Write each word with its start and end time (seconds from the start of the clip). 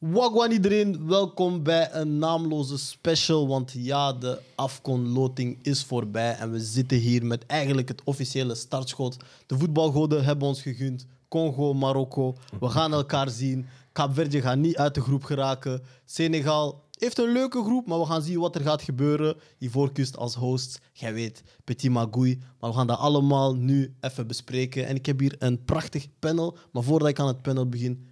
Wagwan 0.00 0.50
iedereen, 0.50 1.06
welkom 1.06 1.62
bij 1.62 1.92
een 1.92 2.18
naamloze 2.18 2.78
special. 2.78 3.48
Want 3.48 3.72
ja, 3.76 4.12
de 4.12 4.38
Afcon-loting 4.54 5.58
is 5.62 5.84
voorbij. 5.84 6.34
En 6.34 6.50
we 6.50 6.60
zitten 6.60 6.98
hier 6.98 7.26
met 7.26 7.46
eigenlijk 7.46 7.88
het 7.88 8.00
officiële 8.04 8.54
startschot. 8.54 9.16
De 9.46 9.58
voetbalgoden 9.58 10.24
hebben 10.24 10.48
ons 10.48 10.62
gegund. 10.62 11.06
Congo, 11.28 11.74
Marokko. 11.74 12.36
We 12.60 12.68
gaan 12.68 12.92
elkaar 12.92 13.30
zien. 13.30 13.66
Kaapverde 13.92 14.40
gaat 14.40 14.58
niet 14.58 14.76
uit 14.76 14.94
de 14.94 15.00
groep 15.00 15.24
geraken. 15.24 15.82
Senegal 16.04 16.84
heeft 16.98 17.18
een 17.18 17.32
leuke 17.32 17.62
groep, 17.62 17.86
maar 17.86 17.98
we 17.98 18.06
gaan 18.06 18.22
zien 18.22 18.38
wat 18.38 18.54
er 18.54 18.60
gaat 18.62 18.82
gebeuren. 18.82 19.36
Ivoorkust 19.58 20.16
als 20.16 20.34
host, 20.34 20.80
jij 20.92 21.14
weet, 21.14 21.42
Petit 21.64 21.90
Magouille. 21.90 22.38
Maar 22.60 22.70
we 22.70 22.76
gaan 22.76 22.86
dat 22.86 22.98
allemaal 22.98 23.54
nu 23.54 23.94
even 24.00 24.26
bespreken. 24.26 24.86
En 24.86 24.96
ik 24.96 25.06
heb 25.06 25.18
hier 25.18 25.36
een 25.38 25.64
prachtig 25.64 26.06
panel. 26.18 26.56
Maar 26.72 26.82
voordat 26.82 27.08
ik 27.08 27.18
aan 27.18 27.26
het 27.26 27.42
panel 27.42 27.68
begin, 27.68 28.08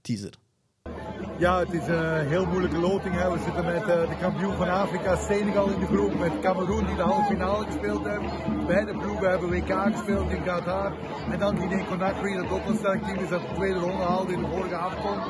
teaser. 0.00 0.38
Ja, 1.38 1.58
het 1.58 1.72
is 1.72 1.86
een 1.86 2.26
heel 2.26 2.46
moeilijke 2.46 2.78
loting. 2.78 3.14
Hè. 3.14 3.30
We 3.32 3.38
zitten 3.44 3.64
met 3.64 3.82
eh, 3.82 4.08
de 4.08 4.16
kampioen 4.20 4.56
van 4.56 4.68
Afrika, 4.68 5.16
Senegal 5.16 5.68
in 5.68 5.80
de 5.80 5.86
groep, 5.86 6.18
met 6.18 6.32
Cameroen 6.40 6.86
die 6.86 6.96
de 6.96 7.02
halve 7.02 7.26
finale 7.28 7.64
gespeeld 7.64 8.04
hebben. 8.04 8.30
Beide 8.66 8.92
ploegen 8.92 9.30
hebben 9.30 9.50
WK 9.50 9.72
gespeeld 9.94 10.30
in 10.30 10.42
Qatar. 10.42 10.92
En 11.30 11.38
dan 11.38 11.56
Guinea 11.56 11.84
Conakry, 11.84 12.36
dat 12.36 12.50
ook 12.50 12.66
een 12.66 12.78
team 12.78 13.18
is, 13.18 13.28
dat 13.28 13.40
de 13.40 13.54
tweede 13.54 13.78
ronde 13.78 14.02
haalde 14.02 14.32
in 14.32 14.40
de 14.40 14.48
vorige 14.48 14.76
afkomst. 14.76 15.26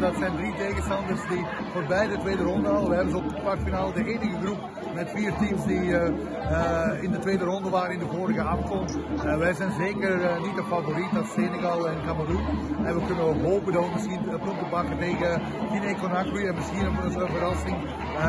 Dat 0.00 0.14
zijn 0.16 0.36
drie 0.36 0.54
tegenstanders 0.54 1.20
die 1.28 1.46
voor 1.72 1.84
beide 1.88 2.14
de 2.14 2.20
tweede 2.20 2.42
ronde 2.42 2.68
halen. 2.68 2.88
We 2.88 2.94
hebben 2.94 3.12
ze 3.12 3.18
op 3.18 3.28
de 3.28 3.40
kwartfinale 3.40 3.92
de 3.92 4.04
enige 4.04 4.38
groep 4.42 4.58
met 4.94 5.10
vier 5.10 5.32
teams 5.36 5.66
die 5.66 5.96
eh, 5.98 6.08
eh, 6.50 7.02
in 7.02 7.10
de 7.10 7.18
tweede 7.18 7.44
ronde 7.44 7.70
waren 7.70 7.92
in 7.92 7.98
de 7.98 8.14
vorige 8.16 8.42
afkomst. 8.42 8.96
Eh, 9.24 9.36
wij 9.38 9.54
zijn 9.54 9.72
zeker 9.72 10.22
eh, 10.22 10.42
niet 10.42 10.56
de 10.56 10.64
favoriet 10.64 11.16
als 11.16 11.32
Senegal 11.32 11.88
en 11.88 11.96
Cameroen. 12.06 12.44
En 12.84 12.94
we 12.94 13.06
kunnen 13.06 13.42
hopen 13.50 13.72
dat 13.72 13.84
we 13.84 13.90
misschien 13.92 14.20
punten 14.28 14.68
pakken 14.70 14.98
tegen 14.98 15.42
Guinea-Conakry 15.70 16.46
en 16.46 16.54
misschien 16.54 16.84
een, 16.84 17.20
een 17.20 17.28
verrassing 17.28 17.76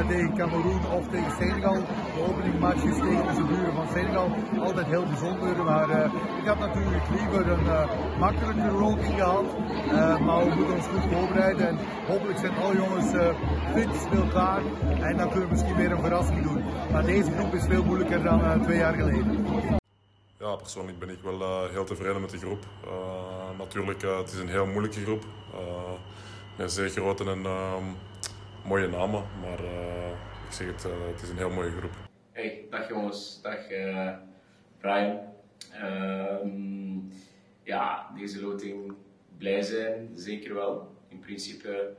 tegen 0.07 0.35
Cameroen 0.35 0.91
of 0.91 1.07
tegen 1.07 1.31
Senegal. 1.39 1.75
De 2.15 2.21
openingmatch 2.29 2.83
is 2.83 2.95
tegen 2.95 3.27
onze 3.27 3.43
buren 3.43 3.73
van 3.73 3.87
Senegal. 3.93 4.29
Altijd 4.59 4.85
heel 4.85 5.05
bijzonder, 5.05 5.63
maar 5.63 5.89
eh, 5.89 6.11
ik 6.41 6.47
had 6.47 6.59
natuurlijk 6.59 7.09
liever 7.09 7.47
een 7.47 7.67
eh, 7.67 8.19
makkelijke 8.19 9.15
gehad. 9.15 9.45
Eh, 9.87 10.19
maar 10.19 10.43
we 10.43 10.55
moeten 10.55 10.75
ons 10.75 10.87
goed 10.87 11.11
voorbereiden 11.11 11.67
en 11.67 11.77
hopelijk 12.07 12.39
zijn 12.39 12.55
alle 12.55 12.75
jongens 12.75 13.13
eh, 13.13 13.35
fit, 13.73 14.29
klaar. 14.29 14.61
En 15.01 15.17
dan 15.17 15.29
kunnen 15.29 15.47
we 15.47 15.53
misschien 15.53 15.75
weer 15.75 15.91
een 15.91 16.01
verrassing 16.01 16.43
doen. 16.43 16.63
Maar 16.91 17.05
deze 17.05 17.31
groep 17.31 17.53
is 17.53 17.65
veel 17.65 17.83
moeilijker 17.83 18.23
dan 18.23 18.61
twee 18.61 18.77
jaar 18.77 18.93
geleden. 18.93 19.45
Ja, 20.39 20.55
persoonlijk 20.55 20.99
ben 20.99 21.09
ik 21.09 21.19
wel 21.23 21.67
heel 21.69 21.83
tevreden 21.83 22.21
met 22.21 22.29
de 22.29 22.37
groep. 22.37 22.65
Natuurlijk, 23.57 24.03
uh, 24.03 24.17
het 24.17 24.31
is 24.31 24.39
een 24.39 24.49
heel 24.49 24.65
moeilijke 24.65 24.99
groep. 24.99 25.23
Uh, 26.57 26.63
met 26.63 26.71
zeer 26.71 26.89
grote 26.89 27.23
en 27.23 27.39
uh, 27.39 27.77
mooie 28.65 28.87
namen, 28.87 29.23
maar 29.41 29.59
ik 30.47 30.51
zeg 30.51 30.67
het, 30.67 30.83
het 30.83 31.21
is 31.21 31.29
een 31.29 31.37
heel 31.37 31.49
mooie 31.49 31.71
groep. 31.71 31.91
Hey, 32.31 32.65
dag 32.69 32.89
jongens, 32.89 33.39
dag 33.41 33.67
Brian. 34.77 35.19
Ehm, 35.71 36.97
ja, 37.63 38.11
deze 38.15 38.41
loting 38.41 38.93
blij 39.37 39.61
zijn, 39.61 40.09
zeker 40.15 40.53
wel. 40.53 40.95
In 41.07 41.19
principe 41.19 41.93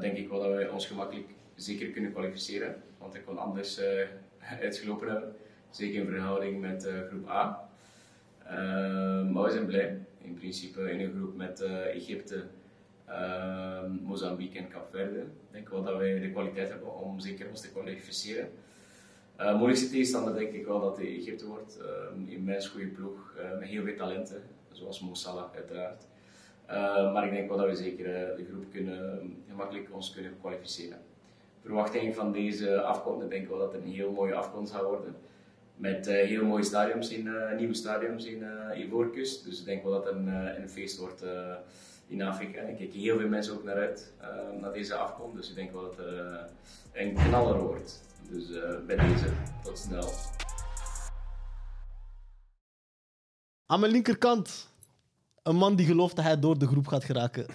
denk 0.00 0.16
ik 0.16 0.28
wel 0.28 0.40
dat 0.40 0.56
we 0.56 0.70
ons 0.72 0.86
gemakkelijk 0.86 1.28
zeker 1.54 1.88
kunnen 1.90 2.12
kwalificeren, 2.12 2.82
want 2.98 3.14
ik 3.14 3.24
kon 3.24 3.38
anders 3.38 3.80
uitgelopen 4.62 5.08
hebben. 5.08 5.36
Zeker 5.70 6.00
in 6.00 6.06
verhouding 6.06 6.60
met 6.60 6.88
groep 7.08 7.28
A. 7.28 7.68
Uh, 8.44 8.50
maar 9.30 9.42
we 9.42 9.50
zijn 9.50 9.66
blij. 9.66 9.98
In 10.20 10.34
principe 10.34 10.90
in 10.90 11.00
een 11.00 11.14
groep 11.16 11.36
met 11.36 11.60
Egypte, 11.92 12.44
Mozambique 14.02 14.58
en 14.58 14.68
Kaapverde. 14.68 15.18
Ik 15.20 15.26
denk 15.50 15.68
wel 15.68 15.82
dat 15.82 15.96
wij 15.96 16.20
de 16.20 16.30
kwaliteit 16.30 16.68
hebben 16.68 17.00
om 17.00 17.20
zeker 17.20 17.48
ons 17.48 17.60
te 17.60 17.70
kwalificeren. 17.70 18.48
Uh, 19.40 19.54
moeilijkste 19.56 19.90
tegenstander 19.90 20.34
denk 20.34 20.52
ik 20.52 20.66
wel 20.66 20.80
dat 20.80 20.96
de 20.96 21.06
Egypte 21.06 21.46
wordt. 21.46 21.78
Uh, 21.80 22.32
immens 22.32 22.68
goede 22.68 22.86
ploeg, 22.86 23.34
uh, 23.36 23.58
met 23.58 23.68
heel 23.68 23.84
veel 23.84 23.96
talenten, 23.96 24.42
zoals 24.72 25.00
Mo 25.00 25.14
Salah 25.14 25.54
uiteraard. 25.54 26.04
maar 27.12 27.24
ik 27.24 27.30
denk 27.30 27.48
wel 27.48 27.58
dat 27.58 27.68
we 27.68 27.74
zeker 27.74 28.04
de 28.36 28.46
groep 28.50 28.64
kunnen, 28.72 29.36
gemakkelijk 29.48 29.88
ons 29.92 30.12
kunnen 30.12 30.36
kwalificeren. 30.40 30.98
Verwachting 31.62 32.14
van 32.14 32.32
deze 32.32 32.82
afkomst, 32.82 33.30
denk 33.30 33.42
ik 33.42 33.48
wel 33.48 33.58
dat 33.58 33.72
het 33.72 33.82
een 33.82 33.88
heel 33.88 34.12
mooie 34.12 34.34
afkomst 34.34 34.72
gaat 34.72 34.84
worden 34.84 35.16
met 35.76 36.06
heel 36.06 36.44
mooie 36.44 36.62
stadiums 36.62 37.10
in, 37.10 37.30
nieuwe 37.56 37.74
stadiums 37.74 38.24
in 38.24 38.44
Ivoorkust. 38.74 39.44
Dus 39.44 39.58
ik 39.60 39.64
denk 39.64 39.82
wel 39.82 39.92
dat 39.92 40.04
het 40.04 40.14
een, 40.14 40.26
een 40.62 40.68
feest 40.68 40.98
wordt 40.98 41.24
in 42.12 42.22
Afrika. 42.22 42.60
Ik 42.60 42.76
kijk 42.76 42.92
heel 42.92 43.18
veel 43.18 43.28
mensen 43.28 43.54
ook 43.54 43.64
naar 43.64 43.76
uit, 43.76 44.12
naar 44.60 44.72
deze 44.72 44.94
afkomst. 44.94 45.36
Dus 45.36 45.48
ik 45.48 45.54
denk 45.54 45.72
wel 45.72 45.82
dat 45.82 45.96
het 45.96 46.50
een 46.92 47.14
knaller 47.14 47.58
wordt. 47.58 48.00
Dus 48.28 48.46
bij 48.86 48.96
deze, 48.96 49.32
tot 49.62 49.78
snel. 49.78 50.10
Aan 53.66 53.80
mijn 53.80 53.92
linkerkant, 53.92 54.71
een 55.42 55.56
man 55.56 55.76
die 55.76 55.86
gelooft 55.86 56.16
dat 56.16 56.24
hij 56.24 56.38
door 56.38 56.58
de 56.58 56.66
groep 56.66 56.86
gaat 56.86 57.04
geraken. 57.04 57.46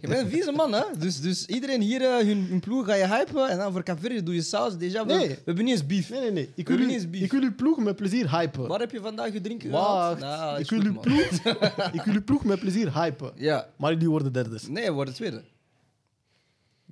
Je 0.00 0.08
bent 0.08 0.24
een 0.24 0.28
vieze 0.28 0.52
man, 0.52 0.72
hè? 0.72 0.82
Dus, 0.98 1.20
dus 1.20 1.46
iedereen 1.46 1.80
hier, 1.80 2.00
uh, 2.00 2.16
hun, 2.16 2.46
hun, 2.48 2.60
ploeg 2.60 2.86
ga 2.86 2.94
je 2.94 3.06
hypen 3.06 3.48
en 3.48 3.58
dan 3.58 3.72
voor 3.72 3.82
Caverdi 3.82 4.22
doe 4.22 4.34
je 4.34 4.42
saus. 4.42 4.74
Déjà, 4.74 4.78
nee. 4.78 5.28
we, 5.28 5.28
we 5.28 5.40
hebben 5.44 5.64
niet 5.64 5.74
eens 5.74 5.86
beef. 5.86 6.10
Nee, 6.10 6.20
nee, 6.20 6.30
nee. 6.30 6.50
Ik 6.54 6.68
wil, 6.68 6.78
u, 6.78 7.08
ik 7.10 7.32
wil 7.32 7.42
uw 7.42 7.54
ploeg 7.54 7.78
met 7.78 7.96
plezier 7.96 8.38
hypen. 8.38 8.68
Waar 8.68 8.80
heb 8.80 8.90
je 8.90 9.00
vandaag 9.00 9.32
je 9.32 9.40
drinken 9.40 9.70
Wacht. 9.70 10.20
Nou, 10.20 10.58
ik, 10.58 10.70
wil 10.70 10.80
uw 10.80 11.00
ploeg, 11.00 11.30
ik 11.98 12.02
wil 12.04 12.14
uw 12.14 12.24
ploeg 12.24 12.44
met 12.44 12.60
plezier 12.60 13.02
hypen. 13.02 13.32
Ja. 13.34 13.68
Maar 13.76 13.92
jullie 13.92 14.10
worden 14.10 14.32
derde. 14.32 14.58
Nee, 14.68 14.86
we 14.86 14.92
worden 14.92 15.14
tweede. 15.14 15.42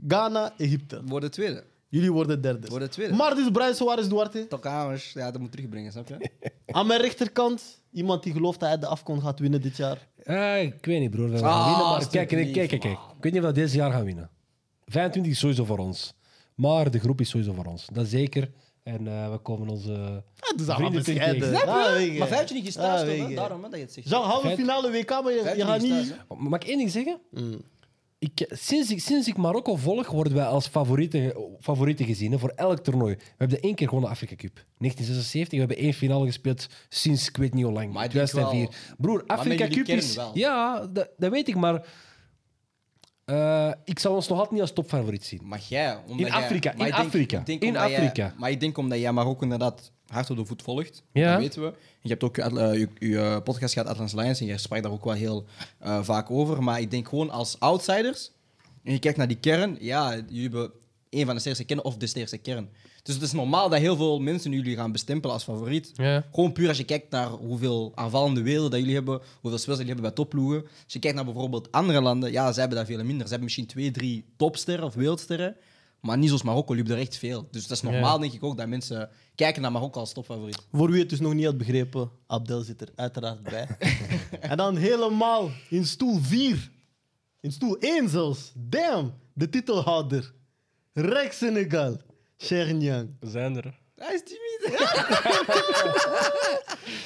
Ghana, 0.07 0.53
Egypte. 0.57 1.01
Worden 1.05 1.31
tweede. 1.31 1.65
Jullie 1.89 2.13
worden 2.13 2.41
derde. 2.43 2.69
Worden 2.69 2.91
tweede. 2.91 3.15
Maar 3.15 3.35
dus 3.35 3.51
Brian 3.51 3.75
Suarez 3.75 4.07
Duarte. 4.09 4.47
Tokamers, 4.49 5.13
ja, 5.13 5.31
dat 5.31 5.41
moet 5.41 5.51
terugbrengen, 5.53 5.93
snap 5.93 6.09
je? 6.09 6.31
Aan 6.67 6.87
mijn 6.87 7.01
rechterkant, 7.01 7.83
iemand 7.93 8.23
die 8.23 8.33
gelooft 8.33 8.61
dat 8.61 8.69
hij 8.69 8.79
de 8.79 8.87
afkon 8.87 9.21
gaat 9.23 9.39
winnen 9.39 9.61
dit 9.61 9.77
jaar. 9.77 10.09
Uh, 10.25 10.63
ik 10.63 10.85
weet 10.87 11.01
niet, 11.01 11.11
broer. 11.11 11.31
We 11.31 11.39
gaan 11.39 11.47
Ah, 11.53 11.67
winnen, 11.69 11.87
maar 11.93 12.09
kijk, 12.09 12.29
kijk, 12.29 12.53
kijk, 12.53 12.69
kijk. 12.69 12.83
man. 12.85 12.93
Ik 13.17 13.23
weet 13.23 13.33
niet 13.33 13.43
of 13.43 13.49
we 13.49 13.55
dit 13.55 13.73
jaar 13.73 13.91
gaan 13.93 14.05
winnen. 14.05 14.31
25 14.87 15.33
is 15.33 15.39
sowieso 15.39 15.65
voor 15.65 15.79
ons. 15.79 16.15
Maar 16.55 16.91
de 16.91 16.99
groep 16.99 17.21
is 17.21 17.29
sowieso 17.31 17.53
voor 17.53 17.65
ons. 17.65 17.87
Dat 17.93 18.07
zeker. 18.07 18.51
En 18.83 19.05
uh, 19.07 19.31
we 19.31 19.39
komen 19.39 19.69
onze 19.69 19.93
Ja, 20.35 20.53
dus 20.57 20.67
dat 20.67 20.77
vrienden 20.77 21.05
gaan 21.05 21.15
tegen. 21.15 21.21
scheiden. 21.23 21.49
Snap 21.59 21.69
Ah, 21.69 22.01
je? 22.01 22.19
maar 22.19 22.29
vijftje 22.29 22.55
niet 22.55 22.65
gestaafd, 22.65 23.03
Ah, 23.09 23.19
toch? 23.19 23.35
Daarom 23.35 23.63
hè, 23.63 23.69
dat 23.69 23.79
je 23.79 23.85
het 23.85 23.95
zegt. 23.95 24.09
Jean, 24.09 24.23
halve 24.25 24.49
finale 24.55 24.91
WK, 24.91 25.11
maar 25.11 25.33
je, 25.33 25.53
je 25.57 25.65
gaat 25.65 25.81
niet? 25.81 26.17
Mag 26.39 26.61
ik 26.61 26.69
één 26.69 26.79
ding 26.79 26.91
zeggen? 26.91 27.21
Mm. 27.31 27.61
Ik, 28.21 28.47
sinds, 28.49 28.91
ik, 28.91 29.01
sinds 29.01 29.29
ik 29.29 29.37
Marokko 29.37 29.77
volg, 29.77 30.11
worden 30.11 30.35
wij 30.35 30.45
als 30.45 30.67
favorieten, 30.67 31.33
favorieten 31.61 32.07
gezien 32.07 32.33
hè, 32.33 32.39
voor 32.39 32.53
elk 32.57 32.79
toernooi. 32.79 33.15
We 33.15 33.23
hebben 33.37 33.61
één 33.61 33.75
keer 33.75 33.87
gewonnen 33.89 34.11
Afrika 34.11 34.35
Cup. 34.37 34.55
1976, 34.55 35.51
we 35.53 35.59
hebben 35.59 35.77
één 35.77 35.93
finale 35.93 36.27
gespeeld 36.27 36.67
sinds 36.89 37.29
ik 37.29 37.37
weet 37.37 37.55
niet 37.55 37.65
hoe 37.65 37.73
lang. 37.73 37.93
Maar 37.93 38.05
ik 38.05 38.11
denk 38.13 38.27
2004. 38.29 38.95
Broer, 38.99 39.25
Afrika 39.27 39.69
Cup 39.69 39.87
is... 39.87 40.19
Ja, 40.35 40.87
dat, 40.87 41.09
dat 41.17 41.31
weet 41.31 41.49
ik, 41.49 41.57
maar... 41.57 41.87
eh, 43.25 43.73
ik 43.85 43.99
zou 43.99 44.15
ons 44.15 44.29
nog 44.29 44.37
altijd 44.37 44.53
niet 44.55 44.63
als 44.63 44.73
topfavoriet 44.73 45.25
zien. 45.25 45.41
Maar 45.45 45.61
jij... 45.69 45.97
Omdat 45.97 46.11
In 46.19 46.19
jij- 46.19 46.31
Afrika, 46.45 46.73
in 46.73 46.79
denk- 46.79 46.93
Afrika, 46.93 47.43
in 47.45 47.59
jij- 47.73 47.77
Afrika. 47.97 48.35
maar 48.39 48.51
ik 48.51 48.61
denk 48.61 48.79
omdat 48.79 48.99
jij 48.99 49.13
Marokko 49.13 49.43
inderdaad 49.43 49.93
hard 50.09 50.31
op 50.31 50.37
de 50.37 50.45
voet 50.45 50.63
volgt. 50.63 51.03
Ja. 51.13 51.33
Dat 51.33 51.41
weten 51.41 51.63
we. 51.63 51.73
Je 52.01 52.09
hebt 52.09 52.23
ook 52.25 52.37
je, 52.37 52.45
Atla- 52.45 52.73
je, 52.73 52.89
je, 52.99 53.19
eh, 53.19 53.43
podcast 53.43 53.73
gehad, 53.73 53.89
Atlas 53.89 54.13
Lions, 54.13 54.41
en 54.41 54.47
jij 54.47 54.59
sprak 54.59 54.83
daar 54.83 54.93
ook 54.93 55.05
wel 55.05 55.15
heel 55.15 55.45
eh, 55.79 56.03
vaak 56.03 56.31
over. 56.31 56.63
Maar 56.63 56.81
ik 56.81 56.91
denk 56.91 57.09
gewoon 57.09 57.31
als 57.31 57.61
outsiders, 57.61 58.31
en 58.85 58.93
je 58.93 58.99
kijkt 58.99 59.19
naar 59.19 59.29
die 59.29 59.39
kern, 59.41 59.77
ja, 59.81 60.15
jullie 60.15 60.43
hebben 60.43 60.71
een 61.11 61.25
van 61.27 61.35
de 61.35 61.41
sterkste 61.41 61.65
kern 61.65 61.83
of 61.85 61.97
de 61.97 62.07
sterkste 62.07 62.39
kern. 62.39 62.69
Dus 63.03 63.15
het 63.15 63.25
is 63.25 63.33
normaal 63.33 63.69
dat 63.69 63.79
heel 63.79 63.97
veel 63.97 64.21
mensen 64.21 64.53
jullie 64.53 64.77
gaan 64.77 64.93
bestempelen 64.93 65.35
als 65.35 65.45
favoriet. 65.45 65.91
Ja. 65.95 66.25
Gewoon 66.33 66.53
puur 66.53 66.69
als 66.69 66.77
je 66.77 66.85
kijkt 66.85 67.11
naar 67.11 67.29
hoeveel 67.29 67.93
aanvallende 67.95 68.43
weelden 68.43 68.71
dat 68.71 68.79
jullie 68.81 68.95
hebben, 68.95 69.21
hoeveel 69.41 69.59
spelers 69.59 69.79
jullie 69.81 69.93
hebben 69.95 70.03
bij 70.15 70.25
topploegen. 70.25 70.63
Als 70.63 70.93
je 70.93 70.99
kijkt 70.99 71.17
naar 71.17 71.25
bijvoorbeeld 71.25 71.73
andere 71.73 72.01
landen, 72.01 72.33
ja, 72.33 72.53
zij 72.53 72.61
hebben 72.61 72.79
daar 72.79 72.87
veel 72.87 72.97
minder. 73.05 73.17
Ze 73.17 73.23
hebben 73.23 73.43
misschien 73.43 73.67
twee, 73.67 73.91
drie 73.91 74.25
topsterren 74.37 74.85
of 74.85 74.95
wereldsterren, 74.95 75.57
maar 76.01 76.19
niet 76.19 76.27
zoals 76.27 76.43
Marokko, 76.43 76.75
hebben 76.75 76.95
er 76.95 77.01
echt 77.01 77.17
veel. 77.17 77.49
Dus 77.51 77.67
dat 77.67 77.77
is 77.77 77.83
normaal, 77.83 78.19
denk 78.19 78.33
ik 78.33 78.43
ook, 78.43 78.57
dat 78.57 78.69
mensen 78.69 79.11
kijken 79.35 79.63
naar 79.63 79.73
Marokko 79.73 80.01
als 80.01 80.13
topfavoriet. 80.13 80.67
Voor 80.73 80.91
wie 80.91 81.01
het 81.01 81.11
dus 81.11 81.21
nog 81.21 81.35
niet 81.35 81.45
had 81.45 81.59
begrepen, 81.59 82.11
Abdel 82.27 82.61
zit 82.61 82.81
er 82.81 82.89
uiteraard 82.95 83.43
bij. 83.43 83.67
en 84.41 84.57
dan 84.57 84.77
helemaal 84.77 85.51
in 85.69 85.87
stoel 85.87 86.19
4. 86.21 86.71
In 87.41 87.53
stoel 87.53 87.79
1 87.79 88.09
zelfs. 88.09 88.53
Damn, 88.55 89.15
de 89.33 89.49
titelhouder. 89.49 90.33
Rex 90.93 91.39
Senegal. 91.39 92.01
Chernyang. 92.37 93.17
We 93.21 93.31
zijn 93.31 93.57
er. 93.57 93.79
Hij 93.95 94.15
is 94.15 94.23
timide. 94.23 94.77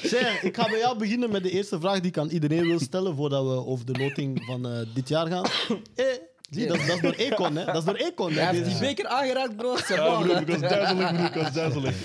Cher, 0.09 0.43
ik 0.43 0.55
ga 0.55 0.69
bij 0.69 0.79
jou 0.79 0.97
beginnen 0.97 1.31
met 1.31 1.43
de 1.43 1.49
eerste 1.49 1.79
vraag 1.79 1.99
die 1.99 2.09
ik 2.09 2.17
aan 2.17 2.29
iedereen 2.29 2.67
wil 2.67 2.79
stellen 2.79 3.15
voordat 3.15 3.43
we 3.43 3.65
over 3.65 3.85
de 3.85 3.97
loting 3.99 4.43
van 4.45 4.67
eh, 4.67 4.79
dit 4.93 5.09
jaar 5.09 5.27
gaan. 5.27 5.45
Eh, 5.95 6.05
zie, 6.49 6.67
dat, 6.67 6.77
dat 6.77 6.95
is 6.95 7.01
door 7.01 7.13
Econ, 7.13 7.55
hè? 7.55 7.65
Dat 7.65 7.75
is 7.75 7.83
door 7.83 7.95
Econ. 7.95 8.33
Hij 8.33 8.55
heeft 8.55 8.65
die 8.65 8.79
beker 8.79 9.07
aangeraakt, 9.07 9.55
bro. 9.55 9.77
Ja, 9.87 10.19
broer, 10.19 10.41
ik 10.41 10.47
was 10.47 10.59
duizelig, 10.59 11.13
broer, 11.13 11.25
ik 11.25 11.33
was 11.33 11.51
duizelig. 11.53 11.95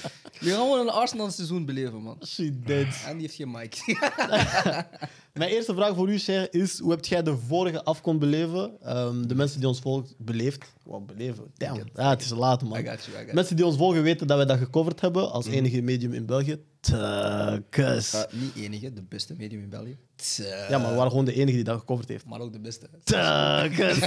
We 0.40 0.49
gaan 0.50 0.58
gewoon 0.58 0.81
een 0.81 0.88
Arsenal 0.93 1.31
seizoen 1.31 1.64
beleven, 1.64 2.02
man. 2.02 2.19
Shit, 2.26 2.67
dead. 2.67 2.87
En 3.06 3.12
die 3.12 3.20
heeft 3.20 3.35
geen 3.35 3.50
mic. 3.50 3.82
Mijn 5.32 5.50
eerste 5.50 5.75
vraag 5.75 5.94
voor 5.94 6.11
u, 6.11 6.19
Cher, 6.19 6.55
is: 6.55 6.79
hoe 6.79 6.90
heb 6.90 7.05
jij 7.05 7.23
de 7.23 7.37
vorige 7.37 7.85
afkon 7.85 8.19
beleven? 8.19 8.81
Ehm, 8.82 9.26
de 9.26 9.35
mensen 9.35 9.58
die 9.58 9.69
ons 9.69 9.81
volgen, 9.81 10.08
beleefd. 10.19 10.64
Wat 10.85 11.06
beleven? 11.06 11.44
Damn. 11.56 11.85
Ja, 11.94 12.11
het 12.11 12.20
is 12.20 12.31
laat, 12.31 12.62
man. 12.62 12.79
I 12.79 12.87
got 12.88 13.05
you, 13.05 13.23
I 13.23 13.25
got 13.25 13.35
Mensen 13.35 13.56
die 13.56 13.67
ons 13.67 13.76
volgen 13.76 14.02
weten 14.02 14.26
dat 14.26 14.37
wij 14.37 14.46
dat 14.46 14.58
gecoverd 14.58 15.00
hebben 15.00 15.31
als 15.32 15.46
enige 15.46 15.81
medium 15.81 16.12
in 16.12 16.26
België. 16.26 16.58
Tukkes. 16.81 18.14
Uh, 18.14 18.20
niet 18.32 18.55
enige, 18.56 18.93
de 18.93 19.02
beste 19.02 19.35
medium 19.38 19.62
in 19.62 19.69
België. 19.69 19.99
Ja, 20.69 20.79
maar 20.79 20.88
we 20.90 20.94
waren 20.96 21.11
gewoon 21.11 21.25
de 21.25 21.32
enige 21.35 21.56
die 21.56 21.64
dat 21.64 21.79
gecoverd 21.79 22.08
heeft. 22.08 22.25
Maar 22.25 22.40
ook 22.40 22.52
de 22.52 22.61
beste. 22.61 22.88
Tukkes. 23.05 23.99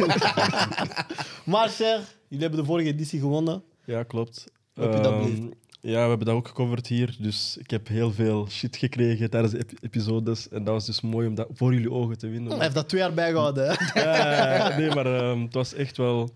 maar 1.52 1.70
Cher, 1.70 2.00
jullie 2.28 2.44
hebben 2.44 2.60
de 2.60 2.66
vorige 2.66 2.90
editie 2.90 3.20
gewonnen. 3.20 3.64
Ja, 3.86 4.04
klopt. 4.04 4.44
Hoe 4.74 4.84
heb 4.84 4.94
je 4.94 5.00
dat 5.02 5.12
Ehm, 5.14 5.24
beleefd? 5.24 5.56
Ja, 5.82 6.04
we 6.04 6.10
hebben 6.10 6.26
dat 6.28 6.36
ook 6.36 6.48
gecoverd 6.48 6.88
hier. 6.88 7.16
Dus 7.20 7.58
ik 7.60 7.70
heb 7.70 7.88
heel 7.88 8.12
veel 8.12 8.50
shit 8.50 8.76
gekregen 8.78 9.30
tijdens 9.30 9.54
de 9.54 9.60
ep- 9.60 9.72
episodes. 9.82 10.50
En 10.50 10.64
dat 10.64 10.74
was 10.74 10.86
dus 10.86 11.02
mooi 11.02 11.28
om 11.28 11.36
dat 11.36 11.48
voor 11.54 11.74
jullie 11.74 11.92
ogen 11.92 12.18
te 12.18 12.28
winnen. 12.28 12.52
Hij 12.52 12.62
heeft 12.62 12.76
dat 12.76 12.90
twee 12.90 13.02
jaar 13.02 13.14
bijgehouden. 13.14 13.78
Ja, 13.94 14.78
nee, 14.78 14.90
maar 14.90 15.06
ehm, 15.06 15.42
het 15.42 15.54
was 15.54 15.74
echt 15.74 15.98
wel. 15.98 16.30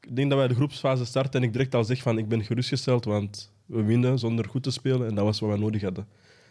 Ik 0.00 0.16
denk 0.16 0.28
dat 0.30 0.38
wij 0.38 0.48
de 0.48 0.54
groepsfase 0.54 1.04
starten 1.04 1.40
en 1.40 1.46
ik 1.46 1.52
direct 1.52 1.74
al 1.74 1.84
zeg 1.84 2.02
van 2.02 2.18
ik 2.18 2.28
ben 2.28 2.44
gerustgesteld, 2.44 3.04
want 3.04 3.52
we 3.66 3.82
winnen 3.82 4.18
zonder 4.18 4.48
goed 4.48 4.62
te 4.62 4.70
spelen 4.70 5.08
en 5.08 5.14
dat 5.14 5.24
was 5.24 5.40
wat 5.40 5.48
wij 5.50 5.58
nodig 5.58 5.82
hadden. 5.82 6.06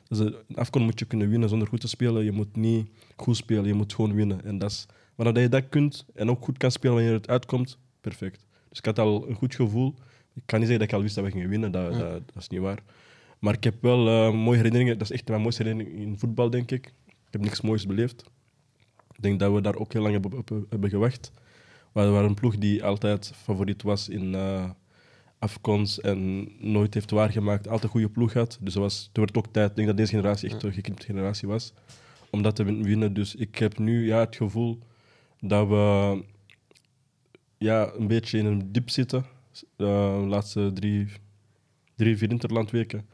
Dus 0.07 0.19
een 0.19 0.35
Afcon 0.55 0.81
moet 0.83 0.99
je 0.99 1.05
kunnen 1.05 1.29
winnen 1.29 1.49
zonder 1.49 1.67
goed 1.67 1.81
te 1.81 1.87
spelen. 1.87 2.23
Je 2.23 2.31
moet 2.31 2.55
niet 2.55 2.87
goed 3.15 3.35
spelen, 3.37 3.65
je 3.65 3.73
moet 3.73 3.93
gewoon 3.93 4.13
winnen. 4.13 4.45
En 4.45 4.57
dat 4.57 4.71
is, 4.71 4.85
wanneer 5.15 5.33
dat 5.33 5.43
je 5.43 5.49
dat 5.49 5.63
kunt 5.69 6.05
en 6.15 6.29
ook 6.29 6.43
goed 6.43 6.57
kan 6.57 6.71
spelen 6.71 6.95
wanneer 6.95 7.13
het 7.13 7.27
uitkomt, 7.27 7.77
perfect. 8.01 8.45
Dus 8.69 8.77
ik 8.77 8.85
had 8.85 8.99
al 8.99 9.27
een 9.29 9.35
goed 9.35 9.55
gevoel. 9.55 9.93
Ik 10.41 10.45
kan 10.45 10.59
niet 10.59 10.67
zeggen 10.67 10.79
dat 10.79 10.87
ik 10.87 10.93
al 10.93 11.01
wist 11.01 11.15
dat 11.15 11.23
we 11.25 11.31
gingen 11.31 11.49
winnen, 11.49 11.71
dat, 11.71 11.93
dat, 11.93 11.99
dat 12.25 12.35
is 12.41 12.47
niet 12.47 12.59
waar. 12.59 12.79
Maar 13.39 13.53
ik 13.53 13.63
heb 13.63 13.75
wel 13.81 14.07
eh, 14.07 14.33
mooie 14.33 14.57
herinneringen. 14.57 14.97
Dat 14.97 15.09
is 15.09 15.15
echt 15.15 15.27
mijn 15.27 15.41
mooiste 15.41 15.63
herinnering 15.63 15.99
in 15.99 16.17
voetbal, 16.19 16.49
denk 16.49 16.71
ik. 16.71 16.85
Ik 17.07 17.29
heb 17.29 17.41
niks 17.41 17.61
moois 17.61 17.85
beleefd. 17.85 18.23
Ik 19.15 19.21
denk 19.21 19.39
dat 19.39 19.53
we 19.53 19.61
daar 19.61 19.75
ook 19.75 19.93
heel 19.93 20.01
lang 20.01 20.25
op, 20.25 20.33
op- 20.33 20.65
hebben 20.69 20.89
gewacht. 20.89 21.31
We 21.91 22.05
waren 22.09 22.29
een 22.29 22.33
ploeg 22.35 22.57
die 22.57 22.83
altijd 22.83 23.31
favoriet 23.35 23.81
was 23.81 24.09
in 24.09 24.35
eh 24.35 24.69
Afcons 25.39 26.01
en 26.01 26.47
nooit 26.59 26.93
heeft 26.93 27.11
waargemaakt. 27.11 27.65
Altijd 27.65 27.83
een 27.83 27.89
goede 27.89 28.09
ploeg 28.09 28.33
had. 28.33 28.57
Dus 28.61 28.73
dat 28.73 28.83
was, 28.83 29.05
het 29.07 29.17
werd 29.17 29.37
ook 29.37 29.47
tijd. 29.51 29.69
Ik 29.69 29.75
denk 29.75 29.87
dat 29.87 29.97
deze 29.97 30.09
generatie 30.11 30.49
echt 30.49 30.63
een 30.63 30.73
geknipte 30.73 31.05
generatie 31.05 31.47
was. 31.47 31.73
Om 32.29 32.41
dat 32.41 32.55
te 32.55 32.63
win- 32.63 32.83
winnen. 32.83 33.13
Dus 33.13 33.35
ik 33.35 33.57
heb 33.57 33.77
nu 33.77 34.05
ja, 34.05 34.19
het 34.19 34.35
gevoel 34.35 34.79
dat 35.39 35.67
we 35.67 36.23
ja, 37.57 37.91
een 37.97 38.07
beetje 38.07 38.37
in 38.37 38.45
een 38.45 38.71
diep 38.71 38.89
zitten. 38.89 39.25
Eh, 39.51 39.61
de 39.77 40.25
laatste 40.27 40.71
drie, 40.73 41.07
drie, 41.95 42.17
vier 42.17 42.29
interlandweken. 42.31 43.05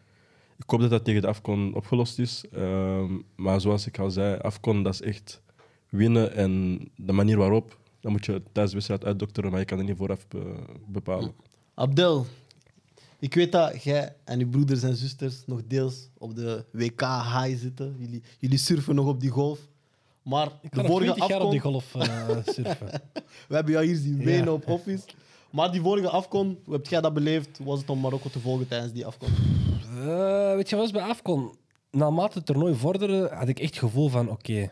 Ik 0.57 0.69
hoop 0.69 0.79
dat 0.79 0.89
dat 0.89 1.05
tegen 1.05 1.21
de 1.21 1.27
Afcon 1.27 1.73
opgelost 1.75 2.19
is. 2.19 2.43
Ehm, 2.51 3.13
maar 3.35 3.61
zoals 3.61 3.87
ik 3.87 3.99
al 3.99 4.11
zei, 4.11 4.37
Afcon 4.37 4.83
dat 4.83 4.93
is 4.93 5.01
echt 5.01 5.41
winnen. 5.89 6.33
En 6.33 6.79
de 6.95 7.11
manier 7.11 7.37
waarop, 7.37 7.77
dan 7.99 8.11
moet 8.11 8.25
je 8.25 8.31
tijdens 8.43 8.67
de 8.69 8.73
wedstrijd 8.73 9.05
uitdokteren, 9.05 9.51
maar 9.51 9.59
je 9.59 9.65
kan 9.65 9.77
het 9.77 9.87
niet 9.87 9.97
vooraf 9.97 10.27
be- 10.27 10.55
bepalen. 10.87 11.33
Abdel, 11.73 12.25
ik 13.19 13.33
weet 13.33 13.51
dat 13.51 13.83
jij 13.83 14.15
en 14.23 14.39
je 14.39 14.47
broeders 14.47 14.83
en 14.83 14.95
zusters 14.95 15.43
nog 15.45 15.61
deels 15.67 16.09
op 16.17 16.35
de 16.35 16.65
WK 16.71 17.01
high 17.01 17.57
zitten. 17.57 17.95
Jullie, 17.99 18.23
jullie 18.39 18.57
surfen 18.57 18.95
nog 18.95 19.07
op 19.07 19.19
die 19.19 19.29
golf. 19.29 19.59
Maar 20.23 20.51
Ik 20.61 20.73
de 20.73 20.85
vorige 20.85 21.13
20 21.13 21.27
jaar 21.27 21.41
op 21.41 21.51
die 21.51 21.59
golf 21.59 21.95
eh, 21.95 22.37
surfen. 22.45 22.87
we 23.47 23.55
hebben 23.55 23.73
jou 23.73 23.85
hier 23.85 23.95
zien 23.95 24.17
wenen 24.17 24.45
Ja. 24.45 24.51
op 24.51 24.67
office. 24.67 25.03
Maar 25.55 25.71
die 25.71 25.81
vorige 25.81 26.09
afkon, 26.09 26.59
hoe 26.63 26.73
heb 26.73 26.87
jij 26.87 27.01
dat 27.01 27.13
beleefd? 27.13 27.57
Hoe 27.57 27.67
was 27.67 27.79
het 27.79 27.89
om 27.89 27.99
Marokko 27.99 28.29
te 28.29 28.39
volgen 28.39 28.67
tijdens 28.67 28.93
die 28.93 29.05
afkon? 29.05 29.29
Eh, 29.89 30.53
weet 30.55 30.69
je 30.69 30.75
wat 30.75 30.83
was 30.83 30.91
bij 30.91 31.01
Afcon? 31.01 31.55
Naarmate 31.91 32.37
het 32.37 32.45
toernooi 32.45 32.75
vorderde, 32.75 33.29
had 33.33 33.47
ik 33.47 33.59
echt 33.59 33.69
het 33.69 33.79
gevoel 33.79 34.09
van: 34.09 34.29
oké, 34.29 34.71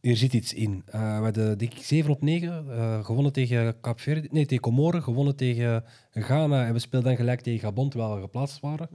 hier 0.00 0.16
zit 0.16 0.32
iets 0.32 0.54
in. 0.54 0.82
Eh, 0.86 1.16
we 1.18 1.24
hadden 1.24 1.58
denk 1.58 1.74
ik 1.74 1.82
7 1.82 2.10
op 2.10 2.22
9 2.22 2.70
eh, 2.70 3.04
gewonnen 3.04 3.32
tegen 3.32 3.80
Kaapverde, 3.80 4.28
nee, 4.30 4.46
tegen 4.46 4.62
Comoren, 4.62 5.02
gewonnen 5.02 5.36
tegen 5.36 5.84
Ghana 6.10 6.66
en 6.66 6.72
we 6.72 6.78
speelden 6.78 7.08
dan 7.08 7.18
gelijk 7.18 7.40
tegen 7.40 7.60
Gabon 7.60 7.88
terwijl 7.88 8.14
we 8.14 8.20
geplaatst 8.20 8.60
waren. 8.60 8.88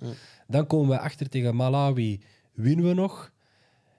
Dan 0.47 0.67
komen 0.67 0.89
we 0.89 0.99
achter 0.99 1.29
tegen 1.29 1.55
Malawi, 1.55 2.21
winnen 2.53 2.85
we 2.85 2.93
nog. 2.93 3.31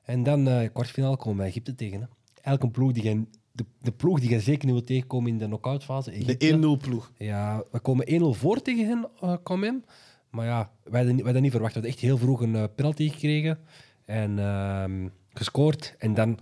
En 0.05 0.23
dan 0.23 0.71
kwartfinale 0.73 1.17
komen 1.17 1.45
we 1.45 1.51
Egypte 1.51 1.75
tegen. 1.75 2.09
Hè. 2.41 2.53
Een 2.59 2.71
ploeg 2.71 2.93
die 2.93 3.03
je, 3.03 3.27
de, 3.57 3.65
de 3.83 3.93
ploeg 3.93 4.21
die 4.21 4.31
je 4.31 4.41
zeker 4.41 4.65
niet 4.67 4.75
wil 4.75 4.85
tegenkomen 4.85 5.31
in 5.31 5.39
de 5.39 5.45
knock-outfase. 5.47 6.11
Egypte. 6.11 6.37
De 6.59 6.79
1-0 6.79 6.83
ploeg. 6.83 7.13
Ja, 7.19 7.63
we 7.71 7.79
komen 7.79 8.07
1-0 8.35 8.39
voor 8.39 8.63
tegen 8.63 8.87
hen, 8.87 9.09
eh 9.21 9.35
kwam 9.43 9.63
hem. 9.63 9.85
Maar 10.31 10.47
ja, 10.47 10.71
wij 10.83 10.99
hadden, 10.99 11.15
wij 11.17 11.25
hadden 11.25 11.43
niet 11.43 11.51
verwacht. 11.51 11.75
We 11.75 11.81
hadden 11.81 11.97
echt 11.99 12.05
heel 12.09 12.19
vroeg 12.19 12.41
een 12.41 12.57
eh, 12.57 12.65
penalty 12.75 13.09
gekregen 13.09 13.59
en 14.05 14.39
ehm, 14.39 15.09
gescoord. 15.29 15.95
En 15.99 16.15
dan 16.15 16.39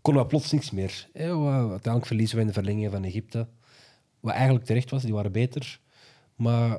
konden 0.00 0.22
we 0.22 0.28
plots 0.28 0.52
niks 0.52 0.70
meer. 0.70 1.08
Eh, 1.12 1.26
we- 1.42 1.48
uiteindelijk 1.50 2.06
verliezen 2.06 2.34
we 2.36 2.40
in 2.42 2.46
de 2.48 2.52
verlenging 2.52 2.90
van 2.90 3.04
Egypte. 3.04 3.46
Wat 4.20 4.32
eigenlijk 4.34 4.64
terecht 4.64 4.90
was, 4.90 5.02
die 5.02 5.14
waren 5.14 5.32
beter. 5.32 5.80
Maar 6.36 6.78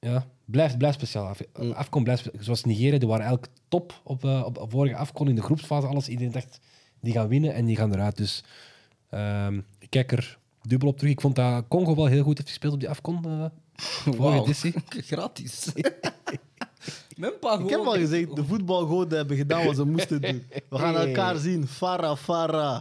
ja, 0.00 0.26
blijft, 0.44 0.78
blijft 0.78 0.96
speciaal. 0.96 1.26
Af, 1.26 1.40
Afcon 1.74 2.02
blijft 2.04 2.22
spe- 2.24 2.42
Zoals 2.42 2.64
Nigeria, 2.64 2.98
die 2.98 3.08
waren 3.08 3.24
eigenlijk 3.26 3.52
top 3.68 4.00
op, 4.04 4.24
eh, 4.24 4.42
op, 4.46 4.58
op 4.58 4.70
vorige 4.70 4.96
Afcon 4.96 5.28
in 5.28 5.34
de 5.34 5.42
groepsfase. 5.42 5.86
Alles, 5.86 6.08
iedereen 6.08 6.32
dacht, 6.32 6.60
die 7.00 7.12
gaan 7.12 7.28
winnen 7.28 7.54
en 7.54 7.64
die 7.64 7.76
gaan 7.76 7.92
eruit. 7.92 8.16
Dus 8.16 8.42
ehm, 9.10 9.60
ik 9.78 9.90
kijk 9.90 10.12
er 10.12 10.38
dubbel 10.62 10.88
op 10.88 10.98
terug. 10.98 11.12
Ik 11.12 11.20
vond 11.20 11.36
dat 11.36 11.64
Congo 11.68 11.94
wel 11.94 12.06
heel 12.06 12.22
goed 12.22 12.36
heeft 12.36 12.48
gespeeld 12.48 12.72
op 12.74 12.80
die 12.80 12.88
Afcon. 12.88 13.24
eh 13.24 13.44
vorige 14.04 14.22
Wauw. 14.22 14.42
editie. 14.44 14.74
Gratis. 15.10 15.66
Mijn 17.16 17.32
pa 17.40 17.58
Ik 17.58 17.70
heb 17.70 17.80
al 17.80 17.92
gezegd, 17.94 18.36
de 18.36 18.44
voetbalgoden 18.44 19.18
hebben 19.18 19.36
gedaan 19.36 19.64
wat 19.66 19.76
ze 19.76 19.84
moesten 19.84 20.20
doen. 20.20 20.42
We 20.68 20.78
gaan 20.78 20.94
elkaar 20.96 21.36
zien. 21.36 21.66
Farah, 21.66 22.16
Farah. 22.16 22.80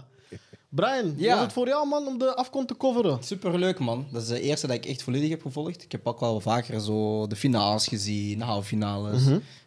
Brian, 0.69 1.13
Ja. 1.17 1.33
was 1.33 1.43
het 1.43 1.53
voor 1.53 1.67
jou, 1.67 1.87
man, 1.87 2.07
om 2.07 2.17
de 2.17 2.35
afkon 2.35 2.65
te 2.65 2.77
coveren? 2.77 3.23
Superleuk, 3.23 3.79
man. 3.79 4.05
Dat 4.11 4.21
is 4.21 4.27
de 4.27 4.41
eerste 4.41 4.67
dat 4.67 4.75
ik 4.75 4.85
echt 4.85 5.03
volledig 5.03 5.29
heb 5.29 5.41
gevolgd. 5.41 5.83
Ik 5.83 5.91
heb 5.91 6.07
ook 6.07 6.19
wel 6.19 6.39
vaker 6.39 6.81
zo 6.81 7.27
de 7.27 7.35
finales 7.35 7.87
gezien, 7.87 8.37
de 8.37 8.43
halve 8.43 8.67
finales. 8.67 9.23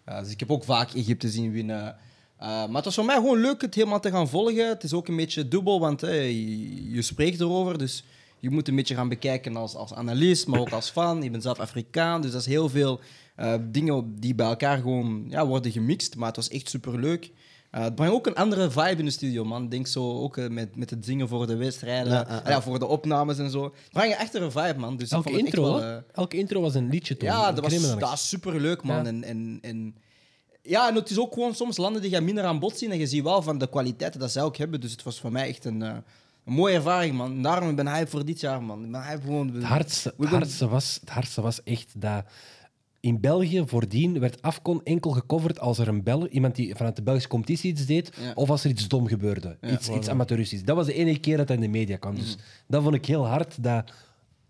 Ja, 0.07 0.21
dus 0.23 0.31
ik 0.31 0.41
heb 0.41 0.51
ook 0.51 0.65
vaak 0.65 0.93
Egypte 0.93 1.29
zien 1.31 1.53
winnen. 1.53 1.97
Eh, 2.43 2.49
maar 2.49 2.75
het 2.75 2.85
was 2.85 2.95
voor 2.95 3.05
mij 3.05 3.15
gewoon 3.15 3.41
leuk 3.41 3.61
het 3.61 3.75
helemaal 3.75 4.01
te 4.01 4.11
gaan 4.11 4.29
volgen. 4.29 4.69
Het 4.69 4.83
is 4.83 4.93
ook 4.93 5.09
een 5.09 5.17
beetje 5.17 5.49
dubbel, 5.49 5.81
want 5.81 6.01
hè, 6.01 6.13
je, 6.13 6.93
je 6.93 7.03
spreekt 7.03 7.41
erover. 7.41 7.79
Dus 7.79 8.05
je 8.39 8.51
moet 8.51 8.69
een 8.69 8.77
beetje 8.77 8.95
gaan 8.95 9.09
bekijken 9.09 9.57
als, 9.57 9.75
als 9.75 9.95
analist, 9.95 10.47
maar 10.47 10.61
ook 10.61 10.71
als 10.71 10.91
fan. 10.91 11.23
Je 11.23 11.31
bent 11.31 11.43
zelf 11.43 11.59
Afrikaan, 11.59 12.21
dus 12.21 12.31
dat 12.31 12.41
is 12.41 12.47
heel 12.47 12.69
veel 12.69 13.01
eh, 13.37 13.55
dingen 13.63 14.15
die 14.19 14.35
bij 14.35 14.47
elkaar 14.47 14.77
gewoon 14.77 15.25
ja, 15.29 15.47
worden 15.47 15.73
gemixt. 15.73 16.17
Maar 16.17 16.27
het 16.27 16.37
was 16.37 16.49
echt 16.49 16.69
superleuk. 16.69 17.31
Eh 17.71 17.83
het 17.83 17.95
brengt 17.95 18.15
ook 18.15 18.27
een 18.27 18.35
andere 18.35 18.71
vibe 18.71 18.99
in 18.99 19.05
de 19.05 19.11
studio, 19.11 19.45
man. 19.45 19.65
Ik 19.65 19.71
Denk 19.71 19.87
zo 19.87 20.23
ook 20.23 20.37
eh, 20.37 20.49
met, 20.49 20.77
met 20.77 20.91
het 20.91 21.05
zingen 21.05 21.29
voor 21.29 21.47
de 21.47 21.57
wedstrijden, 21.57 22.13
Ja, 22.45 22.63
voor 22.63 22.79
de 22.79 22.87
opnames 22.87 23.39
en 23.39 23.51
zo. 23.51 23.63
Het 23.65 23.93
brengt 23.93 24.19
echt 24.19 24.35
een 24.35 24.53
vibe, 24.53 24.79
man. 24.79 24.97
Dus 24.97 25.11
ik 25.11 25.15
Elke 25.15 25.39
intro, 25.39 25.63
wel, 25.63 25.83
eh, 25.83 25.97
Elke 26.13 26.37
intro 26.37 26.61
was 26.61 26.75
een 26.75 26.89
liedje 26.89 27.17
toen. 27.17 27.29
ja, 27.29 27.49
Ik 27.49 27.55
dat 27.55 27.73
was, 27.73 27.83
dat 27.83 28.01
was 28.01 28.29
superleuk, 28.29 28.83
man. 28.83 28.97
Ja. 28.97 29.05
En, 29.05 29.25
en, 29.25 29.59
en, 29.63 29.95
ja, 30.63 30.89
en 30.89 30.95
het 30.95 31.11
is 31.11 31.19
ook 31.19 31.33
gewoon 31.33 31.55
soms 31.55 31.77
landen 31.77 32.03
die 32.03 32.11
je 32.11 32.21
minder 32.21 32.45
aan 32.45 32.59
bod 32.59 32.79
zien. 32.79 32.91
En 32.91 32.99
je 32.99 33.07
ziet 33.07 33.23
wel 33.23 33.43
van 33.43 33.59
de 33.59 33.69
kwaliteiten 33.69 34.21
dat 34.21 34.31
zij 34.33 34.43
ook 34.43 34.57
hebben. 34.57 34.81
Dus 34.81 34.93
het 34.93 35.03
was 35.03 35.21
voor 35.21 35.33
mij 35.33 35.49
echt 35.49 35.65
een, 35.65 35.83
eh, 35.83 35.97
een 36.45 36.53
mooie 36.53 36.75
ervaring, 36.75 37.15
man. 37.15 37.31
En 37.33 37.43
daarom 37.43 37.75
ben 37.75 37.87
ik 37.87 37.93
hype 37.93 38.11
voor 38.11 38.25
dit 38.25 38.41
jaar, 38.41 38.63
man. 38.63 38.85
Ik 38.85 38.91
ben 38.91 39.03
hype 39.03 39.23
gewoon... 39.23 39.55
Het 39.55 39.63
hardste, 39.65 40.15
het, 40.19 40.29
hardste 40.29 40.69
was, 40.69 40.99
het 41.01 41.11
hardste 41.11 41.41
was 41.41 41.63
echt 41.63 42.01
dat... 42.01 42.25
In 43.01 43.21
België 43.21 43.63
voordien 43.67 44.19
werd 44.21 44.43
Afcon 44.43 44.81
enkel 44.85 45.11
gecoverd 45.11 45.61
als 45.61 45.79
er 45.79 45.89
een 45.89 46.03
Bel, 46.03 46.27
iemand 46.27 46.55
die 46.55 46.75
vanuit 46.77 46.97
de 46.97 47.03
Belgische 47.03 47.29
competitie 47.29 47.71
iets 47.71 47.87
deed, 47.87 48.17
Ja. 48.21 48.33
of 48.35 48.51
als 48.51 48.65
er 48.65 48.71
iets 48.71 48.89
dom 48.89 49.07
gebeurde. 49.07 49.57
iets, 49.73 49.89
iets 49.89 50.09
amateuristisch. 50.09 50.65
Dat 50.65 50.77
was 50.77 50.87
de 50.87 50.93
enige 50.95 51.19
keer 51.19 51.37
dat 51.37 51.47
dat 51.47 51.57
in 51.57 51.63
de 51.63 51.69
media 51.69 51.97
kwam. 51.97 52.15
Dus 52.15 52.37
dat 52.67 52.83
vond 52.83 52.95
ik 52.95 53.07
heel 53.07 53.27
hard. 53.27 53.63
Dat 53.63 53.93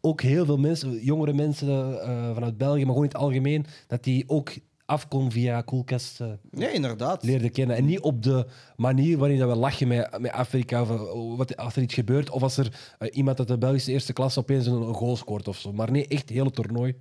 ook 0.00 0.20
heel 0.20 0.44
veel 0.44 0.58
mensen, 0.58 1.04
jongere 1.04 1.32
mensen 1.32 2.02
eh, 2.02 2.34
vanuit 2.34 2.56
België, 2.58 2.78
maar 2.84 2.86
gewoon 2.94 3.04
in 3.04 3.08
het 3.10 3.18
algemeen, 3.20 3.66
dat 3.86 4.04
die 4.04 4.24
ook 4.26 4.52
Afcon 4.92 5.30
via 5.30 5.62
Coolcast 5.62 6.18
Ja, 6.50 6.68
inderdaad. 6.68 7.22
leerden 7.22 7.50
kennen. 7.52 7.76
En 7.76 7.84
niet 7.84 8.00
op 8.00 8.22
de 8.22 8.46
manier 8.76 9.18
waarin 9.18 9.38
dat 9.38 9.48
we 9.48 9.56
lachen 9.56 9.88
met, 9.88 10.18
met 10.20 10.30
Afrika, 10.30 10.82
of 10.82 10.90
eh, 10.90 11.36
wat, 11.36 11.56
als 11.56 11.76
er 11.76 11.82
iets 11.82 11.94
gebeurt, 11.94 12.30
of 12.30 12.42
als 12.42 12.56
er 12.56 12.94
eh, 12.98 13.08
iemand 13.16 13.38
uit 13.38 13.48
de 13.48 13.58
Belgische 13.58 13.92
eerste 13.92 14.12
klasse 14.12 14.38
opeens 14.38 14.66
een, 14.66 14.72
een 14.82 14.94
goal 14.94 15.16
scoort 15.16 15.48
of 15.48 15.58
zo. 15.58 15.72
Maar 15.72 15.90
nee, 15.90 16.06
echt 16.08 16.28
heel 16.28 16.44
het 16.44 16.54
toernooi. 16.54 16.94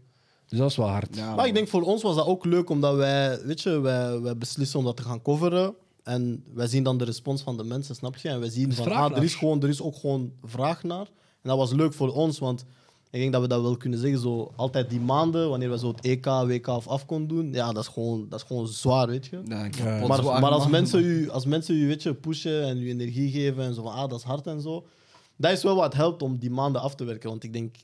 Dus 0.48 0.60
dat 0.60 0.70
is 0.70 0.76
wel 0.78 0.88
hard. 0.90 1.16
Ja, 1.16 1.36
Maar 1.36 1.48
ik 1.48 1.54
denk 1.54 1.68
voor 1.68 1.82
ons 1.82 2.02
was 2.02 2.16
dat 2.16 2.26
ook 2.26 2.46
leuk, 2.46 2.70
omdat 2.70 2.96
wij, 2.96 3.42
weet 3.44 3.62
je, 3.62 3.80
wij, 3.80 4.20
wij 4.20 4.38
beslissen 4.38 4.80
om 4.80 4.86
dat 4.86 4.98
te 4.98 5.04
gaan 5.04 5.22
coveren. 5.22 5.74
En 6.04 6.44
wij 6.54 6.68
zien 6.68 6.84
dan 6.84 6.98
de 6.98 7.06
respons 7.06 7.42
van 7.42 7.58
de 7.58 7.64
mensen, 7.64 7.96
snap 7.96 8.16
je? 8.18 8.30
En 8.30 8.40
wij 8.40 8.50
zien 8.50 8.74
van, 8.74 8.92
ah, 8.92 9.16
er 9.18 9.24
is, 9.24 9.36
gewoon, 9.36 9.62
er 9.62 9.70
is 9.70 9.82
ook 9.82 9.96
gewoon 9.96 10.32
vraag 10.44 10.84
naar. 10.84 11.06
En 11.42 11.50
dat 11.50 11.58
was 11.58 11.72
leuk 11.72 11.94
voor 11.94 12.14
ons, 12.14 12.40
want 12.40 12.66
ik 13.12 13.20
denk 13.20 13.32
dat 13.32 13.42
we 13.42 13.48
dat 13.48 13.62
wel 13.62 13.78
kunnen 13.78 14.00
zeggen. 14.00 14.20
Zo, 14.20 14.52
altijd 14.56 14.90
die 14.90 15.00
maanden, 15.00 15.50
wanneer 15.50 15.70
we 15.70 15.78
zo 15.78 15.88
het 15.88 16.02
EK, 16.06 16.26
WK 16.26 16.68
of 16.68 16.88
AFCON 16.88 17.28
doen, 17.28 17.54
ja, 17.54 17.72
dat 17.72 17.84
is 17.84 17.90
gewoon, 17.90 18.26
dat 18.30 18.40
is 18.40 18.46
gewoon 18.48 18.68
zwaar, 18.68 19.08
weet 19.08 19.26
je? 19.26 19.42
Ja, 19.46 20.08
Maar, 20.08 20.18
zwaar, 20.22 20.42
maar 20.42 20.52
als, 20.52 20.68
mensen 20.68 21.04
u, 21.04 21.30
als 21.30 21.46
mensen 21.46 21.76
u 21.76 21.88
weet 21.88 22.04
je, 22.04 22.14
pushen 22.14 22.64
en 22.64 22.78
u 22.78 22.90
energie 22.90 23.32
geven 23.32 23.64
en 23.64 23.74
zo 23.74 23.82
van, 23.84 23.94
ah, 23.94 24.10
dat 24.10 24.20
is 24.20 24.26
hard 24.26 24.48
en 24.48 24.62
zo, 24.62 24.86
dat 25.36 25.52
is 25.52 25.64
wel 25.64 25.76
wat 25.76 25.94
helpt 25.94 26.22
om 26.22 26.38
die 26.38 26.50
maanden 26.52 26.82
af 26.82 26.96
te 26.96 27.04
werken. 27.04 27.30
Want 27.30 27.44
ik 27.44 27.54
denk, 27.54 27.76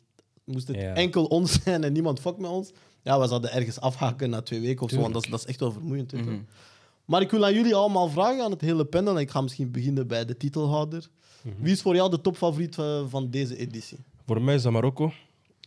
moest 0.43 0.67
het 0.67 0.75
Ja. 0.77 0.93
enkel 0.93 1.25
ons 1.25 1.57
zijn 1.63 1.84
en 1.84 1.93
niemand 1.93 2.19
fuck 2.19 2.38
met 2.38 2.50
ons, 2.51 2.72
Ja, 3.03 3.19
we 3.19 3.27
zouden 3.27 3.51
ergens 3.53 3.79
afhaken 3.79 4.29
na 4.29 4.41
twee 4.41 4.60
weken 4.60 4.84
of 4.84 4.89
zo, 4.89 5.00
want 5.00 5.13
dat 5.13 5.24
is, 5.24 5.29
dat 5.29 5.39
is 5.39 5.46
echt 5.46 5.60
wel 5.60 5.72
vermoeiend. 5.72 6.12
weet 6.12 6.24
je. 6.24 6.29
Mhm. 6.29 6.41
Maar 7.05 7.22
ik 7.22 7.31
wil 7.31 7.46
aan 7.46 7.53
jullie 7.53 7.75
allemaal 7.75 8.10
vragen, 8.10 8.43
aan 8.43 8.51
het 8.51 8.62
hele 8.62 8.86
panel, 8.86 9.15
en 9.15 9.22
ik 9.22 9.29
ga 9.31 9.41
misschien 9.41 9.72
beginnen 9.72 10.07
bij 10.07 10.25
de 10.25 10.38
titelhouder. 10.38 11.07
Mhm. 11.43 11.55
Wie 11.60 11.72
is 11.72 11.81
voor 11.81 11.96
jou 11.96 12.10
de 12.10 12.22
topfavoriet 12.22 12.77
eh, 12.77 13.01
van 13.07 13.29
deze 13.29 13.57
editie? 13.57 13.98
Voor 14.27 14.41
mij 14.41 14.55
is 14.55 14.62
dat 14.62 14.72
Marokko. 14.72 15.12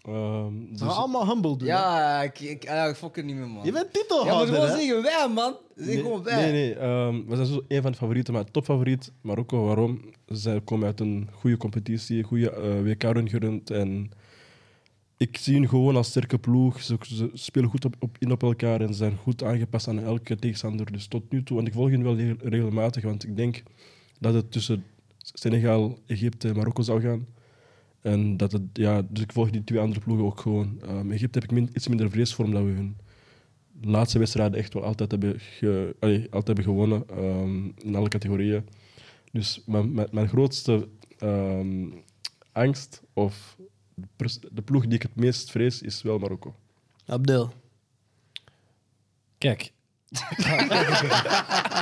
Ehm, 0.03 0.53
Ze 0.61 0.67
dus- 0.71 0.81
gaan 0.81 0.89
allemaal 0.97 1.27
humble 1.27 1.57
doen. 1.57 1.69
hè? 1.69 1.75
Ja, 1.75 2.23
ik, 2.23 2.41
ik, 2.41 2.63
ja, 2.63 2.85
ik 2.87 2.95
fok 2.95 3.17
er 3.17 3.25
niet 3.25 3.37
meer, 3.37 3.49
man. 3.49 3.65
Je 3.65 3.73
bent 3.73 3.89
ja, 3.93 4.01
maar 4.01 4.03
titelhouder, 4.07 4.55
gewoon 4.55 4.71
hè? 4.71 4.77
zeggen 4.77 5.03
wij, 5.03 5.29
man. 5.35 5.57
Zeg 5.77 5.87
Nee, 5.87 5.97
gewoon 5.97 6.23
wij. 6.23 6.37
nee, 6.43 6.53
nee. 6.53 6.75
ehm, 6.75 7.25
we 7.27 7.35
zijn 7.37 7.47
zo 7.47 7.61
een 7.69 7.83
van 7.83 7.91
de 7.93 7.99
favorieten, 7.99 8.35
maar 8.35 8.45
topfavoriet 8.51 9.13
Marokko. 9.21 9.65
Waarom? 9.65 10.01
Zij 10.27 10.61
komen 10.61 10.87
uit 10.87 11.01
een 11.01 11.29
goede 11.33 11.57
competitie, 11.57 12.19
een 12.19 12.25
goede 12.25 12.51
eh, 12.51 12.83
WK-run 12.83 13.29
gerund. 13.29 13.71
En 13.71 14.11
ik 15.17 15.37
zie 15.37 15.55
hun 15.55 15.69
gewoon 15.69 15.97
als 15.97 16.09
sterke 16.09 16.39
ploeg. 16.39 16.83
Ze, 16.83 16.97
ze 17.01 17.31
spelen 17.33 17.71
goed 17.71 17.85
op, 17.85 17.95
op, 17.99 18.17
in 18.19 18.33
op 18.33 18.43
elkaar 18.43 18.81
en 18.81 18.95
zijn 18.95 19.17
goed 19.17 19.45
aangepast 19.45 19.89
aan 19.89 19.99
elke 19.99 20.37
tegenstander. 20.37 20.93
Dus 20.93 21.07
tot 21.07 21.31
nu 21.33 21.43
toe, 21.43 21.59
en 21.59 21.67
ik 21.67 21.73
volg 21.73 21.91
hen 21.91 22.03
wel 22.03 22.17
re- 22.17 22.37
regelmatig, 22.43 23.03
want 23.03 23.25
ik 23.25 23.37
denk 23.37 23.63
dat 24.19 24.35
het 24.35 24.53
tussen 24.53 24.85
Senegal, 25.19 25.99
Egypte 26.07 26.49
en 26.49 26.57
Marokko 26.57 26.83
zou 26.83 27.01
gaan. 27.01 27.27
En 28.01 28.37
dat 28.37 28.53
het, 28.53 28.63
ja, 28.73 29.03
dus 29.09 29.23
ik 29.23 29.33
volg 29.33 29.51
die 29.51 29.65
twee 29.65 29.81
andere 29.81 30.01
ploegen 30.01 30.27
ook 30.27 30.41
gewoon. 30.41 30.81
Ehm, 30.83 31.11
Egypte 31.11 31.39
heb 31.39 31.49
ik 31.51 31.55
min- 31.57 31.71
iets 31.75 31.89
minder 31.89 32.11
vrees 32.11 32.35
voor, 32.35 32.45
omdat 32.45 32.63
we 32.63 32.71
hun 32.71 32.97
laatste 33.81 34.19
wedstrijden 34.19 34.59
echt 34.59 34.75
wel 34.75 34.85
altijd 34.85 35.11
hebben, 35.11 35.41
ge, 35.41 35.97
allee, 36.01 36.23
altijd 36.23 36.47
hebben 36.47 36.65
gewonnen 36.65 37.09
ehm, 37.09 37.65
in 37.89 37.95
alle 37.97 38.09
categorieën. 38.09 38.69
Dus 39.33 39.63
mijn, 39.67 39.93
mijn, 39.95 40.09
mijn 40.11 40.29
grootste 40.29 40.89
ehm, 41.19 41.87
angst 42.53 43.03
of 43.13 43.57
de, 44.53 44.63
ploeg 44.65 44.85
die 44.85 44.95
ik 44.95 45.03
het 45.03 45.17
meest 45.17 45.51
vrees 45.51 45.83
is 45.83 46.03
wel 46.03 46.19
Marokko. 46.19 46.55
Abdel. 47.07 47.53
Kijk. 49.39 49.73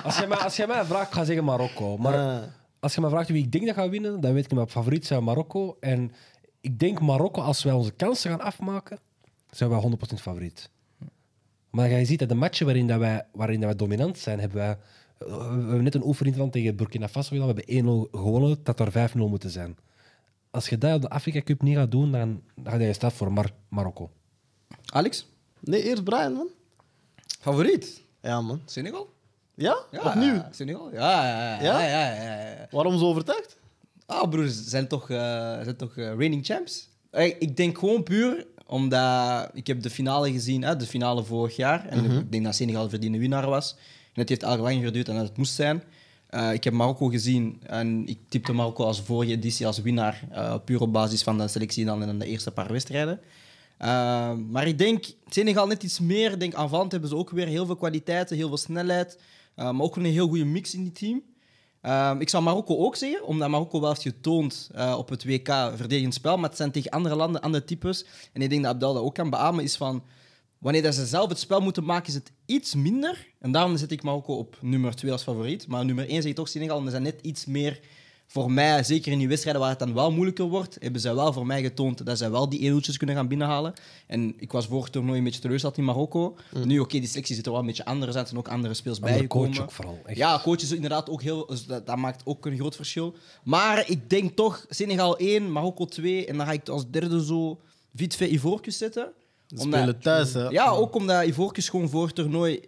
als, 0.04 0.18
jij 0.18 0.26
mij, 0.28 0.38
als 0.38 0.56
jij 0.56 0.66
mij 0.66 0.84
vraagt, 0.84 1.12
ga 1.14 1.20
ik 1.20 1.26
zeggen 1.26 1.44
Marokko. 1.44 1.96
Maar 1.96 2.14
Ah. 2.14 2.42
Als 2.80 2.94
je 2.94 3.00
me 3.00 3.08
vraagt 3.08 3.28
wie 3.28 3.44
ik 3.44 3.52
denk 3.52 3.66
dat 3.66 3.74
gaat 3.74 3.88
winnen, 3.90 4.20
dan 4.20 4.32
weet 4.32 4.44
ik 4.44 4.52
mijn 4.52 4.68
favoriet 4.68 5.06
zijn 5.06 5.24
Marokko. 5.24 5.76
En 5.80 6.12
ik 6.60 6.78
denk 6.78 7.00
Marokko, 7.00 7.40
als 7.40 7.62
wij 7.62 7.72
onze 7.72 7.92
kansen 7.92 8.30
gaan 8.30 8.40
afmaken, 8.40 8.98
zijn 9.50 9.70
wij 9.70 9.80
100% 9.80 10.14
favoriet. 10.14 10.70
Maar 11.70 11.90
je 11.90 12.04
ziet 12.04 12.18
dat 12.18 12.28
de 12.28 12.34
matchen 12.34 12.66
waarin, 12.66 12.86
dat 12.86 12.98
wij, 12.98 13.26
waarin 13.32 13.60
dat 13.60 13.68
wij 13.68 13.78
dominant 13.78 14.18
zijn, 14.18 14.40
hebben 14.40 14.58
wij... 14.58 14.78
We 15.18 15.32
hebben 15.34 15.82
net 15.82 15.94
een 15.94 16.04
oefening 16.06 16.52
tegen 16.52 16.76
Burkina 16.76 17.08
Faso 17.08 17.28
gedaan. 17.28 17.54
We 17.54 17.62
hebben 17.66 18.06
1-0 18.08 18.10
gewonnen, 18.10 18.58
dat 18.62 18.80
er 18.80 19.10
5-0 19.10 19.12
moeten 19.16 19.50
zijn. 19.50 19.76
Als 20.50 20.68
je 20.68 20.78
dat 20.78 20.94
op 20.94 21.02
de 21.02 21.08
Afrika 21.10 21.42
Cup 21.42 21.62
niet 21.62 21.76
gaat 21.76 21.90
doen, 21.90 22.12
dan, 22.12 22.42
dan 22.54 22.72
ga 22.72 22.78
je 22.78 22.92
staan 22.92 23.12
voor 23.12 23.32
Mar 23.32 23.50
Marokko. 23.68 24.10
Alex, 24.84 25.26
Nee, 25.60 25.82
eerst 25.82 26.04
Brian, 26.04 26.32
man. 26.32 26.48
favoriet? 27.40 28.02
Ja, 28.22 28.40
man. 28.40 28.60
Senegal? 28.64 29.08
Ja? 29.58 29.78
Ja, 29.90 30.02
Opnieuw? 30.04 30.44
Senegal? 30.50 30.92
Ja, 30.92 31.26
ja, 31.26 31.62
ja. 31.62 31.80
Ja? 31.80 32.12
ja. 32.12 32.66
Waarom 32.70 32.98
zo 32.98 33.04
overtuigd? 33.04 33.56
Ah, 34.06 34.28
broer, 34.28 34.48
ze 34.48 34.68
zijn 34.68 34.88
toch, 34.88 35.10
eh, 35.10 35.18
zijn 35.62 35.76
toch 35.76 35.96
eh, 35.96 36.04
reigning 36.04 36.46
champs? 36.46 36.88
Eh, 37.10 37.26
ik 37.26 37.56
denk 37.56 37.78
gewoon 37.78 38.02
puur 38.02 38.46
omdat 38.66 39.50
ik 39.52 39.66
heb 39.66 39.82
de 39.82 39.90
finale 39.90 40.32
gezien, 40.32 40.62
hè, 40.62 40.76
de 40.76 40.86
finale 40.86 41.24
vorig 41.24 41.56
jaar. 41.56 41.86
En 41.86 42.04
ik 42.04 42.32
denk 42.32 42.44
dat 42.44 42.54
Senegal 42.54 42.82
de 42.82 42.88
verdiende 42.88 43.18
winnaar 43.18 43.46
was. 43.46 43.76
En 44.12 44.20
het 44.20 44.28
heeft 44.28 44.44
al 44.44 44.56
lang 44.56 44.84
geduurd 44.84 45.08
en 45.08 45.14
dat 45.14 45.28
het 45.28 45.36
moest 45.36 45.54
zijn. 45.54 45.82
Ik 46.52 46.64
heb 46.64 46.72
Marokko 46.72 47.06
gezien 47.06 47.60
en 47.66 48.06
ik 48.06 48.18
tipte 48.28 48.52
Marokko 48.52 48.84
als 48.84 49.00
vorige 49.00 49.32
editie 49.32 49.66
als 49.66 49.80
winnaar. 49.80 50.20
puur 50.64 50.80
op 50.80 50.92
basis 50.92 51.22
van 51.22 51.38
de 51.38 51.48
selectie 51.48 51.84
dan 51.84 52.02
in 52.02 52.18
de 52.18 52.26
eerste 52.26 52.50
paar 52.50 52.72
wedstrijden. 52.72 53.20
Maar 54.50 54.66
ik 54.66 54.78
denk, 54.78 55.04
Senegal 55.28 55.66
net 55.66 55.82
iets 55.82 56.00
meer. 56.00 56.32
Ik 56.32 56.40
denk 56.40 56.54
aanvallend 56.54 56.92
hebben 56.92 57.10
ze 57.10 57.16
ook 57.16 57.30
weer 57.30 57.46
heel 57.46 57.66
veel 57.66 57.76
kwaliteiten, 57.76 58.36
heel 58.36 58.48
veel 58.48 58.56
snelheid. 58.56 59.18
Eh, 59.58 59.70
maar 59.70 59.84
ook 59.84 59.96
een 59.96 60.04
heel 60.04 60.28
goede 60.28 60.44
mix 60.44 60.74
in 60.74 60.82
die 60.82 60.92
team. 60.92 61.22
Ehm, 61.80 62.20
ik 62.20 62.28
zou 62.28 62.42
Marokko 62.42 62.76
ook 62.76 62.96
zeggen, 62.96 63.26
omdat 63.26 63.48
Marokko 63.48 63.80
wel 63.80 63.88
heeft 63.88 64.02
getoond 64.02 64.70
eh, 64.74 64.94
op 64.98 65.08
het 65.08 65.24
WK 65.24 65.48
verdedigend 65.74 66.14
spel, 66.14 66.36
maar 66.36 66.48
het 66.48 66.58
zijn 66.58 66.70
tegen 66.70 66.90
andere 66.90 67.14
landen, 67.14 67.40
andere 67.40 67.64
types. 67.64 68.04
En 68.32 68.42
ik 68.42 68.50
denk 68.50 68.62
dat 68.62 68.72
Abdel 68.72 68.94
dat 68.94 69.02
ook 69.02 69.14
kan 69.14 69.30
beamen, 69.30 69.64
is 69.64 69.76
van... 69.76 70.02
Wanneer 70.58 70.82
dat 70.82 70.94
ze 70.94 71.06
zelf 71.06 71.28
het 71.28 71.38
spel 71.38 71.60
moeten 71.60 71.84
maken, 71.84 72.08
is 72.08 72.14
het 72.14 72.32
iets 72.46 72.74
minder. 72.74 73.26
En 73.38 73.52
daarom 73.52 73.76
zet 73.76 73.90
ik 73.90 74.02
Marokko 74.02 74.34
op 74.34 74.58
nummer 74.60 74.94
2 74.94 75.12
als 75.12 75.22
favoriet. 75.22 75.66
Maar 75.66 75.84
nummer 75.84 76.08
1 76.08 76.22
zeg 76.22 76.30
ik 76.30 76.36
toch 76.36 76.48
Senegal, 76.48 76.76
omdat 76.76 76.92
ze 76.92 77.00
net 77.00 77.18
iets 77.22 77.46
meer... 77.46 77.80
Voor 78.30 78.52
mij, 78.52 78.82
zeker 78.82 79.12
in 79.12 79.18
die 79.18 79.28
wedstrijden 79.28 79.60
waar 79.62 79.70
het 79.70 79.78
dan 79.78 79.94
wel 79.94 80.12
moeilijker 80.12 80.44
wordt, 80.44 80.76
hebben 80.80 81.00
zij 81.00 81.14
wel 81.14 81.32
voor 81.32 81.46
mij 81.46 81.62
getoond 81.62 82.06
dat 82.06 82.18
zij 82.18 82.30
wel 82.30 82.48
die 82.48 82.60
edeltjes 82.60 82.96
kunnen 82.96 83.16
gaan 83.16 83.28
binnenhalen. 83.28 83.72
En 84.06 84.34
ik 84.38 84.52
was 84.52 84.66
vorig 84.66 84.88
toernooi 84.88 85.18
een 85.18 85.24
beetje 85.24 85.40
teleurgesteld 85.40 85.78
in 85.78 85.84
Marokko. 85.84 86.36
Nu, 86.64 86.78
oké, 86.78 86.98
die 86.98 87.08
selectie 87.08 87.34
zit 87.34 87.46
er 87.46 87.50
wel 87.50 87.60
een 87.60 87.66
beetje 87.66 87.84
anders 87.84 88.16
uit. 88.16 88.22
Er 88.22 88.28
zijn 88.28 88.40
ook 88.40 88.52
andere 88.52 88.74
speels 88.74 88.98
bijgekomen. 88.98 89.50
coach 89.50 89.62
ook 89.62 89.70
vooral. 89.70 89.98
Echt. 90.04 90.16
Ja, 90.16 90.40
coach 90.42 90.60
is 90.60 90.72
inderdaad 90.72 91.10
ook 91.10 91.22
heel... 91.22 91.46
dus 91.46 91.66
dat, 91.66 91.86
dat 91.86 91.96
maakt 91.96 92.22
ook 92.24 92.46
een 92.46 92.56
groot 92.56 92.76
verschil. 92.76 93.14
Maar 93.42 93.90
ik 93.90 94.10
denk 94.10 94.36
toch 94.36 94.66
Senegal 94.68 95.16
1, 95.16 95.52
Marokko 95.52 95.84
2. 95.84 96.26
En 96.26 96.36
dan 96.36 96.46
ga 96.46 96.52
ik 96.52 96.68
als 96.68 96.90
derde 96.90 97.24
zo 97.24 97.60
Vitve 97.94 98.32
Ivoorkust 98.32 98.78
zetten. 98.78 99.12
Ze 99.46 99.56
spelen 99.58 99.98
thuis, 100.00 100.32
hè? 100.32 100.48
Ja, 100.48 100.70
ook 100.70 100.94
omdat 100.94 101.24
Ivoorkust 101.24 101.70
gewoon 101.70 101.88
voor 101.88 102.06
het 102.06 102.14
toernooi... 102.14 102.60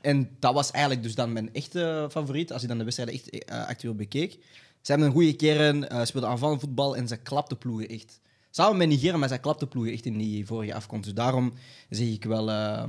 En 0.00 0.30
dat 0.38 0.54
was 0.54 0.70
eigenlijk 0.70 1.02
dus 1.04 1.14
dan 1.14 1.32
mijn 1.32 1.54
echte 1.54 2.06
favoriet, 2.10 2.52
als 2.52 2.62
je 2.62 2.68
dan 2.68 2.78
de 2.78 2.84
wedstrijd 2.84 3.10
echt 3.10 3.30
eh, 3.30 3.66
actueel 3.66 3.94
bekeek. 3.94 4.38
Ze 4.86 4.92
hebben 4.92 5.10
een 5.10 5.16
goede 5.16 5.36
kern, 5.36 5.88
eh 5.88 6.04
speelden 6.04 6.30
aanvallend 6.30 6.60
voetbal 6.60 6.96
en 6.96 7.08
ze 7.08 7.16
klapten 7.16 7.58
ploegen 7.58 7.88
echt. 7.88 8.20
Samen 8.50 8.76
met 8.76 8.88
Nigeria, 8.88 9.16
maar 9.16 9.28
zij 9.28 9.38
klapten 9.38 9.68
ploegen 9.68 9.92
echt 9.92 10.04
in 10.04 10.18
die 10.18 10.46
vorige 10.46 10.74
afkomst. 10.74 11.04
Dus 11.04 11.14
daarom 11.14 11.52
zeg 11.90 12.06
ik 12.08 12.24
wel 12.24 12.48
uh, 12.48 12.84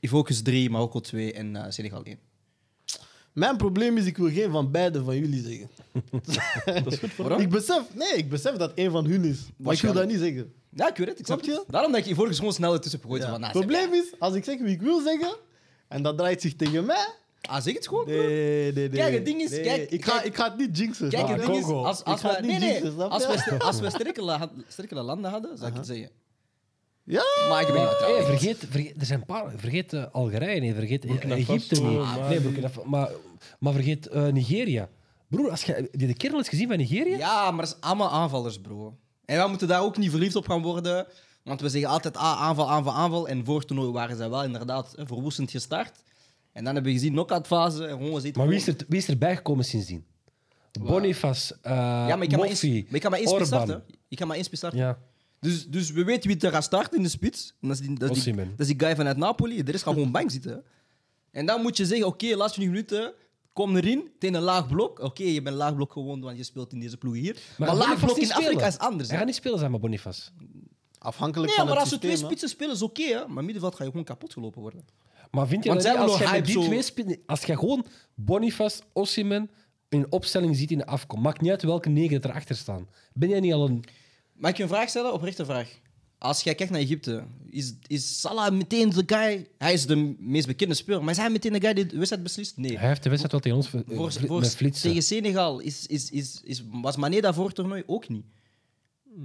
Ivoorkust 0.00 0.44
3, 0.44 0.70
Marokko 0.70 1.00
2 1.00 1.32
en 1.32 1.56
eh, 1.56 1.64
Senegal 1.68 2.02
1. 2.02 2.18
Mijn 3.32 3.56
probleem 3.56 3.96
is, 3.96 4.04
ik 4.04 4.16
wil 4.16 4.30
geen 4.30 4.50
van 4.50 4.70
beide 4.70 5.04
van 5.04 5.18
jullie 5.18 5.42
zeggen. 5.42 5.70
Dat 6.84 6.92
is 6.92 6.98
goed 6.98 7.12
voor 7.12 7.24
Waarom? 7.24 7.42
Ik 7.42 7.50
besef, 7.50 7.94
nee, 7.94 8.12
ik 8.12 8.28
besef 8.28 8.56
dat 8.56 8.74
één 8.74 8.90
van 8.90 9.04
hun 9.06 9.24
is. 9.24 9.38
Maar 9.56 9.74
ik 9.74 9.80
wil 9.80 9.92
dat 9.92 10.06
niet 10.06 10.18
zeggen. 10.18 10.52
Ja, 10.70 10.88
ik 10.88 10.96
weet 10.96 11.08
het. 11.08 11.18
Ik 11.18 11.26
snap 11.26 11.44
je? 11.44 11.50
het. 11.50 11.64
Daarom 11.68 11.92
dat 11.92 12.00
ik 12.00 12.06
Ivoorkust 12.06 12.38
gewoon 12.38 12.54
snel 12.54 12.72
ertussen 12.72 13.00
heb 13.00 13.10
gegooid. 13.10 13.26
Ja. 13.26 13.30
Van, 13.30 13.42
Het 13.42 13.52
probleem 13.52 13.92
is, 13.92 14.12
als 14.18 14.34
ik 14.34 14.44
zeg 14.44 14.60
wie 14.60 14.74
ik 14.74 14.82
wil 14.82 15.00
zeggen, 15.00 15.36
en 15.88 16.02
dat 16.02 16.18
draait 16.18 16.40
zich 16.40 16.56
tegen 16.56 16.84
mij. 16.84 17.08
Ah, 17.48 17.62
zeg 17.62 17.74
het 17.74 17.88
gewoon. 17.88 18.04
bro. 18.04 18.12
Nee, 18.14 18.72
nee, 18.72 18.72
nee. 18.72 18.88
Kijk, 18.88 19.14
het 19.14 19.24
ding 19.24 19.40
is, 19.40 19.50
Nee, 19.50 19.60
kijk- 19.62 19.90
ik, 19.90 20.04
ga, 20.04 20.22
ik 20.22 20.36
ga 20.36 20.44
het 20.44 20.56
niet 20.58 20.78
jinxen. 20.78 21.08
Kijk, 21.08 21.28
het 21.28 21.40
ding 21.40 21.56
is, 21.56 21.64
als, 21.64 22.04
als 22.04 22.20
Ik 22.20 22.26
ga 22.26 22.28
we, 22.28 22.34
het 22.36 22.46
niet 22.46 22.58
nee, 22.60 22.80
nee, 22.82 22.90
als 23.02 23.26
we, 23.26 23.58
als 23.58 23.80
we 23.80 23.90
sterkere, 23.90 24.26
la- 24.26 24.50
sterkere 24.68 25.02
landen 25.02 25.30
hadden, 25.30 25.58
zou 25.58 25.70
ik 25.70 25.76
het 25.76 25.86
zeggen. 25.86 26.10
Ja? 27.04 27.22
Maar 27.48 27.60
ik 27.60 27.66
ben 27.66 27.76
niet 27.76 27.84
Hey, 27.88 27.96
trouwens. 27.98 28.26
vergeet, 28.26 28.64
vergeet, 28.70 28.94
er 29.00 29.06
zijn 29.06 29.18
een 29.20 29.26
paar. 29.26 29.52
Vergeet 29.56 29.92
eh, 29.92 30.04
Algerije 30.12 30.60
niet, 30.60 30.74
vergeet 30.74 31.06
Burkina 31.06 31.34
Egypte 31.34 31.82
niet. 31.82 31.98
Mali. 31.98 32.20
Nee, 32.28 32.40
Burkina 32.40 32.68
Faso, 32.68 32.88
maar, 32.88 33.10
maar 33.58 33.72
vergeet 33.72 34.06
eh, 34.06 34.26
Nigeria. 34.26 34.88
Broer, 35.28 35.50
als 35.50 35.62
je 35.64 35.88
de 35.92 36.14
kerel 36.14 36.38
eens 36.38 36.48
gezien 36.48 36.68
van 36.68 36.76
Nigeria? 36.76 37.16
Ja, 37.16 37.50
maar 37.50 37.64
dat 37.64 37.74
is 37.74 37.80
allemaal 37.88 38.10
aanvallers, 38.10 38.58
bro. 38.60 38.96
En 39.24 39.36
wij 39.36 39.48
moeten 39.48 39.68
daar 39.68 39.82
ook 39.82 39.96
niet 39.96 40.10
verliefd 40.10 40.36
op 40.36 40.48
gaan 40.48 40.62
worden. 40.62 41.06
Want 41.42 41.60
we 41.60 41.68
zeggen 41.68 41.90
altijd 41.90 42.16
ah, 42.16 42.42
aanval, 42.42 42.70
aanval, 42.70 42.92
aanval. 42.92 43.28
En 43.28 43.44
voor 43.44 43.58
het 43.58 43.66
toernooi 43.66 43.90
waren 43.92 44.16
zij 44.16 44.30
wel 44.30 44.44
inderdaad 44.44 44.94
eh, 44.94 45.04
verwoestend 45.06 45.50
gestart. 45.50 46.02
En 46.54 46.64
dan 46.64 46.74
hebben 46.74 46.92
we 46.92 46.98
gezien 46.98 47.12
knock-out 47.12 47.46
fase. 47.46 47.86
En 47.86 47.98
gewoon 47.98 48.22
Maar 48.34 48.48
wie 48.48 48.56
is, 48.56 48.66
er, 48.66 48.76
wie 48.88 48.98
is 48.98 49.08
er 49.08 49.18
bijgekomen 49.18 49.64
sindsdien? 49.64 50.04
Boniface, 50.80 51.54
uh, 51.54 51.70
Ja, 51.72 52.06
maar 52.06 52.22
ik 52.22 52.28
kan 52.28 52.38
maar 52.38 52.48
maar 52.48 52.94
ik 52.94 53.00
kan 53.00 53.10
maar 53.10 53.18
één 53.18 53.28
spits 53.28 53.32
Orban. 53.32 53.46
starten. 53.46 53.84
Ik 54.08 54.16
kan 54.16 54.26
maar 54.26 54.36
één 54.36 54.44
spits 54.44 54.60
starten. 54.60 54.80
Ja. 54.80 54.98
Dus, 55.40 55.68
dus 55.68 55.90
we 55.90 56.04
weten 56.04 56.30
wie 56.30 56.40
er 56.40 56.50
gaat 56.50 56.64
starten 56.64 56.96
in 56.96 57.02
de 57.02 57.08
spits. 57.08 57.56
En 57.60 57.68
dat, 57.68 57.80
is 57.80 57.86
die, 57.86 57.98
dat, 57.98 58.10
is 58.10 58.22
die, 58.22 58.32
Osimhen. 58.32 58.50
dat 58.50 58.60
is 58.60 58.66
die 58.66 58.80
guy 58.86 58.96
vanuit 58.96 59.16
Napoli. 59.16 59.62
De 59.62 59.70
rest 59.70 59.84
gaat 59.84 59.94
gewoon 59.94 60.12
bank 60.12 60.30
zitten. 60.30 60.64
En 61.30 61.46
dan 61.46 61.62
moet 61.62 61.76
je 61.76 61.86
zeggen, 61.86 62.06
oké, 62.06 62.36
laatste 62.36 62.60
20 62.60 62.66
minuten, 62.74 63.12
kom 63.52 63.76
erin, 63.76 64.10
tegen 64.18 64.36
een 64.36 64.42
laag 64.42 64.68
blok. 64.68 64.98
Oké, 64.98 65.22
je 65.22 65.42
bent 65.42 65.56
laag 65.56 65.74
blok 65.74 65.92
gewoon, 65.92 66.20
want 66.20 66.36
je 66.36 66.44
speelt 66.44 66.72
in 66.72 66.80
deze 66.80 66.96
ploeg 66.96 67.14
hier. 67.14 67.36
Maar, 67.58 67.68
gaat 67.68 67.76
laag 67.76 68.00
blok 68.00 68.16
in 68.16 68.32
Afrika 68.32 68.66
is 68.66 68.78
anders. 68.78 69.08
Hij 69.08 69.18
gaat 69.18 69.26
niet 69.26 69.34
spelen 69.34 69.58
zijn 69.58 69.70
met 69.70 69.80
Boniface. 69.80 70.30
Afhankelijk 71.04 71.46
Nee, 71.48 71.56
van 71.56 71.64
maar 71.66 71.74
het 71.74 71.82
als 71.84 71.92
systeem. 71.92 72.10
twee 72.10 72.22
hè. 72.22 72.26
spitsen 72.28 72.48
spelen, 72.48 72.74
is 72.74 72.82
oké. 72.82 73.02
hè. 73.02 73.26
maar 73.28 73.44
middenveld 73.44 73.74
ga 73.74 73.84
je 73.84 73.90
gewoon 73.90 74.04
kapot 74.04 74.32
gelopen 74.32 74.60
worden. 74.60 74.84
Maar 75.30 75.46
vind 75.48 75.64
je 75.64 75.68
Want 75.70 75.82
dat 75.82 75.96
als 75.96 76.04
willen 76.04 76.18
jij 76.18 76.26
met 76.26 76.34
hype 76.36 76.46
die 76.52 76.62
zo- 76.62 76.68
twee 76.68 76.82
spelen, 76.82 77.18
als 77.26 77.42
je 77.44 77.56
gewoon 77.56 77.86
Boniface, 78.14 78.80
Osimhen 78.92 79.50
in 79.88 80.06
opstelling 80.12 80.56
ziet 80.56 80.70
in 80.70 80.78
de 80.78 80.86
afkom, 80.86 81.20
maakt 81.20 81.40
niet 81.40 81.50
uit 81.50 81.62
welke 81.62 81.88
negen 81.88 82.22
er 82.22 82.30
erachter 82.30 82.56
staan. 82.56 82.88
Ben 83.12 83.28
jij 83.28 83.40
niet 83.40 83.52
al 83.52 83.66
een... 83.68 83.84
Mag 84.32 84.50
ik 84.50 84.56
je 84.56 84.62
een 84.62 84.68
vraag 84.68 84.88
stellen? 84.88 85.12
Oprechte 85.12 85.44
vraag. 85.44 85.78
Als 86.18 86.42
jij 86.42 86.54
kijkt 86.54 86.72
naar 86.72 86.80
Egypte, 86.80 87.24
is, 87.50 87.74
is 87.86 88.20
Salah 88.20 88.52
meteen 88.52 88.90
de 88.90 89.02
guy... 89.06 89.46
Hij 89.58 89.72
is 89.72 89.86
de 89.86 90.14
meest 90.18 90.46
bekende 90.46 90.74
speler, 90.74 91.00
maar 91.02 91.10
is 91.10 91.16
hij 91.16 91.30
meteen 91.30 91.52
de 91.52 91.60
guy 91.60 91.72
die 91.74 91.86
de 91.86 91.96
wedstrijd 91.96 92.22
beslist? 92.22 92.56
Nee. 92.56 92.78
Hij 92.78 92.88
heeft 92.88 93.02
de 93.02 93.08
wedstrijd 93.08 93.32
wel 93.32 93.40
tegen 93.40 93.56
ons 93.58 93.68
ver- 93.68 93.96
Voor, 93.96 94.12
vli- 94.12 94.26
voor- 94.26 94.40
met 94.40 94.56
flitsen. 94.56 94.88
tegen 94.88 95.02
Senegal 95.02 95.58
is, 95.60 95.86
is, 95.86 96.10
is, 96.10 96.40
is, 96.44 96.64
was 96.70 96.96
Mané 96.96 97.20
dat 97.20 97.34
voor 97.34 97.46
het 97.46 97.54
toernooi 97.54 97.82
ook 97.86 98.08
niet. 98.08 98.24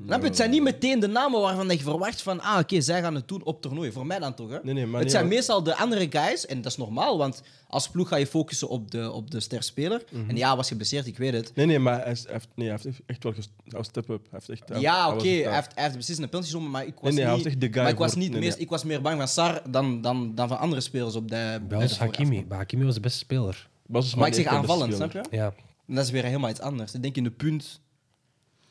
Snap 0.05 0.22
je? 0.22 0.27
Het 0.27 0.36
zijn 0.36 0.50
niet 0.50 0.62
meteen 0.62 1.00
de 1.00 1.08
namen 1.08 1.41
waarvan 1.41 1.67
je 1.69 1.79
verwacht 1.79 2.22
van, 2.22 2.41
ah, 2.41 2.60
oké, 2.60 2.81
zij 2.81 3.01
gaan 3.01 3.15
het 3.15 3.27
doen 3.27 3.43
op 3.43 3.62
toernooi. 3.62 3.91
Voor 3.91 4.05
mij 4.05 4.19
dan 4.19 4.34
toch, 4.34 4.50
hè? 4.50 4.58
Nee, 4.63 4.74
nee, 4.74 4.86
maar 4.86 5.01
het 5.01 5.12
zijn 5.12 5.25
maar- 5.25 5.34
meestal 5.34 5.63
de 5.63 5.75
andere 5.75 6.08
guys, 6.10 6.46
en 6.46 6.62
dat 6.62 6.72
is 6.72 6.77
normaal, 6.77 7.17
want 7.17 7.41
als 7.67 7.89
ploeg 7.89 8.08
ga 8.08 8.15
je 8.15 8.27
focussen 8.27 8.69
op 8.69 8.91
de, 8.91 9.12
op 9.12 9.31
de 9.31 9.39
sterspeler. 9.39 10.03
Mhm. 10.12 10.29
En 10.29 10.36
ja, 10.38 10.55
was 10.55 10.67
geblesseerd, 10.67 11.08
ik 11.08 11.17
weet 11.17 11.34
het. 11.34 11.51
Nee, 11.55 11.65
nee, 11.65 11.79
maar 11.79 12.03
hij, 12.03 12.17
heeft, 12.27 12.48
nee, 12.55 12.67
hij 12.69 12.79
heeft 12.84 13.00
echt 13.05 13.24
wel 13.24 13.34
was 13.65 13.88
step-up. 13.88 14.22
Hij 14.29 14.39
heeft 14.46 14.50
echt... 14.50 14.69
hij- 14.69 14.79
ja, 14.79 15.13
oké, 15.13 15.27
hij, 15.27 15.53
heeft, 15.55 15.72
hij 15.74 15.84
heeft 15.84 15.96
beslist 15.96 16.19
een 16.19 16.29
penalty 16.29 16.58
maar 16.58 16.86
ik 16.86 16.93
was 16.93 17.03
Nee, 17.03 17.12
nee, 17.13 17.24
hij 17.24 17.34
niet... 17.34 17.43
was 17.43 17.51
echt 17.53 17.62
de 17.62 17.67
guy 17.72 17.81
maar 17.81 17.91
ik 17.91 17.98
was, 17.98 18.15
niet 18.15 18.31
meest, 18.39 18.60
ik 18.60 18.69
was 18.69 18.84
meer 18.84 19.01
bang 19.01 19.17
van 19.17 19.27
Sar 19.27 19.62
dan, 19.69 20.01
dan, 20.01 20.36
dan 20.36 20.48
van 20.48 20.60
andere 20.60 20.81
spelers 20.81 21.15
op 21.15 21.29
de... 21.29 21.62
Bij 21.67 21.77
ons 21.77 21.98
Hakimi. 22.00 22.46
Bij 22.46 22.58
Hakimi 22.58 22.86
was 22.86 22.93
de 22.93 23.00
beste 23.00 23.17
speler. 23.19 23.69
Maar 23.88 24.27
ik 24.27 24.34
zeg 24.34 24.46
aanvallend, 24.46 24.93
snap 24.93 25.12
je? 25.12 25.24
Ja. 25.31 25.53
En 25.88 25.96
dat 25.96 26.05
is 26.05 26.12
weer 26.12 26.24
helemaal 26.24 26.50
iets 26.50 26.60
anders. 26.60 26.93
Ik 26.93 27.01
denk 27.01 27.15
in 27.15 27.24
de 27.24 27.31
punt 27.31 27.79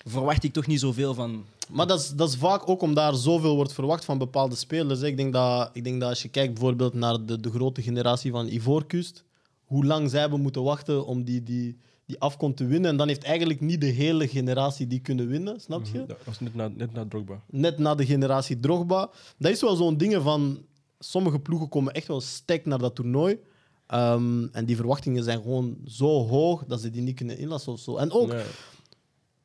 verwacht 0.09 0.45
ik 0.45 0.53
toch 0.53 0.67
niet 0.67 0.81
zoveel 0.81 1.15
van... 1.15 1.45
Maar 1.71 1.87
dat 1.87 2.01
is, 2.01 2.11
dat 2.11 2.29
is 2.29 2.37
vaak 2.37 2.69
ook 2.69 2.83
omdat 2.83 3.13
er 3.13 3.19
zoveel 3.19 3.55
wordt 3.55 3.73
verwacht 3.73 4.05
van 4.05 4.19
bepaalde 4.19 4.55
spelers. 4.57 5.01
hè. 5.01 5.07
Ik 5.07 5.17
denk 5.17 5.33
dat, 5.33 5.71
ik 5.73 5.85
denk 5.85 6.01
dat 6.01 6.09
als 6.09 6.23
je 6.23 6.29
kijkt 6.29 6.53
bijvoorbeeld 6.55 6.95
naar 6.95 7.27
de, 7.27 7.41
de 7.41 7.51
grote 7.51 7.83
generatie 7.83 8.31
van 8.31 8.47
Ivoorkust, 8.47 9.25
hoe 9.65 9.85
lang 9.85 10.11
zij 10.11 10.21
hebben 10.21 10.41
moeten 10.41 10.63
wachten 10.63 11.07
om 11.07 11.25
die, 11.25 11.43
die, 11.43 11.77
die 12.07 12.21
afkomst 12.21 12.57
te 12.57 12.67
winnen. 12.67 12.91
En 12.91 12.97
dan 12.97 13.09
heeft 13.09 13.23
eigenlijk 13.23 13.61
niet 13.61 13.81
de 13.81 13.87
hele 13.87 14.29
generatie 14.29 14.87
die 14.87 15.01
kunnen 15.01 15.29
winnen, 15.29 15.61
snap 15.61 15.85
je? 15.93 16.07
Dat 16.07 16.17
was 16.25 16.41
net 16.41 16.55
na, 16.55 16.71
net 16.75 16.93
na 16.93 17.07
Drogba. 17.09 17.41
Net 17.47 17.79
na 17.79 17.95
de 17.95 18.07
generatie 18.07 18.61
Drogba. 18.61 19.11
Dat 19.39 19.53
is 19.53 19.61
wel 19.61 19.77
zo'n 19.77 19.97
ding 19.97 20.23
van... 20.23 20.59
Sommige 21.01 21.39
ploegen 21.39 21.69
komen 21.69 21.93
echt 21.93 22.07
wel 22.07 22.21
sterk 22.21 22.67
naar 22.67 22.79
dat 22.79 22.95
toernooi. 22.95 23.39
Ehm, 23.87 24.47
en 24.53 24.65
die 24.65 24.77
verwachtingen 24.77 25.25
zijn 25.25 25.43
gewoon 25.43 25.77
zo 25.87 26.27
hoog 26.27 26.65
dat 26.65 26.81
ze 26.81 26.91
die 26.91 27.03
niet 27.03 27.17
kunnen 27.17 27.39
inlassen 27.39 27.73
of 27.73 27.81
zo. 27.81 27.97
En 27.97 28.11
ook, 28.13 28.29
Nee. 28.29 28.43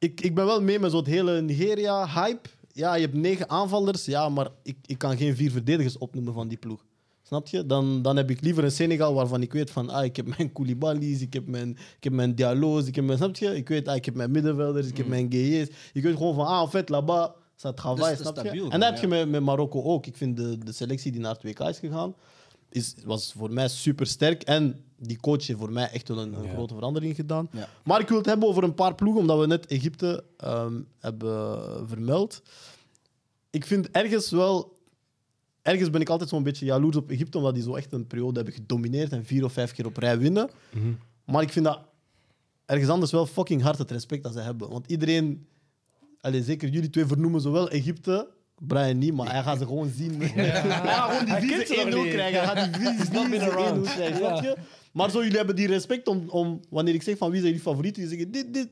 Ik, 0.04 0.22
ik 0.22 0.36
ben 0.36 0.46
wel 0.46 0.62
mee 0.62 0.80
met 0.80 0.92
zo'n 0.92 1.06
hele 1.06 1.42
Nigeria-hype. 1.42 2.50
Ja, 2.72 2.96
je 2.96 3.02
hebt 3.02 3.14
negen 3.14 3.50
aanvallers, 3.50 4.06
ja, 4.06 4.30
maar 4.30 4.48
ik, 4.64 4.78
ik 4.86 4.98
kan 4.98 5.18
geen 5.18 5.36
vier 5.36 5.52
verdedigers 5.52 5.98
opnoemen 5.98 6.34
van 6.34 6.48
die 6.48 6.58
ploeg. 6.58 6.86
Snap 7.22 7.48
je? 7.48 7.66
Dan, 7.66 8.02
dan 8.02 8.18
heb 8.18 8.30
ik 8.30 8.42
liever 8.42 8.64
een 8.64 8.72
Senegal 8.72 9.14
waarvan 9.14 9.42
ik 9.42 9.54
weet 9.54 9.72
van, 9.72 9.90
ah, 9.90 10.04
ik 10.04 10.16
heb 10.16 10.38
mijn 10.38 10.52
Koulibaly's, 10.52 11.22
ik 11.22 11.34
heb 11.34 11.48
mijn, 11.48 11.70
ik 11.70 12.04
heb 12.04 12.14
mijn 12.14 12.36
Diallo's, 12.36 12.88
ik 12.88 12.96
heb 12.96 13.06
mijn, 13.06 13.18
snap 13.18 13.36
je? 13.36 13.56
Ik 13.56 13.68
weet, 13.68 13.88
ah, 13.88 13.96
ik 13.96 14.06
heb 14.06 14.16
mijn 14.16 14.32
middenvelders, 14.32 14.88
ik 14.88 14.98
heb 14.98 15.08
mijn 15.08 15.32
Guéhiers. 15.32 15.70
Je 15.94 16.02
weet 16.02 16.16
gewoon 16.16 16.36
van, 16.36 16.46
ah, 16.46 16.62
en 16.62 16.70
fait, 16.70 16.90
là-bas, 16.90 17.30
ça 17.56 17.74
travaille, 17.74 18.18
Dus 18.18 18.28
snap 18.28 18.46
je? 18.46 18.70
En 18.70 18.80
dat 18.80 18.90
heb 18.90 19.00
je 19.00 19.08
met, 19.08 19.30
met 19.30 19.42
Marokko 19.42 19.84
ook. 19.84 20.06
Ik 20.06 20.18
vind 20.18 20.38
de, 20.38 20.58
de 20.58 20.72
selectie 20.72 21.12
die 21.12 21.22
naar 21.22 21.34
het 21.34 21.44
WK 21.44 21.60
is 21.60 21.80
gegaan, 21.80 22.16
is, 22.70 22.96
was 23.06 23.34
voor 23.38 23.54
mij 23.54 23.68
super 23.68 24.08
sterk. 24.08 24.44
En 24.44 24.84
die 25.08 25.20
coach 25.20 25.48
heeft 25.48 25.60
voor 25.60 25.72
mij 25.72 25.90
echt 25.90 26.08
wel 26.08 26.20
een, 26.20 26.34
een 26.34 26.50
grote 26.50 26.74
verandering 26.74 27.16
gedaan. 27.16 27.50
Ja. 27.52 27.70
Maar 27.84 28.00
ik 28.00 28.08
wil 28.08 28.18
het 28.18 28.26
hebben 28.26 28.48
over 28.48 28.64
een 28.64 28.74
paar 28.74 28.96
ploegen, 28.96 29.22
omdat 29.22 29.40
we 29.40 29.48
net 29.48 29.66
Egypte 29.66 30.24
ehm, 30.38 30.82
hebben 31.00 31.88
vermeld. 31.88 32.42
Ik 33.50 33.66
vind 33.66 33.92
ergens 33.92 34.32
wel... 34.32 34.82
Ergens 35.62 35.90
ben 35.90 36.02
ik 36.02 36.10
altijd 36.10 36.30
zo'n 36.30 36.44
beetje 36.44 36.66
jaloers 36.66 36.96
op 36.96 37.10
Egypte, 37.10 37.38
omdat 37.38 37.54
die 37.54 37.64
zo 37.64 37.76
echt 37.76 37.94
een 37.94 38.08
periode 38.08 38.36
hebben 38.36 38.54
gedomineerd 38.54 39.12
en 39.12 39.26
vier 39.26 39.44
of 39.44 39.54
vijf 39.54 39.72
keer 39.72 39.86
op 39.86 39.98
rij 39.98 40.18
winnen. 40.18 40.50
Maar 41.26 41.42
ik 41.42 41.52
vind 41.52 41.66
dat 41.66 41.80
ergens 42.66 42.90
anders 42.90 43.12
wel 43.12 43.26
fucking 43.26 43.62
hard 43.62 43.78
het 43.78 43.92
respect 43.92 44.24
dat 44.24 44.34
ze 44.34 44.40
hebben. 44.40 44.70
Want 44.70 44.92
iedereen, 44.92 45.48
allez, 46.22 46.46
zeker 46.46 46.70
jullie 46.70 46.90
twee 46.90 47.06
vernoemen 47.06 47.42
zowel 47.42 47.70
Egypte, 47.70 48.28
Brian 48.68 48.98
niet, 48.98 49.14
maar 49.14 49.32
hij 49.32 49.44
gaat 49.44 49.58
ze 49.58 49.66
gewoon 49.66 49.92
zien. 49.96 50.22
Hij 50.22 50.62
gaat 50.62 51.12
gewoon 51.12 51.26
die 51.26 51.36
vieze 51.36 51.66
ze 51.66 51.84
nog 51.84 51.94
1-0 51.94 52.04
niet. 52.04 52.14
krijgen. 52.14 52.40
Hij 52.40 52.56
gaat 52.56 52.74
die 52.74 52.88
vieze 52.88 53.12
not 53.12 53.30
been 53.30 53.42
1-0 53.42 53.44
around. 53.44 53.94
krijgen, 53.94 54.18
snap 54.18 54.42
je? 54.42 54.58
Maar 54.94 55.10
zo, 55.10 55.22
jullie 55.22 55.38
hebben 55.38 55.56
die 55.56 55.68
respect 55.68 56.08
om, 56.08 56.30
om 56.30 56.60
wanneer 56.70 56.94
ik 56.94 57.04
zeg 57.04 57.18
van 57.18 57.30
wie 57.32 57.40
zijn 57.40 57.52
jullie 57.52 57.68
favorieten, 57.68 58.02
die 58.02 58.12
zeggen 58.12 58.32
dit, 58.32 58.54
dit 58.54 58.70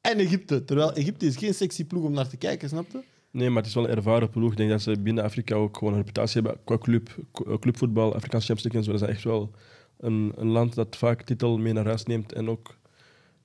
en 0.00 0.18
Egypte. 0.18 0.64
Terwijl 0.64 0.92
Egypte 0.92 1.26
is 1.26 1.36
geen 1.36 1.54
sexy 1.54 1.84
ploeg 1.84 2.04
om 2.04 2.12
naar 2.12 2.28
te 2.28 2.36
kijken, 2.36 2.68
snap 2.68 2.86
je? 2.92 2.98
Nee, 3.30 3.48
maar 3.48 3.58
het 3.58 3.66
is 3.66 3.74
wel 3.74 3.84
een 3.84 3.96
ervaren 3.96 4.30
ploeg. 4.30 4.50
Ik 4.50 4.56
denk 4.56 4.70
dat 4.70 4.82
ze 4.82 5.00
binnen 5.00 5.24
Afrika 5.24 5.54
ook 5.54 5.76
gewoon 5.76 5.92
een 5.92 5.98
reputatie 5.98 6.42
hebben 6.42 6.60
qua 6.64 6.78
club, 6.78 7.16
qua 7.32 7.58
clubvoetbal, 7.58 8.14
Afrikaanse 8.14 8.46
Champions 8.46 8.62
League 8.62 8.80
en 8.80 8.84
zo. 8.84 8.92
Dat 8.92 9.08
is 9.08 9.14
echt 9.14 9.24
wel 9.24 9.50
een, 9.98 10.32
een 10.36 10.48
land 10.48 10.74
dat 10.74 10.96
vaak 10.96 11.22
titel 11.22 11.58
mee 11.58 11.72
naar 11.72 11.86
huis 11.86 12.04
neemt. 12.04 12.32
En 12.32 12.48
ook 12.48 12.76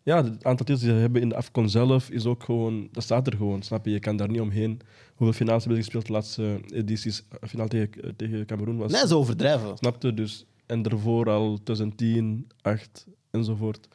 ja, 0.04 0.24
het 0.24 0.44
aantal 0.44 0.66
titels 0.66 0.80
die 0.80 0.90
ze 0.90 0.96
hebben 0.96 1.22
in 1.22 1.30
de 1.30 1.36
Afcon 1.36 1.70
zelf 1.70 2.10
is 2.10 2.26
ook 2.26 2.44
gewoon, 2.44 2.90
dat 2.92 3.04
staat 3.04 3.28
er 3.28 3.36
gewoon, 3.36 3.62
snap 3.62 3.86
je? 3.86 3.92
Je 3.92 4.00
kan 4.00 4.18
daar 4.18 4.30
niet 4.30 4.42
omheen. 4.42 4.82
Hoeveel 5.16 5.36
finales 5.36 5.64
hebben 5.64 5.84
ze 5.84 5.92
gespeeld 5.92 6.06
de 6.06 6.14
laatste 6.14 6.60
edities? 6.74 7.24
Finale 7.42 7.70
tegen, 7.70 8.16
tegen 8.16 8.46
Cameroen 8.46 8.78
was. 8.78 8.92
Nee, 8.92 9.08
ze 9.08 9.16
overdrijven. 9.16 9.78
Snapte 9.78 10.14
dus. 10.14 10.46
En 10.70 10.82
daarvoor 10.82 11.30
al 11.30 11.54
2010, 11.64 12.48
8 12.62 13.08
enzovoort. 13.32 13.88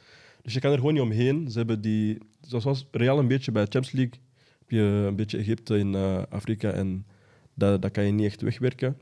Dus 0.42 0.52
je 0.54 0.60
kan 0.60 0.70
er 0.72 0.78
gewoon 0.78 0.92
niet 0.92 1.02
omheen. 1.02 1.50
Ze 1.50 1.58
hebben 1.58 1.80
die, 1.80 2.18
zoals 2.40 2.86
Real 2.90 3.18
een 3.18 3.28
beetje 3.28 3.52
bij 3.52 3.64
de 3.64 3.70
Champions 3.70 3.96
League, 3.96 4.20
heb 4.58 4.70
je 4.70 4.80
een 4.80 5.16
beetje 5.16 5.38
Egypte 5.38 5.78
in 5.78 5.94
eh, 5.94 6.22
Afrika 6.28 6.70
en 6.70 7.06
dat, 7.54 7.82
dat 7.82 7.90
kan 7.90 8.04
je 8.04 8.12
niet 8.12 8.26
echt 8.26 8.40
wegwerken. 8.40 8.98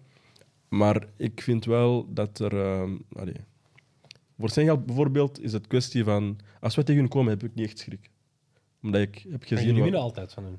Maar 0.69 1.07
ik 1.17 1.41
vind 1.43 1.65
wel 1.65 2.13
dat 2.15 2.39
er. 2.39 2.57
ehm, 2.61 2.97
allee, 3.13 3.35
voor 4.39 4.51
Senegal 4.51 4.79
bijvoorbeeld 4.81 5.41
is 5.41 5.53
het 5.53 5.67
kwestie 5.67 6.05
van. 6.05 6.39
Als 6.61 6.75
wij 6.75 6.85
tegen 6.85 7.01
hun 7.01 7.11
komen, 7.11 7.31
heb 7.33 7.43
ik 7.43 7.55
niet 7.55 7.67
echt 7.67 7.79
schrik. 7.79 8.11
Omdat 8.83 9.01
ik 9.01 9.15
heb 9.31 9.41
En 9.43 9.47
gezien. 9.49 9.57
jullie 9.59 9.73
wat- 9.75 9.83
winnen 9.83 10.01
altijd 10.01 10.33
van 10.33 10.45
hun. 10.45 10.59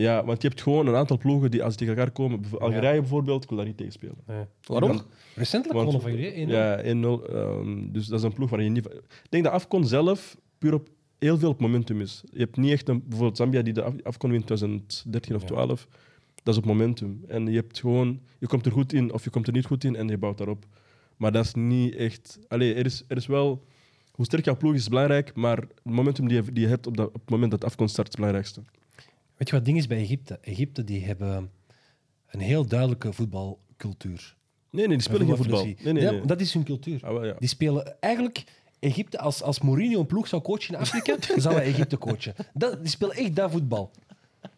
Ja, 0.00 0.24
want 0.24 0.42
je 0.42 0.48
hebt 0.48 0.62
gewoon 0.62 0.86
een 0.86 0.94
aantal 0.94 1.18
ploegen 1.18 1.50
die 1.50 1.62
als 1.64 1.76
die 1.76 1.86
tegen 1.86 2.00
elkaar 2.02 2.14
komen. 2.14 2.40
Algerije 2.58 3.00
bijvoorbeeld, 3.00 3.42
ik 3.42 3.48
wil 3.48 3.58
daar 3.58 3.66
niet 3.66 3.76
tegen 3.76 3.92
spelen. 3.92 4.14
Nee. 4.26 4.44
Waarom? 4.66 5.00
Recentelijk 5.34 5.78
Want- 5.80 5.90
gewonnen 6.02 6.22
van? 6.22 6.48
1-0. 6.48 6.50
Ja, 6.50 6.82
1-0. 6.82 7.26
ehm, 7.34 7.92
dus 7.92 8.06
dat 8.06 8.18
is 8.18 8.24
een 8.24 8.32
ploeg 8.32 8.50
waar 8.50 8.62
je 8.62 8.68
niet... 8.70 8.86
Ik 8.86 9.30
denk 9.30 9.44
dat 9.44 9.52
Afcon 9.52 9.84
zelf 9.86 10.36
puur 10.58 10.74
op 10.74 10.88
heel 11.18 11.38
veel 11.38 11.48
op 11.50 11.60
momentum 11.60 12.00
is. 12.00 12.22
Je 12.32 12.38
hebt 12.38 12.56
niet 12.56 12.70
echt 12.70 12.88
een... 12.88 13.00
Bijvoorbeeld 13.02 13.36
Zambia, 13.36 13.62
die 13.62 13.72
de 13.72 13.82
Af- 13.82 14.02
Afcon 14.02 14.30
wint 14.30 14.50
in 14.50 14.56
2013 14.56 15.34
of 15.34 15.40
Ja. 15.40 15.46
12. 15.46 15.86
Dat 16.42 16.54
is 16.54 16.60
op 16.60 16.66
momentum. 16.66 17.24
En 17.28 17.46
je 17.46 17.56
hebt 17.56 17.80
gewoon... 17.80 18.20
Je 18.38 18.46
komt 18.46 18.66
er 18.66 18.72
goed 18.72 18.92
in 18.92 19.12
of 19.12 19.24
je 19.24 19.30
komt 19.30 19.46
er 19.46 19.52
niet 19.52 19.66
goed 19.66 19.84
in 19.84 19.96
en 19.96 20.08
je 20.08 20.18
bouwt 20.18 20.38
daarop. 20.38 20.64
Maar 21.16 21.32
dat 21.32 21.44
is 21.44 21.54
niet 21.54 21.94
echt... 21.94 22.38
Allee, 22.48 22.74
er 22.74 22.84
is, 22.86 23.04
er 23.08 23.16
is 23.16 23.26
wel... 23.26 23.64
Hoe 24.12 24.24
sterk 24.24 24.44
jouw 24.44 24.56
ploeg 24.56 24.72
is, 24.74 24.80
is 24.80 24.88
belangrijk, 24.88 25.34
maar 25.34 25.56
het 25.56 25.72
momentum 25.82 26.28
die 26.28 26.36
je, 26.42 26.52
die 26.52 26.62
je 26.62 26.68
hebt 26.68 26.86
op, 26.86 26.96
dat, 26.96 27.06
op 27.08 27.14
het 27.20 27.30
moment 27.30 27.50
dat 27.50 27.64
Afcon 27.64 27.88
start 27.88 28.06
is 28.08 28.12
het 28.12 28.20
belangrijkste. 28.22 28.62
Weet 29.40 29.48
je 29.48 29.54
wat 29.56 29.64
ding 29.64 29.76
is 29.78 29.86
bij 29.86 29.98
Egypte? 29.98 30.38
Egypte 30.42 30.84
die 30.84 31.04
hebben 31.04 31.50
een 32.26 32.40
heel 32.40 32.66
duidelijke 32.66 33.12
voetbalcultuur. 33.12 34.36
Nee, 34.70 34.86
nee, 34.86 34.96
die 34.96 35.06
spelen 35.06 35.26
geen 35.26 35.36
voetbal. 35.36 35.64
Nee, 35.64 35.92
nee, 35.92 36.02
Ja. 36.14 36.24
Dat 36.26 36.40
is 36.40 36.54
hun 36.54 36.64
cultuur. 36.64 37.00
Ah, 37.04 37.12
wel, 37.12 37.24
ja. 37.24 37.34
Die 37.38 37.48
spelen 37.48 38.00
eigenlijk... 38.00 38.44
Egypte, 38.78 39.18
als, 39.18 39.42
als 39.42 39.60
Mourinho 39.60 40.00
een 40.00 40.06
ploeg 40.06 40.28
zou 40.28 40.42
coachen 40.42 40.74
in 40.74 40.80
Afrika, 40.80 41.16
dan 41.28 41.40
zou 41.40 41.54
hij 41.54 41.64
Egypte 41.64 41.98
coachen. 41.98 42.34
Dat, 42.54 42.78
die 42.80 42.88
spelen 42.88 43.16
echt 43.16 43.36
dat 43.36 43.50
voetbal. 43.50 43.90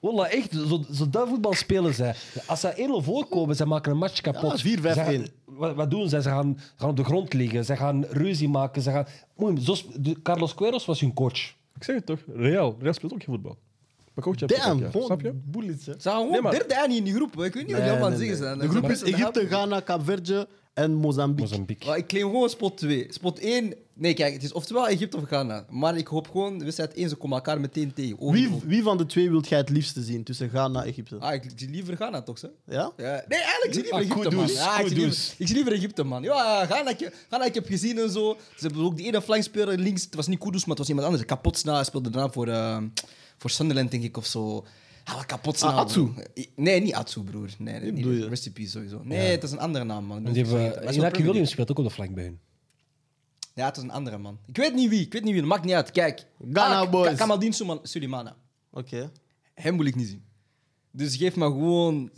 Wallah, 0.01 0.33
echt, 0.33 0.53
zo, 0.53 0.85
zo 0.93 1.09
dat 1.11 1.29
voetbal 1.29 1.53
spelen 1.53 1.95
zij. 1.95 2.15
Als 2.47 2.61
zij 2.61 2.75
1-0 2.77 3.05
voorkomen, 3.05 3.57
zij 3.57 3.67
maken 3.67 3.93
een 3.93 3.99
match 3.99 4.21
kapot. 4.21 4.61
Ja, 4.61 4.79
4-5-1. 4.79 4.81
Zij 4.83 4.95
gaan- 4.95 5.27
Wat, 5.45 5.75
wat 5.75 5.91
doen 5.91 6.09
zij? 6.09 6.21
Ze 6.21 6.29
gaan, 6.29 6.55
ze 6.59 6.65
gaan 6.77 6.89
op 6.91 6.97
de 6.97 7.05
grond 7.05 7.33
liggen, 7.33 7.65
ze 7.65 7.77
gaan 7.77 8.05
ruzie 8.05 8.49
maken. 8.49 8.83
Ze 8.83 8.91
gaan, 8.91 9.07
zo 9.59 9.75
Carlos 10.23 10.55
Queiroz 10.55 10.85
was 10.87 11.01
hun 11.01 11.13
coach. 11.15 11.55
Ik 11.77 11.85
zeg 11.85 11.97
het 11.97 12.07
toch, 12.07 12.19
Real. 12.35 12.77
Real 12.81 12.93
speelt 12.93 13.13
ook 13.13 13.23
geen 13.23 13.35
voetbal. 13.35 13.59
Maar 14.15 14.25
coach 14.25 14.41
hebt 14.41 14.57
Damn, 14.65 14.91
Snap 15.05 15.21
je? 15.21 15.33
bullets. 15.45 15.85
Ze 15.85 15.95
gaan 15.99 16.13
gewoon 16.13 16.31
Nee, 16.31 16.41
maar- 16.41 16.53
derde 16.53 16.83
aan 16.83 16.91
in 16.91 17.05
die 17.05 17.15
groep. 17.15 17.31
Ik 17.33 17.55
weet 17.55 17.55
niet 17.55 17.65
wat 17.67 17.75
Nee, 17.75 17.85
je 17.85 17.91
allemaal 17.91 18.09
nee, 18.09 18.19
zeggen 18.19 18.37
nee. 18.39 18.47
zijn. 18.47 18.59
De 18.59 18.69
groep 18.69 18.91
is 18.91 19.03
Egypte. 19.03 19.47
Ghana, 19.47 19.81
Kaapverde 19.81 20.49
en 20.75 20.95
Mozambique. 20.95 21.43
Mozambique. 21.51 21.89
Maar 21.89 21.97
ik 21.97 22.07
claim 22.07 22.27
gewoon 22.31 22.49
spot 22.49 22.77
2. 22.77 23.07
Spot 23.11 23.39
1... 23.39 23.75
Nee, 23.95 24.15
kijk, 24.15 24.33
het 24.33 24.43
is 24.43 24.53
oftewel 24.53 24.89
Egypte 24.89 25.17
of 25.17 25.23
Ghana. 25.25 25.65
Maar 25.71 25.97
ik 25.97 26.07
hoop 26.07 26.31
gewoon, 26.31 26.59
de 26.59 26.65
wedstrijd 26.65 26.95
1, 26.95 27.09
ze 27.09 27.15
komen 27.17 27.37
elkaar 27.37 27.61
meteen 27.61 27.93
tegen. 27.95 28.19
Oog 28.21 28.35
in 28.35 28.43
Wie, 28.43 28.55
oog. 28.55 28.63
wie 28.65 28.83
van 28.83 28.97
de 28.99 29.07
twee 29.07 29.31
wilt 29.31 29.49
jij 29.49 29.59
het 29.59 29.69
liefste 29.69 30.03
zien 30.03 30.25
tussen 30.25 30.49
Ghana 30.49 30.83
en 30.83 30.89
Egypte? 30.89 31.17
Ah, 31.19 31.35
ik 31.35 31.43
zie 31.57 31.71
liever 31.71 31.97
Ghana 31.97 32.23
toch, 32.23 32.41
hè? 32.41 32.49
Ja? 32.67 32.93
Ja. 32.97 33.25
Nee, 33.29 33.39
eigenlijk 33.39 33.65
ik 33.65 33.73
zie 33.73 33.83
liever 33.83 33.99
Ah, 33.99 34.05
Egypte, 34.11 34.37
man. 34.37 34.47
Ja, 34.49 34.79
ik, 34.81 34.87
zie 34.87 34.97
liever, 34.97 35.35
ik 35.39 35.47
zie 35.47 35.55
liever 35.57 35.73
Egypte, 35.73 36.03
man. 36.05 36.23
Ja, 36.23 36.67
Ghana, 36.67 36.91
ik, 36.91 37.13
Ghana, 37.29 37.45
ik 37.45 37.55
heb 37.55 37.67
gezien 37.67 37.99
en 37.99 38.11
zo. 38.11 38.37
Ze 38.57 38.67
hebben 38.67 38.85
ook 38.85 38.97
die 38.97 39.07
ene 39.07 39.23
flankspeler 39.23 39.79
links. 39.79 40.05
Het 40.05 40.15
was 40.15 40.27
niet 40.27 40.39
Kudus, 40.39 40.61
maar 40.61 40.69
het 40.69 40.79
was 40.79 40.89
iemand 40.89 41.07
anders. 41.07 41.25
Kapot 41.25 41.59
snel. 41.59 41.75
Hij 41.75 41.85
speelde 41.85 42.11
daarna 42.11 42.31
voor, 42.33 42.49
eh, 42.49 42.77
voor 43.43 43.51
Sunderland, 43.51 43.91
denk 43.91 44.03
ik, 44.03 44.17
of 44.17 44.27
zo. 44.27 44.67
Was 45.05 45.27
kapot 45.27 45.59
snel. 45.59 45.71
Ah, 45.71 45.77
Atsu? 45.77 46.09
Nee, 46.57 46.81
niet 46.81 46.95
Atsu, 46.95 47.23
broer. 47.23 47.49
Nee, 47.59 47.81
nee, 47.81 47.93
bedoel 47.93 48.13
je? 48.13 48.51
peace, 48.53 48.71
sowieso. 48.71 49.01
Nee, 49.05 49.31
het 49.31 49.43
is 49.43 49.51
een 49.51 49.59
andere 49.59 49.85
naam, 49.85 50.05
man. 50.05 50.25
Die 50.25 50.45
hebben, 50.47 50.95
Inaki 50.95 51.23
Williams 51.23 51.51
speelt 51.51 51.71
ook 51.71 51.79
op 51.79 51.85
de 51.85 51.91
flank 51.91 52.15
bij 52.15 52.25
hun. 52.25 52.39
Ja, 53.55 53.67
het 53.67 53.77
is 53.77 53.83
een 53.83 53.91
andere, 53.91 54.19
man. 54.19 54.39
Ik 54.47 54.57
weet 54.57 54.75
niet 54.75 54.89
wie. 54.89 55.01
Ik 55.01 55.13
weet 55.13 55.25
niet 55.25 55.33
wie. 55.35 55.43
Maakt 55.43 55.65
niet 55.65 55.75
uit. 55.75 55.91
Kijk. 55.91 56.27
Ghana 56.53 56.81
Ah, 56.81 56.91
boys. 56.91 57.09
Ka- 57.09 57.15
Kamaldeen 57.15 57.53
Suman- 57.53 57.81
Sulemana. 57.83 58.37
Oké. 58.71 59.11
Hem 59.55 59.77
wil 59.77 59.87
ik 59.87 59.95
niet 59.97 60.09
zien. 60.09 60.23
Dus 60.91 61.17
geef 61.17 61.37
me 61.37 61.45
gewoon... 61.45 62.11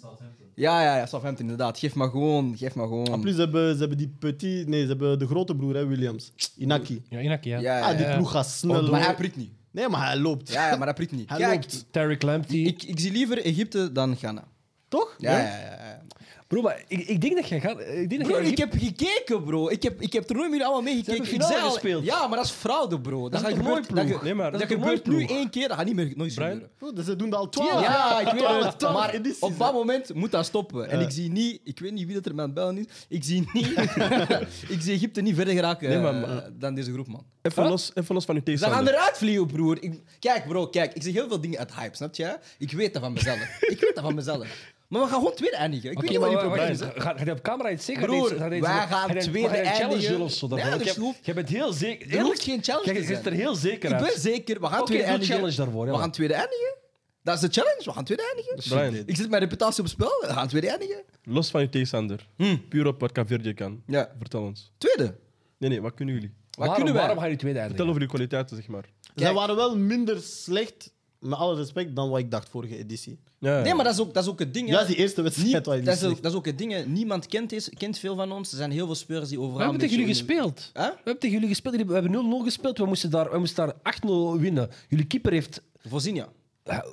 Ja, 0.55 0.83
ja, 0.83 0.97
ja, 0.97 1.07
Southampton, 1.07 1.43
inderdaad. 1.45 1.79
Geef 1.79 1.95
me 1.95 2.09
gewoon... 2.11 2.57
Geef 2.57 2.75
me 2.75 2.83
gewoon... 2.83 3.07
En 3.07 3.21
plus, 3.21 3.35
ze 3.35 3.41
hebben, 3.41 3.73
ze 3.75 3.79
hebben 3.81 3.99
die 3.99 4.09
petit... 4.19 4.69
Nee, 4.69 4.81
ze 4.83 4.87
hebben 4.89 5.19
de 5.19 5.27
grote 5.27 5.57
broer, 5.57 5.75
hè, 5.75 5.87
Williams. 5.87 6.33
Inaki. 6.57 7.03
Ja, 7.09 7.21
Inaki, 7.21 7.49
ja. 7.49 7.59
Ja, 7.59 7.79
ja, 7.79 7.91
Ah, 7.93 7.97
die 7.99 8.15
ploeg 8.15 8.31
gaat 8.31 8.47
snel. 8.49 8.91
Maar 8.91 9.05
hij 9.05 9.15
prikt 9.15 9.37
niet. 9.37 9.51
Nee, 9.75 9.89
maar 9.89 10.07
hij 10.07 10.17
loopt. 10.19 10.53
Ja, 10.53 10.69
ja 10.71 10.77
maar 10.77 10.87
hij 10.87 10.95
prikt 10.97 11.13
niet. 11.13 11.29
Hij 11.29 11.39
Kijk, 11.39 11.63
loopt. 11.63 11.87
Tarek 11.91 12.23
Lamptey. 12.23 12.59
ik, 12.59 12.83
ik 12.83 12.99
zie 13.01 13.13
liever 13.13 13.45
Egypte 13.45 13.93
dan 13.93 14.17
Ghana. 14.17 14.45
Toch? 14.89 15.15
Ja, 15.19 15.39
ja, 15.39 15.39
ja. 15.39 15.87
ja. 15.87 16.03
Bro, 16.47 16.63
maar 16.63 16.85
ik, 16.89 17.09
ik 17.09 17.21
denk 17.21 17.35
dat 17.35 17.49
je 17.49 17.61
gaat... 17.61 17.81
Ik 17.81 18.09
denk 18.09 18.21
dat 18.25 18.31
Bro, 18.33 18.41
ik 18.41 18.59
heb 18.59 18.73
gekeken, 18.79 19.45
bro. 19.45 19.69
Ik 19.71 19.83
heb, 19.83 20.01
ik 20.01 20.13
heb 20.13 20.25
toernooi 20.25 20.49
jullie 20.49 20.65
allemaal 20.65 20.83
meegekeken. 20.83 21.33
Ik 21.35 21.43
zei 21.43 21.63
al- 21.63 21.71
gespeeld. 21.71 22.05
Ja, 22.05 22.27
maar 22.27 22.37
dat 22.37 22.47
is 22.47 22.51
fraude, 22.53 23.01
bro. 23.01 23.23
Dat, 23.29 23.33
is 23.33 23.47
gaat 23.47 23.51
een 23.51 23.57
gebeurt, 23.57 23.77
dat, 23.77 23.87
toernooiploeg. 23.87 24.19
ge- 24.19 24.25
Nee, 24.25 24.35
maar- 24.35 24.51
dat, 24.51 24.61
Dat 24.61 24.71
is 24.71 24.77
een 24.77 24.83
gebeurt 24.83 25.07
nu 25.07 25.25
één 25.25 25.51
keer, 25.51 25.69
dat 25.69 25.77
gaat 25.77 25.87
niet 25.87 25.95
meer 25.95 26.13
nooit 26.17 26.35
Brian? 26.35 26.51
gebeuren. 26.51 26.71
Bro, 26.79 26.93
dus 26.93 27.05
ze 27.05 27.17
doen 27.17 27.31
dat 27.31 27.39
al 27.39 27.49
twaalf 27.49 27.81
Ja, 27.83 28.21
ik 28.21 28.27
weet 28.33 28.65
het. 28.65 28.79
twaalf 28.79 28.95
Maar 28.95 29.21
op 29.41 29.59
dat 29.59 29.73
moment 29.73 30.15
moet 30.15 30.31
dat 30.31 30.47
stoppen. 30.47 30.89
En 30.91 30.99
Ja. 30.99 31.05
ik 31.05 31.11
zie 31.13 31.31
niet, 31.31 31.61
ik 31.65 31.79
weet 31.79 31.93
niet 31.93 32.07
wie 32.07 32.15
dat 32.15 32.27
er 32.27 32.35
met 32.35 32.55
bellen 32.55 32.79
is, 32.79 32.85
ik 33.09 33.25
zie 33.25 33.49
niet, 33.53 33.67
ik 34.75 34.79
zie 34.81 34.95
Egypte 34.95 35.21
niet 35.21 35.35
verder 35.35 35.55
geraken 35.55 35.89
Nee, 35.89 35.99
maar- 35.99 36.23
eh, 36.23 36.51
dan 36.53 36.75
deze 36.75 36.93
groep, 36.93 37.09
man. 37.09 37.25
Even, 37.43 37.69
los, 37.69 37.91
even 37.95 38.15
los 38.15 38.25
van 38.25 38.35
uw 38.35 38.41
Ze 38.45 38.51
gaan 38.51 38.57
tegenstander. 38.59 38.95
eruit 38.95 39.17
vliegen, 39.17 39.47
broer. 39.47 39.83
Ik- 39.83 40.01
kijk, 40.19 40.47
bro, 40.49 40.67
kijk. 40.69 40.93
Ik 40.95 41.03
zeg 41.03 41.13
heel 41.13 41.29
veel 41.29 41.41
dingen 41.41 41.59
uit 41.59 41.75
hype, 41.75 41.97
snap 41.97 42.15
je? 42.15 42.39
Ik 42.59 42.73
weet 42.73 42.93
dat 42.93 43.03
van 43.03 43.13
mezelf. 43.13 43.39
ik 43.61 43.81
weet 43.81 43.95
dat 43.95 44.05
van 44.05 44.15
mezelf. 44.15 44.47
Maar 44.95 45.03
we 45.03 45.09
gaan 45.09 45.19
gewoon 45.19 45.35
tweede 45.35 45.57
eindigen. 45.57 45.91
Ik 45.91 46.01
weet 46.01 46.11
niet 46.11 46.19
wat 46.19 46.33
maar 46.33 46.41
je 46.43 46.47
probleem 46.49 46.71
is. 46.71 46.81
Gaat 46.81 46.93
gaat 46.97 47.19
hij 47.21 47.31
op 47.33 47.43
camera 47.43 47.71
iets 47.71 47.85
zeggen? 47.85 48.07
Broer, 48.07 48.39
wij 48.39 48.61
gaan 48.61 49.19
tweede 49.19 49.49
eindigen. 49.49 50.21
of 50.21 50.33
zo? 50.33 50.47
Ik 50.57 51.17
Jij 51.23 51.35
bent 51.35 51.49
heel 51.49 51.73
zeker... 51.73 52.17
Er 52.19 52.23
hoeft 52.23 52.43
geen 52.43 52.63
challenge 52.63 52.93
te 52.93 52.99
je 52.99 53.05
ziet 53.05 53.27
er 53.27 53.33
heel 53.33 53.55
zeker 53.55 53.91
Ik 53.91 53.97
uit. 53.97 54.05
ben 54.13 54.21
zeker. 54.21 54.61
We 54.61 54.67
gaan 54.67 54.77
Oké, 54.81 54.87
tweede 54.87 55.05
eindigen. 55.05 55.35
challenge 55.35 55.57
daarvoor, 55.57 55.87
ja. 55.87 55.93
We 55.93 55.99
gaan 55.99 56.11
tweede 56.11 56.35
eindigen. 56.35 56.75
Dat 57.23 57.35
is 57.35 57.41
de 57.41 57.49
challenge. 57.61 57.83
We 57.85 57.93
gaan 57.93 58.05
tweede 58.05 58.23
eindigen. 58.35 58.77
Brian, 58.91 59.07
Ik 59.07 59.17
zet 59.17 59.29
mijn 59.31 59.43
reputatie 59.43 59.83
op 59.83 59.89
spel. 59.89 60.13
We 60.21 60.27
gaan 60.33 60.49
tweede 60.49 60.69
eindigen. 60.71 61.03
los 61.25 61.51
van 61.51 61.61
uw 61.61 61.69
tegenstander. 61.69 62.27
Puur 62.69 62.87
op 62.87 63.01
wat 63.01 63.13
Caverdië 63.13 63.55
kan. 63.55 63.83
Ja. 63.87 64.11
Vertel 64.19 64.43
ons. 64.43 64.73
Tweede. 64.79 65.15
Nee, 65.59 65.71
nee, 65.71 65.81
wat 65.81 65.95
kunnen 65.95 66.15
jullie? 66.15 66.31
Wat 66.31 66.57
Waarom, 66.57 66.75
kunnen 66.75 66.95
wij? 66.95 67.03
waarom 67.03 67.19
ga 67.23 67.25
je 67.31 67.37
tweede 67.37 67.59
Vertel 67.59 67.69
eindigen? 67.71 67.89
over 67.89 68.01
uw 68.03 68.09
kwaliteiten, 68.09 68.57
zeg 68.57 68.69
maar. 68.69 68.85
Zij 69.15 69.33
waren 69.33 69.57
wel 69.57 69.77
minder 69.79 70.21
slecht, 70.23 70.93
met 71.25 71.39
alle 71.39 71.55
respect, 71.57 71.97
dan 71.97 72.09
wat 72.11 72.19
ik 72.19 72.31
dacht 72.31 72.49
vorige 72.49 72.77
editie. 72.77 73.19
Ja, 73.39 73.61
Nee, 73.63 73.75
maar 73.75 73.85
dat 73.85 73.95
is 73.95 74.01
ook, 74.01 74.15
dat 74.15 74.23
is 74.25 74.29
ook 74.31 74.39
het 74.39 74.55
ding. 74.55 74.69
hè. 74.69 74.75
Ja, 74.81 74.85
die 74.85 74.97
eerste 74.97 75.23
wedstrijd 75.23 75.53
Niet- 75.55 75.67
waar 75.67 75.77
je 75.77 75.83
dat, 75.83 75.95
is 75.97 76.05
ook, 76.05 76.23
dat 76.23 76.33
is 76.33 76.39
ook 76.39 76.47
het 76.47 76.59
ding. 76.59 76.73
hè. 76.73 76.83
Niemand 76.87 77.27
kent, 77.27 77.53
is, 77.53 77.71
kent 77.79 77.99
veel 77.99 78.17
van 78.17 78.33
ons. 78.33 78.51
Er 78.51 78.57
zijn 78.57 78.71
heel 78.71 78.87
veel 78.87 78.95
spelers 78.95 79.29
die 79.29 79.39
We 79.39 79.45
overal... 79.45 79.61
hebben 79.63 79.81
een 79.83 79.89
tegen 79.89 80.01
jullie 80.01 80.15
gespeeld. 80.15 80.71
Hè? 80.73 80.83
We 80.89 80.95
hebben 80.95 81.19
tegen 81.19 81.35
jullie 81.35 81.49
gespeeld. 81.49 81.75
We 81.87 81.93
hebben 81.95 82.41
0-0 82.41 82.45
gespeeld. 82.45 82.79
We 82.79 82.87
moesten 82.87 83.11
daar, 83.11 83.31
we 83.31 83.39
moesten 83.39 83.67
daar 83.67 83.95
8-0 84.37 84.41
winnen. 84.41 84.71
Jullie 84.89 85.07
keeper 85.07 85.33
heeft... 85.33 85.63
Voorzien, 85.89 86.15
ja. 86.15 86.29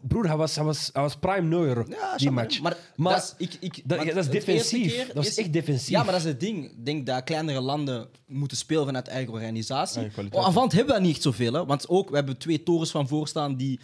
Broer, 0.08 0.28
hij 0.28 0.36
was, 0.38 0.56
hij 0.56 0.64
was, 0.66 0.90
hij 0.94 1.02
was 1.02 1.16
prime 1.16 1.48
Neuer, 1.48 1.86
Ja, 1.90 2.16
die 2.18 2.32
match. 2.32 2.62
Maar, 2.62 2.78
Maar 2.96 3.14
dat 3.14 3.36
is, 3.38 3.48
ik, 3.48 3.58
ik, 3.76 3.82
dat- 3.90 4.06
is 4.06 4.30
defensief. 4.30 4.94
keer- 4.94 5.14
Dat 5.14 5.26
is 5.26 5.38
echt 5.38 5.54
defensief. 5.54 5.90
Ja, 5.90 6.04
maar 6.04 6.12
dat 6.12 6.22
is 6.22 6.28
het 6.28 6.40
ding. 6.40 6.66
Ik 6.66 6.86
denk 6.86 7.06
dat 7.06 7.24
kleinere 7.24 7.62
landen 7.62 8.08
moeten 8.28 8.58
spelen 8.58 8.86
vanuit 8.86 9.08
eigen 9.08 9.34
organisatie. 9.34 10.02
Eigen. 10.02 10.28
Oh, 10.32 10.46
Avant 10.46 10.72
hebben 10.72 10.90
we 10.94 10.94
dat 11.00 11.08
niet 11.08 11.14
echt 11.16 11.24
zoveel. 11.24 11.54
Hè? 11.54 11.66
Want 11.66 11.90
ook, 11.90 12.10
we 12.10 12.16
hebben 12.16 12.38
twee 12.38 12.64
torens 12.64 12.92
van 12.92 13.08
voorstaan 13.08 13.56
die... 13.56 13.80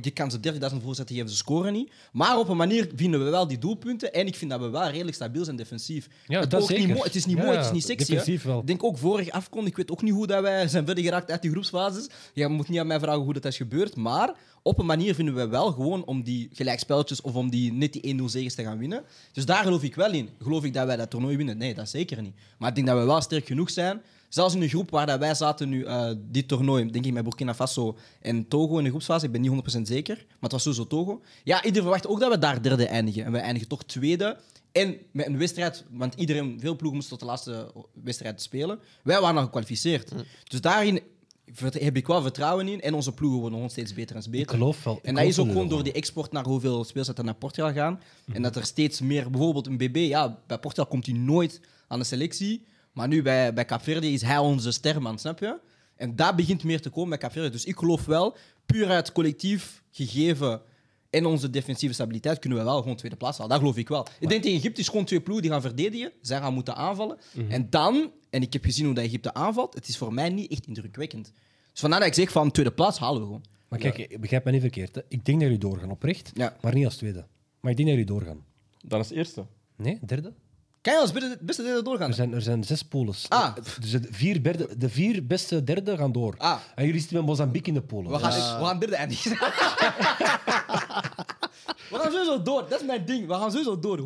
Je 0.00 0.10
kan 0.10 0.30
ze 0.30 0.38
30.000 0.70 0.82
voorzetten 0.82 1.14
geven, 1.16 1.30
ze 1.30 1.36
scoren 1.36 1.72
niet. 1.72 1.92
Maar 2.12 2.38
op 2.38 2.48
een 2.48 2.56
manier 2.56 2.90
vinden 2.96 3.24
we 3.24 3.30
wel 3.30 3.46
die 3.46 3.58
doelpunten. 3.58 4.12
En 4.12 4.26
ik 4.26 4.36
vind 4.36 4.50
dat 4.50 4.60
we 4.60 4.68
wel 4.68 4.88
redelijk 4.88 5.14
stabiel 5.16 5.44
zijn 5.44 5.56
defensief. 5.56 6.08
Ja, 6.26 6.40
het, 6.40 6.50
dat 6.50 6.60
niet 6.60 6.68
zeker. 6.68 6.88
mooi, 6.88 7.02
het 7.02 7.14
is 7.14 7.26
niet 7.26 7.36
Ja, 7.36 7.44
mooi, 7.44 7.56
het 7.56 7.66
is 7.66 7.72
niet 7.72 7.84
sexy. 7.84 8.10
defensief 8.10 8.42
wel. 8.42 8.60
Ik 8.60 8.66
denk 8.66 8.84
ook 8.84 8.98
vorig 8.98 9.30
afkon, 9.30 9.66
ik 9.66 9.76
weet 9.76 9.90
ook 9.90 10.02
niet 10.02 10.12
hoe 10.12 10.26
dat 10.26 10.42
wij 10.42 10.68
zijn 10.68 10.86
verder 10.86 11.04
geraakt 11.04 11.30
uit 11.30 11.42
die 11.42 11.50
groepsfases. 11.50 12.06
Je 12.34 12.48
moet 12.48 12.68
niet 12.68 12.78
aan 12.78 12.86
mij 12.86 12.98
vragen 13.00 13.20
hoe 13.22 13.32
dat 13.32 13.44
is 13.44 13.56
gebeurd. 13.56 13.96
Maar 13.96 14.34
op 14.62 14.78
een 14.78 14.86
manier 14.86 15.14
vinden 15.14 15.34
we 15.34 15.48
wel 15.48 15.72
gewoon 15.72 16.04
om 16.04 16.22
die 16.22 16.48
gelijkspelletjes 16.52 17.20
of 17.20 17.34
om 17.34 17.50
die 17.50 17.72
net 17.72 17.92
die 17.92 18.20
1-0 18.20 18.24
zegens 18.24 18.54
te 18.54 18.62
gaan 18.62 18.78
winnen. 18.78 19.04
Dus 19.32 19.46
daar 19.46 19.64
geloof 19.64 19.82
ik 19.82 19.94
wel 19.94 20.12
in. 20.12 20.28
Geloof 20.42 20.64
ik 20.64 20.74
dat 20.74 20.86
wij 20.86 20.96
dat 20.96 21.10
toernooi 21.10 21.36
winnen? 21.36 21.56
Nee, 21.56 21.74
dat 21.74 21.88
zeker 21.88 22.22
niet. 22.22 22.34
Maar 22.58 22.68
ik 22.68 22.74
denk 22.74 22.86
dat 22.86 22.98
we 22.98 23.04
wel 23.04 23.20
sterk 23.20 23.46
genoeg 23.46 23.70
zijn. 23.70 24.02
Zelfs 24.28 24.54
in 24.54 24.60
de 24.60 24.68
groep 24.68 24.90
waar 24.90 25.06
dat 25.06 25.18
wij 25.18 25.34
zaten 25.34 25.68
nu, 25.68 25.84
eh, 25.84 26.10
dit 26.18 26.48
toernooi, 26.48 26.90
denk 26.90 27.06
ik 27.06 27.12
met 27.12 27.22
Burkina 27.22 27.54
Faso 27.54 27.96
en 28.20 28.48
Togo 28.48 28.78
in 28.78 28.84
de 28.84 28.90
groepsfase, 28.90 29.24
ik 29.26 29.32
ben 29.32 29.40
niet 29.40 29.50
100% 29.50 29.88
zeker, 29.88 30.16
maar 30.16 30.36
het 30.40 30.52
was 30.52 30.62
sowieso 30.62 30.86
Togo. 30.86 31.20
Ja, 31.44 31.56
iedereen 31.56 31.82
verwacht 31.82 32.06
ook 32.06 32.20
dat 32.20 32.30
we 32.30 32.38
daar 32.38 32.62
derde 32.62 32.86
eindigen. 32.86 33.24
En 33.24 33.32
wij 33.32 33.40
eindigen 33.40 33.68
toch 33.68 33.84
tweede. 33.84 34.38
En 34.72 34.96
met 35.10 35.26
een 35.26 35.38
wedstrijd, 35.38 35.84
want 35.90 36.14
iedereen, 36.14 36.60
veel 36.60 36.76
ploegen 36.76 36.94
moesten 36.94 37.18
tot 37.18 37.20
de 37.20 37.26
laatste 37.26 37.72
wedstrijd 38.02 38.42
spelen. 38.42 38.78
Wij 39.02 39.20
waren 39.20 39.36
al 39.36 39.42
gekwalificeerd. 39.42 40.12
Dus 40.48 40.60
daarin 40.60 41.00
heb 41.72 41.96
ik 41.96 42.06
wel 42.06 42.22
vertrouwen 42.22 42.68
in. 42.68 42.80
En 42.80 42.94
onze 42.94 43.12
ploegen 43.12 43.38
worden 43.38 43.58
gewoon 43.58 43.72
steeds 43.72 43.94
beter 43.94 44.16
en 44.16 44.22
beter. 44.22 44.40
Ik 44.40 44.50
geloof 44.50 44.84
wel. 44.84 44.96
ik 44.96 45.04
En 45.04 45.14
dat 45.14 45.24
is 45.24 45.38
ook 45.38 45.46
gewoon 45.48 45.68
door 45.68 45.82
die 45.82 45.92
export 45.92 46.32
naar 46.32 46.44
hoeveel 46.44 46.84
spelers 46.84 47.08
dat 47.08 47.18
er 47.18 47.24
naar 47.24 47.34
Portugal 47.34 47.72
gaan. 47.72 48.00
En 48.32 48.42
dat 48.42 48.56
er 48.56 48.64
steeds 48.64 49.00
meer, 49.00 49.30
bijvoorbeeld 49.30 49.66
een 49.66 49.76
BB, 49.76 49.96
ja, 49.96 50.38
bij 50.46 50.58
Portugal 50.58 50.90
komt 50.90 51.06
hij 51.06 51.14
nooit 51.14 51.60
aan 51.88 51.98
de 51.98 52.04
selectie. 52.04 52.66
Maar 52.92 53.08
nu 53.08 53.22
bij, 53.22 53.52
bij 53.52 53.64
Capverde 53.64 54.12
is 54.12 54.22
hij 54.22 54.38
onze 54.38 54.72
sterman, 54.72 55.18
snap 55.18 55.38
je? 55.38 55.58
En 55.96 56.16
dat 56.16 56.36
begint 56.36 56.64
meer 56.64 56.80
te 56.80 56.90
komen 56.90 57.08
bij 57.08 57.18
Capverde. 57.18 57.50
Dus 57.50 57.64
ik 57.64 57.76
geloof 57.76 58.04
wel, 58.04 58.36
puur 58.66 58.88
uit 58.88 59.12
collectief 59.12 59.82
gegeven 59.90 60.62
en 61.12 61.26
onze 61.26 61.50
defensieve 61.50 61.94
stabiliteit, 61.94 62.38
kunnen 62.38 62.58
we 62.58 62.64
wel 62.64 62.80
gewoon 62.80 62.96
tweede 62.96 63.16
plaats 63.16 63.38
halen. 63.38 63.50
Dat 63.50 63.60
geloof 63.60 63.76
ik 63.76 63.88
wel. 63.88 64.06
Ik 64.20 64.28
denk 64.28 64.42
tegen 64.42 64.58
Egypte 64.58 64.80
is 64.80 64.88
gewoon 64.88 65.04
twee 65.04 65.20
ploegen 65.20 65.42
die 65.42 65.52
gaan 65.52 65.60
verdedigen. 65.60 66.12
Zij 66.20 66.38
gaan 66.38 66.54
moeten 66.54 66.76
aanvallen. 66.76 67.18
En 67.48 67.70
dan, 67.70 68.10
en 68.30 68.42
ik 68.42 68.52
heb 68.52 68.64
gezien 68.64 68.84
hoe 68.84 68.94
dat 68.94 69.04
Egypte 69.04 69.34
aanvalt, 69.34 69.74
het 69.74 69.88
is 69.88 69.96
voor 69.96 70.14
mij 70.14 70.28
niet 70.28 70.50
echt 70.50 70.66
indrukwekkend. 70.66 71.32
Dus 71.72 71.80
vandaar 71.80 71.98
dat 71.98 72.08
ik 72.08 72.14
zeg 72.14 72.30
van 72.30 72.50
tweede 72.50 72.72
plaats 72.72 72.98
halen 72.98 73.20
we 73.20 73.26
gewoon. 73.26 73.44
Maar 73.68 73.78
kijk, 73.78 74.20
begrijp 74.20 74.44
me 74.44 74.50
niet 74.50 74.60
verkeerd. 74.60 74.94
Hè. 74.94 75.00
Ik 75.08 75.24
denk 75.24 75.38
dat 75.38 75.48
jullie 75.48 75.58
doorgaan, 75.58 75.90
oprecht. 75.90 76.30
Ja. 76.34 76.56
Maar 76.60 76.74
niet 76.74 76.84
als 76.84 76.96
tweede. 76.96 77.26
Maar 77.60 77.70
ik 77.70 77.76
denk 77.76 77.88
dat 77.88 77.98
jullie 77.98 78.04
doorgaan. 78.04 78.44
Dan 78.84 78.98
als 78.98 79.10
eerste. 79.10 79.46
Nee, 79.76 79.98
derde? 80.06 80.32
Kan 80.82 80.92
je 80.94 81.00
als 81.00 81.12
beste, 81.12 81.38
beste 81.40 81.62
derde 81.62 81.82
doorgaan? 81.82 82.08
Er 82.08 82.14
zijn, 82.14 82.32
er 82.34 82.42
zijn 82.42 82.64
zes 82.64 82.82
pools. 82.82 83.26
Ah. 83.28 83.54
Dus 83.80 83.90
de 83.90 84.00
vier, 84.10 84.42
derde, 84.42 84.68
de 84.78 84.88
vier 84.88 85.26
beste 85.26 85.64
derde 85.64 85.96
gaan 85.96 86.12
door. 86.12 86.34
Ah. 86.38 86.56
En 86.74 86.84
jullie 86.84 87.00
zitten 87.00 87.16
met 87.18 87.26
Mozambique 87.26 87.68
in 87.68 87.74
de 87.74 87.82
polen. 87.82 88.10
We 88.12 88.18
gaan, 88.18 88.30
dus- 88.30 88.56
we 88.58 88.64
gaan 88.64 88.78
derde 88.78 88.96
eindigen. 88.96 89.30
we 91.90 91.98
gaan 91.98 92.10
sowieso 92.12 92.42
door. 92.42 92.68
Dat 92.68 92.80
is 92.80 92.86
mijn 92.86 93.04
ding. 93.04 93.26
We 93.26 93.34
gaan 93.34 93.50
sowieso 93.50 93.78
door. 93.78 93.96
Hoe- 93.96 94.04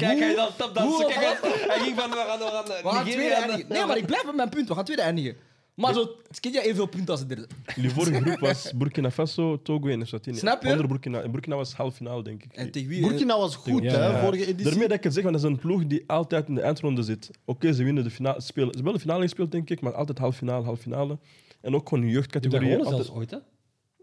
hoe 0.82 1.04
of 1.06 1.14
wat? 1.14 1.38
Hij 1.42 1.78
ging 1.78 1.98
van, 2.00 2.10
we 2.10 2.16
gaan, 2.16 2.38
we 2.38 2.44
gaan 2.44 2.64
We 2.82 2.88
gaan 2.96 3.04
tweede 3.04 3.34
eindigen. 3.34 3.68
Nee, 3.68 3.84
maar 3.86 3.96
ik 3.96 4.06
blijf 4.06 4.24
bij 4.24 4.32
mijn 4.32 4.48
punt. 4.48 4.68
We 4.68 4.74
gaan 4.74 4.84
tweede 4.84 5.02
eindigen. 5.02 5.36
Maar 5.76 5.94
zo, 5.94 6.00
het 6.28 6.40
kent 6.40 6.54
je 6.54 6.60
evenveel 6.62 6.86
punten 6.86 7.08
als 7.10 7.20
de 7.20 7.26
derde. 7.26 7.46
Jullie 7.74 7.90
vorige 7.90 8.20
groep 8.20 8.38
was 8.38 8.72
Burkina 8.76 9.10
Faso, 9.10 9.62
Togo 9.62 9.88
en 9.88 10.02
Eswatini. 10.02 10.36
Snap 10.36 10.62
je? 10.62 10.70
Onder 10.70 10.86
Burkina. 10.88 11.20
En 11.22 11.30
Burkina 11.30 11.56
was 11.56 11.72
half 11.74 11.94
finale, 11.94 12.22
denk 12.22 12.42
ik. 12.44 12.52
En 12.52 12.70
tegen 12.70 12.88
wie? 12.88 13.00
Burkina 13.00 13.38
was 13.38 13.56
goed, 13.56 13.82
Ja, 13.82 13.90
hè, 13.92 14.06
ja. 14.06 14.20
vorige 14.20 14.46
editie. 14.46 14.64
Daarmee 14.64 14.88
dat 14.88 14.96
ik 14.96 15.04
het 15.04 15.14
zeg, 15.14 15.22
want 15.22 15.34
dat 15.36 15.44
is 15.44 15.50
een 15.50 15.58
ploeg 15.58 15.86
die 15.86 16.04
altijd 16.06 16.48
in 16.48 16.54
de 16.54 16.60
eindronde 16.60 17.02
zit. 17.02 17.30
Oké, 17.44 17.72
ze 17.72 17.84
winnen 17.84 18.04
de 18.04 18.10
finale. 18.10 18.40
Ze, 18.40 18.46
spelen, 18.46 18.68
ze 18.68 18.74
hebben 18.74 18.84
wel 18.92 18.92
de 19.02 19.06
finale 19.08 19.22
gespeeld, 19.22 19.52
denk 19.52 19.70
ik, 19.70 19.80
maar 19.80 19.94
altijd 19.94 20.18
half 20.18 20.36
finale, 20.36 20.64
half 20.64 20.80
finale. 20.80 21.18
En 21.60 21.74
ook 21.74 21.88
gewoon 21.88 21.98
Heb 22.04 22.08
je 22.12 22.16
jeugdcategorie. 22.18 22.60
gewonnen 22.68 22.86
altijd- 22.86 23.04
zelfs 23.06 23.18
ooit, 23.20 23.30
hè? 23.30 23.36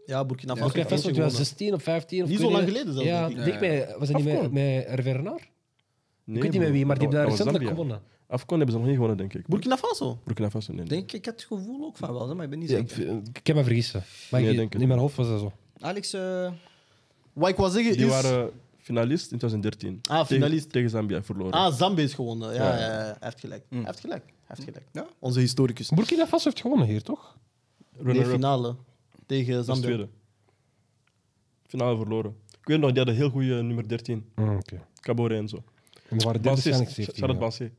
Ja, 0.05 0.25
Burkina 0.25 0.53
Faso. 0.55 0.65
Burkina 0.65 0.87
heeft 0.87 1.01
Faso 1.01 1.07
eentje 1.07 1.21
gewonnen. 1.23 1.45
2016 1.47 1.73
of 1.73 1.83
15. 1.83 2.23
Of 2.23 2.29
Niet 2.29 2.39
zo 2.39 2.51
lang 2.51 2.67
geleden 2.67 2.93
zelfs, 2.93 3.07
Ja, 3.07 3.27
denk 3.29 3.61
ik. 3.61 3.95
was 3.99 4.07
dat 4.09 4.23
niet 4.23 4.41
met, 4.41 4.51
met 4.51 4.85
Hervé 4.87 5.11
Renard? 5.11 5.41
Nee, 6.23 6.35
ik 6.35 6.41
weet 6.41 6.51
niet 6.51 6.59
met 6.61 6.69
bro. 6.69 6.77
wie, 6.77 6.85
maar 6.85 6.95
die 6.99 7.07
hebben 7.07 7.21
daar 7.25 7.29
recentelijk 7.37 7.67
gewonnen. 7.69 8.01
Afcon 8.27 8.57
hebben 8.57 8.71
ze 8.75 8.77
nog 8.81 8.85
niet 8.87 8.95
gewonnen, 8.99 9.17
denk 9.17 9.33
ik. 9.33 9.47
Burkina 9.47 9.77
Faso. 9.77 10.19
Burkina 10.25 10.49
Faso, 10.49 10.71
nee. 10.73 10.79
nee. 10.85 10.89
Denk, 10.89 11.11
ik 11.11 11.25
had 11.25 11.33
het 11.33 11.43
gevoel 11.43 11.85
ook 11.85 11.97
van 11.97 12.13
wel, 12.13 12.35
maar 12.35 12.43
ik 12.43 12.49
ben 12.49 12.59
niet 12.59 12.69
Ja, 12.69 12.75
zeker. 12.77 13.09
ik, 13.17 13.37
ik 13.37 13.47
heb 13.47 13.55
me 13.55 13.63
vergissen. 13.63 14.03
Maar 14.31 14.41
Nee, 14.41 14.49
ik- 14.51 14.57
denk 14.57 14.73
het 14.73 14.81
in 14.81 14.87
mijn 14.87 14.99
hoofd 14.99 15.15
was 15.15 15.27
dat 15.27 15.39
zo. 15.39 15.51
Alex, 15.79 16.13
eh, 16.13 16.51
Wat 17.33 17.49
ik 17.49 17.55
wil 17.57 17.69
zeggen 17.69 17.93
Die 17.97 18.05
is... 18.05 18.11
waren 18.11 18.51
finalist 18.77 19.31
in 19.31 19.37
2013. 19.37 19.99
Ah, 20.09 20.25
finalist. 20.25 20.55
Tegen, 20.55 20.71
tegen 20.71 20.89
Zambia 20.89 21.23
verloren. 21.23 21.51
Ah, 21.53 21.73
Zambia 21.73 22.03
is 22.03 22.13
gewonnen. 22.13 22.53
Ja, 22.53 22.63
Ja. 22.73 22.79
ja, 22.79 22.91
ja, 22.91 23.03
hij 23.03 23.15
heeft 23.19 23.39
gelijk. 23.39 23.63
Hij 23.69 23.83
heeft 23.83 23.99
gelijk. 23.99 24.23
Hij 24.25 24.55
heeft 24.55 24.63
gelijk. 24.63 24.85
Ja. 24.91 25.07
Onze 25.19 25.39
historicus. 25.39 25.89
Burkina 25.89 26.27
Faso 26.27 26.43
heeft 26.49 26.61
gewonnen 26.61 26.87
hier, 26.87 27.01
toch? 27.03 27.37
Nee, 27.97 28.03
Runner-up. 28.05 28.31
finale. 28.31 28.75
Tegen 29.25 29.51
Dat 29.53 29.59
is 29.61 29.65
Zambia. 29.65 29.85
tweede. 29.85 30.07
Finale 31.67 31.97
verloren. 31.97 32.35
Ik 32.61 32.67
weet 32.67 32.79
nog, 32.79 32.87
die 32.89 32.97
hadden 32.97 33.15
heel 33.15 33.29
goede 33.29 33.61
nummer 33.61 33.87
13. 33.87 34.25
Mm, 34.35 34.55
Oké. 34.55 34.81
Cabore 34.99 35.35
en 35.35 35.47
zo. 35.47 35.63
En 36.13 36.19
er 36.19 36.25
waren 36.25 36.41
Bansé, 36.41 36.61
stellings 36.61 36.93
17. 36.93 37.15
Charlotte 37.15 37.41
ja. 37.41 37.47
Bansé. 37.47 37.71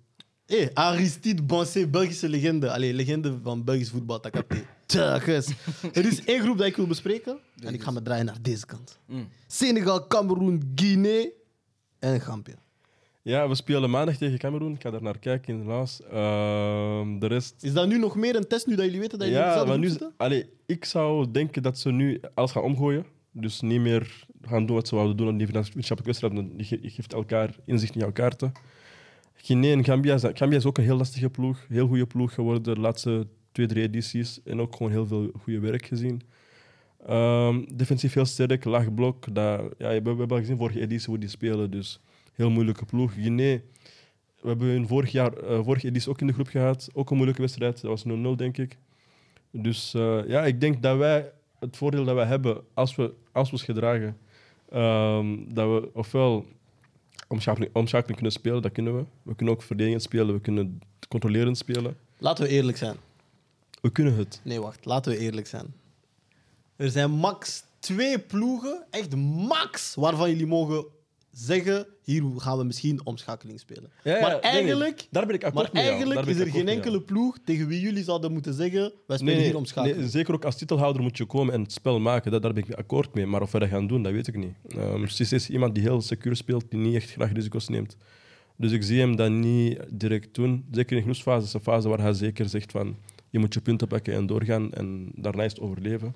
Hé, 0.47 0.69
Aristide 0.75 1.43
Bansé, 1.43 1.87
Belgische 1.89 2.29
legende. 2.29 2.71
Allee, 2.71 2.93
legende 2.95 3.39
van 3.43 3.65
Belgisch 3.65 3.91
voetbal, 3.91 4.21
Takate. 4.21 4.63
Tjages. 4.87 5.49
Er 5.93 6.07
is 6.07 6.25
één 6.25 6.41
groep 6.41 6.59
dat 6.59 6.67
ik 6.67 6.77
wil 6.77 6.87
bespreken. 6.87 7.39
En 7.61 7.75
ik 7.75 7.83
ga 7.83 7.91
me 7.91 8.03
draaien 8.03 8.25
naar 8.27 8.43
deze 8.43 8.67
kant. 8.67 8.99
Mm. 9.07 9.29
Senegal, 9.47 10.07
Cameroen, 10.07 10.73
Guinea 10.75 11.29
en 11.99 12.21
Gambia. 12.21 12.55
Ja, 13.23 13.49
we 13.49 13.55
spelen 13.55 13.91
maandag 13.91 14.17
tegen 14.17 14.39
Cameroen. 14.39 14.75
Ik 14.75 14.83
ga 14.83 14.91
daar 14.91 15.03
naar 15.03 15.19
kijken 15.19 15.55
in 15.55 15.67
Laos. 15.67 16.01
Ehm, 16.03 17.19
de 17.19 17.27
rest... 17.27 17.55
Is 17.61 17.73
dat 17.73 17.87
nu 17.89 17.99
nog 17.99 18.17
meer 18.17 18.37
een 18.37 18.47
test, 18.49 18.67
nu 18.67 18.75
dat 18.75 18.85
jullie 18.85 19.01
weten 19.01 19.19
dat 19.19 19.29
jullie 19.29 19.43
Ja, 19.43 19.65
maar 19.65 19.79
nu, 19.79 19.89
zitten? 19.89 20.13
allee, 20.17 20.47
ik 20.67 20.85
zou 20.85 21.31
denken 21.31 21.63
dat 21.63 21.79
ze 21.79 21.91
nu 21.91 22.21
alles 22.35 22.51
gaan 22.53 22.63
omgooien. 22.63 23.07
Dus 23.33 23.61
niet 23.61 23.81
meer 23.81 24.27
gaan 24.47 24.67
doen 24.67 24.77
wat 24.77 24.89
ze 24.89 24.95
wouden 24.95 25.17
doen 25.17 25.29
aan 25.29 25.37
die 25.37 25.47
wetenschappelijke 25.47 26.05
wedstrijd. 26.05 26.35
want 26.35 26.49
Je 26.57 26.65
ge- 26.65 26.79
je 26.83 26.91
geeft 26.91 27.13
elkaar 27.13 27.55
inzicht 27.65 27.95
in 27.95 28.01
jouw 28.01 28.13
kaarten. 28.13 28.53
Guinea 29.35 29.73
en 29.73 29.85
Gambia, 29.85 30.19
Gambia 30.19 30.59
is 30.59 30.65
ook 30.67 30.79
een 30.79 30.85
heel 30.85 30.97
lastige 30.97 31.31
ploeg. 31.31 31.67
Heel 31.69 31.87
goede 31.87 32.07
ploeg 32.07 32.35
geworden 32.35 32.63
de 32.75 32.81
laatste 32.81 33.27
twee, 33.53 33.67
drie 33.67 33.83
edities. 33.83 34.41
En 34.45 34.61
ook 34.61 34.77
gewoon 34.77 34.93
heel 34.93 35.07
veel 35.07 35.31
goede 35.43 35.59
werk 35.61 35.87
gezien. 35.87 36.23
Ehm, 37.07 37.63
defensief 37.75 38.13
heel 38.15 38.25
sterk, 38.25 38.65
laag 38.65 38.95
blok. 38.95 39.35
Dat, 39.35 39.61
ja, 39.79 39.89
we, 39.89 40.01
we 40.03 40.09
hebben 40.09 40.31
al 40.31 40.39
gezien 40.39 40.57
vorige 40.57 40.81
editie 40.81 41.09
hoe 41.09 41.19
die 41.19 41.29
spelen. 41.29 41.71
Dus 41.71 42.01
heel 42.33 42.51
moeilijke 42.51 42.85
ploeg. 42.85 43.13
Guinea, 43.13 43.59
we 44.41 44.49
hebben 44.49 44.67
hun 44.69 44.87
vorig 44.87 45.13
jaar, 45.13 45.33
eh, 45.33 45.65
vorige 45.65 45.87
editie 45.87 46.11
ook 46.11 46.21
in 46.21 46.27
de 46.27 46.33
groep 46.33 46.49
gehad. 46.49 46.89
Ook 46.93 47.11
een 47.11 47.15
moeilijke 47.17 47.43
wedstrijd. 47.43 47.81
Dat 47.81 47.91
was 47.91 48.05
0-0, 48.05 48.37
denk 48.37 48.59
ik. 48.59 48.77
Dus 49.51 49.95
eh, 49.95 50.19
ja, 50.27 50.45
ik 50.45 50.61
denk 50.61 50.83
dat 50.83 50.97
wij 50.99 51.31
het 51.59 51.77
voordeel 51.77 52.05
dat 52.05 52.15
wij 52.15 52.27
hebben 52.27 52.63
als 52.75 52.95
we, 52.97 53.13
als 53.33 53.47
we 53.51 53.53
ons 53.57 53.65
gedragen, 53.65 54.17
ehm, 54.75 55.37
dat 55.49 55.69
we 55.69 55.91
ofwel 55.93 56.47
omschakeling, 57.29 57.75
omschakeling 57.75 58.15
kunnen 58.15 58.33
spelen, 58.33 58.63
dat 58.63 58.73
kunnen 58.73 58.97
we. 58.97 59.05
We 59.23 59.35
kunnen 59.35 59.55
ook 59.55 59.63
verdedigend 59.63 60.03
spelen, 60.03 60.35
we 60.35 60.41
kunnen 60.41 60.81
controlerend 61.09 61.59
spelen. 61.59 61.97
Laten 62.19 62.45
we 62.45 62.51
eerlijk 62.51 62.77
zijn. 62.77 62.97
We 63.81 63.91
kunnen 63.91 64.17
het. 64.17 64.41
Nee, 64.45 64.61
wacht. 64.61 64.85
Laten 64.85 65.13
we 65.13 65.19
eerlijk 65.19 65.47
zijn. 65.47 65.75
Er 66.77 66.91
zijn 66.91 67.11
max 67.11 67.65
twee 67.79 68.19
ploegen, 68.19 68.87
echt 68.91 69.17
max, 69.17 69.95
waarvan 69.95 70.31
jullie 70.31 70.47
mogen 70.47 70.85
zeggen, 71.35 71.87
hier 72.03 72.23
gaan 72.37 72.59
we 72.59 72.65
misschien 72.65 73.07
omschakeling 73.07 73.61
spelen. 73.61 73.91
Ja, 74.05 74.15
ja, 74.15 74.21
maar 74.21 74.31
nee, 74.31 74.41
eigenlijk, 74.41 75.07
daar 75.11 75.27
ben 75.27 75.35
ik 75.35 75.45
akkoord 75.45 75.73
maar 75.73 75.83
eigenlijk 75.83 76.27
is 76.27 76.39
er 76.39 76.51
geen 76.51 76.69
enkele 76.69 77.01
ploeg 77.01 77.39
tegen 77.45 77.67
wie 77.67 77.81
jullie 77.81 78.05
zouden 78.05 78.33
moeten 78.33 78.55
zeggen, 78.55 78.93
wij 79.07 79.17
spelen 79.17 79.37
Nee, 79.37 79.45
hier 79.45 79.57
omschakeling. 79.57 79.99
nee, 79.99 80.09
zeker 80.09 80.35
ook 80.35 80.45
als 80.45 80.57
titelhouder 80.57 81.03
moet 81.03 81.17
je 81.17 81.25
komen 81.25 81.55
en 81.55 81.61
het 81.63 81.73
spel 81.73 82.01
maken. 82.01 82.31
Dat, 82.31 82.43
daar 82.43 82.53
ben 82.53 82.65
ik 82.69 82.75
akkoord 82.75 83.15
mee. 83.15 83.27
Maar 83.27 83.43
of 83.43 83.53
we 83.53 83.59
dat 83.59 83.69
gaan 83.69 83.87
doen, 83.87 84.03
dat 84.03 84.13
weet 84.13 84.27
ik 84.27 84.37
niet. 84.37 84.55
Um, 84.77 85.09
Cissé 85.09 85.35
is 85.35 85.51
iemand 85.51 85.75
die 85.75 85.83
heel 85.83 86.01
secuur 86.01 86.37
speelt, 86.37 86.71
die 86.71 86.81
niet 86.81 86.95
echt 86.95 87.11
graag 87.11 87.33
risico's 87.33 87.69
neemt. 87.69 87.97
Dus 88.57 88.73
ik 88.73 88.83
zie 88.83 89.01
hem 89.01 89.17
dat 89.17 89.31
niet 89.31 89.81
direct 89.91 90.35
doen. 90.35 90.65
Zeker 90.71 90.97
in 90.97 91.03
groepsfase 91.03 91.47
is 91.47 91.53
een 91.53 91.61
fase 91.61 91.89
waar 91.89 92.01
hij 92.01 92.13
zeker 92.13 92.49
zegt 92.49 92.71
van 92.73 92.97
je 93.31 93.39
moet 93.39 93.55
je 93.55 93.61
punten 93.61 93.89
pakken 93.89 94.15
en 94.15 94.27
doorgaan 94.27 94.73
en 94.73 95.11
daarna 95.15 95.43
is 95.43 95.53
het 95.53 95.61
overleven. 95.61 96.15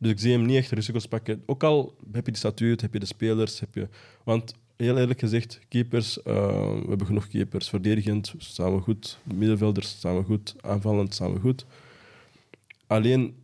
Dus 0.00 0.10
ik 0.10 0.18
zie 0.18 0.32
hem 0.32 0.46
niet 0.46 0.56
echt 0.56 0.70
risico's 0.70 1.06
pakken. 1.06 1.42
Ook 1.46 1.62
al 1.62 1.94
heb 2.12 2.26
je 2.26 2.32
de 2.32 2.38
statuut, 2.38 2.80
heb 2.80 2.92
je 2.92 2.98
de 2.98 3.06
spelers, 3.06 3.60
heb 3.60 3.74
je... 3.74 3.88
Want 4.24 4.54
heel 4.76 4.98
eerlijk 4.98 5.20
gezegd, 5.20 5.60
keepers, 5.68 6.22
eh, 6.22 6.34
we 6.72 6.88
hebben 6.88 7.06
genoeg 7.06 7.28
keepers. 7.28 7.68
Verdedigend 7.68 8.34
staan 8.38 8.74
we 8.74 8.80
goed, 8.80 9.18
middenvelders 9.34 9.88
staan 9.88 10.16
we 10.16 10.22
goed, 10.22 10.54
aanvallend 10.60 11.14
staan 11.14 11.32
we 11.32 11.40
goed. 11.40 11.66
Alleen... 12.86 13.34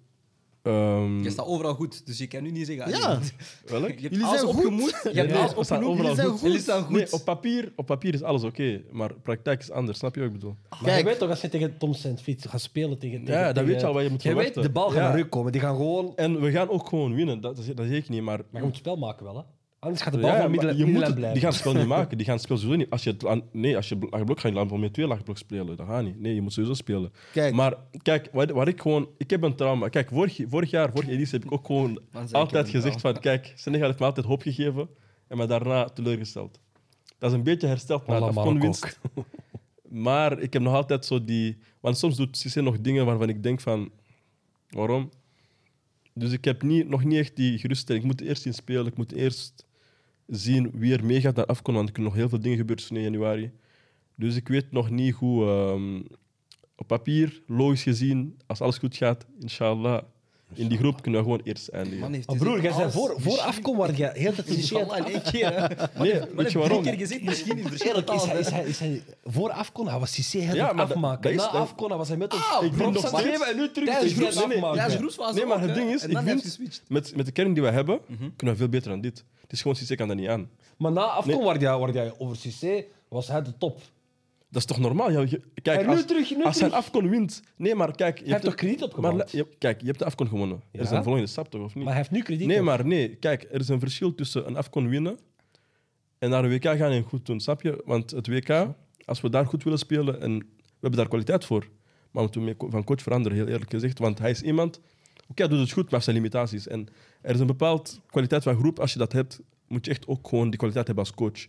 ehm, 0.67 1.23
Je 1.23 1.31
staat 1.31 1.47
overal 1.47 1.75
goed, 1.75 2.07
dus 2.07 2.19
je 2.19 2.27
kan 2.27 2.43
nu 2.43 2.51
niet 2.51 2.67
zeggen... 2.67 2.89
Ja. 2.91 2.99
allee, 3.07 3.19
welk? 3.67 3.87
Je 4.01 4.01
hebt 4.01 4.01
Jullie 4.01 4.25
alles 4.25 4.41
zijn 4.41 4.53
goed. 4.53 4.65
opgemoed, 4.65 5.01
je 5.03 5.11
hebt 5.19 5.29
Nee, 5.31 5.39
alles 5.39 5.55
we 5.55 5.65
staan 5.65 5.85
opgenoemd. 5.85 5.89
overal 5.89 6.15
Jullie 6.15 6.15
zijn 6.17 6.29
goed. 6.31 6.41
Jullie 6.41 6.61
staan 6.61 6.83
goed. 6.83 6.97
Nee, 6.97 7.13
op 7.13 7.25
papier, 7.25 7.73
op 7.77 7.87
papier 7.87 8.15
is 8.15 8.23
alles 8.23 8.43
oké, 8.43 8.83
maar 8.93 9.15
praktijk 9.15 9.61
is 9.61 9.71
anders. 9.71 9.99
Snap 9.99 10.15
je 10.15 10.21
wat 10.21 10.29
ik 10.29 10.35
bedoel? 10.35 10.57
Maar 10.71 10.81
Kijk. 10.83 10.99
je 10.99 11.05
weet 11.05 11.19
toch, 11.19 11.31
als 11.31 11.41
je 11.41 11.49
tegen 11.49 11.79
Tom 11.79 11.95
Saint 11.95 12.21
Fiets 12.23 12.47
gaat 12.47 12.61
spelen 12.61 12.99
tegen... 12.99 13.25
tegen 13.25 13.41
Ja, 13.41 13.45
dan 13.45 13.55
tegen- 13.55 13.69
weet 13.69 13.81
je 13.81 13.87
al 13.87 13.93
wat 13.93 14.03
je 14.03 14.11
moet 14.11 14.23
Je 14.23 14.29
weet, 14.29 14.37
verwachten. 14.37 14.63
de 14.63 14.71
bal 14.71 14.89
gaat 14.89 14.97
Ja. 15.03 15.09
naar 15.09 15.19
u 15.19 15.25
komen. 15.25 15.53
Die 15.53 15.61
gaan 15.61 15.77
gewoon... 15.77 16.13
En 16.17 16.41
we 16.41 16.51
gaan 16.51 16.69
ook 16.69 16.89
gewoon 16.89 17.15
winnen, 17.15 17.41
dat, 17.41 17.59
is- 17.59 17.67
dat 17.67 17.87
zeg 17.87 17.97
ik 17.97 18.09
niet. 18.09 18.23
Maar, 18.23 18.37
Maar 18.39 18.47
je 18.53 18.59
moet 18.61 18.67
het 18.69 18.77
spel 18.77 18.97
maken 18.97 19.25
wel, 19.25 19.37
hè. 19.37 19.43
Anders 19.87 20.03
gaat 20.03 20.13
de 20.13 20.19
bal 20.19 20.29
Ja, 20.31 20.37
van 20.41 20.51
maar 20.51 20.51
midden, 20.51 20.77
je 20.77 20.85
moet 20.93 21.03
het- 21.03 21.15
blijven. 21.15 21.33
die 21.33 21.41
gaan 21.43 21.51
het 21.51 21.59
spel 21.61 21.75
niet 21.75 21.87
maken. 21.97 22.17
Die 22.17 22.27
gaan 22.27 22.35
het 22.35 22.45
spel 22.45 22.57
sowieso 22.57 22.79
niet. 22.79 22.91
Als 22.91 23.05
je 23.05 23.11
het, 23.19 23.43
nee, 23.53 23.77
als 23.77 23.89
je 23.89 23.97
laagblok 24.11 24.41
gaat, 24.41 24.53
je 24.71 24.79
met 24.79 24.93
twee 24.93 25.07
laagblok 25.07 25.39
spelen. 25.39 25.77
Dat 25.77 25.87
gaat 25.87 26.05
niet. 26.05 26.21
Nee, 26.21 26.35
je 26.35 26.41
moet 26.41 26.53
sowieso 26.53 26.75
spelen. 26.75 27.13
Kijk. 27.33 27.55
Maar 27.55 27.75
kijk, 28.03 28.29
wat, 28.33 28.51
wat 28.51 28.69
ik 28.69 28.81
gewoon... 28.81 29.09
Ik 29.19 29.31
heb 29.31 29.43
een 29.43 29.55
trauma. 29.55 29.89
Kijk, 29.89 30.09
vorig, 30.09 30.41
vorig 30.49 30.71
jaar, 30.71 30.91
vorige 30.91 31.11
editie, 31.11 31.39
heb 31.39 31.45
ik 31.45 31.53
ook 31.53 31.67
gewoon 31.67 32.01
altijd 32.33 32.69
gezegd 32.69 33.01
van... 33.01 33.21
Kijk, 33.21 33.53
Senegal 33.57 33.87
heeft 33.87 33.99
me 33.99 34.05
altijd 34.05 34.27
hoop 34.27 34.43
gegeven 34.43 34.89
en 35.29 35.37
me 35.37 35.47
daarna 35.47 35.85
teleurgesteld. 35.89 36.59
Dat 37.19 37.31
is 37.31 37.37
een 37.37 37.43
beetje 37.45 37.67
hersteld 37.67 38.07
naar 38.07 38.21
de 38.21 38.27
afkonwinst. 38.27 38.99
Maar 39.89 40.39
ik 40.39 40.53
heb 40.53 40.63
nog 40.63 40.75
altijd 40.75 41.05
zo 41.05 41.25
die... 41.25 41.59
Want 41.81 41.99
soms 41.99 42.17
doet 42.17 42.37
Cissé 42.37 42.61
nog 42.61 42.81
dingen 42.81 43.07
waarvan 43.07 43.29
ik 43.29 43.43
denk 43.43 43.61
van... 43.61 43.91
Waarom? 44.69 45.11
Dus 46.15 46.33
ik 46.33 46.45
heb 46.45 46.63
niet, 46.63 46.89
nog 46.89 47.05
niet 47.05 47.19
echt 47.19 47.37
die 47.37 47.59
geruststelling. 47.59 48.05
Ik 48.05 48.11
moet 48.11 48.21
eerst 48.21 48.43
zien 48.43 48.55
spelen. 48.55 48.87
Ik 48.87 48.97
moet 48.97 49.13
eerst 49.13 49.66
zien 50.27 50.71
wie 50.75 50.93
er 50.93 51.05
meegaat 51.05 51.37
naar 51.37 51.47
Afcon. 51.47 51.75
Want 51.75 51.87
er 51.87 51.93
kunnen 51.95 52.11
nog 52.13 52.21
heel 52.21 52.29
veel 52.29 52.41
dingen 52.41 52.57
gebeuren 52.59 52.85
tussen 52.87 52.97
1 53.05 53.13
januari. 53.13 53.51
Dus 54.15 54.37
ik 54.37 54.49
weet 54.49 54.73
nog 54.73 54.91
niet 54.91 55.15
hoe... 55.15 55.47
ehm, 55.47 56.03
op 56.79 56.87
papier, 56.87 57.43
logisch 57.47 57.83
gezien, 57.83 58.37
als 58.47 58.61
alles 58.61 58.79
goed 58.79 58.97
gaat, 58.97 59.27
inshallah, 59.41 60.03
in 60.55 60.69
die 60.69 60.79
groep 60.79 61.03
kunnen 61.03 61.21
we 61.21 61.27
gewoon 61.27 61.41
eerst 61.45 61.69
eindigen. 61.69 61.99
Man 62.01 62.13
heeft 62.13 62.37
broer, 62.39 62.63
jij 62.63 62.73
zei 62.73 62.91
voor, 62.91 63.15
voor 63.19 63.39
afkom 63.39 63.77
waar 63.77 63.97
je 63.97 64.11
heel 64.15 64.35
de 64.35 64.43
tijd 64.45 64.57
Inshallah, 64.57 64.99
in 64.99 65.05
één 65.05 65.23
keer. 65.23 65.53
hè. 65.61 65.67
Nee, 66.03 66.13
weet 66.13 66.23
je 66.23 66.43
heb 66.43 66.53
waarom? 66.53 66.83
drie 66.83 66.97
keer 66.97 67.07
gezegd, 67.07 67.23
misschien 67.23 67.59
in 67.59 67.69
verschillende 67.69 68.13
is 68.15 68.25
hij, 68.25 68.39
is 68.41 68.49
hij, 68.51 68.65
is 68.65 68.79
hij, 68.79 69.03
voor 69.25 69.51
Afcon 69.51 69.89
hij 69.89 69.99
was 69.99 70.13
Cissé 70.13 70.39
heel 70.39 70.55
Ja, 70.55 70.73
maar 70.73 70.85
afmaken. 70.87 71.37
dat 71.37 71.53
Na 71.53 71.67
hij 71.89 71.97
was 71.97 72.09
hij 72.09 72.17
met 72.17 72.33
ons. 72.35 72.43
Ah, 72.53 72.65
Ik 72.65 72.73
vind 72.75 72.93
nog 72.93 73.07
steeds- 73.07 73.51
en 73.51 73.57
nu 73.57 73.71
terug. 73.71 73.89
Tijdens 73.89 74.13
groeps- 74.13 74.37
nee, 74.37 74.47
nee, 75.35 75.47
maar 75.47 75.61
het 75.61 75.75
ding 75.75 75.91
is, 75.91 76.05
ik 76.05 76.19
vind, 76.19 76.83
met, 76.89 77.17
met 77.17 77.27
de 77.27 77.33
kern 77.33 77.53
die 77.55 77.63
we 77.63 77.71
hebben, 77.71 78.01
kunnen 78.37 78.55
we 78.55 78.57
veel 78.57 78.69
beter 78.69 78.91
dan 78.91 79.01
dit. 79.01 79.25
Het 79.47 79.53
is 79.55 79.61
gewoon, 79.61 79.77
Cissé 79.77 79.95
kan 79.95 80.09
dat 80.09 80.17
niet 80.17 80.29
aan. 80.29 80.51
Maar 80.79 80.93
na 80.93 81.01
Afcon, 81.03 81.35
Nee. 81.35 81.45
waar, 81.45 81.61
jij, 81.61 81.79
waar 81.79 81.93
jij 81.93 82.13
over 82.19 82.37
Cissé, 82.37 82.85
was 83.09 83.29
hij 83.29 83.43
de 83.43 83.59
top. 83.59 83.81
Dat 84.51 84.61
is 84.61 84.65
toch 84.65 84.79
normaal? 84.79 85.11
Ja, 85.11 85.21
je- 85.21 85.41
kijk, 85.63 85.81
En 85.81 85.87
nu 85.87 85.93
als, 85.93 86.05
terug, 86.05 86.31
nu 86.37 86.45
als 86.45 86.61
hij. 86.61 86.71
Afcon 86.71 87.09
wint... 87.09 87.43
Nee, 87.57 87.75
maar 87.75 87.95
kijk... 87.97 88.19
Je 88.19 88.31
heeft 88.31 88.43
toch 88.45 88.55
krediet 88.55 88.97
maar, 88.97 89.27
je- 89.31 89.47
Kijk, 89.59 89.81
je 89.81 89.87
hebt 89.87 89.99
de 89.99 90.05
Afcon 90.05 90.29
gewonnen. 90.29 90.61
Er 90.73 90.81
is 90.81 90.91
een 90.91 91.03
volgende 91.03 91.27
stap, 91.29 91.51
toch? 91.51 91.63
Of 91.65 91.75
niet? 91.75 91.85
Maar 91.85 91.93
hij 91.93 92.03
heeft 92.03 92.11
nu 92.15 92.23
krediet 92.23 92.47
Nee, 92.47 92.59
op. 92.59 92.65
maar 92.65 92.87
nee. 92.87 93.09
Kijk, 93.15 93.43
er 93.53 93.61
is 93.61 93.69
een 93.69 93.81
verschil 93.81 94.15
tussen 94.15 94.47
een 94.47 94.57
Afcon 94.57 94.89
winnen 94.89 95.19
en 96.19 96.31
naar 96.31 96.45
een 96.45 96.51
WK 96.51 96.63
gaan 96.65 96.91
en 96.91 97.03
goed 97.03 97.27
doen. 97.27 97.41
Snap 97.41 97.63
je? 97.63 97.83
Want 97.85 98.11
het 98.11 98.27
WK, 98.27 98.67
als 99.05 99.21
we 99.21 99.31
daar 99.31 99.47
goed 99.47 99.63
willen 99.65 99.79
spelen, 99.79 100.21
en 100.21 100.39
we 100.39 100.45
hebben 100.81 100.99
daar 100.99 101.09
kwaliteit 101.09 101.45
voor, 101.45 101.69
maar 102.11 102.29
we 102.31 102.41
moeten 102.41 102.71
van 102.71 102.85
coach 102.85 103.03
veranderen, 103.03 103.39
heel 103.39 103.47
eerlijk 103.47 103.71
gezegd. 103.71 103.99
Want 103.99 104.19
hij 104.19 104.31
is 104.31 104.43
iemand, 104.43 104.81
oké, 105.29 105.43
hij 105.43 105.49
doet 105.49 105.61
het 105.61 105.73
goed, 105.73 105.83
maar 105.83 105.93
heeft 105.93 106.05
zijn 106.05 106.17
limitaties. 106.17 106.69
En 106.69 106.89
er 107.23 107.35
is 107.35 107.41
een 107.41 107.47
bepaald 107.47 108.01
kwaliteit 108.07 108.43
van 108.43 108.57
groep. 108.57 108.79
Als 108.81 108.93
je 108.93 108.99
dat 108.99 109.13
hebt, 109.13 109.41
moet 109.69 109.85
je 109.85 109.91
echt 109.91 110.07
ook 110.07 110.29
gewoon 110.29 110.49
die 110.51 110.59
kwaliteit 110.59 110.87
hebben 110.87 111.05
als 111.05 111.15
coach. 111.15 111.47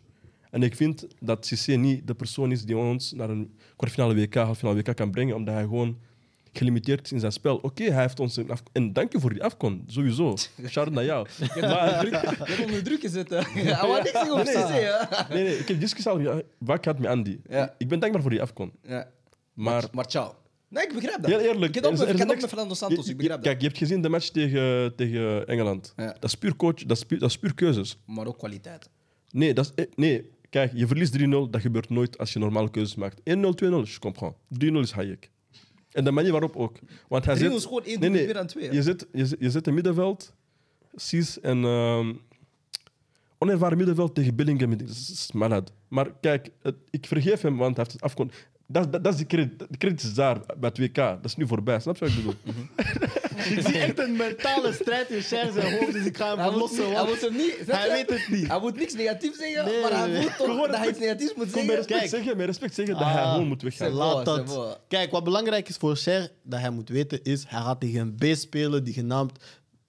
En 0.52 0.64
ik 0.64 0.76
vind 0.76 1.08
dat 1.20 1.46
Cissé 1.46 1.72
niet 1.74 2.08
de 2.08 2.14
persoon 2.16 2.52
is 2.52 2.64
die 2.66 2.78
ons 2.78 3.12
naar 3.14 3.30
een 3.30 3.56
kwartfinale 3.76 4.16
WK, 4.16 4.34
halffinale 4.36 4.82
WK 4.82 4.96
kan 4.96 5.12
brengen, 5.12 5.36
omdat 5.36 5.54
hij 5.54 5.64
gewoon 5.64 5.98
gelimiteerd 6.54 7.06
is 7.06 7.12
in 7.12 7.20
zijn 7.20 7.32
spel. 7.32 7.58
Oké, 7.58 7.84
hij 7.84 8.02
heeft 8.02 8.20
ons... 8.20 8.38
een 8.38 8.52
af- 8.52 8.64
En 8.72 8.94
dank 8.94 9.12
je 9.12 9.20
voor 9.20 9.34
die 9.34 9.44
afkon, 9.44 9.84
sowieso. 9.88 10.36
Shout 10.68 10.90
naar 10.92 11.06
jou. 11.06 11.28
Maar, 11.62 12.06
Je 12.06 12.18
hebt 12.18 12.66
onder 12.66 12.84
druk 12.84 13.00
gezet. 13.02 13.30
Hij 13.30 13.78
wou 13.82 14.02
niks 14.04 14.30
over 14.30 14.46
hè. 14.48 15.34
nee, 15.34 15.44
nee, 15.44 15.58
ik 15.58 15.68
heb 15.68 15.80
discussie 15.80 16.12
al 16.30 16.42
vaak 16.66 16.84
gehad 16.84 17.00
met 17.00 17.10
Andy. 17.10 17.40
Ja. 17.50 17.76
Ik 17.78 17.88
ben 17.88 18.00
dankbaar 18.00 18.22
voor 18.22 18.32
die 18.32 18.42
afkon. 18.42 18.72
Ja. 18.84 19.08
Maar 19.54 19.84
Maar 19.92 20.06
ciao. 20.06 20.34
Nee, 20.70 20.84
ik 20.88 20.94
begrijp 20.94 21.22
dat. 21.22 21.32
heel 21.32 21.40
eerlijk... 21.40 21.76
Ik 21.76 21.84
heb 21.84 21.86
ook 21.94 21.98
met- 21.98 22.28
niks- 22.28 22.46
Fernando 22.46 22.74
Santos, 22.74 23.06
je- 23.06 23.12
ik 23.12 23.18
begrijp 23.18 23.40
je- 23.44 23.44
dat. 23.44 23.52
Kijk, 23.52 23.62
je 23.62 23.68
hebt 23.68 23.78
gezien 23.78 24.02
de 24.02 24.10
match 24.10 24.30
tegen, 24.30 24.96
tegen 24.96 25.48
Engeland. 25.48 25.94
Ja. 25.96 26.06
Dat 26.06 26.24
is 26.24 26.36
puur 26.36 26.56
coach, 26.56 26.74
dat 26.86 26.98
is 26.98 27.04
puur, 27.04 27.20
dat 27.20 27.30
is 27.30 27.38
puur 27.40 27.54
keuzes. 27.54 27.98
Maar 28.06 28.28
ook 28.28 28.38
kwaliteit. 28.38 28.90
Nee, 29.32 29.54
dat 29.54 29.66
is, 29.76 29.84
eh, 29.86 29.92
nee, 29.96 30.30
kijk, 30.50 30.72
je 30.76 30.88
verliest 30.88 31.12
3-0, 31.14 31.50
dat 31.50 31.62
gebeurt 31.62 31.90
nooit 31.90 32.18
als 32.18 32.34
je 32.34 32.40
normale 32.40 32.70
keuzes 32.70 32.96
maakt. 32.96 33.20
1-0, 33.24 33.54
2-0, 33.54 33.84
je 33.84 34.00
comprends. 34.00 34.38
3-0 34.50 34.80
is 34.80 34.92
Hayek. 34.92 35.30
En 35.92 36.04
de 36.04 36.12
manier 36.12 36.32
waarop 36.32 36.56
ook. 36.56 36.80
Want 37.08 37.26
hij 37.26 37.36
3-0 37.36 37.38
zit, 37.40 37.54
is 37.54 37.64
gewoon 37.64 37.84
één 37.84 38.00
doelpunt 38.02 38.26
meer 38.26 38.34
dan 38.34 38.48
twee, 38.48 38.68
hè? 38.68 38.74
Je 38.76 38.82
zit, 38.82 39.08
je, 39.14 39.36
je 39.40 39.50
zit 39.50 39.68
in 39.68 39.74
middenveld, 39.74 40.34
Cies 40.96 41.40
en 41.40 41.64
ehm 41.64 42.14
onervaren 43.38 43.78
middenveld 43.78 44.16
tegen 44.16 44.36
Bellingham. 44.36 44.78
Dat 44.78 44.90
is, 44.90 45.30
malade. 45.34 45.72
Maar 45.88 46.12
kijk, 46.22 46.50
het- 46.62 46.76
ik 46.90 47.06
vergeef 47.06 47.42
hem, 47.42 47.58
want 47.58 47.76
hij 47.76 47.86
heeft 47.86 47.92
het 47.92 48.02
afgekond. 48.02 48.34
Dat, 48.70 48.92
dat, 48.92 49.04
dat 49.04 49.14
is 49.14 49.20
de 49.20 49.26
credit. 49.26 49.60
De 49.60 49.78
credit 49.78 50.02
is 50.04 50.14
daar 50.14 50.38
bij 50.58 50.70
het 50.74 50.78
WK. 50.78 50.96
Dat 50.96 51.26
is 51.26 51.36
nu 51.36 51.48
voorbij. 51.48 51.80
Snap 51.80 51.98
je 51.98 52.06
wat 52.06 52.14
ik 52.14 52.16
bedoel? 52.16 52.34
Ik 53.56 53.68
zie 53.68 53.78
echt 53.80 54.00
een 54.00 54.16
mentale 54.16 54.74
strijd 54.74 55.10
in 55.10 55.22
Cher 55.22 55.52
zijn 55.54 55.78
hoofd, 55.80 55.94
dus 55.94 56.06
ik 56.06 56.18
ga 56.18 56.28
hem 56.30 56.38
Hij 56.38 56.46
moet, 56.46 56.54
verlossen. 56.54 56.96
hij 56.96 57.06
moet 57.06 57.22
hem 57.22 57.36
niet... 57.36 57.56
Hij 57.68 57.90
weet 57.90 58.10
het 58.10 58.28
niet. 58.30 58.48
Hij 58.48 58.60
moet 58.60 58.76
niks 58.76 58.94
negatiefs 58.94 59.38
zeggen, 59.38 59.66
Nee, 59.66 59.82
maar 59.82 59.92
hij 59.92 60.08
nee, 60.08 60.22
voelt 60.22 60.38
toch 60.38 60.48
Gewoon 60.48 60.68
dat 60.68 60.78
hij 60.78 60.90
iets 60.90 61.00
negatiefs 61.00 61.34
moet 61.36 61.46
zeggen. 61.50 61.66
met 61.66 61.76
respect 61.76 62.00
Kijk. 62.00 62.10
zeggen, 62.12 62.38
met 62.38 62.46
respect 62.46 62.74
zeggen 62.74 62.96
dat 62.98 63.04
hij 63.04 63.22
Ah, 63.22 63.32
gewoon 63.32 63.48
moet 63.48 63.62
weggaan. 63.62 63.92
Laat 63.92 64.26
dat. 64.26 64.80
Kijk, 64.88 65.12
wat 65.12 65.24
belangrijk 65.24 65.70
is 65.70 65.76
voor 65.78 65.96
Cher, 65.96 66.30
dat 66.44 66.60
hij 66.60 66.70
moet 66.70 66.90
weten, 66.90 67.24
is 67.24 67.44
hij 67.48 67.62
gaat 67.62 67.80
tegen 67.80 68.00
een 68.00 68.16
B 68.16 68.38
spelen 68.38 68.84
die 68.84 68.94
genaamd 68.94 69.40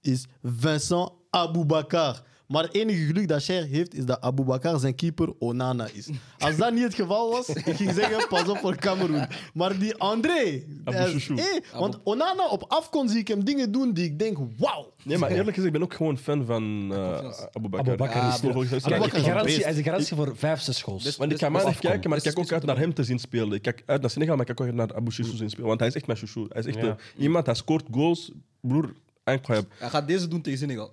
is 0.01 0.27
Vincent 0.43 1.11
Aboubakar. 1.31 2.23
Maar 2.49 2.63
het 2.63 2.75
enige 2.75 3.05
geluk 3.07 3.29
dat 3.29 3.43
Cher 3.45 3.65
heeft, 3.67 3.95
is 3.95 4.05
dat 4.05 4.21
Aboubakar 4.21 4.79
zijn 4.79 4.95
keeper 4.95 5.33
Onana 5.39 5.89
is. 5.93 6.09
Als 6.39 6.57
dat 6.57 6.73
niet 6.73 6.83
het 6.83 6.95
geval 6.95 7.31
was, 7.31 7.49
ik 7.49 7.77
ging 7.77 7.93
zeggen, 7.95 8.29
pas 8.29 8.49
op 8.49 8.59
voor 8.59 8.77
Cameroen. 8.77 9.27
Maar 9.55 9.79
die 9.79 9.95
André... 9.95 10.63
Abu 10.85 10.97
is- 10.99 11.25
Chouchou. 11.25 11.39
eh, 11.39 11.79
want 11.81 11.99
Onana 12.05 12.49
op 12.49 12.65
afkon 12.69 13.09
zie 13.09 13.19
ik 13.19 13.29
hem 13.29 13.45
dingen 13.45 13.73
doen 13.73 13.93
die 13.93 14.05
ik 14.05 14.19
denk, 14.19 14.39
wauw. 14.57 14.93
Nee, 15.03 15.19
maar 15.19 15.31
eerlijk 15.31 15.49
gezegd, 15.49 15.67
ik 15.67 15.73
ben 15.73 15.83
ook 15.83 15.95
gewoon 15.95 16.19
fan 16.19 16.45
van 16.45 16.89
uh, 16.93 17.19
Abu 17.53 17.69
Bakar. 17.69 17.87
Is- 17.87 18.43
Ah, 18.45 18.83
Kijk, 18.83 19.13
garantie, 19.15 19.63
hij 19.63 19.71
is 19.73 19.77
een 19.79 19.85
garantie 19.85 20.17
voor 20.17 20.37
vijf, 20.37 20.61
zes 20.61 20.83
goals. 20.83 21.03
Want 21.05 21.23
ik 21.23 21.29
Dus- 21.31 21.39
kan 21.39 21.53
maar 21.53 21.61
dus 21.61 21.71
even 21.71 21.83
kijken, 21.83 22.09
maar 22.09 22.19
ik 22.19 22.25
Dus- 22.25 22.33
kijk 22.35 22.47
ook 22.47 22.53
uit 22.53 22.65
naar 22.65 22.79
hem 22.79 22.95
te 22.95 23.05
zien 23.05 23.19
spelen. 23.19 23.53
Ik 23.53 23.63
kijk 23.63 23.83
uit 23.87 24.01
naar 24.01 24.11
Senegal, 24.11 24.37
maar 24.37 24.49
ik 24.49 24.57
kijk 24.57 24.61
ook 24.71 24.77
uit 24.79 24.89
naar 24.89 24.97
Abu 24.99 25.11
Chouchou 25.11 25.37
zien 25.39 25.49
spelen. 25.51 25.67
Want 25.69 25.81
hij 25.81 25.89
is 25.89 25.95
echt 25.95 26.07
mijn 26.07 26.19
chouchou. 26.19 26.47
Hij 26.49 26.61
is 26.61 26.67
echt 26.67 26.77
Ja. 26.77 26.83
de- 26.83 27.23
iemand, 27.23 27.47
hij 27.47 27.55
scoort 27.55 27.85
goals. 27.91 28.31
Broer, 28.61 28.93
incroyable. 29.25 29.71
Hij 29.79 29.89
gaat 29.89 30.07
deze 30.07 30.29
doen 30.29 30.41
tegen 30.43 30.59
Senegal. 30.59 30.93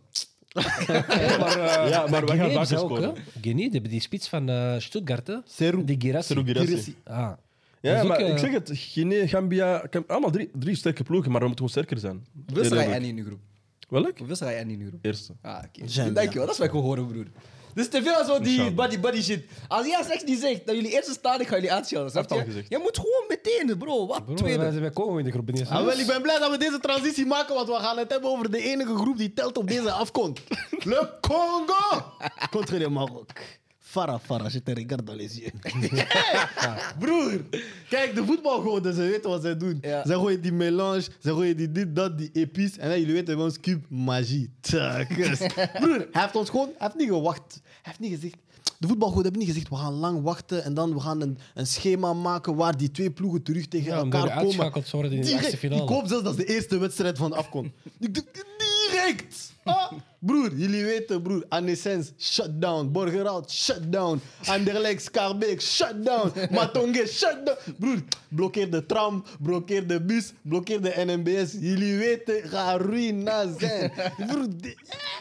Maar, 1.40 1.60
eh, 1.60 1.90
Ja, 1.90 2.08
maar 2.08 2.26
wij 2.26 2.38
gaan 2.38 2.58
ook, 2.58 2.66
scoren. 2.66 3.14
Guinea, 3.42 3.70
die 3.70 3.82
die 3.82 4.00
spits 4.02 4.30
van 4.30 4.50
eh, 4.50 4.76
Stuttgart, 4.78 5.28
hè. 5.28 5.36
Seru. 5.46 5.84
Die 5.84 5.96
Girassi. 6.00 6.34
Seru 6.34 6.46
Girassi. 6.46 6.96
Ah. 7.04 7.32
Ja, 7.82 8.04
maar 8.04 8.18
ook, 8.22 8.26
eh, 8.26 8.32
ik 8.32 8.38
zeg 8.38 8.52
het, 8.52 8.72
Guinea, 8.74 9.28
Gambia, 9.28 9.90
allemaal 10.08 10.32
drie, 10.32 10.50
drie 10.60 10.76
sterke 10.76 11.04
ploegen, 11.04 11.32
maar 11.32 11.42
we 11.42 11.48
moeten 11.48 11.66
gewoon 11.68 11.84
sterker 11.84 12.02
zijn. 12.08 12.26
Hoeveel 12.46 12.64
sta 12.66 12.76
je 12.76 12.82
Eerlijk. 12.82 12.98
Annie 12.98 13.12
in 13.12 13.18
uw 13.18 13.26
groep? 13.26 13.40
Welk? 13.90 14.18
Hoeveel 14.18 14.36
sta 14.36 14.50
je 14.50 14.60
Annie 14.60 14.76
in 14.76 14.82
uw 14.82 14.88
groep? 14.88 15.06
Eerste. 15.06 15.34
Ah, 15.42 15.58
oké. 15.58 15.88
Gambia. 15.88 16.14
Dankjewel, 16.14 16.46
dat 16.46 16.54
is 16.54 16.58
wat 16.58 16.68
ik 16.68 16.74
wil 16.74 16.82
horen, 16.82 17.08
broer. 17.08 17.26
Dus 17.76 17.90
te 17.90 18.04
veel 18.04 18.26
zo 18.26 18.40
die 18.40 18.74
buddy 18.74 19.00
buddy 19.00 19.22
shit. 19.22 19.46
Als 19.68 19.88
jij 19.88 20.04
straks 20.04 20.24
niet 20.24 20.40
zegt 20.40 20.66
dat 20.66 20.76
jullie 20.76 20.92
eerste 20.92 21.12
staan, 21.12 21.42
ik 21.42 21.48
ga 21.48 21.56
jullie 21.56 21.72
uitschelden. 21.74 22.12
Snap 22.12 22.30
je? 22.30 22.36
al 22.36 22.44
gezegd. 22.44 22.70
Je 22.70 22.78
moet 22.78 22.98
gewoon 22.98 23.26
meteen, 23.28 23.78
bro. 23.78 24.08
Wat? 24.08 24.26
Bro, 24.26 24.34
Tweede. 24.34 24.58
wij, 24.72 24.80
wij 24.80 24.90
komen 24.92 25.20
in 25.20 25.26
de 25.26 25.32
groep. 25.32 25.52
niet. 25.52 25.68
Ah, 25.70 25.86
wel, 25.86 26.00
ik 26.00 26.08
ben 26.08 26.22
blij 26.22 26.40
dat 26.40 26.52
we 26.52 26.58
deze 26.58 26.80
transitie 26.80 27.26
maken, 27.26 27.56
want 27.56 27.68
we 27.68 27.74
gaan 27.74 27.98
het 27.98 28.12
hebben 28.12 28.30
over 28.30 28.52
de 28.52 28.62
enige 28.62 28.96
groep 28.96 29.18
die 29.18 29.34
telt 29.34 29.58
op 29.58 29.68
deze 29.68 29.92
afkont. 29.92 30.40
Le 30.84 31.10
Congo 31.22 32.04
contre 32.50 32.78
le 32.78 32.90
Maroc. 32.90 33.30
Farah, 33.96 34.20
Farah, 34.22 34.52
je 34.52 34.64
te 34.64 34.74
regarde 34.74 35.16
les 35.16 35.36
yeux. 35.38 35.52
Broer, 37.00 37.42
kijk, 37.90 38.16
de 38.16 38.26
voetbalgoden, 38.26 38.94
ze 38.94 39.02
weten 39.02 39.30
wat 39.30 39.42
zij 39.42 39.58
doen. 39.58 39.78
Ja. 39.82 40.06
Ze 40.06 40.14
gooien 40.14 40.42
die 40.42 40.52
melange, 40.52 41.02
ze 41.02 41.30
gooien 41.30 41.58
die 41.58 41.72
dit, 41.72 41.96
dat, 41.96 42.18
die 42.18 42.30
epice. 42.34 42.80
En 42.80 42.90
dan, 42.90 43.00
jullie 43.00 43.14
weten 43.14 43.36
bij 43.36 43.44
ons, 43.44 43.60
cube, 43.60 43.86
magie. 43.90 44.50
Tjakus. 44.62 45.38
Broer, 45.82 46.08
hij 46.12 46.22
heeft 46.22 46.36
ons 46.36 46.50
gewoon, 46.50 46.68
hij 46.68 46.76
heeft 46.88 46.96
niet 46.96 47.08
gewacht. 47.08 47.60
Hij 47.64 47.72
heeft 47.82 48.00
niet 48.00 48.14
gezegd, 48.14 48.36
de 48.80 48.88
voetbalgoden 48.88 49.24
hebben 49.24 49.40
niet 49.42 49.50
gezegd, 49.50 49.70
we 49.70 49.76
gaan 49.76 49.94
lang 49.94 50.22
wachten 50.22 50.64
en 50.64 50.74
dan 50.74 50.94
we 50.94 51.00
gaan 51.00 51.22
een, 51.22 51.38
een 51.54 51.68
schema 51.68 52.14
maken 52.14 52.56
waar 52.56 52.78
die 52.78 52.92
twee 52.92 53.12
ploegen 53.12 53.44
terug 53.44 53.68
tegen 53.68 53.88
Ja, 53.92 53.96
elkaar 53.98 54.22
komen. 54.22 54.38
uitschakeld 54.38 54.90
worden 54.92 55.12
in 55.12 55.18
de 55.18 55.24
Direct. 55.24 55.42
achtste 55.44 55.60
finale. 55.60 55.82
Ik 55.84 55.90
hoop 55.90 56.08
zelfs 56.08 56.24
dat 56.24 56.38
is 56.40 56.46
de 56.46 56.54
eerste 56.54 56.78
wedstrijd 56.78 57.18
van 57.18 57.30
de 57.30 57.36
afkom. 57.36 57.66
Ik 58.00 58.14
doe- 58.14 58.24
Direct! 58.96 59.54
Ah, 59.66 59.92
broer, 60.20 60.52
jullie 60.56 60.86
weten, 60.86 61.22
broer. 61.22 61.44
Anessens, 61.50 62.12
shut 62.18 62.62
down. 62.62 62.92
Borgerhout, 62.92 63.52
shut 63.52 63.92
down. 63.92 64.22
Anderlecht, 64.48 65.04
Schaarbeek, 65.04 65.62
shut 65.62 66.06
down. 66.06 66.32
Matonge, 66.52 67.08
shut 67.08 67.46
down. 67.46 67.58
Broer, 67.80 68.00
blokkeer 68.30 68.70
de 68.72 68.86
tram, 68.86 69.24
blokkeer 69.42 69.88
de 69.88 70.02
bus, 70.02 70.34
blokkeer 70.42 70.82
de 70.82 70.94
NMBS. 71.06 71.52
Jullie 71.60 71.98
weten, 71.98 72.50
ga 72.50 72.78
ruïna 72.78 73.46
zijn. 73.58 73.92
Broer, 74.28 74.48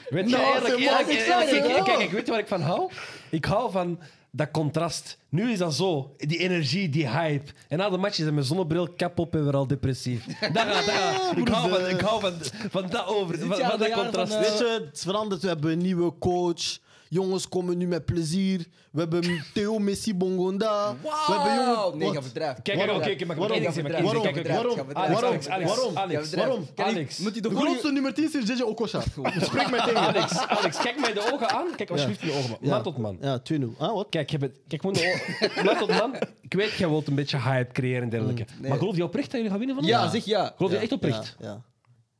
Weet 0.08 0.30
je, 0.30 0.36
Nou, 0.36 0.54
eerlijk, 0.54 0.78
eerlijk, 0.78 1.64
kijk, 1.64 1.84
kijk, 1.84 2.10
weet 2.10 2.26
je 2.26 2.30
waar 2.30 2.40
ik 2.40 2.48
van 2.48 2.60
hou? 2.60 2.90
Ik 3.30 3.44
hou 3.44 3.70
van 3.70 3.98
dat 4.36 4.50
contrast. 4.50 5.18
Nu 5.28 5.50
is 5.52 5.58
dat 5.58 5.74
zo, 5.74 6.14
die 6.16 6.38
energie, 6.38 6.88
die 6.88 7.08
hype. 7.08 7.52
En 7.68 7.78
na 7.78 7.90
de 7.90 7.96
match 7.96 8.18
is 8.18 8.24
hij 8.24 8.32
met 8.32 8.46
zonnebril, 8.46 8.88
kap 8.96 9.18
op 9.18 9.34
en 9.34 9.44
weer 9.44 9.56
al 9.56 9.66
depressief. 9.66 10.24
Dat 10.52 10.62
gaat, 10.62 10.84
gaat. 10.84 11.36
Ik 11.36 11.48
hou 11.48 11.70
van, 11.70 11.88
ik 11.88 12.00
hou 12.00 12.20
van, 12.20 12.32
van 12.70 12.86
dat 12.90 13.06
over, 13.06 13.38
van, 13.38 13.48
dat 13.78 13.90
contrast. 13.90 14.32
eh, 14.32 14.40
Weet 14.40 14.58
je, 14.58 14.80
het 14.84 14.96
is 14.96 15.02
veranderd. 15.02 15.42
We 15.42 15.48
hebben 15.48 15.72
een 15.72 15.78
nieuwe 15.78 16.18
coach. 16.18 16.78
Jongens 17.14 17.48
komen 17.48 17.78
nu 17.78 17.86
met 17.86 18.04
plezier. 18.04 18.66
We 18.92 19.00
hebben 19.00 19.44
Theo 19.54 19.78
Messi 19.78 20.14
Bongonda. 20.14 20.96
We 21.02 21.08
hebben 21.32 21.54
jongen- 21.54 21.74
Wauw! 21.74 21.94
Nee, 21.94 22.12
ga 22.12 22.22
verdrijven. 22.22 22.62
Kijk, 22.62 22.76
Waarom? 22.78 23.00
kijk, 23.00 23.14
oké, 23.14 23.24
maar 23.24 23.36
Waarom? 23.36 23.60
kijk, 23.60 23.72
kijk, 23.74 23.86
kijk, 23.86 24.04
Waarom? 24.04 24.22
kijk, 24.22 24.34
kijk, 24.34 24.48
Waarom? 24.48 24.74
kijk, 24.74 24.92
Waarom? 24.92 25.30
Alex, 25.32 25.46
Waarom? 25.46 25.96
Alex, 25.96 26.30
Ja, 26.30 26.36
Waarom? 26.36 26.66
Alex, 26.76 27.18
Moet 27.18 27.42
de 27.42 27.50
grootste 27.50 27.92
nummer 27.92 28.14
10 28.14 28.24
is 28.24 28.48
JJ 28.48 28.62
Okocha. 28.62 29.00
Spreek 29.40 29.70
mij 29.70 29.80
tegen. 29.80 29.96
Alex, 30.00 30.38
Alex, 30.46 30.76
kijk 30.78 31.00
mij 31.00 31.12
de 31.12 31.32
ogen 31.32 31.50
aan. 31.50 31.66
Kijk 31.76 31.90
alsjeblieft 31.90 32.22
in 32.22 32.28
de 32.28 32.34
ogen, 32.34 32.56
man. 32.60 32.82
Tot 32.82 32.98
man. 32.98 33.16
Ja, 33.20 33.38
2-0. 33.38 33.74
Ah, 33.78 33.92
wat? 33.94 34.06
Kijk, 34.10 34.30
je 34.30 34.36
hebt 34.38 34.52
het- 34.52 34.62
kijk 34.68 34.84
ogen. 34.84 35.64
Man 35.64 35.76
tot 35.78 35.88
man. 35.88 36.14
Ik 36.40 36.54
weet, 36.54 36.72
jij 36.72 36.88
wilt 36.88 37.06
een 37.08 37.14
beetje 37.14 37.38
hype 37.40 37.72
creëren 37.72 38.02
en 38.02 38.08
dergelijke. 38.08 38.44
nee. 38.60 38.68
Maar 38.68 38.78
geloof 38.78 38.96
je 38.96 39.04
oprecht 39.04 39.26
dat 39.26 39.34
jullie 39.34 39.50
gaan 39.50 39.58
winnen 39.58 39.76
van 39.76 39.86
Ja, 39.86 40.08
zeg 40.08 40.24
ja. 40.24 40.52
Geloof 40.56 40.72
je 40.72 40.78
echt 40.78 40.92
oprecht? 40.92 41.36
Ja. 41.40 41.62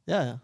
Ja, 0.05 0.21
ja. 0.23 0.41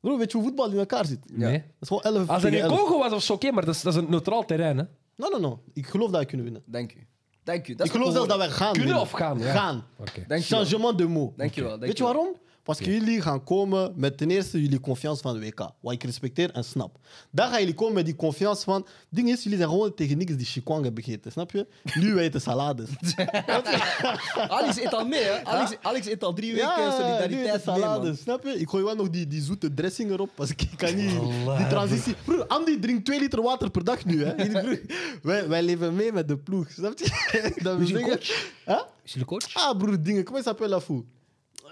Bro, 0.00 0.18
weet 0.18 0.30
je 0.32 0.36
hoe 0.38 0.46
voetbal 0.46 0.70
in 0.70 0.78
elkaar 0.78 1.04
zit? 1.06 1.18
Dat 1.28 1.36
Nee. 1.36 1.62
is 1.80 1.88
gewoon 1.88 2.02
11 2.02 2.28
Als 2.28 2.42
het 2.42 2.52
tegen 2.52 2.66
in 2.66 2.72
11. 2.72 2.78
Congo 2.80 2.98
was, 2.98 3.10
was 3.10 3.28
het 3.28 3.36
oké, 3.36 3.50
maar 3.52 3.64
dat 3.64 3.74
is, 3.74 3.82
dat 3.82 3.94
is 3.94 3.98
een 4.02 4.10
neutraal 4.10 4.44
terrein. 4.44 4.78
Hè? 4.78 4.84
No, 5.16 5.28
no, 5.28 5.38
no. 5.38 5.62
Ik 5.72 5.86
geloof 5.86 6.10
dat 6.10 6.20
we 6.20 6.26
kunnen 6.26 6.44
winnen. 6.46 6.62
Dank 6.66 6.92
u. 6.94 7.06
Dank 7.44 7.68
u. 7.68 7.74
Dat 7.74 7.86
Ik 7.86 7.92
geloof 7.92 8.12
zelfs 8.12 8.28
dat 8.28 8.36
wij 8.38 8.48
gaan 8.48 8.72
Kunnen 8.72 8.84
winnen. 8.86 9.02
of 9.02 9.10
gaan? 9.10 9.38
Ja. 9.38 9.52
Gaan. 9.52 9.84
Oké. 9.98 10.24
Dank 10.28 10.42
je 10.42 10.54
wel. 10.54 10.64
Changement 10.64 10.98
de 10.98 11.06
mot. 11.06 11.38
Dank 11.38 11.54
je 11.54 11.60
wel. 11.60 11.70
dank 11.70 11.82
Weet 11.82 11.98
je 11.98 12.04
wel. 12.04 12.12
waarom? 12.14 12.36
Parce 12.70 12.84
que 12.84 12.90
jullie 12.90 13.20
gaan 13.20 13.44
komen 13.44 13.92
met 13.96 14.16
ten 14.16 14.30
eerste 14.30 14.62
jullie 14.62 14.80
confiance 14.80 15.22
van 15.22 15.34
de 15.34 15.40
WK. 15.40 15.70
Wat 15.80 15.92
ik 15.92 16.02
respecteer 16.02 16.50
en 16.50 16.64
snap. 16.64 16.98
Dan 17.30 17.48
gaan 17.48 17.58
jullie 17.58 17.74
komen 17.74 17.94
met 17.94 18.04
die 18.04 18.16
confiance 18.16 18.64
van... 18.64 18.86
ding 19.08 19.28
is, 19.28 19.42
jullie 19.42 19.58
zijn 19.58 19.70
gewoon 19.70 19.94
tegen 19.94 20.18
niks 20.18 20.36
die 20.36 20.46
chikwang 20.46 20.84
hebben 20.84 21.04
gegeten. 21.04 21.32
Snap 21.32 21.50
je? 21.50 21.66
Nu 21.94 22.14
wij 22.14 22.24
eten 22.24 22.40
salades. 22.40 22.88
Alex 24.48 24.76
eet 24.78 24.94
al 24.94 25.06
mee, 25.06 25.22
hè? 25.22 25.44
Alex, 25.44 25.76
Alex 25.82 26.06
eet 26.06 26.24
al 26.24 26.32
drie 26.32 26.52
weken 26.54 26.78
eten 26.78 26.92
solidariteit 26.92 27.50
mee, 27.50 27.60
salades. 27.60 28.20
Snap 28.20 28.44
je? 28.44 28.50
Ik 28.50 28.68
gooi 28.68 28.84
wel 28.84 28.94
nog 28.94 29.10
die, 29.10 29.26
die 29.26 29.42
zoete 29.42 29.74
dressing 29.74 30.10
erop. 30.10 30.30
Que 30.36 30.64
ik 30.70 30.76
kan 30.76 30.96
niet... 30.96 31.10
Die 31.56 31.66
transitie... 31.68 32.14
Broer, 32.24 32.46
Andy 32.46 32.78
drinkt 32.78 33.04
2 33.04 33.20
liter 33.20 33.42
water 33.42 33.70
per 33.70 33.84
dag 33.84 34.04
nu. 34.04 34.24
Hè? 34.24 34.34
Broer, 34.60 34.80
wij, 35.22 35.48
wij 35.48 35.62
leven 35.62 35.94
mee 35.94 36.12
met 36.12 36.28
de 36.28 36.36
ploeg. 36.36 36.70
Snap 36.70 36.98
je? 36.98 37.04
Dat 37.62 37.80
Is 37.80 37.88
jullie 37.88 38.04
zeggen- 38.04 38.08
coach? 38.08 38.52
Huh? 38.64 38.82
Is 39.04 39.12
jullie 39.12 39.28
coach? 39.28 39.54
Ah, 39.54 39.78
broer, 39.78 40.02
dingen. 40.02 40.24
Comment 40.24 40.44
s'appelle 40.44 40.70
la 40.70 40.80
fou? 40.80 41.04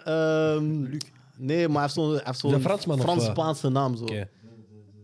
Ehm, 0.04 0.80
nee, 1.36 1.68
maar 1.68 1.72
hij 1.76 1.82
heeft 1.82 1.94
zo'n 1.94 2.20
heeft 2.24 2.38
zo'n 2.38 2.60
Fransman 2.60 2.98
of, 2.98 3.04
eh? 3.04 3.10
Frans-Spaanse 3.10 3.68
naam. 3.68 3.96
Zo. 3.96 4.02
Oké. 4.02 4.28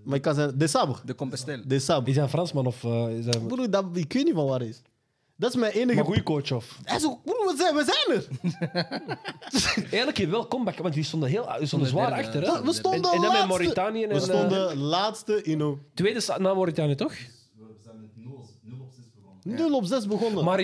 Maar 0.04 0.16
ik 0.16 0.22
kan 0.22 0.34
zeggen... 0.34 0.58
De 0.58 0.66
Sabre. 0.66 0.96
De 1.04 1.14
Compestel. 1.14 1.60
De 1.66 1.78
Sabre. 1.78 2.08
Is 2.10 2.14
hij 2.14 2.24
een 2.24 2.30
Fransman 2.30 2.66
of 2.66 2.84
eh, 2.84 3.18
is 3.18 3.24
hij 3.24 3.38
Broer, 3.40 3.70
dat, 3.70 3.84
ik 3.92 4.12
weet 4.12 4.24
niet 4.24 4.34
van 4.34 4.46
waar 4.46 4.58
hij 4.58 4.68
is. 4.68 4.82
Dat 5.36 5.50
is 5.54 5.56
mijn 5.60 5.72
enige... 5.72 5.98
een 5.98 6.04
goede 6.04 6.22
coach? 6.22 6.52
Of? 6.52 6.78
Hij 6.84 6.96
is 6.96 7.06
ook... 7.06 7.24
Broer, 7.24 7.36
we 7.36 7.54
zijn, 7.56 7.74
we 7.74 7.84
zijn 7.84 8.18
er. 8.18 8.28
Eigenlijk 9.90 10.16
heeft 10.18 10.30
wel 10.30 10.48
comeback, 10.48 10.78
want 10.78 10.94
die 10.94 11.04
stonden, 11.04 11.28
heel, 11.28 11.48
die 11.58 11.66
stonden 11.66 11.88
zwaar 11.88 12.08
derde, 12.08 12.22
achter. 12.24 12.42
Hè? 12.42 12.62
we 12.62 12.72
stonden 12.72 13.10
En- 13.10 13.16
en 13.16 13.20
dan 13.20 13.20
met 13.20 13.30
laatste. 13.32 13.46
Mauritanië 13.48 14.02
en, 14.02 14.08
We 14.08 14.14
eh, 14.14 14.20
stonden 14.22 14.76
laatste 14.76 15.42
in 15.42 15.60
een... 15.60 15.78
Tweede 15.94 16.20
sta- 16.20 16.38
na 16.38 16.54
Mauritanië, 16.54 16.94
toch? 16.94 17.12
We 17.12 17.74
zijn 17.84 18.00
met 18.00 18.10
0 18.16 18.34
op 18.34 18.46
6 18.94 19.04
begonnen. 19.14 19.56
0 19.70 19.76
op 19.76 19.84
6 19.84 20.06
begonnen. 20.06 20.44
Maar 20.44 20.58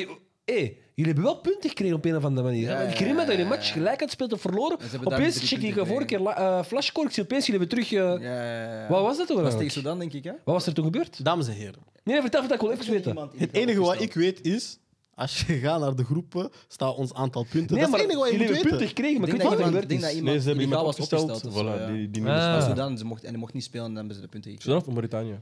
hé, 0.44 0.76
jullie 1.00 1.14
hebben 1.14 1.24
wel 1.32 1.40
punten 1.40 1.68
gekregen 1.68 1.96
op 1.96 2.04
een 2.04 2.16
of 2.16 2.24
andere 2.24 2.46
manier. 2.46 2.68
Ja, 2.68 2.78
ik 2.80 2.98
herinner 2.98 3.14
me 3.16 3.24
dat 3.26 3.36
je 3.36 3.42
een 3.42 3.48
match 3.48 3.72
gelijk 3.72 4.00
had 4.00 4.10
speelt 4.10 4.32
of 4.32 4.40
verloren. 4.40 4.78
hebben 4.90 5.12
Opeens 5.12 5.48
check 5.48 5.62
ik 5.62 5.74
vorige 5.74 6.04
keer 6.04 6.26
eh. 6.26 6.58
Ik 6.70 7.10
zie 7.10 7.22
opeens 7.22 7.46
jullie 7.46 7.60
weer 7.60 7.68
terug. 7.68 7.92
eh, 7.92 7.98
Ja, 7.98 8.18
ja, 8.18 8.80
ja. 8.82 8.88
Wat 8.88 9.02
was 9.02 9.16
dat 9.16 9.26
toch? 9.26 9.36
Dat 9.36 9.46
was 9.46 9.54
tegen 9.56 9.70
Sudan, 9.72 9.98
denk 9.98 10.12
ik, 10.12 10.24
hè? 10.24 10.30
Wat 10.30 10.54
was 10.54 10.66
er 10.66 10.74
toen 10.74 10.84
gebeurd? 10.84 11.24
Dames 11.24 11.46
en 11.48 11.54
heren. 11.54 11.78
Nee, 12.04 12.14
nee, 12.14 12.20
vertel, 12.20 12.40
vertel, 12.40 12.56
ik 12.56 12.62
wil 12.62 12.70
even 12.80 12.92
weten. 12.92 13.30
Het 13.36 13.52
enige 13.52 13.80
wat 13.80 14.00
ik 14.00 14.14
weet 14.14 14.40
is... 14.46 14.78
Als 15.14 15.44
je 15.46 15.58
gaat 15.58 15.80
naar 15.80 15.96
de 15.96 16.04
groepen, 16.04 16.50
staat 16.68 16.96
ons 16.96 17.14
aantal 17.14 17.42
punten. 17.50 17.58
Nee, 17.60 17.68
dat 17.68 17.78
is 17.78 17.90
maar 17.90 18.00
het 18.00 18.08
enige 18.08 18.18
wat 18.18 18.30
je 18.30 18.32
jullie 18.38 18.46
moet 18.46 18.56
hebben 18.56 18.78
weten. 18.78 18.78
punten 18.78 18.88
gekregen, 18.88 19.20
maar 19.20 19.28
ik 19.28 19.36
denk 19.36 19.50
weet 19.50 19.58
niet 19.58 19.68
dat 19.68 19.74
wat 19.74 19.84
er 19.84 19.90
iemand- 19.90 20.02
gebeurd 20.02 20.14
is. 20.14 20.24
dat 20.24 20.32
Nee, 20.32 20.40
ze 20.40 20.46
hebben 20.46 20.64
illegaal 20.64 20.80
iemand 20.80 20.96
was 20.96 21.28
opgesteld. 21.28 21.44
of 21.46 21.62
Voilà, 21.62 21.92
die, 21.92 22.10
die 22.10 22.22
Ah. 22.28 22.66
Sudan, 22.68 22.98
ze 22.98 23.04
mocht, 23.04 23.24
en 23.24 23.38
mocht 23.38 23.52
niet 23.52 23.64
spelen 23.64 23.84
en 23.86 23.90
dan 23.90 23.98
hebben 23.98 24.16
ze 24.16 24.22
de 24.22 24.28
punten 24.28 24.50
gekregen. 24.50 24.72
Sudan 24.72 24.88
of 24.88 24.94
Mauritanië? 24.94 25.38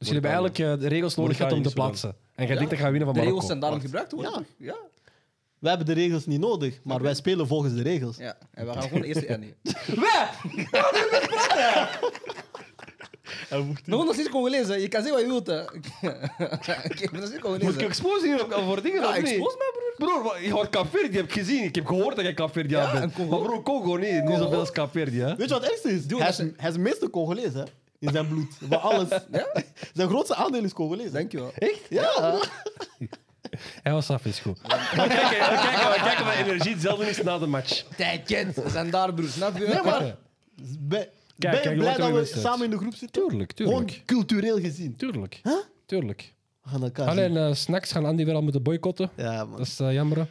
Dus 0.00 0.08
jullie 0.08 0.22
hebben 0.26 0.30
eigenlijk 0.48 0.80
de 0.82 0.88
regels 0.88 1.14
nodig 1.16 1.36
gehad 1.36 1.52
om 1.52 1.62
te 1.62 1.72
plaatsen. 1.72 2.16
En 2.34 2.46
jij 2.46 2.54
denkt 2.56 2.70
dat 2.70 2.78
je 2.78 2.84
gaat 2.84 2.90
winnen 2.94 3.08
van 3.14 3.14
De 3.14 3.20
Marokko. 3.24 3.30
regels 3.30 3.46
zijn 3.46 3.60
daarom 3.60 3.80
gebruikt 3.80 4.12
worden. 4.12 4.46
Ja. 4.56 4.76
Wij 5.58 5.70
hebben 5.70 5.86
de 5.94 6.00
regels 6.00 6.26
niet 6.26 6.40
nodig, 6.40 6.80
maar 6.84 7.02
wij 7.02 7.14
spelen 7.14 7.46
volgens 7.46 7.74
de 7.74 7.82
regels. 7.82 8.16
ja. 8.16 8.36
En 8.54 8.66
we 8.66 8.72
gaan 8.72 8.82
gewoon 8.82 9.02
eerst... 9.02 9.28
Ja, 9.28 9.36
nee. 9.36 9.54
Wij! 9.86 10.28
Maar 13.50 13.58
nog 14.04 14.12
steeds 14.14 14.28
Congolees, 14.28 14.68
hè. 14.68 14.74
Je 14.74 14.88
kan 14.88 15.02
zeggen 15.02 15.28
wat 15.28 15.42
je 15.42 15.42
wilt, 15.42 15.46
hè. 15.46 15.60
Ik 17.02 17.10
ben 17.10 17.20
nog 17.20 17.28
steeds 17.28 17.42
Congolees, 17.42 17.62
Moet 17.64 17.74
ik 17.74 17.80
hè. 17.80 17.86
expose 17.86 18.26
hier 18.26 18.44
op- 18.44 18.52
voor 18.64 18.82
dingen? 18.82 19.00
Ja, 19.02 19.08
of 19.08 19.16
niet? 19.16 19.26
expose 19.26 19.56
mij, 19.56 19.72
broer. 19.96 20.08
Broer, 20.08 20.22
wat- 20.22 20.36
je 20.92 21.08
die 21.08 21.16
heb 21.18 21.24
ik 21.24 21.32
gezien. 21.32 21.64
Ik 21.64 21.74
heb 21.74 21.86
gehoord 21.86 22.16
dat 22.16 22.24
jij 22.24 22.34
Capverdi 22.34 22.74
Ja, 22.74 22.92
bent. 22.92 23.04
en 23.04 23.12
Congo. 23.12 23.38
Maar 23.38 23.48
broer, 23.48 23.62
Congo 23.62 23.96
niet. 23.96 24.24
Niet 24.24 24.36
zoveel 24.36 24.58
als 24.58 24.70
Capverdi, 24.72 25.20
hè? 25.20 25.36
Weet 25.36 25.48
je 25.48 25.54
wat 25.54 25.62
het 25.62 25.70
ergste 25.70 25.88
is? 25.88 26.00
Hij, 26.06 26.18
dat 26.18 26.28
is 26.28 26.38
is- 26.38 26.50
hij 26.56 26.68
is 26.68 26.74
de 26.74 26.80
meeste 26.80 27.10
Congolees, 27.10 27.52
hè? 27.54 27.62
In 28.00 28.12
zijn 28.12 28.28
bloed. 28.28 28.54
Van 28.68 28.80
alles. 28.82 29.08
Zijn 29.94 30.08
grootste 30.08 30.34
aandeel 30.34 30.64
is 30.64 30.72
Congolees. 30.72 31.10
Dankjewel. 31.12 31.52
Echt? 31.54 31.80
Ja. 31.88 32.38
Hij 33.82 33.92
was 33.92 34.10
af, 34.10 34.24
is 34.24 34.38
goed. 34.38 34.58
Maar 34.68 35.08
kijk, 35.08 36.18
de 36.18 36.44
energie 36.44 36.72
hetzelfde 36.72 37.08
is 37.08 37.22
na 37.22 37.38
de 37.38 37.46
match. 37.46 37.84
Tijdje. 37.96 38.46
We 38.54 38.70
zijn 38.70 38.90
daar, 38.90 39.14
broer. 39.14 39.28
Snap 39.28 39.58
je? 39.58 39.66
Nee, 39.66 39.82
maar... 39.82 40.16
Ben, 40.78 41.08
Kijk, 41.38 41.52
ben 41.52 41.52
je 41.52 41.60
kijk, 41.60 41.78
blij 41.78 41.96
dat 41.96 42.30
we 42.32 42.38
samen 42.40 42.64
in 42.64 42.70
de 42.70 42.76
groep 42.76 42.94
zitten? 42.94 43.28
Tuurlijk, 43.28 43.52
Gewoon 43.54 43.86
tuurlijk. 43.86 44.06
cultureel 44.06 44.58
gezien. 44.60 44.96
Tuurlijk. 44.96 45.40
Tuurlijk. 45.86 46.34
We 46.62 46.68
gaan 46.70 46.82
elkaar 46.82 47.08
Alleen 47.08 47.36
eh, 47.36 47.54
snacks 47.54 47.92
gaan 47.92 48.04
Andy 48.04 48.24
weer 48.24 48.34
al 48.34 48.42
moeten 48.42 48.62
boycotten. 48.62 49.10
Ja, 49.16 49.44
man. 49.44 49.56
Dat 49.58 49.66
is 49.66 49.80
eh, 49.80 49.92
jammer. 49.92 50.26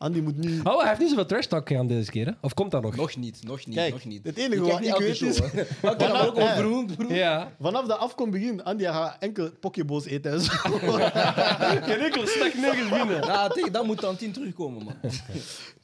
Andy 0.00 0.20
moet 0.20 0.36
nu... 0.36 0.60
Oh, 0.64 0.78
hij 0.78 0.88
heeft 0.88 1.00
niet 1.00 1.08
zoveel 1.08 1.26
trash 1.26 1.46
talk 1.46 1.74
aan 1.74 1.86
deze 1.86 2.10
keer, 2.10 2.26
hè? 2.26 2.32
Of 2.40 2.54
komt 2.54 2.70
dat 2.70 2.82
nog? 2.82 2.96
Nog 2.96 3.16
niet, 3.16 3.42
nog 3.44 3.66
niet, 3.66 3.74
Kijk, 3.76 3.92
nog 3.92 4.04
niet. 4.04 4.24
het 4.26 4.36
enige 4.36 4.60
wat 4.62 4.80
ik 4.84 4.96
weet 4.96 5.20
is-. 5.20 5.40
Elke 5.40 5.96
keer 5.96 6.26
ook 6.28 6.36
Ja. 6.36 6.56
beroemd, 6.56 6.96
broer. 6.96 7.14
Ja. 7.14 7.52
Vanaf 7.60 7.86
de 7.86 7.94
afkom 7.94 8.30
begin, 8.30 8.64
Andy 8.64 8.84
gaat 8.84 9.16
enkel 9.18 9.50
pokebo's 9.60 10.04
eten 10.06 10.32
en 10.32 10.40
zo. 10.40 10.52
Geen 11.88 11.98
enkel 12.00 12.26
snack 12.26 12.54
nergens 12.54 12.88
binnen. 12.90 13.24
Ja, 13.26 13.48
tegen 13.48 13.72
dat 13.72 13.84
moet 13.86 14.00
dan 14.00 14.16
tien 14.16 14.32
terugkomen, 14.32 14.84
man. 14.84 14.94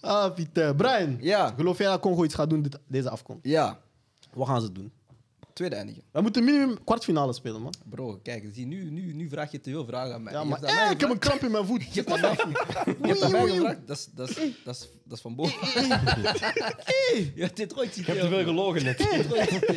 ah, 0.01 0.35
Pieter. 0.35 0.75
Brian, 0.75 1.17
Ja. 1.21 1.53
geloof 1.57 1.79
jij 1.79 1.87
dat 1.87 2.01
Congo 2.01 2.25
iets 2.25 2.35
gaat 2.35 2.51
doen 2.51 2.63
dit, 2.63 2.79
deze 2.89 3.11
afkom? 3.11 3.39
Ja, 3.43 3.79
Wat 4.35 4.47
gaan 4.49 4.61
ze 4.61 4.73
doen? 4.73 4.93
Tweede 5.57 5.75
eindigen. 5.77 6.03
We 6.13 6.21
moeten 6.21 6.45
minimum 6.45 6.77
kwartfinale 6.85 7.33
spelen, 7.33 7.63
man. 7.63 7.75
Bro, 7.91 8.21
kijk, 8.23 8.45
zie, 8.55 8.67
nu, 8.67 8.91
nu, 8.91 9.13
nu 9.15 9.29
vraag 9.29 9.51
je 9.53 9.61
te 9.61 9.71
veel 9.71 9.87
vragen 9.87 10.15
aan 10.15 10.23
mij. 10.23 10.33
Ja, 10.33 10.41
Je 10.41 10.47
maar 10.47 10.59
hebt 10.59 10.71
aan 10.71 10.77
mij 10.77 10.85
eh, 10.87 10.91
ik 10.91 11.01
heb 11.01 11.11
een 11.11 11.19
kramp 11.19 11.41
in 11.43 11.51
mijn 11.51 11.67
voet. 11.67 11.83
Je 11.95 12.03
hebt 12.05 12.11
aan 12.13 12.21
mij, 12.21 12.31
je 13.03 13.07
hebt 13.09 13.23
aan 13.23 13.31
mij 13.33 13.47
gevraagd, 13.47 13.79
dat 13.87 13.97
is- 13.99 14.09
dat 14.15 14.29
is- 14.29 14.37
dat 14.65 14.75
is- 14.75 14.89
dat 15.05 15.17
is 15.17 15.21
van 15.21 15.35
boven. 15.35 15.55
Je 17.35 17.43
hebt 17.43 17.57
dit 17.57 17.77
ooit 17.79 17.95
Je 17.95 18.03
hebt 18.03 18.21
te 18.21 18.29
veel 18.29 18.45
gelogen 18.45 18.85
net. 18.85 18.99
Je 18.99 19.05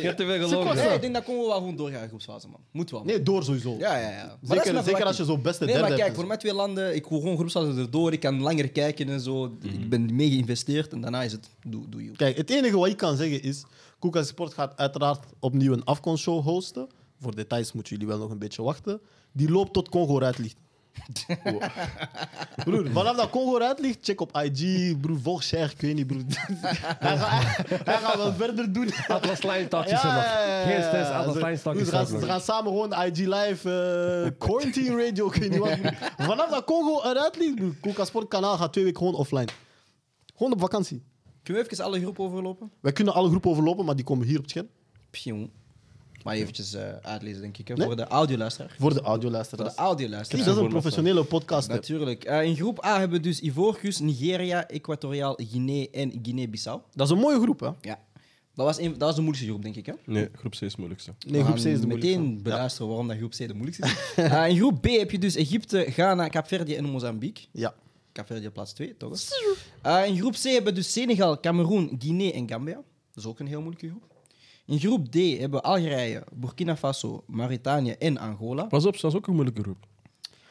hebt 0.02 0.16
te 0.16 0.24
veel 0.26 0.48
gelogen. 0.48 0.76
Nee, 0.76 0.94
ik 0.94 1.00
denk 1.00 1.14
dat 1.14 1.24
Congo 1.24 1.46
wel 1.46 1.56
gewoon 1.56 1.76
doorgaan 1.76 2.02
in 2.02 2.08
groepsfase, 2.08 2.48
man. 2.48 2.60
Moet 2.72 2.90
wel. 2.90 3.00
man. 3.00 3.08
Nee, 3.08 3.22
door 3.22 3.44
sowieso. 3.44 3.76
Ja, 3.78 3.96
ja, 3.98 4.08
ja. 4.10 4.16
Maar 4.16 4.28
dat 4.40 4.40
is 4.42 4.48
Zeker, 4.56 4.72
mijn 4.72 4.84
zeker 4.84 5.04
als 5.04 5.16
je 5.16 5.24
verwachting. 5.24 5.26
zo 5.26 5.38
beste 5.38 5.64
Nee, 5.64 5.72
derde 5.74 5.80
maar 5.88 5.96
kijk, 5.96 6.02
hebt. 6.08 6.16
voor 6.18 6.26
mij 6.28 6.36
twee 6.36 6.54
landen, 6.54 6.94
ik 6.94 7.06
wil 7.06 7.20
gewoon 7.20 7.36
groepsfase 7.36 7.80
erdoor. 7.80 8.12
Ik 8.12 8.20
kan 8.20 8.40
langer 8.40 8.68
kijken 8.70 9.08
en 9.08 9.20
zo. 9.20 9.56
Ik 9.62 9.88
ben 9.88 10.14
mee 10.14 10.30
geïnvesteerd 10.30 10.92
en 10.92 11.00
daarna 11.00 11.22
is 11.22 11.32
het 11.32 11.48
doe, 11.66 11.88
doe 11.88 12.04
je. 12.04 12.10
Kijk, 12.10 12.36
het 12.36 12.50
enige 12.50 12.76
wat 12.78 12.88
ik 12.88 12.96
kan 12.96 13.16
zeggen 13.16 13.42
is... 13.42 13.64
Koeka 14.00 14.22
Sport 14.22 14.54
gaat 14.54 14.76
uiteraard 14.76 15.24
opnieuw 15.38 15.72
een 15.72 15.84
afkomstshow 15.84 16.42
hosten. 16.42 16.88
Voor 17.20 17.34
details 17.34 17.72
moeten 17.72 17.92
jullie 17.92 18.08
wel 18.08 18.18
nog 18.18 18.30
een 18.30 18.38
beetje 18.38 18.62
wachten. 18.62 19.00
Die 19.32 19.50
loopt 19.50 19.72
tot 19.72 19.88
Congo 19.88 20.16
eruit 20.16 20.38
ligt. 20.38 20.56
Broer, 22.64 22.90
vanaf 22.90 23.16
dat 23.16 23.30
Congo 23.30 23.56
eruit 23.56 23.80
ligt, 23.80 23.98
check 24.02 24.20
op 24.20 24.36
IG. 24.42 25.00
Broer, 25.00 25.20
volg 25.20 25.44
Cher, 25.44 25.70
ik 25.70 25.80
weet 25.80 25.94
niet, 25.94 26.06
broer. 26.06 26.22
hij, 26.98 27.18
gaat, 27.18 27.56
hij 27.84 27.98
gaat 27.98 28.16
wel 28.16 28.32
verder 28.32 28.72
doen. 28.72 28.90
Atlas 29.08 29.42
Line 29.42 29.68
er 29.68 30.14
nog. 30.14 30.24
Geen 30.64 30.82
stress, 30.82 31.10
Atlas 31.10 31.64
Line 31.64 31.84
Ze, 32.06 32.26
gaan, 32.26 32.40
samen 32.40 32.72
gewoon 32.72 32.92
IG 33.04 33.18
Live, 33.18 33.70
eh, 34.24 34.38
Quarantine 34.38 35.04
Radio, 35.04 35.26
ik 35.26 35.34
weet 35.34 35.50
niet 35.50 35.58
wat. 35.58 35.80
broer. 35.80 35.94
Vanaf 36.16 36.50
dat 36.50 36.64
Congo 36.64 37.10
eruit 37.10 37.36
ligt, 37.36 37.54
broer, 37.54 37.74
Coca 37.80 38.04
Sport 38.04 38.28
kanaal 38.28 38.56
gaat 38.56 38.72
twee 38.72 38.84
weken 38.84 38.98
gewoon 38.98 39.14
offline. 39.14 39.48
Gewoon 40.36 40.52
op 40.52 40.60
vakantie. 40.60 41.02
Kunnen 41.52 41.68
we 41.68 41.72
even 41.72 41.84
alle 41.84 42.00
groepen 42.00 42.24
overlopen? 42.24 42.70
Wij 42.80 42.92
kunnen 42.92 43.14
alle 43.14 43.28
groepen 43.28 43.50
overlopen, 43.50 43.84
maar 43.84 43.96
die 43.96 44.04
komen 44.04 44.26
hier 44.26 44.36
op 44.36 44.42
het 44.42 44.50
scherm. 44.50 44.68
Pjong. 45.10 45.50
Maar 46.24 46.34
eventjes 46.34 46.74
eh, 46.74 46.88
uitlezen, 47.02 47.40
denk 47.40 47.58
ik. 47.58 47.68
Hè, 47.68 47.74
Nee? 47.74 47.86
Voor 47.86 47.96
de 47.96 48.04
audioluisteraar. 48.06 48.74
Voor 48.78 48.90
de 48.90 48.96
Voor 48.96 49.04
audioluisteraars. 49.06 49.74
de 49.74 49.80
audioluisteraar. 49.80 50.44
Dat 50.44 50.56
is 50.56 50.62
een 50.62 50.68
professionele 50.68 51.24
podcast. 51.24 51.68
hè. 51.68 51.74
Natuurlijk. 51.74 52.24
Eh, 52.24 52.42
in 52.42 52.56
groep 52.56 52.84
A 52.84 52.98
hebben 52.98 53.16
we 53.18 53.22
dus 53.24 53.40
Ivoorkust, 53.40 54.00
Nigeria, 54.00 54.66
Equatoriaal 54.68 55.38
Guinea 55.50 55.86
en 55.92 56.12
Guinea-Bissau. 56.22 56.80
Dat 56.94 57.06
is 57.06 57.12
een 57.12 57.18
mooie 57.18 57.40
groep, 57.40 57.60
hè? 57.60 57.70
Ja. 57.80 57.98
Dat 58.54 58.66
was, 58.66 58.78
een, 58.78 58.90
dat 58.90 59.00
was 59.00 59.14
de 59.14 59.22
moeilijkste 59.22 59.46
groep, 59.50 59.62
denk 59.62 59.76
ik. 59.76 59.86
Hè? 59.86 59.92
Nee, 60.04 60.28
groep 60.34 60.52
C 60.52 60.54
is 60.54 60.60
het 60.60 60.76
moeilijkste. 60.76 61.14
Nee, 61.26 61.42
groep 61.44 61.54
C 61.56 61.58
is 61.58 61.62
de 61.80 61.86
meteen 61.86 62.10
moeilijkste. 62.18 62.42
beluisteren 62.42 62.88
waarom 62.88 63.08
dat 63.08 63.16
groep 63.16 63.30
C 63.30 63.36
de 63.36 63.54
moeilijkste 63.54 63.86
is. 63.86 64.14
Eh, 64.24 64.48
in 64.48 64.56
groep 64.56 64.80
B 64.82 64.86
heb 64.86 65.10
je 65.10 65.18
dus 65.18 65.34
Egypte, 65.34 65.84
Ghana, 65.88 66.28
Kaapverdië 66.28 66.74
en 66.74 66.84
Mozambique. 66.84 67.44
Ja. 67.52 67.74
Kaapverdië 68.12 68.50
plaats 68.50 68.72
2, 68.72 68.96
toch? 68.96 69.18
Eh, 69.82 70.06
in 70.06 70.16
groep 70.18 70.32
C 70.34 70.42
hebben 70.42 70.64
we 70.64 70.78
dus 70.78 70.92
Senegal, 70.92 71.40
Cameroen, 71.40 71.96
Guinea 71.98 72.32
en 72.32 72.48
Gambia. 72.48 72.74
Dat 72.74 73.24
is 73.24 73.26
ook 73.26 73.38
een 73.38 73.46
heel 73.46 73.60
moeilijke 73.60 73.88
groep. 73.88 74.02
In 74.66 74.78
groep 74.78 75.06
D 75.10 75.14
hebben 75.14 75.60
we 75.60 75.66
Algerije, 75.66 76.24
Burkina 76.32 76.76
Faso, 76.76 77.22
Mauritanië 77.26 77.90
en 77.92 78.18
Angola. 78.18 78.64
Pas 78.64 78.86
op, 78.86 79.00
dat 79.00 79.10
is 79.10 79.16
ook 79.16 79.26
een 79.26 79.34
moeilijke 79.34 79.62
groep. 79.62 79.86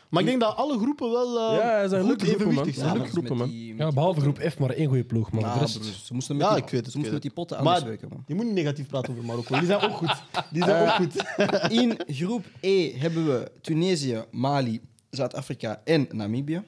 Maar 0.09 0.21
ik 0.21 0.27
denk 0.27 0.39
dat 0.41 0.55
alle 0.55 0.77
groepen 0.77 1.11
wel 1.11 1.39
eh, 1.51 1.57
Ja, 1.57 1.81
ze 1.83 1.89
zijn 1.89 2.03
goed 2.03 2.21
groepen, 2.21 2.53
man. 2.53 2.65
Ja, 2.65 2.71
zijn. 2.73 2.85
leuke 2.87 3.01
dus 3.03 3.11
groepen, 3.11 3.37
man. 3.37 3.49
die- 3.49 3.75
Ja, 3.75 3.91
behalve 3.91 4.21
groep 4.21 4.39
F, 4.51 4.59
maar 4.59 4.69
één 4.69 4.87
goede 4.87 5.03
ploeg. 5.03 5.29
Ja, 5.31 5.53
de 5.53 5.59
rest... 5.59 5.79
broer, 5.79 5.91
ze 6.03 6.13
moesten 6.13 6.35
met 6.37 6.45
Ja, 6.45 6.53
die, 6.53 6.63
ik 6.63 6.69
weet 6.69 6.81
het, 6.81 6.91
Ze 6.91 6.97
moesten 6.97 7.13
met 7.13 7.21
die 7.23 7.31
potten 7.33 7.63
Maar- 7.63 7.83
man. 8.09 8.23
Je 8.27 8.35
moet 8.35 8.45
niet 8.45 8.53
negatief 8.53 8.87
praten 8.87 9.11
over 9.11 9.25
Marokko. 9.25 9.57
Die 9.57 9.65
zijn 9.65 9.81
ook 9.81 9.91
goed. 9.95 10.15
Die 10.51 10.63
zijn 10.63 10.81
ook 10.89 10.95
goed. 10.95 11.15
In 11.81 11.97
groep 12.07 12.45
E 12.61 12.97
hebben 12.97 13.25
we 13.25 13.51
Tunesië, 13.61 14.23
Mali, 14.31 14.81
Zuid-Afrika 15.09 15.81
en 15.85 16.07
Namibië. 16.11 16.63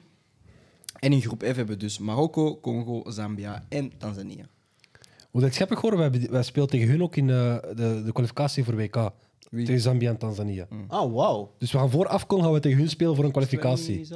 En 1.02 1.12
in 1.12 1.20
groep 1.20 1.42
F 1.42 1.46
hebben 1.46 1.66
we 1.66 1.76
dus 1.76 1.98
Marokko, 1.98 2.60
Congo, 2.60 3.10
Zambia 3.10 3.64
en 3.68 3.92
Tanzania. 3.98 4.44
Hoe 5.30 5.40
dat 5.40 5.54
grappig 5.54 5.80
hoor, 5.80 5.96
wij, 5.96 6.26
wij 6.30 6.42
spelen 6.42 6.68
tegen 6.68 6.88
hun 6.88 7.02
ook 7.02 7.16
in 7.16 7.30
eh, 7.30 7.56
de, 7.74 8.02
de 8.04 8.10
kwalificatie 8.12 8.64
voor 8.64 8.76
WK. 8.76 9.10
Wie? 9.50 9.66
Tegen 9.66 9.80
Zambia 9.80 10.10
en 10.10 10.16
Tanzania. 10.18 10.66
Ah, 10.88 11.12
wauw. 11.12 11.54
Dus 11.58 11.72
we 11.72 11.78
gaan 11.78 11.90
voor 11.90 12.06
Afcon 12.08 12.42
gaan 12.42 12.52
we 12.52 12.60
tegen 12.60 12.78
hun 12.78 12.88
spelen 12.88 13.14
voor 13.16 13.24
een 13.24 13.30
kwalificatie. 13.32 14.06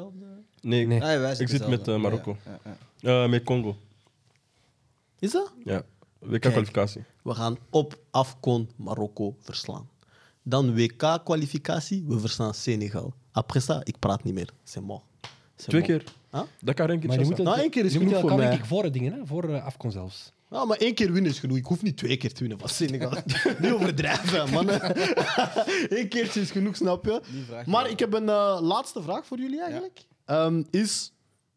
Nee, 0.61 0.87
Nee. 0.87 1.03
Ah, 1.03 1.09
ja, 1.11 1.19
wij 1.19 1.37
ik 1.39 1.49
zit 1.49 1.69
met 1.69 1.89
eh, 1.89 1.97
Marokko. 1.97 2.37
Ja, 2.45 2.59
ja, 2.65 2.77
ja. 2.99 3.23
Eh, 3.25 3.31
met 3.31 3.45
Congo. 3.45 3.77
Is 5.19 5.31
dat? 5.33 5.53
Ja, 5.65 5.83
WK-kwalificatie. 6.19 7.05
We 7.23 7.35
gaan 7.35 7.57
op 7.71 7.99
Afcon 8.11 8.69
Marokko 8.77 9.37
verslaan. 9.41 9.89
Dan 10.43 10.75
WK-kwalificatie, 10.75 12.05
we 12.09 12.19
verslaan 12.19 12.55
Senegal. 12.55 13.13
Après 13.33 13.63
ça, 13.65 13.83
ik 13.83 13.99
praat 13.99 14.25
niet 14.25 14.35
meer. 14.35 14.51
C'est 14.65 14.85
mort. 14.87 15.03
C'est 15.57 15.69
Twee 15.69 15.81
mort. 15.81 15.93
keer. 15.93 16.13
Huh? 16.37 16.45
Dat 16.61 16.75
kan 16.75 16.89
één 16.89 16.99
keer 16.99 17.09
Maar 17.09 17.19
je 17.19 17.25
moet, 17.25 17.39
Nou, 17.39 17.59
één 17.61 17.71
keer 17.71 17.85
is 17.85 17.93
je 17.93 17.99
moet 17.99 18.09
genoeg 18.09 18.29
voor 18.29 18.39
mij. 18.39 18.49
denk 18.49 18.61
ik 18.61 18.67
voor 18.67 18.93
dingen, 18.93 19.13
hè? 19.13 19.27
voor 19.27 19.61
Afcon 19.61 19.91
zelfs. 19.93 20.33
Ja, 20.51 20.65
maar 20.65 20.77
één 20.77 20.95
keer 20.95 21.13
winnen 21.13 21.31
is 21.31 21.39
genoeg. 21.39 21.57
Ik 21.57 21.65
hoef 21.65 21.83
niet 21.83 21.97
twee 21.97 22.17
keer 22.17 22.33
te 22.33 22.41
winnen 22.41 22.59
van 22.59 22.69
Senegal. 22.69 23.11
niet 23.61 23.73
overdrijven, 23.73 24.51
man. 24.51 24.69
Eén 25.99 26.09
keertje 26.09 26.41
is 26.41 26.51
genoeg, 26.51 26.77
snap 26.77 27.05
je? 27.05 27.21
Maar 27.67 27.91
ik 27.91 27.99
heb 27.99 28.13
een 28.13 28.29
eh, 28.29 28.59
laatste 28.63 29.03
vraag 29.03 29.27
voor 29.27 29.39
jullie 29.39 29.63
eigenlijk. 29.63 30.07
Ehm, 30.25 30.63
is, 30.71 31.13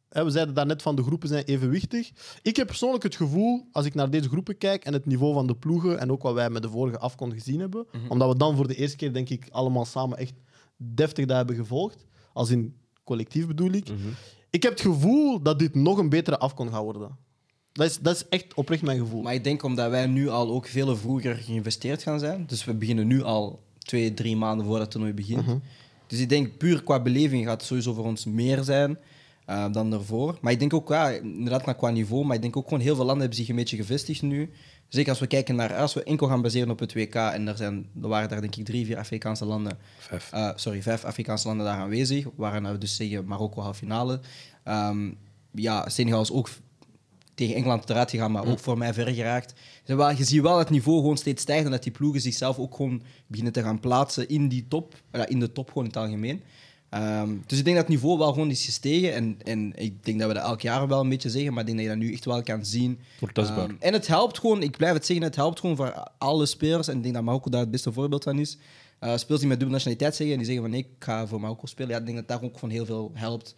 hè, 0.10 0.24
we 0.24 0.30
zeiden 0.30 0.56
daarnet 0.56 0.82
van 0.82 0.96
de 0.96 1.04
groepen 1.04 1.28
zijn 1.28 1.44
evenwichtig. 1.44 2.12
Ik 2.42 2.56
heb 2.56 2.68
persoonlijk 2.68 3.04
het 3.04 3.16
gevoel, 3.16 3.68
als 3.72 3.86
ik 3.86 3.94
naar 3.94 4.10
deze 4.10 4.30
groepen 4.30 4.58
kijk 4.58 4.86
en 4.86 4.94
het 4.94 5.06
niveau 5.06 5.34
van 5.34 5.48
de 5.48 5.56
ploegen 5.56 6.00
en 6.00 6.12
ook 6.12 6.22
wat 6.22 6.34
wij 6.34 6.50
met 6.50 6.62
de 6.62 6.70
vorige 6.70 7.00
afkon 7.00 7.32
gezien 7.34 7.60
hebben, 7.60 7.88
omdat 8.08 8.32
we 8.32 8.38
dan 8.38 8.56
voor 8.56 8.68
de 8.68 8.76
eerste 8.76 8.98
keer, 8.98 9.14
denk 9.14 9.30
ik, 9.30 9.48
allemaal 9.52 9.86
samen 9.86 10.18
echt 10.18 10.34
deftig 10.78 11.26
dat 11.26 11.38
hebben 11.38 11.56
gevolgd, 11.56 12.06
als 12.34 12.50
in 12.50 12.76
collectief 13.04 13.48
bedoel 13.48 13.72
ik. 13.72 13.88
Ik 14.50 14.64
heb 14.64 14.72
het 14.72 14.82
gevoel 14.82 15.42
dat 15.42 15.60
dit 15.60 15.76
nog 15.76 15.98
een 15.98 16.10
betere 16.10 16.38
afkon 16.38 16.70
gaat 16.70 16.84
worden. 16.84 17.18
Dat 17.72 17.90
is, 17.90 18.00
dat 18.00 18.16
is 18.16 18.28
echt 18.30 18.54
oprecht 18.54 18.82
mijn 18.82 19.00
gevoel. 19.00 19.22
Maar 19.22 19.34
ik 19.34 19.44
denk 19.44 19.64
omdat 19.64 19.90
wij 19.90 20.06
nu 20.06 20.30
al 20.30 20.50
ook 20.50 20.66
veel 20.66 20.96
vroeger 20.98 21.36
geïnvesteerd 21.36 22.04
gaan 22.04 22.20
zijn. 22.20 22.46
Dus 22.48 22.66
we 22.66 22.74
beginnen 22.74 23.08
nu 23.08 23.24
al 23.24 23.64
twee, 23.78 24.14
drie 24.14 24.36
maanden 24.36 24.66
voor 24.66 24.80
het 24.80 24.92
toernooi 24.92 25.14
begint. 25.14 25.46
Dus 26.08 26.20
ik 26.20 26.30
denk 26.30 26.58
puur 26.58 26.84
qua 26.84 27.02
beleving 27.02 27.46
gaat 27.46 27.60
het 27.60 27.68
sowieso 27.68 27.94
voor 27.94 28.06
ons 28.06 28.26
meer 28.26 28.64
zijn 28.64 28.98
eh, 29.46 29.72
dan 29.72 29.90
daarvoor. 29.90 30.38
Maar 30.42 30.52
ik 30.52 30.60
denk 30.60 30.74
ook, 30.74 30.90
ja, 30.90 31.10
inderdaad 31.10 31.66
maar 31.66 31.76
qua 31.76 31.90
niveau, 31.90 32.26
maar 32.26 32.36
ik 32.36 32.42
denk 32.42 32.58
ook 32.58 32.68
gewoon 32.68 32.80
heel 32.80 32.96
veel 32.96 33.06
landen 33.06 33.22
hebben 33.22 33.38
zich 33.38 33.50
een 33.50 33.56
beetje 33.56 33.78
gevestigd 33.78 34.22
nu. 34.22 34.50
Zeker 34.90 35.10
als 35.10 35.20
we 35.20 35.28
kijken 35.28 35.56
naar, 35.56 35.76
als 35.76 35.94
we 35.94 36.04
enkel 36.04 36.28
gaan 36.28 36.42
baseren 36.42 36.70
op 36.70 36.80
het 36.80 36.94
WK, 36.94 37.16
en 37.16 37.48
er, 37.48 37.58
zijn, 37.58 37.90
er 38.02 38.08
waren 38.08 38.30
daar 38.30 38.42
denk 38.42 38.56
ik 38.56 38.66
drie, 38.66 38.86
vier 38.86 38.98
Afrikaanse 38.98 39.46
landen, 39.46 39.78
Vijf. 39.98 40.32
eh, 40.32 40.50
sorry, 40.56 40.82
vijf 40.82 41.04
Afrikaanse 41.04 41.48
landen 41.48 41.66
daar 41.66 41.78
aanwezig, 41.78 42.26
waren 42.36 42.72
we 42.72 42.78
dus 42.78 42.96
zeggen 42.96 43.26
Marokko 43.26 43.62
halve 43.62 43.78
finale. 43.80 44.20
Ehm, 44.64 45.12
ja, 45.52 45.90
Senegal 45.90 46.22
is 46.22 46.32
ook 46.32 46.50
tegen 47.36 47.56
Engeland 47.56 47.90
eruit 47.90 48.10
gegaan, 48.10 48.32
maar 48.32 48.48
ook 48.48 48.60
voor 48.60 48.78
mij 48.78 48.94
ver 48.94 49.08
geraakt. 49.08 49.54
Wel, 49.86 50.12
je 50.12 50.24
ziet 50.24 50.42
wel 50.42 50.58
het 50.58 50.70
niveau 50.70 51.00
gewoon 51.00 51.18
steeds 51.18 51.42
stijgen 51.42 51.66
en 51.66 51.72
dat 51.72 51.84
die 51.84 51.92
ploegen 51.92 52.22
zichzelf 52.22 52.60
ook 52.60 52.76
gewoon 52.76 53.02
beginnen 53.28 53.54
te 53.54 53.62
gaan 53.62 53.80
plaatsen 53.80 54.28
in 54.28 54.48
die 54.48 54.66
top, 54.68 54.96
eh, 55.12 55.22
in 55.28 55.40
de 55.40 55.52
top 55.52 55.68
gewoon 55.68 55.84
in 55.84 55.90
het 55.90 56.00
algemeen. 56.00 56.42
Ehm, 56.90 57.30
dus 57.46 57.58
ik 57.58 57.64
denk 57.64 57.76
dat 57.76 57.86
het 57.86 57.96
niveau 57.96 58.18
wel 58.18 58.34
gewoon 58.34 58.50
is 58.50 58.66
gestegen 58.66 59.14
en, 59.14 59.38
en 59.44 59.74
ik 59.76 60.06
denk 60.06 60.20
dat 60.20 60.28
we 60.28 60.34
dat 60.34 60.44
elk 60.44 60.62
jaar 60.62 60.88
wel 60.88 61.00
een 61.00 61.10
beetje 61.10 61.30
zeggen, 61.30 61.54
maar 61.54 61.60
ik 61.60 61.66
denk 61.66 61.78
dat 61.78 61.88
je 61.88 61.94
dat 61.94 62.08
nu 62.08 62.14
echt 62.14 62.26
wel 62.26 62.44
kan 62.44 62.66
zien. 62.66 63.00
Wordt 63.20 63.36
tastbaar. 63.36 63.70
Ehm, 63.70 63.76
en 63.80 63.94
het 63.94 64.08
helpt 64.08 64.40
gewoon, 64.40 64.62
ik 64.64 64.78
blijf 64.78 64.94
het 64.94 65.06
zeggen, 65.06 65.26
het 65.26 65.36
helpt 65.36 65.60
gewoon 65.60 65.76
voor 65.76 66.04
alle 66.18 66.46
spelers 66.46 66.88
en 66.88 66.98
ik 66.98 67.04
denk 67.04 67.16
dat 67.16 67.24
Marokko 67.24 67.50
daar 67.50 67.62
het 67.62 67.72
beste 67.72 67.92
voorbeeld 67.92 68.24
van 68.24 68.40
is. 68.40 68.58
Spelers 69.00 69.24
die 69.26 69.48
met 69.48 69.60
dubbele 69.60 69.72
nationaliteit 69.72 70.16
zeggen 70.16 70.36
en 70.36 70.42
die 70.42 70.52
zeggen 70.52 70.64
van 70.64 70.72
nee, 70.72 70.88
ik 70.98 71.04
ga 71.04 71.28
voor 71.28 71.40
Marokko 71.40 71.66
spelen, 71.66 71.92
ja, 71.92 71.98
ik 71.98 72.06
denk 72.06 72.18
dat 72.18 72.28
daar 72.28 72.44
ook 72.44 72.60
van 72.60 72.70
heel 72.70 72.86
veel 72.86 73.12
helpt. 73.14 73.56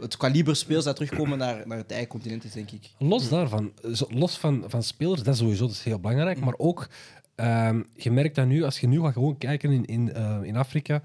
Het 0.00 0.16
kaliber 0.16 0.56
spelers 0.56 0.84
dat 0.84 0.96
terugkomen 0.96 1.38
naar, 1.38 1.62
naar 1.66 1.78
het 1.78 1.90
eigen 1.90 2.08
continent 2.08 2.44
is, 2.44 2.52
denk 2.52 2.70
ik. 2.70 2.90
Los 2.98 3.28
daarvan, 3.28 3.72
los 4.08 4.38
van, 4.38 4.64
van 4.66 4.82
spelers, 4.82 5.22
dat 5.22 5.34
is 5.34 5.40
sowieso 5.40 5.66
dat 5.66 5.74
is 5.74 5.82
heel 5.82 5.98
belangrijk. 5.98 6.40
Maar 6.40 6.54
ook, 6.56 6.88
ehm, 7.34 7.82
je 7.94 8.10
merkt 8.10 8.34
dat 8.34 8.46
nu, 8.46 8.62
als 8.62 8.80
je 8.80 8.86
nu 8.86 9.00
gaat 9.00 9.12
gewoon 9.12 9.38
kijken 9.38 9.70
in, 9.70 9.84
in, 9.84 10.12
eh, 10.12 10.38
in 10.42 10.56
Afrika, 10.56 11.02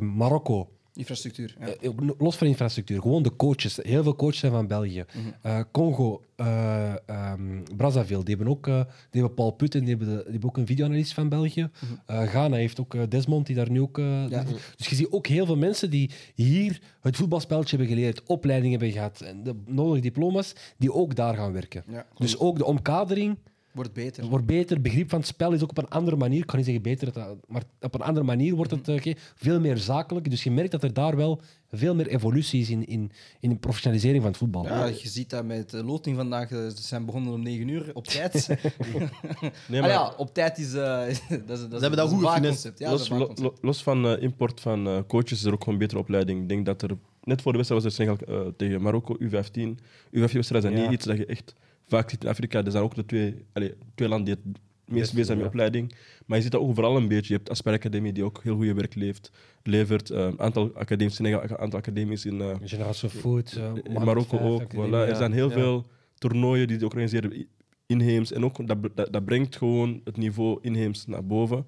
Marokko, 0.00 0.68
Infrastructuur. 0.98 1.56
Ja. 1.60 1.66
Eh, 1.66 1.90
los 2.18 2.36
van 2.36 2.46
infrastructuur, 2.46 3.00
gewoon 3.02 3.22
de 3.22 3.36
coaches. 3.36 3.78
Heel 3.82 4.02
veel 4.02 4.16
coaches 4.16 4.38
zijn 4.38 4.52
van 4.52 4.66
België. 4.66 5.04
Eh, 5.42 5.60
Congo, 5.72 6.22
eh, 6.36 7.08
ehm, 7.08 7.62
Brazzaville, 7.76 8.24
die 8.24 8.34
hebben 8.36 8.52
ook 8.54 8.66
eh, 8.66 8.74
die 9.10 9.20
hebben 9.20 9.34
Paul 9.34 9.50
Putten, 9.50 9.80
die 9.80 9.88
hebben, 9.96 10.08
de- 10.08 10.22
die 10.22 10.30
hebben 10.32 10.48
ook 10.48 10.56
een 10.56 10.66
videoanalist 10.66 11.12
van 11.14 11.28
België. 11.28 11.70
Eh, 12.06 12.22
Ghana 12.22 12.56
heeft 12.56 12.80
ook 12.80 12.94
eh, 12.94 13.02
Desmond, 13.08 13.46
die 13.46 13.56
daar 13.56 13.70
nu 13.70 13.80
ook. 13.80 13.98
eh, 13.98 14.28
Ja. 14.28 14.44
Dus 14.76 14.88
je 14.88 14.94
ziet 14.94 15.10
ook 15.10 15.26
heel 15.26 15.46
veel 15.46 15.56
mensen 15.56 15.90
die 15.90 16.10
hier 16.34 16.80
het 17.00 17.16
voetbalspelletje 17.16 17.76
hebben 17.76 17.94
geleerd, 17.96 18.22
opleiding 18.26 18.70
hebben 18.70 18.90
gehad, 18.92 19.20
en 19.20 19.42
de 19.42 19.54
nodige 19.66 20.00
diploma's, 20.02 20.52
die 20.78 20.92
ook 20.92 21.14
daar 21.14 21.34
gaan 21.36 21.52
werken. 21.52 21.84
Ja. 21.88 22.06
Dus 22.18 22.38
ook 22.38 22.58
de 22.58 22.64
omkadering 22.64 23.38
Wordt 23.78 23.92
beter. 23.92 24.24
wordt 24.26 24.46
beter. 24.46 24.80
Begrip 24.80 25.10
van 25.10 25.18
het 25.18 25.28
spel 25.28 25.52
is 25.52 25.62
ook 25.62 25.70
op 25.70 25.78
een 25.78 25.88
andere 25.88 26.16
manier. 26.16 26.38
Ik 26.40 26.46
kan 26.46 26.56
niet 26.56 26.64
zeggen 26.64 26.82
beter, 26.82 27.12
dat- 27.12 27.36
maar 27.48 27.62
op 27.80 27.94
een 27.94 28.00
andere 28.00 28.26
manier 28.26 28.54
wordt 28.54 28.70
het 28.70 28.88
eh, 28.88 28.94
oké, 28.94 29.12
veel 29.34 29.60
meer 29.60 29.76
zakelijk. 29.76 30.30
Dus 30.30 30.42
je 30.44 30.50
merkt 30.50 30.70
dat 30.70 30.82
er 30.82 30.92
daar 30.92 31.16
wel 31.16 31.40
veel 31.72 31.94
meer 31.94 32.06
evolutie 32.06 32.60
is 32.60 32.70
in, 32.70 32.86
in, 32.86 33.10
in 33.40 33.48
de 33.50 33.56
professionalisering 33.56 34.20
van 34.22 34.30
het 34.30 34.40
voetbal. 34.40 34.64
Ja, 34.64 34.84
je 34.84 35.08
ziet 35.08 35.30
dat 35.30 35.44
met 35.44 35.70
de 35.70 35.84
loting 35.84 36.16
vandaag. 36.16 36.50
eh, 36.50 36.58
Ze 36.58 36.82
zijn 36.82 37.04
begonnen 37.04 37.32
om 37.32 37.42
9 37.42 37.68
uur 37.68 37.90
op 37.94 38.04
tijd. 38.06 38.48
Nee, 39.68 39.80
Ah 39.80 39.80
maar 39.80 39.88
ja, 39.88 40.12
op 40.16 40.34
tijd 40.34 40.58
is. 40.58 40.74
eh, 40.74 40.74
dat 41.06 41.10
is, 41.10 41.46
dat 41.46 41.72
is, 41.72 41.80
hebben 41.80 41.96
dat 41.96 42.08
goed 42.10 42.40
concept. 42.40 42.78
Ja, 42.78 42.90
los, 42.90 43.08
lo- 43.08 43.32
lo- 43.34 43.54
los 43.60 43.82
van 43.82 44.06
eh, 44.06 44.22
import 44.22 44.60
van 44.60 44.86
eh, 44.86 44.98
coaches 45.06 45.32
is 45.38 45.44
er 45.44 45.52
ook 45.52 45.64
gewoon 45.64 45.78
betere 45.78 46.00
opleiding. 46.00 46.42
Ik 46.42 46.48
denk 46.48 46.66
dat 46.66 46.82
er 46.82 46.90
net 47.22 47.42
voor 47.42 47.52
de 47.52 47.58
wedstrijd 47.58 47.82
was 47.84 47.92
er 47.92 48.04
Senegal 48.04 48.40
eh, 48.46 48.52
tegen 48.56 48.82
Marokko 48.82 49.16
U15. 49.22 49.78
U15-wedstrijden 50.10 50.62
zijn 50.62 50.76
Ja. 50.76 50.82
niet 50.82 50.92
iets 50.92 51.04
dat 51.04 51.16
je 51.16 51.26
echt 51.26 51.54
vaak 51.88 52.10
ziet 52.10 52.22
in 52.24 52.28
Afrika. 52.30 52.64
Er 52.64 52.70
zijn 52.70 52.82
ook 52.84 52.94
de 52.94 53.04
twee, 53.04 53.44
allee, 53.52 53.74
twee 53.94 54.08
landen 54.08 54.26
die 54.34 54.34
het 54.44 54.60
meest 54.94 55.10
bezig 55.10 55.26
zijn 55.26 55.38
met 55.38 55.46
opleiding. 55.46 55.94
Maar 56.26 56.36
je 56.36 56.42
ziet 56.42 56.52
dat 56.52 56.60
overal 56.60 56.96
een 56.96 57.08
beetje. 57.08 57.32
Je 57.32 57.38
hebt 57.38 57.50
Asper 57.50 57.72
Academie 57.72 58.12
die 58.12 58.24
ook 58.24 58.40
heel 58.42 58.54
goede 58.56 58.74
werk 58.74 58.94
leeft, 58.94 59.30
levert. 59.62 60.10
Een 60.10 60.40
aantal 60.40 60.70
academies, 60.74 61.14
Senegal, 61.14 61.42
een 61.42 61.58
aantal 61.58 61.78
academies 61.78 62.24
in 62.26 62.40
eh, 62.40 62.90
Food, 62.92 63.52
eh, 63.52 63.64
in 63.64 63.70
Mohammed 63.74 64.04
Marokko 64.04 64.36
V, 64.36 64.42
ook. 64.42 64.60
Academie, 64.60 64.88
Voilà. 64.90 65.08
Er 65.08 65.16
zijn 65.16 65.32
heel 65.32 65.48
Ja. 65.48 65.54
veel 65.54 65.86
toernooien 66.14 66.68
die 66.68 66.84
organiseren 66.84 67.46
inheems. 67.86 68.32
En 68.32 68.44
ook 68.44 68.66
dat, 68.66 68.78
dat, 68.94 69.12
dat 69.12 69.24
brengt 69.24 69.56
gewoon 69.56 70.00
het 70.04 70.16
niveau 70.16 70.58
inheems 70.62 71.06
naar 71.06 71.26
boven. 71.26 71.66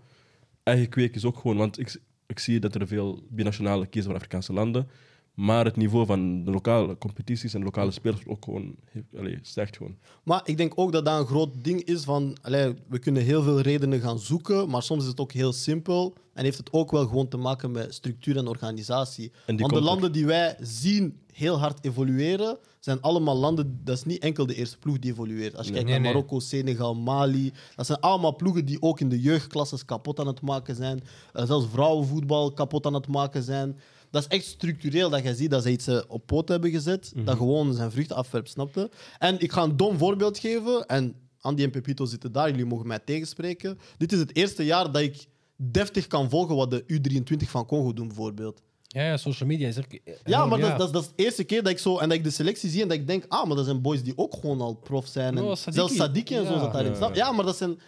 Eigen 0.62 0.88
kweek 0.88 1.14
is 1.14 1.24
ook 1.24 1.36
gewoon, 1.38 1.56
want 1.56 1.78
ik, 1.78 2.00
ik 2.26 2.38
zie 2.38 2.60
dat 2.60 2.74
er 2.74 2.86
veel 2.86 3.22
binationale 3.28 3.86
kiezen 3.86 4.10
van 4.10 4.14
Afrikaanse 4.20 4.52
landen. 4.52 4.88
Maar 5.34 5.64
het 5.64 5.76
niveau 5.76 6.06
van 6.06 6.44
de 6.44 6.50
lokale 6.50 6.98
competities 6.98 7.54
en 7.54 7.62
lokale 7.62 7.90
spelers 7.90 8.26
ook 8.26 8.44
gewoon, 8.44 8.74
allee, 9.16 9.38
stijgt 9.42 9.76
gewoon. 9.76 9.96
Maar 10.22 10.40
ik 10.44 10.56
denk 10.56 10.72
ook 10.74 10.92
dat 10.92 11.04
dat 11.04 11.20
een 11.20 11.26
groot 11.26 11.64
ding 11.64 11.82
is 11.82 12.02
van... 12.04 12.36
allee, 12.42 12.74
we 12.88 12.98
kunnen 12.98 13.22
heel 13.22 13.42
veel 13.42 13.60
redenen 13.60 14.00
gaan 14.00 14.18
zoeken, 14.18 14.68
maar 14.68 14.82
soms 14.82 15.02
is 15.02 15.08
het 15.08 15.20
ook 15.20 15.32
heel 15.32 15.52
simpel. 15.52 16.14
En 16.34 16.44
heeft 16.44 16.58
het 16.58 16.72
ook 16.72 16.90
wel 16.90 17.06
gewoon 17.06 17.28
te 17.28 17.36
maken 17.36 17.70
met 17.70 17.94
structuur 17.94 18.36
en 18.36 18.46
organisatie. 18.46 19.32
En 19.46 19.56
Want 19.56 19.72
de 19.72 19.78
er. 19.78 19.84
landen 19.84 20.12
die 20.12 20.26
wij 20.26 20.56
zien 20.60 21.18
heel 21.32 21.58
hard 21.58 21.84
evolueren, 21.84 22.58
zijn 22.80 23.00
allemaal 23.00 23.36
landen, 23.36 23.80
dat 23.84 23.96
is 23.96 24.04
niet 24.04 24.22
enkel 24.22 24.46
de 24.46 24.54
eerste 24.54 24.78
ploeg 24.78 24.98
die 24.98 25.10
evolueert. 25.12 25.56
Als 25.56 25.66
je 25.66 25.72
kijkt 25.72 25.88
Nee, 25.88 25.94
naar 25.94 26.04
nee. 26.04 26.12
Marokko, 26.12 26.38
Senegal, 26.38 26.94
Mali, 26.94 27.52
dat 27.76 27.86
zijn 27.86 28.00
allemaal 28.00 28.36
ploegen 28.36 28.64
die 28.64 28.82
ook 28.82 29.00
in 29.00 29.08
de 29.08 29.20
jeugdklasses 29.20 29.84
kapot 29.84 30.20
aan 30.20 30.26
het 30.26 30.40
maken 30.40 30.74
zijn. 30.74 31.00
Eh, 31.32 31.46
zelfs 31.46 31.66
vrouwenvoetbal 31.72 32.52
kapot 32.52 32.86
aan 32.86 32.94
het 32.94 33.08
maken 33.08 33.42
zijn. 33.42 33.78
Dat 34.10 34.22
is 34.22 34.28
echt 34.28 34.44
structureel 34.44 35.10
dat 35.10 35.22
je 35.22 35.34
ziet 35.34 35.50
dat 35.50 35.62
ze 35.62 35.70
iets 35.70 35.86
eh, 35.86 36.00
op 36.08 36.26
poot 36.26 36.48
hebben 36.48 36.70
gezet, 36.70 37.12
Mhm. 37.14 37.24
dat 37.24 37.36
gewoon 37.36 37.74
zijn 37.74 37.90
vruchten 37.90 38.16
afwerpt, 38.16 38.50
snapte? 38.50 38.90
En 39.18 39.40
ik 39.40 39.52
ga 39.52 39.62
een 39.62 39.76
dom 39.76 39.98
voorbeeld 39.98 40.38
geven, 40.38 40.86
en 40.86 41.14
Andy 41.40 41.62
en 41.62 41.70
Pepito 41.70 42.04
zitten 42.04 42.32
daar, 42.32 42.50
jullie 42.50 42.64
mogen 42.64 42.86
mij 42.86 42.98
tegenspreken. 42.98 43.78
Dit 43.98 44.12
is 44.12 44.18
het 44.18 44.36
eerste 44.36 44.64
jaar 44.64 44.92
dat 44.92 45.02
ik 45.02 45.26
deftig 45.56 46.06
kan 46.06 46.30
volgen 46.30 46.56
wat 46.56 46.70
de 46.70 46.84
U23 46.86 47.50
van 47.50 47.66
Congo 47.66 47.92
doen, 47.92 48.06
bijvoorbeeld. 48.06 48.62
Ja, 48.92 49.02
ja, 49.02 49.16
social 49.16 49.48
media 49.48 49.68
is 49.68 49.76
er... 49.76 49.86
Ja, 50.24 50.46
maar 50.46 50.58
ja. 50.58 50.68
Dat, 50.68 50.78
dat, 50.78 50.92
dat 50.92 51.02
is 51.02 51.08
de 51.16 51.22
eerste 51.24 51.44
keer 51.44 51.62
dat 51.62 51.72
ik, 51.72 51.78
zo, 51.78 51.98
en 51.98 52.08
dat 52.08 52.18
ik 52.18 52.24
de 52.24 52.30
selectie 52.30 52.70
zie 52.70 52.82
en 52.82 52.88
dat 52.88 52.96
ik 52.96 53.06
denk, 53.06 53.24
ah, 53.28 53.46
maar 53.46 53.56
dat 53.56 53.64
zijn 53.64 53.80
boys 53.80 54.02
die 54.02 54.12
ook 54.18 54.34
gewoon 54.34 54.60
al 54.60 54.74
prof 54.74 55.06
zijn. 55.06 55.36
En 55.36 55.42
Oh, 55.44 55.48
Sadiki. 55.54 55.72
zelfs 55.72 55.94
Sadiki 55.96 56.34
en 56.36 56.46
zo 56.46 56.52
Ja. 56.52 56.58
zat 56.58 56.72
daarin. 56.72 56.90
Ja, 56.90 56.96
snap? 56.96 57.14
ja. 57.14 57.26
Ja, 57.26 57.32
maar 57.32 57.44
dat 57.44 57.56
zijn, 57.56 57.78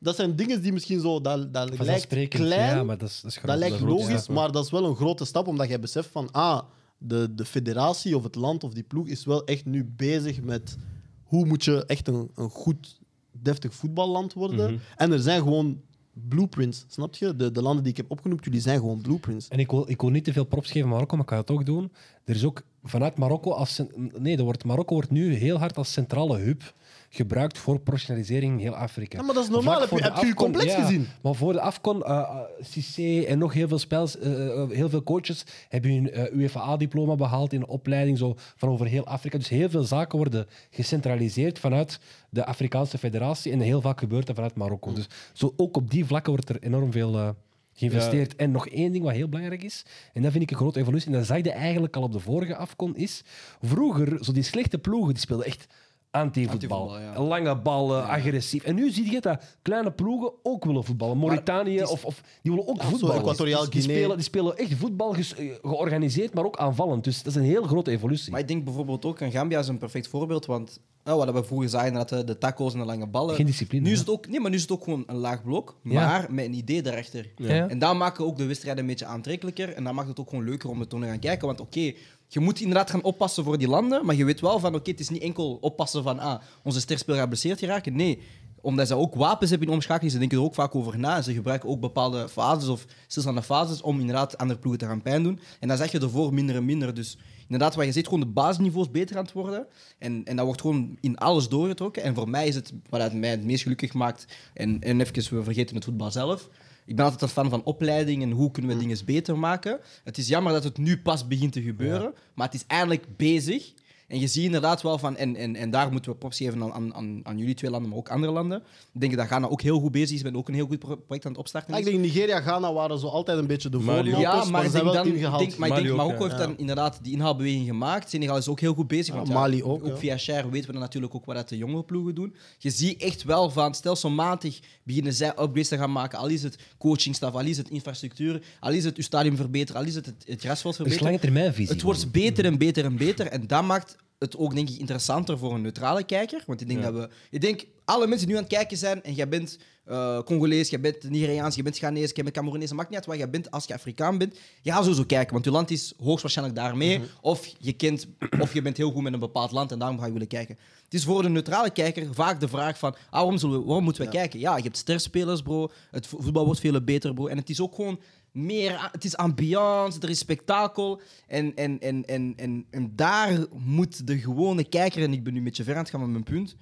dat 0.00 0.16
zijn 0.16 0.36
dingen 0.36 0.62
die 0.62 0.72
misschien 0.72 1.00
zo, 1.00 1.20
dat, 1.20 1.52
dat 1.52 1.78
lijkt 1.78 2.28
klein, 2.28 2.76
ja, 2.76 2.82
maar 2.84 2.98
dat 2.98 3.08
is, 3.08 3.20
dat 3.20 3.30
is 3.30 3.36
groot. 3.36 3.50
dat 3.50 3.58
lijkt 3.58 3.78
dat 3.78 3.88
logisch, 3.88 4.26
ja. 4.26 4.32
maar 4.34 4.52
dat 4.52 4.64
is 4.64 4.70
wel 4.70 4.84
een 4.84 4.96
grote 4.96 5.24
stap, 5.24 5.46
omdat 5.46 5.68
jij 5.68 5.80
beseft 5.80 6.08
van, 6.08 6.30
ah, 6.30 6.62
de, 6.98 7.34
de 7.34 7.44
federatie 7.44 8.16
of 8.16 8.22
het 8.22 8.34
land 8.34 8.64
of 8.64 8.72
die 8.72 8.82
ploeg 8.82 9.06
is 9.06 9.24
wel 9.24 9.44
echt 9.44 9.64
nu 9.64 9.84
bezig 9.84 10.42
met 10.42 10.76
hoe 11.24 11.46
moet 11.46 11.64
je 11.64 11.86
echt 11.86 12.08
een, 12.08 12.30
een 12.34 12.50
goed, 12.50 13.00
deftig 13.32 13.74
voetballand 13.74 14.32
worden. 14.32 14.72
Mhm. 14.72 14.80
En 14.96 15.12
er 15.12 15.20
zijn 15.20 15.42
gewoon 15.42 15.80
blueprints, 16.12 16.84
snap 16.88 17.14
je? 17.14 17.36
De, 17.36 17.52
de 17.52 17.62
landen 17.62 17.82
die 17.82 17.92
ik 17.92 17.98
heb 17.98 18.10
opgenoemd, 18.10 18.44
jullie 18.44 18.60
zijn 18.60 18.78
gewoon 18.78 19.00
blueprints. 19.00 19.48
En 19.48 19.58
ik 19.58 19.70
wil, 19.70 19.84
ik 19.88 20.00
wil 20.00 20.10
niet 20.10 20.24
te 20.24 20.32
veel 20.32 20.44
props 20.44 20.70
geven 20.70 20.82
aan 20.82 20.92
Marokko, 20.92 21.16
maar 21.16 21.24
ik 21.24 21.30
ga 21.30 21.36
het 21.36 21.50
ook 21.50 21.66
doen. 21.66 21.92
Er 22.24 22.34
is 22.34 22.44
ook 22.44 22.62
vanuit 22.82 23.16
Marokko 23.16 23.50
als 23.50 23.82
nee, 24.18 24.36
er 24.36 24.44
wordt, 24.44 24.64
Marokko 24.64 24.94
wordt 24.94 25.10
nu 25.10 25.34
heel 25.34 25.58
hard 25.58 25.76
als 25.76 25.92
centrale 25.92 26.38
hub 26.38 26.74
gebruikt 27.12 27.58
voor 27.58 27.80
professionalisering 27.80 28.52
in 28.52 28.58
heel 28.58 28.76
Afrika. 28.76 29.18
Ja, 29.18 29.24
maar 29.24 29.34
dat 29.34 29.44
is 29.44 29.50
normaal. 29.50 29.80
Heb 29.80 29.90
je- 29.90 30.02
heb 30.02 30.24
je 30.24 30.34
complex 30.34 30.72
ja, 30.72 30.80
gezien? 30.82 31.06
Maar 31.22 31.34
voor 31.34 31.52
de 31.52 31.60
Afcon, 31.60 32.02
eh 32.04 32.10
eh, 32.18 32.36
Cissé 32.60 33.20
en 33.22 33.38
nog 33.38 33.52
heel 33.52 33.68
veel 33.68 33.78
spels, 33.78 34.18
eh, 34.18 34.46
eh, 34.62 34.70
heel 34.70 34.88
veel 34.88 35.02
coaches 35.02 35.44
hebben 35.68 35.90
hun 35.90 36.10
eh, 36.10 36.36
UEFA-diploma 36.38 37.14
behaald 37.14 37.52
in 37.52 37.60
een 37.60 37.68
opleiding 37.68 38.18
zo, 38.18 38.34
van 38.56 38.68
over 38.68 38.86
heel 38.86 39.06
Afrika. 39.06 39.38
Dus 39.38 39.48
heel 39.48 39.70
veel 39.70 39.82
zaken 39.82 40.16
worden 40.18 40.46
gecentraliseerd 40.70 41.58
vanuit 41.58 42.00
de 42.30 42.46
Afrikaanse 42.46 42.98
federatie 42.98 43.52
en 43.52 43.60
heel 43.60 43.80
vaak 43.80 43.98
gebeurt 43.98 44.26
dat 44.26 44.34
vanuit 44.34 44.54
Marokko. 44.54 44.92
Dus 44.92 45.06
zo 45.32 45.54
ook 45.56 45.76
op 45.76 45.90
die 45.90 46.04
vlakken 46.06 46.32
wordt 46.32 46.48
er 46.48 46.62
enorm 46.62 46.92
veel 46.92 47.14
eh, 47.18 47.28
geïnvesteerd. 47.72 48.36
En 48.36 48.50
nog 48.50 48.68
één 48.68 48.92
ding 48.92 49.04
wat 49.04 49.12
heel 49.14 49.28
belangrijk 49.28 49.62
is, 49.62 49.84
en 50.12 50.22
dat 50.22 50.30
vind 50.32 50.42
ik 50.44 50.50
een 50.50 50.56
grote 50.56 50.80
evolutie, 50.80 51.06
en 51.12 51.12
dat 51.18 51.26
zag 51.26 51.36
je 51.42 51.50
eigenlijk 51.50 51.96
al 51.96 52.02
op 52.02 52.12
de 52.12 52.18
vorige 52.20 52.56
Afcon, 52.56 52.96
is 52.96 53.22
vroeger, 53.62 54.24
zo 54.24 54.32
die 54.32 54.42
slechte 54.42 54.78
ploegen, 54.78 55.12
die 55.12 55.22
speelden 55.22 55.46
echt 55.46 55.66
anti-voetbal. 56.10 56.98
Ja. 56.98 57.22
Lange 57.22 57.56
ballen, 57.56 58.06
agressief. 58.06 58.64
En 58.64 58.74
nu 58.74 58.90
zie 58.90 59.10
je 59.10 59.20
dat 59.20 59.44
kleine 59.62 59.90
ploegen 59.90 60.32
ook 60.42 60.64
willen 60.64 60.84
voetballen. 60.84 61.18
Mauritanië, 61.18 61.82
of, 61.82 62.04
of, 62.04 62.22
die 62.42 62.52
willen 62.52 62.68
ook 62.68 62.82
voetballen. 62.82 63.16
Equatoriaal 63.16 63.70
die, 63.70 63.80
Guinea. 63.80 63.96
spelen, 63.96 64.16
die 64.16 64.24
spelen 64.24 64.56
echt 64.56 64.74
voetbal 64.74 65.14
eh, 65.14 65.24
georganiseerd, 65.62 66.34
maar 66.34 66.44
ook 66.44 66.56
aanvallend. 66.56 67.04
Dus 67.04 67.22
dat 67.22 67.26
is 67.26 67.34
een 67.34 67.46
heel 67.46 67.62
grote 67.62 67.90
evolutie. 67.90 68.30
Maar 68.30 68.40
ik 68.40 68.48
denk 68.48 68.64
bijvoorbeeld 68.64 69.04
ook, 69.04 69.20
en 69.20 69.30
Gambia 69.30 69.58
is 69.58 69.68
een 69.68 69.78
perfect 69.78 70.08
voorbeeld, 70.08 70.46
want 70.46 70.80
oh, 71.04 71.14
wat 71.14 71.30
we 71.32 71.44
vroeger 71.44 71.68
zagen, 71.68 71.92
dat 71.92 72.08
de, 72.08 72.24
de 72.24 72.38
taco's 72.38 72.72
en 72.72 72.78
de 72.78 72.84
lange 72.84 73.06
ballen. 73.06 73.34
Geen 73.34 73.46
discipline, 73.46 73.86
Nu 73.86 73.92
is 73.92 73.98
het 73.98 74.10
ook, 74.10 74.28
nee, 74.28 74.40
maar 74.40 74.50
nu 74.50 74.56
is 74.56 74.62
het 74.62 74.72
ook 74.72 74.84
gewoon 74.84 75.04
een 75.06 75.16
laag 75.16 75.42
blok, 75.42 75.76
Ja. 75.82 76.06
maar 76.06 76.26
met 76.30 76.44
een 76.44 76.54
idee 76.54 76.82
daarachter. 76.82 77.32
En 77.46 77.78
dat 77.78 77.96
maakt 77.96 78.20
ook 78.20 78.36
de 78.36 78.46
wedstrijden 78.46 78.82
een 78.82 78.88
beetje 78.90 79.06
aantrekkelijker 79.06 79.72
en 79.72 79.84
dat 79.84 79.92
maakt 79.92 80.08
het 80.08 80.20
ook 80.20 80.28
gewoon 80.28 80.44
leuker 80.44 80.70
om 80.70 80.80
er 80.80 80.86
te 80.86 81.00
gaan 81.00 81.18
kijken. 81.18 81.46
Want 81.46 81.60
oké, 81.60 81.92
je 82.32 82.40
moet 82.40 82.60
inderdaad 82.60 82.90
gaan 82.90 83.02
oppassen 83.02 83.44
voor 83.44 83.58
die 83.58 83.68
landen, 83.68 84.06
maar 84.06 84.14
je 84.14 84.24
weet 84.24 84.40
wel 84.40 84.58
van 84.58 84.74
oké, 84.74 84.90
het 84.90 85.00
is 85.00 85.08
niet 85.08 85.22
enkel 85.22 85.58
oppassen 85.60 86.02
van 86.02 86.18
ah, 86.18 86.40
onze 86.62 86.80
sterspeler 86.80 87.14
gaat 87.14 87.28
geblesseerd 87.28 87.58
geraken. 87.58 87.96
Nee, 87.96 88.22
omdat 88.60 88.86
ze 88.86 88.94
ook 88.94 89.14
wapens 89.14 89.50
hebben 89.50 89.68
in 89.68 89.74
omschakeling, 89.74 90.12
ze 90.12 90.18
denken 90.18 90.38
er 90.38 90.44
ook 90.44 90.54
vaak 90.54 90.74
over 90.74 90.98
na. 90.98 91.22
Ze 91.22 91.32
gebruiken 91.32 91.68
ook 91.68 91.80
bepaalde 91.80 92.28
fases 92.28 92.68
of 92.68 92.86
stilstaande 93.06 93.42
fases 93.42 93.82
om 93.82 94.00
inderdaad 94.00 94.38
andere 94.38 94.58
ploegen 94.58 94.80
te 94.80 94.86
gaan 94.86 95.02
pijn 95.02 95.22
doen. 95.22 95.40
En 95.60 95.68
dan 95.68 95.76
zeg 95.76 95.92
je 95.92 96.00
ervoor 96.00 96.34
minder 96.34 96.56
en 96.56 96.64
minder. 96.64 96.94
Dus 96.94 97.18
inderdaad, 97.42 97.74
wat 97.74 97.84
je 97.84 97.92
ziet, 97.92 98.04
gewoon 98.04 98.20
de 98.20 98.26
basisniveau 98.26 98.84
is 98.84 98.90
beter 98.90 99.16
aan 99.16 99.24
het 99.24 99.32
worden. 99.32 99.66
En, 99.98 100.24
en 100.24 100.36
dat 100.36 100.44
wordt 100.44 100.60
gewoon 100.60 100.96
in 101.00 101.18
alles 101.18 101.48
doorgetrokken. 101.48 102.02
En 102.02 102.14
voor 102.14 102.28
mij 102.28 102.46
is 102.46 102.54
het, 102.54 102.72
wat 102.88 103.12
mij 103.12 103.30
het 103.30 103.44
meest 103.44 103.62
gelukkig 103.62 103.92
maakt, 103.92 104.26
en, 104.54 104.80
en 104.80 105.00
even, 105.00 105.36
we 105.36 105.44
vergeten 105.44 105.74
het 105.74 105.84
voetbal 105.84 106.10
zelf. 106.10 106.48
Ik 106.90 106.96
ben 106.96 107.04
altijd 107.04 107.22
een 107.22 107.28
fan 107.28 107.50
van 107.50 107.64
opleiding 107.64 108.22
en 108.22 108.30
hoe 108.30 108.50
kunnen 108.50 108.70
we 108.70 108.78
dingen 108.82 109.04
beter 109.04 109.38
maken. 109.38 109.78
Het 110.04 110.18
is 110.18 110.28
jammer 110.28 110.52
dat 110.52 110.64
het 110.64 110.78
nu 110.78 110.98
pas 110.98 111.26
begint 111.26 111.52
te 111.52 111.62
gebeuren, 111.62 112.14
maar 112.34 112.46
het 112.46 112.54
is 112.54 112.64
eindelijk 112.66 113.16
bezig. 113.16 113.72
En 114.10 114.20
je 114.20 114.26
ziet 114.26 114.44
inderdaad 114.44 114.82
wel 114.82 114.98
van, 114.98 115.16
en, 115.16 115.36
en, 115.36 115.56
en 115.56 115.70
daar 115.70 115.90
moeten 115.92 116.10
we 116.10 116.16
props 116.16 116.36
geven 116.36 116.62
aan, 116.62 116.94
aan, 116.94 117.20
aan, 117.22 117.38
jullie 117.38 117.54
twee 117.54 117.70
landen, 117.70 117.88
maar 117.88 117.98
ook 117.98 118.08
andere 118.10 118.32
landen. 118.32 118.62
Ik 118.92 119.00
denk 119.00 119.16
dat 119.16 119.26
Ghana 119.26 119.46
ook 119.48 119.62
heel 119.62 119.78
goed 119.80 119.92
bezig 119.92 120.16
is, 120.16 120.22
ben 120.22 120.36
ook 120.36 120.48
een 120.48 120.54
heel 120.54 120.66
goed 120.66 120.78
pro- 120.78 120.96
project 120.96 121.24
aan 121.26 121.30
het 121.32 121.40
opstarten. 121.40 121.72
Ja, 121.74 121.78
is. 121.80 121.86
ik 121.86 121.92
denk 121.92 122.04
Nigeria, 122.04 122.40
Ghana 122.40 122.72
waren 122.72 122.98
zo 122.98 123.06
altijd 123.06 123.38
een 123.38 123.46
beetje 123.46 123.68
de 123.68 123.76
ook. 123.76 123.82
voorlopers, 123.82 124.18
Ja, 124.20 124.44
maar 124.44 124.60
ze 124.60 124.66
ik 124.66 124.72
zijn 124.72 124.84
wel 124.84 124.92
dan, 124.92 125.06
ingehaald. 125.06 125.38
denk, 125.38 125.56
maar 125.56 125.68
ik 125.68 125.74
Mali 125.74 125.86
denk 125.86 125.98
ook, 126.00 126.06
Marokko 126.06 126.24
ja. 126.24 126.30
heeft 126.30 126.44
dan 126.44 126.58
inderdaad 126.58 126.98
die 127.02 127.12
inhaalbeweging 127.12 127.66
gemaakt. 127.66 128.10
Senegal 128.10 128.36
is 128.36 128.48
ook 128.48 128.60
heel 128.60 128.74
goed 128.74 128.88
bezig. 128.88 129.14
Ja, 129.14 129.22
Mali 129.32 129.62
ook, 129.62 129.86
ja. 129.86 129.96
via 129.96 130.16
Cher 130.18 130.50
weten 130.50 130.66
we 130.66 130.72
dan 130.72 130.80
natuurlijk 130.82 131.14
ook 131.14 131.24
wat 131.24 131.36
dat 131.36 131.48
de 131.48 131.56
jonge 131.56 131.82
ploegen 131.82 132.14
doen. 132.14 132.34
Je 132.58 132.70
ziet 132.70 133.02
echt 133.02 133.22
wel 133.22 133.50
van 133.50 133.74
stelselmatig 133.74 134.60
beginnen 134.82 135.12
zij 135.12 135.28
upgrades 135.28 135.68
te 135.68 135.76
gaan 135.76 135.92
maken. 135.92 136.18
Al 136.18 136.28
is 136.28 136.42
het 136.42 136.58
coachingstaf, 136.78 137.34
al 137.34 137.40
is 137.44 137.56
het 137.56 137.70
infrastructuur, 137.70 138.42
al 138.60 138.72
is 138.72 138.84
het 138.84 138.96
je 138.96 139.02
stadium 139.02 139.36
verbeteren, 139.36 139.80
al 139.80 139.86
is 139.86 139.94
het 139.94 140.06
het, 140.06 140.24
het 140.26 140.40
grasveld 140.40 140.74
is 140.74 140.80
verbeteren. 140.80 141.20
termijnvisie. 141.20 141.72
Het 141.74 141.82
wordt 141.82 142.12
beter 142.12 142.44
en 142.44 142.58
beter 142.58 142.84
en 142.84 142.96
beter. 142.96 143.26
En 143.26 143.46
dat 143.46 143.64
maakt 143.64 143.96
het 144.18 144.36
ook, 144.36 144.54
denk 144.54 144.68
ik, 144.68 144.78
interessanter 144.78 145.38
voor 145.38 145.54
een 145.54 145.62
neutrale 145.62 146.04
kijker. 146.04 146.42
Want 146.46 146.60
ik 146.60 146.68
denk 146.68 146.82
dat 146.82 146.92
we... 146.94 147.08
Ik 147.30 147.40
denk, 147.40 147.64
alle 147.84 148.06
mensen 148.06 148.26
die 148.26 148.36
nu 148.36 148.42
aan 148.42 148.48
het 148.48 148.56
kijken 148.56 148.76
zijn 148.76 149.02
en 149.02 149.14
jij 149.14 149.28
bent 149.28 149.58
eh, 149.84 150.22
Congolees, 150.22 150.70
jij 150.70 150.80
bent 150.80 151.10
Nigeriaans, 151.10 151.54
jij 151.54 151.64
bent 151.64 151.78
Ghanese, 151.78 152.14
jij 152.14 152.24
bent 152.24 152.36
Cameroenees, 152.36 152.72
maakt 152.72 152.88
niet 152.88 152.98
uit 152.98 153.06
wat 153.06 153.16
jij 153.16 153.30
bent 153.30 153.50
als 153.50 153.64
je 153.66 153.74
Afrikaan 153.74 154.18
bent. 154.18 154.38
Je 154.62 154.70
gaat 154.70 154.82
sowieso 154.82 155.04
kijken, 155.04 155.32
want 155.32 155.44
je 155.44 155.50
land 155.50 155.70
is 155.70 155.94
hoogstwaarschijnlijk 156.02 156.58
daarmee. 156.58 156.98
Mhm. 156.98 157.06
Of 157.20 157.46
je 157.58 157.72
kent, 157.72 158.06
of 158.40 158.54
je 158.54 158.62
bent 158.62 158.76
heel 158.76 158.90
goed 158.90 159.02
met 159.02 159.12
een 159.12 159.18
bepaald 159.18 159.50
land 159.52 159.72
en 159.72 159.78
daarom 159.78 159.98
ga 159.98 160.06
je 160.06 160.12
willen 160.12 160.26
kijken. 160.28 160.58
Het 160.84 160.94
is 160.94 161.04
voor 161.04 161.22
de 161.22 161.28
neutrale 161.28 161.70
kijker 161.70 162.14
vaak 162.14 162.40
de 162.40 162.48
vraag 162.48 162.78
van, 162.78 162.92
ah, 162.92 162.98
waarom, 163.10 163.38
zullen 163.38 163.58
we, 163.58 163.64
waarom 163.64 163.84
moeten 163.84 164.04
we 164.04 164.10
kijken? 164.10 164.40
Ja, 164.40 164.56
je 164.56 164.62
hebt 164.62 164.76
sterspelers, 164.76 165.42
bro. 165.42 165.70
Het 165.90 166.06
vo- 166.06 166.20
voetbal 166.20 166.44
wordt 166.44 166.60
veel 166.60 166.80
beter, 166.80 167.14
bro. 167.14 167.26
En 167.26 167.36
het 167.36 167.50
is 167.50 167.60
ook 167.60 167.74
gewoon 167.74 168.00
meer, 168.32 168.88
het 168.92 169.04
is 169.04 169.16
ambiance, 169.16 170.00
er 170.00 170.08
is 170.08 170.18
spektakel. 170.18 171.00
En, 171.26 171.56
en, 171.56 171.80
en, 171.80 172.04
en, 172.06 172.32
en, 172.36 172.66
en 172.70 172.92
daar 172.96 173.46
moet 173.52 174.06
de 174.06 174.18
gewone 174.18 174.64
kijker, 174.64 175.02
en 175.02 175.12
ik 175.12 175.24
ben 175.24 175.32
nu 175.32 175.38
een 175.38 175.44
beetje 175.44 175.64
ver 175.64 175.74
aan 175.74 175.80
het 175.80 175.90
gaan 175.90 176.00
met 176.00 176.10
mijn 176.10 176.22
punt, 176.22 176.56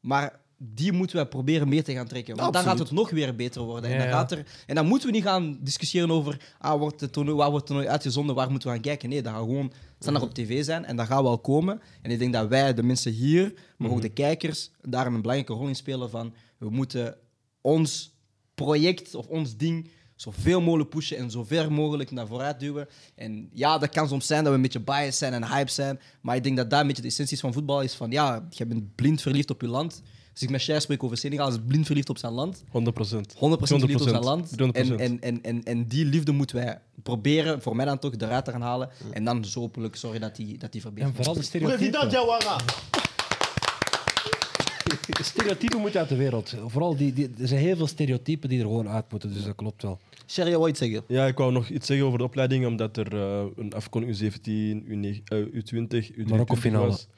maar 0.00 0.42
die 0.58 0.92
moeten 0.92 1.16
we 1.16 1.26
proberen 1.26 1.68
mee 1.68 1.82
te 1.82 1.92
gaan 1.92 2.06
trekken. 2.06 2.36
Want 2.36 2.52
dan 2.52 2.62
gaat 2.62 2.78
het 2.78 2.90
nog 2.90 3.10
weer 3.10 3.36
beter 3.36 3.62
worden. 3.62 3.90
En, 3.90 3.98
dan 3.98 4.08
gaat 4.08 4.32
er, 4.32 4.46
en 4.66 4.74
dan 4.74 4.86
moeten 4.86 5.08
we 5.08 5.14
niet 5.14 5.24
gaan 5.24 5.58
discussiëren 5.60 6.10
over 6.10 6.54
ah, 6.58 6.78
wordt 6.78 7.00
het 7.00 7.12
toernooi, 7.12 7.36
waar 7.36 7.50
wordt 7.50 7.60
het 7.60 7.66
toernooi 7.66 7.92
uitgezonden, 7.92 8.34
waar 8.34 8.50
moeten 8.50 8.68
we 8.68 8.74
gaan 8.74 8.84
kijken. 8.84 9.08
Nee, 9.08 9.22
dat 9.22 9.32
gaat 9.32 9.42
gewoon 9.42 9.72
standaard 9.98 10.26
op 10.26 10.34
tv 10.34 10.64
zijn 10.64 10.84
en 10.84 10.96
dat 10.96 11.06
gaat 11.06 11.22
wel 11.22 11.38
komen. 11.38 11.80
En 12.02 12.10
ik 12.10 12.18
denk 12.18 12.32
dat 12.32 12.48
wij, 12.48 12.74
de 12.74 12.82
mensen 12.82 13.12
hier, 13.12 13.54
maar 13.78 13.90
ook 13.90 14.00
de 14.00 14.08
kijkers, 14.08 14.70
daar 14.82 15.06
een 15.06 15.20
belangrijke 15.20 15.52
rol 15.52 15.68
in 15.68 15.76
spelen 15.76 16.10
van 16.10 16.34
we 16.58 16.70
moeten 16.70 17.16
ons 17.60 18.14
project 18.54 19.14
of 19.14 19.26
ons 19.26 19.56
ding 19.56 19.90
zoveel 20.16 20.60
mogelijk 20.60 20.90
pushen 20.90 21.16
en 21.16 21.30
zo 21.30 21.44
ver 21.44 21.72
mogelijk 21.72 22.10
naar 22.10 22.26
vooruit 22.26 22.60
duwen. 22.60 22.88
En 23.14 23.48
ja, 23.52 23.78
dat 23.78 23.90
kan 23.90 24.08
soms 24.08 24.26
zijn 24.26 24.40
dat 24.40 24.48
we 24.48 24.56
een 24.56 24.62
beetje 24.62 24.80
biased 24.80 25.14
zijn 25.14 25.32
en 25.32 25.48
hype 25.48 25.70
zijn, 25.70 26.00
maar 26.20 26.36
ik 26.36 26.42
denk 26.42 26.56
dat 26.56 26.70
dat 26.70 26.80
een 26.80 26.86
beetje 26.86 27.02
de 27.02 27.08
essentie 27.08 27.34
is 27.34 27.40
van 27.40 27.52
voetbal 27.52 27.82
is 27.82 27.94
van 27.94 28.10
ja, 28.10 28.46
je 28.50 28.66
bent 28.66 28.94
blind 28.94 29.22
verliefd 29.22 29.50
op 29.50 29.60
je 29.60 29.68
land. 29.68 30.02
Als 30.34 30.42
ik 30.42 30.50
met 30.50 30.62
Cher 30.62 30.80
spreek 30.80 31.02
over 31.02 31.16
Senegal, 31.16 31.48
is 31.48 31.56
blind 31.66 31.86
verliefd 31.86 32.08
op 32.08 32.18
zijn 32.18 32.32
land. 32.32 32.64
100 32.70 32.94
procent. 32.94 33.34
100% 33.34 33.36
verliefd 33.38 34.00
op 34.00 34.08
zijn 34.08 34.22
land. 34.22 34.50
300%. 34.50 34.54
En, 34.56 34.72
en, 34.72 35.20
en, 35.20 35.42
en, 35.42 35.64
en 35.64 35.86
die 35.86 36.04
liefde 36.04 36.32
moeten 36.32 36.56
wij 36.56 36.80
proberen, 37.02 37.62
voor 37.62 37.76
mij 37.76 37.84
dan 37.84 37.98
toch, 37.98 38.12
eruit 38.18 38.44
te 38.44 38.50
gaan 38.50 38.62
halen. 38.62 38.90
En 39.10 39.24
dan 39.24 39.44
zo 39.44 39.60
hopelijk 39.60 39.96
zorgen 39.96 40.20
dat 40.20 40.36
die, 40.36 40.58
dat 40.58 40.72
die 40.72 40.80
verbetert. 40.80 41.10
En 41.10 41.16
vooral 41.16 41.34
de 41.34 41.48
President 41.48 41.72
stereotypen. 41.78 42.10
Jawara. 42.10 42.56
Stereotypen 45.08 45.80
moeten 45.80 46.00
uit 46.00 46.08
de 46.08 46.16
wereld. 46.16 46.54
Vooral 46.66 46.96
die, 46.96 47.12
die, 47.12 47.30
er 47.40 47.48
zijn 47.48 47.60
heel 47.60 47.76
veel 47.76 47.86
stereotypen 47.86 48.48
die 48.48 48.58
er 48.58 48.64
gewoon 48.64 48.88
uit 48.88 49.10
moeten, 49.10 49.32
dus 49.32 49.44
dat 49.44 49.54
klopt 49.54 49.82
wel. 49.82 49.98
Sherry, 50.26 50.50
je 50.50 50.56
wou 50.56 50.68
iets 50.70 50.78
zeggen? 50.78 51.02
Ja, 51.06 51.26
ik 51.26 51.36
wou 51.38 51.52
nog 51.52 51.68
iets 51.68 51.86
zeggen 51.86 52.06
over 52.06 52.18
de 52.18 52.24
opleiding, 52.24 52.66
omdat 52.66 52.96
er 52.96 53.14
eh, 53.16 53.44
een 53.56 53.72
Afcon 53.72 54.04
U17, 54.04 54.84
U9, 54.86 55.22
eh, 55.24 55.38
U20, 55.38 56.10
U23 56.10 56.28
Marokko 56.28 56.54
finale. 56.54 56.86
was. 56.86 57.08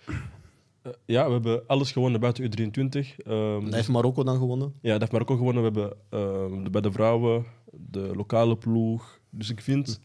Eh, 0.83 0.93
ja, 1.07 1.27
we 1.27 1.33
hebben 1.33 1.63
alles 1.67 1.93
gewonnen 1.93 2.21
buiten 2.21 2.45
U23. 2.45 3.17
Ehm, 3.25 3.63
Hij 3.65 3.75
heeft 3.77 3.89
Marokko 3.89 4.23
dan 4.23 4.39
gewonnen. 4.39 4.73
Ja, 4.81 4.91
dat 4.91 5.01
heeft 5.01 5.13
Marokko 5.13 5.37
gewonnen. 5.37 5.63
We 5.73 5.79
hebben 5.79 5.97
ehm, 6.11 6.65
de- 6.65 6.71
bij 6.71 6.81
de 6.81 6.93
vrouwen, 6.93 7.45
de 7.73 8.11
lokale 8.15 8.57
ploeg. 8.57 9.21
Dus 9.31 9.51
ik 9.51 9.61
vind, 9.61 10.01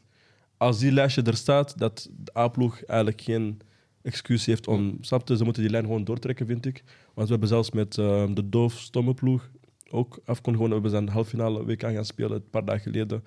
als 0.57 0.79
die 0.79 0.91
lijstje 0.91 1.21
er 1.21 1.35
staat, 1.35 1.77
dat 1.77 2.09
de 2.17 2.37
A-ploeg 2.37 2.83
eigenlijk 2.83 3.21
geen 3.21 3.59
excuus 4.03 4.45
heeft 4.45 4.67
om... 4.67 4.97
Snap 5.01 5.27
je? 5.27 5.37
Ze 5.37 5.43
moeten 5.43 5.61
die 5.61 5.71
lijn 5.71 5.83
gewoon 5.83 6.03
doortrekken, 6.03 6.45
vind 6.45 6.65
ik. 6.65 6.83
Want 7.13 7.27
we 7.27 7.31
hebben 7.31 7.49
zelfs 7.49 7.71
met 7.71 7.97
ehm, 7.97 8.33
de 8.33 8.49
doof 8.49 8.73
stomme 8.73 9.13
ploeg 9.13 9.49
ook 9.91 10.19
Afcon 10.25 10.53
gewonnen. 10.53 10.81
We 10.81 10.89
zijn 10.89 11.05
de 11.05 11.11
halffinale 11.11 11.65
WK 11.65 11.81
gaan 11.81 12.05
spelen 12.05 12.31
een 12.31 12.49
paar 12.49 12.65
dagen 12.65 12.81
geleden. 12.81 13.23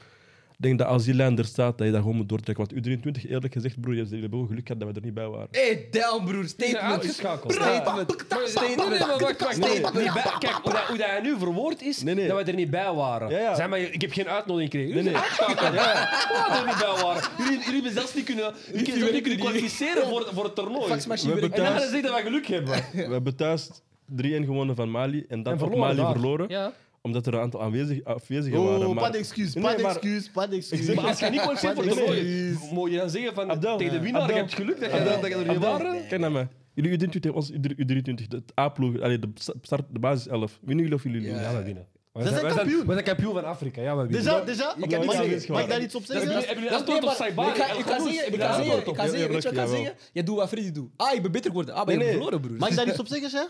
Ik 0.56 0.62
denk 0.70 0.78
dat 0.78 0.88
als 0.88 1.04
die 1.04 1.14
lijn 1.14 1.38
er 1.38 1.44
staat, 1.44 1.78
dat 1.78 1.86
je 1.86 1.92
dat 1.92 2.02
gewoon 2.02 2.16
moet 2.16 2.28
doortrekken. 2.28 2.66
Want 2.70 2.86
U23, 2.86 3.30
eerlijk 3.30 3.52
gezegd, 3.52 3.80
broer, 3.80 3.94
jullie 3.94 4.20
hebben 4.20 4.38
wel 4.38 4.48
geluk 4.48 4.66
gehad 4.66 4.80
dat 4.82 4.90
we 4.90 4.94
er 4.98 5.04
niet 5.04 5.14
bij 5.14 5.28
waren. 5.28 5.48
Hey, 5.50 5.88
damn, 5.90 6.24
broer. 6.24 6.44
Statement. 6.48 6.78
uitgeschakeld. 6.92 7.52
Statement. 7.52 8.08
Nee, 8.30 8.76
nee, 8.76 8.88
nee, 8.88 8.98
maar 8.98 9.18
wacht, 9.18 9.40
wacht. 9.40 9.58
Nee, 9.58 9.68
Nee, 9.68 9.78
niet 10.04 10.12
bij- 10.12 10.22
Kijk, 10.38 10.52
hoe 10.62 10.72
dat, 10.72 10.80
hoe 10.82 10.96
dat 10.98 11.06
hij 11.06 11.20
nu 11.20 11.38
verwoord 11.38 11.82
is, 11.82 12.02
Nee, 12.02 12.14
nee. 12.14 12.28
dat 12.28 12.44
we 12.44 12.50
er 12.50 12.56
niet 12.56 12.70
bij 12.70 12.92
waren. 12.92 13.30
Ja, 13.30 13.38
ja. 13.38 13.54
Zeg 13.54 13.68
maar, 13.68 13.78
ik 13.78 14.00
heb 14.00 14.12
geen 14.12 14.28
uitnodiging 14.28 14.72
gekregen. 14.72 14.94
Nee, 14.94 15.04
nee. 15.04 15.12
ja. 15.12 15.20
We 15.20 16.56
er 16.58 16.66
niet 16.66 16.78
bij 16.78 17.02
waren. 17.02 17.22
Jullie, 17.38 17.52
jullie 17.58 17.72
hebben 17.74 17.92
zelfs 17.92 18.14
niet 18.14 18.24
kunnen, 18.24 18.52
jullie 18.72 18.90
hebben 18.92 19.12
niet 19.12 19.22
kunnen 19.22 19.38
kwalificeren 19.40 20.06
voor, 20.08 20.28
voor 20.32 20.44
het 20.44 20.54
toernooi. 20.54 20.92
En 20.92 20.98
dan 21.40 21.50
thuis- 21.50 21.68
gaan 21.68 21.80
ze 21.80 21.88
zeggen 21.88 22.02
dat 22.02 22.14
we 22.16 22.22
geluk 22.22 22.46
hebben. 22.46 22.74
We 22.92 23.12
hebben 23.12 23.36
thuis 23.36 23.70
3-1 24.06 24.44
gewonnen 24.44 24.76
van 24.76 24.90
Mali 24.90 25.24
en 25.28 25.42
dan 25.42 25.58
verloren 25.58 25.80
Mali 25.80 25.96
daar. 25.96 26.12
verloren. 26.12 26.72
Omdat 27.06 27.26
er 27.26 27.34
een 27.34 27.40
aantal 27.40 27.62
aanwezig, 27.62 28.04
afwezigen 28.04 28.64
waren. 28.64 28.86
Oh, 28.88 28.94
Maar... 28.94 29.02
pas 29.04 29.12
d'excuus, 29.12 29.54
Nee, 29.54 29.62
pas 29.64 29.82
maar- 29.82 29.92
d'excuus, 29.92 30.30
pas 30.30 30.48
d'excuus. 30.48 30.94
Maar 30.94 31.04
als 31.06 31.18
je 31.18 31.26
niet 31.30 31.40
kwalificeert 31.40 31.74
voor 31.74 31.84
toernooi, 31.86 32.22
nee. 32.22 32.58
moet 32.72 32.90
je 32.90 32.96
dan 32.96 33.10
zeggen 33.10 33.34
van 33.34 33.50
Abdel. 33.50 33.76
tegen 33.76 33.92
de 33.92 34.00
winnaar, 34.00 34.20
Abdel. 34.22 34.36
je 34.36 34.42
hebt 34.42 34.54
geluk 34.54 34.80
dat 34.80 34.90
je, 34.90 34.96
Abdel. 34.98 35.20
dat 35.20 35.30
je 35.30 35.36
er 35.36 35.48
niet 35.48 35.58
waren. 35.58 36.06
Kijk 36.08 36.20
naar 36.20 36.32
mij. 36.32 36.48
Jullie 36.74 36.98
U23, 37.08 37.30
ons 37.32 37.52
U23, 37.52 38.26
de 38.28 38.42
A-ploeg, 38.60 39.00
allee, 39.00 39.18
de 39.18 39.28
start, 39.62 39.82
de 39.90 39.98
basis 39.98 40.26
11. 40.26 40.58
Winnen 40.62 40.78
jullie 40.84 40.94
of 40.98 41.02
jullie 41.02 41.20
Ja. 41.22 41.30
lose? 41.32 41.42
Ja, 41.42 41.56
we 41.56 41.62
winnen. 41.64 41.86
We 42.12 42.28
zijn 42.28 42.54
kampioen. 42.54 42.86
we 42.86 42.92
zijn 42.92 43.04
kampioen 43.04 43.32
van 43.32 43.44
Afrika. 43.44 43.82
Ja, 43.82 43.96
we 43.96 44.06
winnen. 44.06 44.22
Déjà, 44.22 44.48
déjà? 44.48 44.56
kan 44.56 44.78
Mag 44.78 44.88
niet 44.88 45.24
ik- 45.24 45.30
zeggen. 45.30 45.52
Mag 45.52 45.62
ik 45.62 45.68
daar 45.68 45.82
iets 45.82 45.94
op 45.94 46.04
zeggen? 46.04 46.28
Hebben 46.30 46.46
jullie 46.54 46.62
Dat 46.70 46.72
is 46.72 46.86
antwoord 46.88 47.04
op 47.04 47.10
Saibari? 47.18 47.48
Ik 47.48 47.54
ga- 47.56 47.64
ik 47.78 47.84
ga 47.84 48.00
zeggen, 48.02 48.32
ik 48.32 48.40
ga 48.40 48.54
zeggen, 48.54 48.78
ik 48.86 48.96
ga 48.96 49.06
zeggen, 49.08 49.28
weet 49.28 49.42
je 49.42 49.42
wat 49.42 49.44
ik 49.44 49.58
ga 49.58 49.64
Jawel. 49.64 49.76
zeggen? 49.76 49.94
Je 50.12 50.22
doet 50.22 50.36
wat 50.36 50.48
Freddy 50.48 50.70
doet. 50.70 50.90
Ah, 50.96 51.14
ik 51.14 51.22
ben 51.22 51.32
beter 51.32 51.46
geworden. 51.50 51.74
Ah, 51.74 51.84
maar 51.86 51.94
je 51.94 52.00
hebt 52.00 52.10
verloren, 52.12 52.40
broer. 52.40 52.56
Mag 52.58 52.68
ik 52.70 52.76
daar 52.76 52.88
iets 52.92 52.98
op 52.98 53.06
zeggen, 53.06 53.30
Chef? 53.30 53.48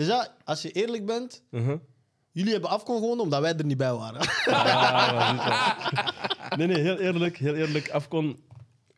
Déjà, 0.00 0.42
als 0.44 0.62
je 0.62 0.70
eerlijk 0.72 1.06
bent, 1.06 1.42
Uh-huh. 1.50 1.78
Jullie 2.36 2.52
hebben 2.52 2.70
afkom 2.70 2.94
gewonnen 2.94 3.24
omdat 3.24 3.40
wij 3.40 3.56
er 3.56 3.64
niet 3.64 3.76
bij 3.76 3.92
waren. 3.92 4.20
Ah? 6.48 6.56
Nee, 6.56 6.66
nee, 6.66 6.80
heel 6.80 6.98
eerlijk, 6.98 7.36
heel 7.36 7.54
eerlijk. 7.54 7.90
Afcon 7.90 8.38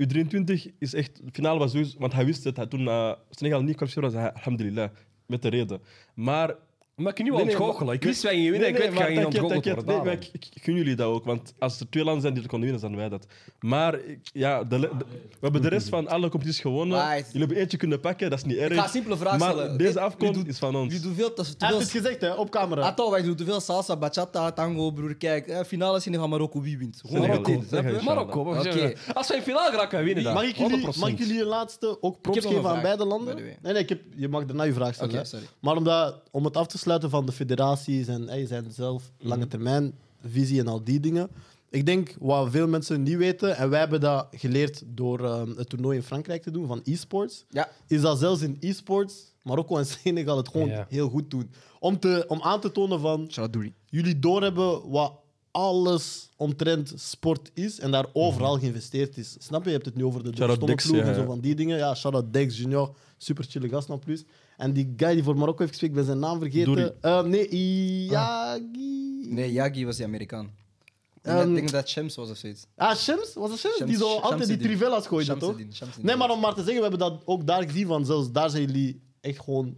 U23 0.04 0.76
is 0.78 0.94
echt... 0.94 1.16
De 1.16 1.32
finale 1.32 1.58
was 1.58 1.70
sowieso... 1.70 1.98
Want 1.98 2.12
hij 2.12 2.24
wist 2.24 2.44
het. 2.44 2.56
Hij, 2.56 2.66
toen 2.66 2.80
uh, 2.80 3.12
Senegal 3.30 3.62
niet 3.62 3.76
kwam, 3.76 3.88
was 3.94 4.12
hij 4.12 4.32
alhamdulillah. 4.32 4.90
Met 5.26 5.42
de 5.42 5.48
reden. 5.48 5.82
Maar... 6.14 6.54
Maar 6.98 7.12
ik 7.12 7.18
Nee, 7.18 7.30
wel 7.30 7.44
nee, 7.44 7.48
ontgoochelen. 7.48 7.94
Ik 7.94 8.02
wist 8.02 8.22
wij 8.22 8.34
winnen. 8.50 8.68
Ik 8.68 8.76
weet 8.76 8.84
dat 8.84 8.84
je 8.84 8.98
t'inquiète, 8.98 9.26
ontgoocheld 9.26 9.64
worden. 9.64 9.84
Nee, 9.86 9.96
maar 9.96 10.04
daarom. 10.04 10.22
ik, 10.32 10.48
ik 10.54 10.62
gun 10.62 10.74
jullie 10.74 10.96
dat 10.96 11.06
ook. 11.06 11.24
Want 11.24 11.54
als 11.58 11.80
er 11.80 11.88
twee 11.90 12.04
landen 12.04 12.22
zijn 12.22 12.32
die 12.34 12.42
het 12.42 12.50
konden 12.52 12.70
winnen, 12.70 12.88
zijn 12.88 13.00
wij 13.00 13.08
dat. 13.18 13.26
Maar 13.60 13.94
ik- 14.04 14.30
ja, 14.32 14.64
de, 14.64 14.78
le- 14.78 14.90
de- 14.98 15.04
we 15.30 15.36
hebben 15.40 15.62
de 15.62 15.68
rest 15.68 15.88
van 15.88 16.08
alle 16.08 16.28
competities 16.28 16.60
gewonnen. 16.60 16.98
Right. 17.10 17.26
Jullie 17.26 17.38
hebben 17.40 17.56
eentje 17.56 17.76
kunnen 17.76 18.00
pakken, 18.00 18.30
dat 18.30 18.38
is 18.38 18.44
niet 18.44 18.56
erg. 18.56 18.70
Ik 18.70 18.76
ga 18.78 18.84
een 18.84 18.88
simpele 18.90 19.16
vraag 19.16 19.38
maar 19.38 19.50
stellen. 19.52 19.78
deze 19.78 19.92
Wie 19.92 20.00
afkomst 20.02 20.34
doet- 20.34 20.46
is 20.48 20.58
van 20.58 20.76
ons. 20.76 20.94
Je 20.94 21.00
doet 21.00 21.14
veel, 21.14 21.32
te 21.32 21.42
Hij 21.58 21.68
heeft 21.68 21.80
het 21.80 21.90
gezegd, 21.90 22.20
hè, 22.20 22.32
op 22.34 22.50
camera. 22.50 22.82
Atto, 22.82 23.10
wij 23.10 23.22
doen 23.22 23.36
te 23.36 23.44
veel 23.44 23.60
salsa, 23.60 23.96
bachata, 23.96 24.52
tango, 24.52 24.90
broer. 24.90 25.14
Kijk, 25.14 25.46
eh, 25.46 25.60
finale 25.66 26.00
Senegal, 26.00 26.28
Marokko, 26.28 26.60
wie 26.60 26.78
wint? 26.78 26.96
Gewoon 27.00 27.22
Senegal. 27.22 27.40
Marokko, 27.42 27.66
snap 27.68 27.82
je? 27.82 27.88
Senegal. 27.88 28.14
Marokko. 28.14 28.44
we 28.44 28.50
Oké. 28.58 28.62
zeggen, 28.72 29.14
Als 29.14 29.28
wij 29.28 29.36
in 29.36 29.42
finale 29.42 29.70
geraken, 29.70 29.96
wij 29.96 30.04
winnen 30.04 30.24
dat. 30.24 30.34
Mag 30.34 30.42
ik, 30.42 30.56
jullie, 30.56 30.70
100%. 30.86 30.96
mag 31.00 31.08
ik 31.08 31.18
jullie 31.18 31.40
een 31.40 31.46
laatste 31.46 32.02
ook 32.02 32.20
props 32.20 32.36
heb 32.36 32.44
nog 32.44 32.54
geven 32.54 32.70
aan 32.70 32.80
vraag, 32.80 32.82
beide 32.82 33.02
by 33.04 33.08
landen? 33.10 33.36
the 33.36 33.42
way. 33.42 33.56
Nee, 33.62 33.72
nee, 33.72 33.82
ik 33.82 33.88
heb, 33.88 34.00
je 34.16 34.28
mag 34.28 34.44
daarna 34.44 34.62
je 34.62 34.72
vraag 34.72 34.94
stellen. 34.94 35.10
Oké, 35.12 35.20
hè. 35.22 35.26
sorry. 35.28 35.44
Maar 35.60 35.76
omdat, 35.76 36.22
om 36.30 36.44
het 36.44 36.56
af 36.56 36.66
te 36.66 36.78
van 37.10 37.26
de 37.26 37.32
federaties 37.32 38.06
en 38.06 38.28
hey, 38.28 38.46
zijn 38.46 38.70
zelf 38.70 39.12
lange 39.18 39.40
Mhm. 39.40 39.48
termijn 39.48 39.92
visie 40.26 40.60
en 40.60 40.66
al 40.68 40.84
die 40.84 41.00
dingen. 41.00 41.28
Ik 41.70 41.86
denk 41.86 42.16
wat 42.20 42.50
veel 42.50 42.68
mensen 42.68 43.02
niet 43.02 43.16
weten, 43.16 43.56
en 43.56 43.70
wij 43.70 43.78
hebben 43.78 44.00
dat 44.00 44.26
geleerd 44.30 44.82
door 44.86 45.24
ehm, 45.24 45.50
het 45.56 45.68
toernooi 45.68 45.96
in 45.96 46.02
Frankrijk 46.02 46.42
te 46.42 46.50
doen 46.50 46.66
van 46.66 46.80
e-sports, 46.84 47.44
Ja. 47.50 47.68
is 47.86 48.00
dat 48.00 48.18
zelfs 48.18 48.42
in 48.42 48.56
e-sports 48.60 49.34
Marokko 49.42 49.76
en 49.76 49.86
Senegal 50.02 50.36
het 50.36 50.48
gewoon 50.48 50.68
Ja. 50.68 50.86
heel 50.88 51.08
goed 51.08 51.30
doen. 51.30 51.50
Om, 51.80 51.98
te, 51.98 52.24
om 52.28 52.42
aan 52.42 52.60
te 52.60 52.72
tonen 52.72 53.00
van 53.00 53.26
Shout 53.30 53.56
jullie 53.86 54.18
doorhebben 54.18 54.90
wat 54.90 55.12
alles 55.50 56.28
omtrent 56.36 56.92
sport 56.96 57.50
is 57.54 57.80
en 57.80 57.90
daar 57.90 58.06
overal 58.12 58.58
geïnvesteerd 58.58 59.16
is. 59.16 59.36
Snap 59.38 59.60
je? 59.62 59.68
Je 59.68 59.74
hebt 59.74 59.86
het 59.86 59.94
nu 59.96 60.04
over 60.04 60.22
de 60.22 60.30
ploeg 60.30 60.80
ja, 60.96 61.02
en 61.02 61.14
zo 61.14 61.24
van 61.24 61.40
die 61.40 61.54
dingen. 61.54 61.78
Ja, 61.78 61.94
shout-out 61.94 62.32
Dex 62.32 62.56
Junior, 62.58 62.94
super 63.16 63.44
chille 63.48 63.68
gast 63.68 63.88
nog 63.88 63.98
plus. 63.98 64.24
En 64.58 64.72
die 64.72 64.92
guy 64.96 65.14
die 65.14 65.22
voor 65.22 65.36
Marokko 65.36 65.58
heeft 65.64 65.70
gespeeld, 65.70 65.90
ik 65.90 65.96
ben 65.96 66.06
zijn 66.06 66.18
naam 66.18 66.38
vergeten. 66.40 67.02
Eh, 67.02 67.22
nee, 67.22 67.48
Iagi. 67.48 69.26
Nee, 69.28 69.52
Yagi 69.52 69.84
was 69.86 69.96
die 69.96 70.04
Amerikaan. 70.06 70.44
Ik 70.44 71.24
Ehm, 71.24 71.36
denk- 71.36 71.48
ik 71.48 71.54
denk 71.54 71.70
dat 71.70 71.88
Shams 71.88 72.14
was 72.16 72.30
of 72.30 72.36
zoiets. 72.36 72.66
Ah, 72.76 72.96
Shams? 72.96 73.34
Was 73.34 73.50
dat 73.50 73.58
Shams? 73.58 73.76
Shams- 73.76 73.90
die 73.90 73.98
zo 74.00 74.16
altijd 74.18 74.48
die 74.48 74.56
trivella's 74.56 75.06
gooide, 75.06 75.36
toch? 75.36 75.56
Nee, 76.02 76.16
maar 76.16 76.30
om 76.30 76.40
maar 76.40 76.54
te 76.54 76.62
zeggen, 76.62 76.74
we 76.82 76.88
hebben 76.88 76.98
dat 76.98 77.22
ook 77.24 77.46
daar 77.46 77.62
gezien 77.62 77.86
van 77.86 78.06
zelfs 78.06 78.32
daar 78.32 78.50
zijn 78.50 78.62
jullie 78.62 79.00
echt 79.20 79.40
gewoon 79.40 79.74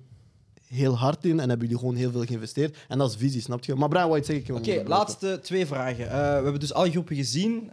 heel 0.66 0.96
hard 0.98 1.24
in 1.24 1.40
en 1.40 1.48
hebben 1.48 1.66
jullie 1.66 1.78
gewoon 1.82 1.94
heel 1.96 2.10
veel 2.10 2.24
geïnvesteerd. 2.24 2.76
En 2.88 2.98
dat 2.98 3.10
is 3.10 3.16
visie, 3.16 3.40
snap 3.40 3.64
je? 3.64 3.74
Maar 3.74 3.88
Brian, 3.88 4.08
wat 4.08 4.18
je 4.18 4.24
zeggen? 4.32 4.54
ik 4.56 4.66
hem 4.66 4.78
Oké, 4.78 4.88
laatste 4.88 5.38
twee 5.42 5.66
vragen. 5.66 6.04
Eh, 6.10 6.10
we 6.16 6.16
hebben 6.42 6.60
dus 6.60 6.72
alle 6.72 6.90
groepen 6.90 7.16
gezien. 7.16 7.70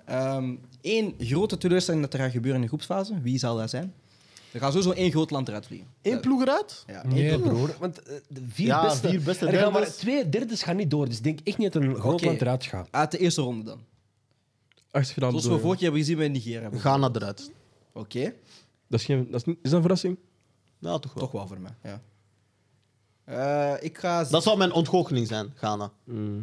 Eén 0.82 1.16
grote 1.20 1.58
teleurstelling 1.58 2.04
dat 2.04 2.14
er 2.14 2.20
gaat 2.20 2.32
gebeuren 2.32 2.56
in 2.56 2.62
de 2.62 2.68
groepsfase. 2.68 3.22
Wie 3.22 3.38
zal 3.40 3.58
dat 3.58 3.70
zijn? 3.70 3.94
Er 4.58 4.64
gaat 4.64 4.72
sowieso 4.74 4.92
één 5.02 5.12
groot 5.12 5.32
land 5.32 5.48
eruit 5.48 5.66
vliegen. 5.66 5.88
Eén 6.02 6.20
ploeg 6.20 6.42
eruit? 6.42 6.84
Ja, 6.88 7.04
één 7.04 7.14
Nee, 7.14 7.40
ploeg. 7.40 7.54
broer. 7.54 7.76
Want 7.80 8.02
eh, 8.04 8.16
de 8.28 8.42
vier 8.48 8.68
Ja, 8.68 8.82
beste... 8.82 9.10
vier 9.10 9.22
beste 9.22 9.46
er 9.48 9.54
gaan 9.60 9.72
maar 9.72 9.82
derdes. 9.82 9.98
twee 10.00 10.30
derdes 10.30 10.64
gaan 10.64 10.76
niet 10.76 10.90
door. 10.92 11.08
Dus 11.08 11.18
ik 11.18 11.24
denk 11.24 11.40
echt 11.44 11.58
niet 11.58 11.74
dat 11.74 11.82
er 11.84 11.90
een 11.90 11.96
groot 11.96 12.14
Oké. 12.14 12.26
land 12.26 12.42
eruit 12.42 12.64
gaat. 12.66 12.88
Uit 12.92 13.12
de 13.12 13.18
eerste 13.18 13.42
ronde 13.42 13.64
dan. 13.64 13.80
Achtste 14.92 15.14
finale 15.14 15.32
Zoals 15.32 15.46
we 15.48 15.52
door, 15.52 15.60
vorig 15.62 15.80
jaar 15.80 15.84
hebben 15.92 16.00
gezien 16.02 16.18
bij 16.18 16.28
Nigeria. 16.28 16.70
Ghana 16.80 17.10
eruit. 17.14 17.52
Oké, 17.94 18.34
Dat 18.88 19.00
is, 19.00 19.06
geen, 19.06 19.28
dat 19.32 19.40
is, 19.40 19.46
niet, 19.46 19.56
is 19.58 19.64
dat 19.64 19.74
een 19.74 19.82
verrassing? 19.82 20.18
Ja, 20.80 20.98
toch 21.00 21.14
wel. 21.14 21.24
toch 21.24 21.32
wel 21.32 21.48
voor 21.48 21.60
mij. 21.60 21.76
Ja. 21.84 22.02
Eh, 23.24 23.84
ik 23.84 23.98
ga... 23.98 24.24
Dat 24.24 24.44
zou 24.44 24.58
mijn 24.58 24.72
ontgoocheling 24.72 25.28
zijn, 25.28 25.52
Ghana. 25.56 25.92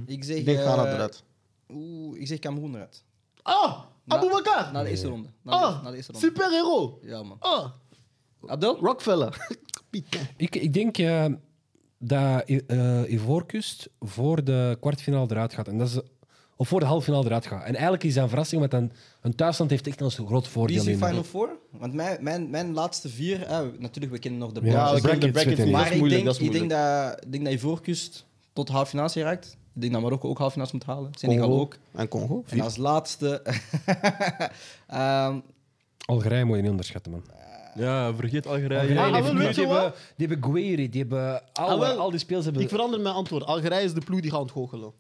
Ik 0.07 0.25
zeg... 0.25 0.37
Ik 0.37 0.45
denk 0.45 0.59
Ghana 0.59 0.85
eh, 0.87 0.93
eruit. 0.93 1.23
Oeh, 1.71 2.21
ik 2.21 2.27
zeg 2.27 2.39
Cameroen 2.39 2.75
eruit. 2.75 3.03
Ah, 3.43 3.79
Abu 4.09 4.29
Bakar! 4.31 4.73
Na 4.73 4.83
de 4.83 4.89
eerste 4.91 5.09
ronde. 5.09 5.29
Na 5.43 5.59
de, 5.59 5.65
Ah, 5.65 5.83
na 5.83 5.91
de 5.91 5.97
eerste 5.97 6.13
ronde. 6.13 6.27
superhero! 6.27 6.99
Ja, 7.03 7.23
man. 7.23 7.37
Ah, 7.41 7.71
Abdel? 8.47 8.79
Rockefeller. 8.81 9.37
Ik, 10.37 10.57
ik 10.57 10.73
denk 10.73 10.99
eh, 10.99 11.25
dat 11.99 12.43
eh 12.67 13.13
Ivoorkust 13.13 13.89
voor 14.01 14.45
de 14.45 14.77
kwartfinale 14.81 15.27
eruit 15.31 15.55
gaat. 15.55 15.69
En 15.69 15.79
dat 15.79 15.89
is, 15.89 16.01
of 16.57 16.69
voor 16.69 16.81
de 16.81 16.87
halve 16.87 17.05
finale 17.05 17.25
eruit 17.25 17.47
gaat. 17.47 17.65
En 17.65 17.73
eigenlijk 17.75 18.05
is 18.05 18.15
dat 18.15 18.23
een 18.23 18.29
verrassing, 18.29 18.61
want 18.61 18.73
dan, 18.73 18.93
een 19.21 19.35
thuisland 19.35 19.71
heeft 19.71 19.87
echt 19.87 20.01
een 20.01 20.11
groot 20.11 20.43
Wie 20.43 20.51
voordeel 20.51 20.77
is 20.77 20.83
die 20.83 20.93
in. 20.93 20.99
Final 20.99 21.23
Four? 21.23 21.49
Want 21.71 21.93
mijn, 21.93 22.23
mijn, 22.23 22.51
mijn 22.51 22.73
laatste 22.73 23.09
vier... 23.09 23.43
eh, 23.43 23.61
natuurlijk, 23.79 24.13
we 24.13 24.19
kennen 24.19 24.41
nog 24.41 24.53
de 24.53 24.61
Ja, 24.65 24.73
Ja, 24.73 24.95
we 24.95 25.01
kennen 25.01 25.21
de 25.21 25.31
brackets 25.31 25.55
brackets 25.55 25.65
niet. 25.65 25.73
Maar 25.73 25.93
ik 25.93 26.09
denk, 26.09 26.25
dat 26.25 26.41
ik 26.41 26.53
denk 26.53 26.71
dat, 26.71 27.25
ik 27.25 27.33
denk 27.33 27.45
dat 27.45 27.53
Ivoorkust 27.53 28.27
tot 28.53 28.69
halve 28.69 28.91
finale 28.91 29.23
raakt. 29.23 29.57
Ik 29.75 29.81
denk 29.81 29.93
dat 29.93 30.03
Marokko 30.03 30.29
ook 30.29 30.39
halve 30.39 30.53
finale 30.53 30.71
moet 30.73 30.85
halen. 30.85 31.11
Senegal 31.15 31.49
Congo. 31.49 31.61
ook. 31.61 31.77
En 31.93 32.09
Congo. 32.09 32.37
En 32.37 32.43
Vier. 32.51 32.63
als 32.63 32.77
laatste... 32.77 33.43
Ehm, 34.87 35.39
Algerije 36.07 36.45
moet 36.45 36.57
je 36.57 36.63
niet 36.63 36.71
onderschatten, 36.71 37.13
man. 37.13 37.23
Ja, 37.75 38.15
vergeet 38.15 38.47
Algerije. 38.47 38.81
Algerije 38.81 39.01
ah, 39.07 39.13
heeft 39.15 39.25
wel, 39.25 39.33
niet- 39.35 39.43
weet 39.43 39.55
je 39.55 39.61
die, 39.61 39.71
wat? 39.71 39.81
hebben, 39.83 39.99
die 40.17 40.27
hebben 40.27 40.91
die 40.91 41.01
hebben 41.01 41.43
al, 41.53 41.69
Ah, 41.69 41.79
wel. 41.79 41.99
al 41.99 42.11
die 42.11 42.19
spelers 42.19 42.45
hebben... 42.45 42.63
Ik 42.63 42.69
verander 42.69 43.01
mijn 43.01 43.15
antwoord. 43.15 43.45
Algerije 43.45 43.85
is 43.85 43.95
de 43.95 44.01
ploeg 44.01 44.21
die 44.21 44.31
gaat 44.31 44.41
ontgoochelen. 44.41 44.93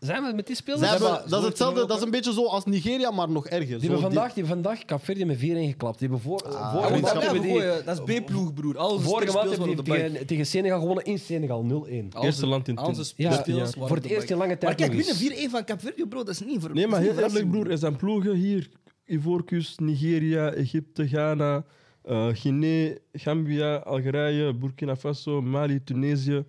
Zijn 0.00 0.22
we 0.22 0.32
met 0.34 0.46
die 0.46 0.56
spelers? 0.56 0.80
Zij 0.82 0.90
hebben, 0.90 1.10
hebben- 1.12 1.30
dat 1.30 1.40
is 1.40 1.46
hetzelfde, 1.48 1.86
dat 1.86 1.96
is 1.96 2.02
een 2.04 2.10
beetje 2.10 2.32
zo 2.32 2.44
als 2.46 2.64
Nigeria, 2.64 3.10
maar 3.10 3.28
nog 3.30 3.46
erger. 3.46 3.66
Die 3.66 3.74
Zo 3.78 3.80
hebben 3.82 4.00
vandaag, 4.00 4.32
die 4.32 4.44
hebben 4.44 4.62
vandaag 4.62 4.84
Capverdi 4.84 5.24
met 5.24 5.36
4-1 5.36 5.40
geklapt. 5.40 5.98
Die 5.98 6.08
hebben 6.08 6.26
voor, 6.26 6.42
Ah, 6.42 6.72
vorige 6.74 6.90
maand 7.00 7.14
dat, 7.14 7.22
hebben 7.22 7.42
die... 7.42 7.50
gooien, 7.50 7.84
dat 7.84 8.08
is 8.08 8.20
B-ploeg, 8.20 8.52
broer. 8.54 8.78
Al 8.78 8.90
onze 8.92 9.04
Vorige 9.04 9.32
maand 9.32 9.48
hebben 9.48 9.58
waren 9.58 9.70
die 9.70 9.78
op 9.78 9.84
de 9.84 9.90
bank. 10.02 10.12
tegen, 10.12 10.26
tegen 10.26 10.46
Senegal 10.46 10.78
gewonnen 10.80 11.04
in 11.04 11.18
Senegal 11.18 11.62
0-1. 11.64 11.68
Al 11.68 11.78
Eerste 11.88 12.18
onze- 12.22 12.46
land 12.46 12.68
in 12.68 12.76
al 12.76 12.86
onze 12.86 13.14
tien- 13.14 13.26
Ja, 13.26 13.32
spelers 13.32 13.56
waren 13.58 13.72
voor 13.72 13.82
op 13.82 13.94
het 13.94 14.02
de 14.02 14.08
eerst 14.08 14.18
bank. 14.20 14.30
in 14.30 14.36
lange 14.36 14.58
tijd 14.58 14.62
Maar 14.62 14.74
kijk, 14.74 14.98
nog 14.98 15.08
eens. 15.08 15.18
winnen 15.18 15.38
4-1 15.38 15.50
van 15.50 15.64
Capverdi, 15.64 16.06
bro, 16.06 16.18
dat 16.18 16.28
is 16.34 16.40
niet 16.40 16.60
voor 16.60 16.74
Nee, 16.74 16.86
maar 16.86 17.00
heel 17.00 17.18
eerlijk, 17.18 17.50
broer. 17.50 17.70
Er 17.70 17.78
zijn 17.78 17.96
ploegen 17.96 18.34
hier. 18.34 18.68
Ivoorkust, 19.06 19.80
Nigeria, 19.80 20.50
Egypte, 20.52 21.06
Ghana, 21.08 21.64
Guinea, 22.06 22.96
Gambia, 23.24 23.76
Algerije, 23.86 24.52
Burkina 24.52 24.96
Faso, 24.96 25.40
Mali, 25.40 25.80
Tunesië, 25.80 26.44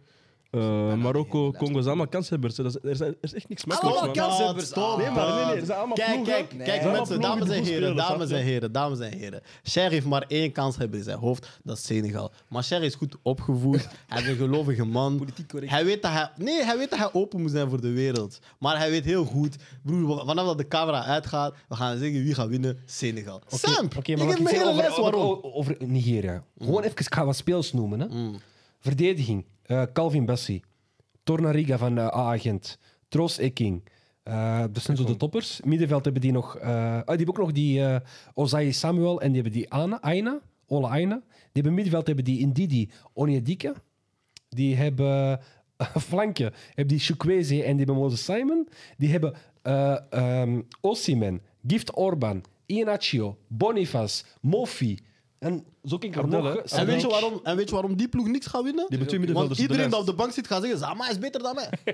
eh, 0.56 0.94
Marokko, 0.94 1.52
Congo. 1.52 1.74
Zijn 1.74 1.86
allemaal 1.86 2.08
kanshebbers. 2.08 2.58
hè. 2.58 2.64
Dat 2.64 2.76
is, 2.84 2.90
er, 2.90 2.96
zijn- 2.96 3.10
er 3.10 3.18
is 3.22 3.34
echt 3.34 3.50
niks 3.50 3.66
makkelijks, 3.66 4.00
Allemaal 4.00 4.16
man. 4.16 4.28
kanshebbers. 4.30 4.68
Stop, 4.68 4.98
Nee, 4.98 5.10
maar 5.10 5.36
nee, 5.36 5.46
nee, 5.46 5.56
er 5.56 5.66
zijn 5.66 5.78
allemaal 5.78 5.96
Kijk, 5.96 6.12
ploegen. 6.14 6.34
kijk, 6.34 6.54
Nee. 6.54 6.66
kijk 6.66 6.82
Allemaal 6.82 6.98
mensen, 6.98 7.20
ploegen 7.20 7.38
dames 7.40 7.48
die 7.50 7.58
en 7.58 7.64
goed 7.64 7.74
heren, 7.74 7.88
spelen, 7.90 8.08
dames 8.08 8.28
snap 8.28 8.38
en 8.40 8.46
je? 8.46 8.52
heren, 8.52 8.72
dames 8.72 9.00
en 9.00 9.18
heren. 9.18 9.42
Cher 9.64 9.90
heeft 9.92 10.06
maar 10.06 10.24
één 10.28 10.52
kans 10.52 10.78
hebben 10.78 10.98
in 10.98 11.04
zijn 11.06 11.18
hoofd, 11.18 11.60
dat 11.64 11.78
is 11.78 11.86
Senegal. 11.86 12.32
Maar 12.50 12.64
Cher 12.64 12.84
is 12.84 12.96
goed 12.96 13.16
opgevoed, 13.22 13.88
hij 14.08 14.22
is 14.22 14.28
een 14.28 14.36
gelovige 14.36 14.86
man. 14.86 15.18
Politiek 15.18 15.48
correct. 15.48 15.72
Hij 15.72 15.86
weet 15.86 16.02
dat 16.02 16.12
hij, 16.12 16.30
nee, 16.38 16.64
hij 16.64 16.78
weet 16.78 16.90
dat 16.90 17.00
hij 17.00 17.10
open 17.14 17.42
moet 17.42 17.52
zijn 17.52 17.70
voor 17.70 17.82
de 17.82 17.92
wereld. 17.92 18.40
Maar 18.60 18.78
hij 18.78 18.90
weet 18.90 19.06
heel 19.06 19.26
goed, 19.26 19.56
broer, 19.84 20.26
vanaf 20.26 20.46
dat 20.46 20.58
de 20.58 20.68
camera 20.68 21.04
uitgaat, 21.04 21.56
we 21.68 21.76
gaan 21.76 21.98
zeggen 21.98 22.24
wie 22.24 22.34
gaat 22.34 22.48
winnen, 22.48 22.78
Senegal. 22.86 23.42
Sam, 23.48 23.86
Oké, 23.98 24.12
je 24.12 24.18
maar 24.18 24.26
geeft 24.26 24.38
wat 24.38 24.48
me 24.48 24.50
ik 24.50 24.58
hele 24.58 24.74
zeg 24.74 24.84
les 24.84 24.90
over, 24.98 25.02
waarom. 25.04 25.22
over, 25.22 25.54
over 25.54 25.76
Nigeria. 25.80 26.44
Gewoon 26.58 26.84
even, 26.84 26.98
ik 26.98 27.14
ga 27.14 27.26
wat 27.26 27.36
speels 27.36 27.74
noemen. 27.74 28.00
Hè. 28.00 28.08
Verdediging. 28.80 29.46
Eh, 29.66 29.84
Calvin 29.94 30.26
Bassi. 30.26 30.62
Tornariga 31.24 31.78
van 31.78 31.98
uh, 31.98 32.06
A-agent. 32.06 32.78
Troos 33.08 33.38
Eking. 33.38 33.82
Eh, 34.24 34.64
dat 34.72 34.84
zijn 34.84 34.98
zo 34.98 35.04
de 35.04 35.16
toppers. 35.16 35.62
Middenveld 35.64 36.04
hebben 36.04 36.22
die 36.22 36.32
nog... 36.32 36.58
eh, 36.58 36.68
ah, 36.70 37.06
die 37.06 37.16
hebben 37.16 37.28
ook 37.28 37.38
nog 37.38 37.52
die 37.52 37.86
eh 37.86 37.96
Ozai 38.34 38.74
Samuel 38.74 39.22
en 39.22 39.32
die 39.32 39.42
hebben 39.42 39.60
die 39.60 39.72
Ana, 39.72 40.02
Aina. 40.02 40.40
Ola 40.68 40.88
Aina. 40.88 41.16
Die 41.16 41.50
hebben 41.52 41.74
middenveld 41.74 42.08
hebben 42.08 42.26
die 42.26 42.40
Indidi 42.40 42.90
Onyedika. 43.14 43.74
Die 44.50 44.76
hebben 44.76 45.40
flanken 46.10 46.54
heb 46.74 46.88
die 46.88 47.00
Chukwueze 47.00 47.64
en 47.64 47.78
die 47.78 47.92
Moses 47.92 48.26
Simon. 48.26 48.68
Die 48.98 49.10
hebben 49.10 49.34
eh 49.62 49.98
ehm, 50.10 50.62
Osimhen, 50.82 51.42
Gift 51.68 51.96
Orban, 51.96 52.44
Iheanacho, 52.66 53.38
Boniface, 53.48 54.24
Mofi. 54.42 55.00
En 55.40 55.66
zo 55.86 55.98
kan 55.98 56.10
ik 56.10 56.16
er 56.16 56.28
nog... 56.28 56.56
En 56.56 56.86
weet, 56.86 57.02
je 57.02 57.08
waarom, 57.08 57.40
en 57.44 57.56
weet 57.56 57.68
je 57.70 57.74
waarom 57.74 57.96
die 57.96 58.08
ploeg 58.08 58.28
niks 58.28 58.46
gaat 58.48 58.64
winnen? 58.64 58.86
Die 58.90 58.98
hebben 58.98 59.08
twee 59.08 59.20
Want 59.20 59.26
middenvelders 59.36 59.60
iedereen 59.60 59.90
dat 59.90 60.00
op 60.00 60.06
de 60.06 60.14
bank 60.14 60.32
zit 60.32 60.48
gaat 60.48 60.62
zeggen, 60.62 60.80
Zama 60.80 61.10
is 61.10 61.20
beter 61.20 61.42
dan 61.44 61.56
mij. 61.56 61.70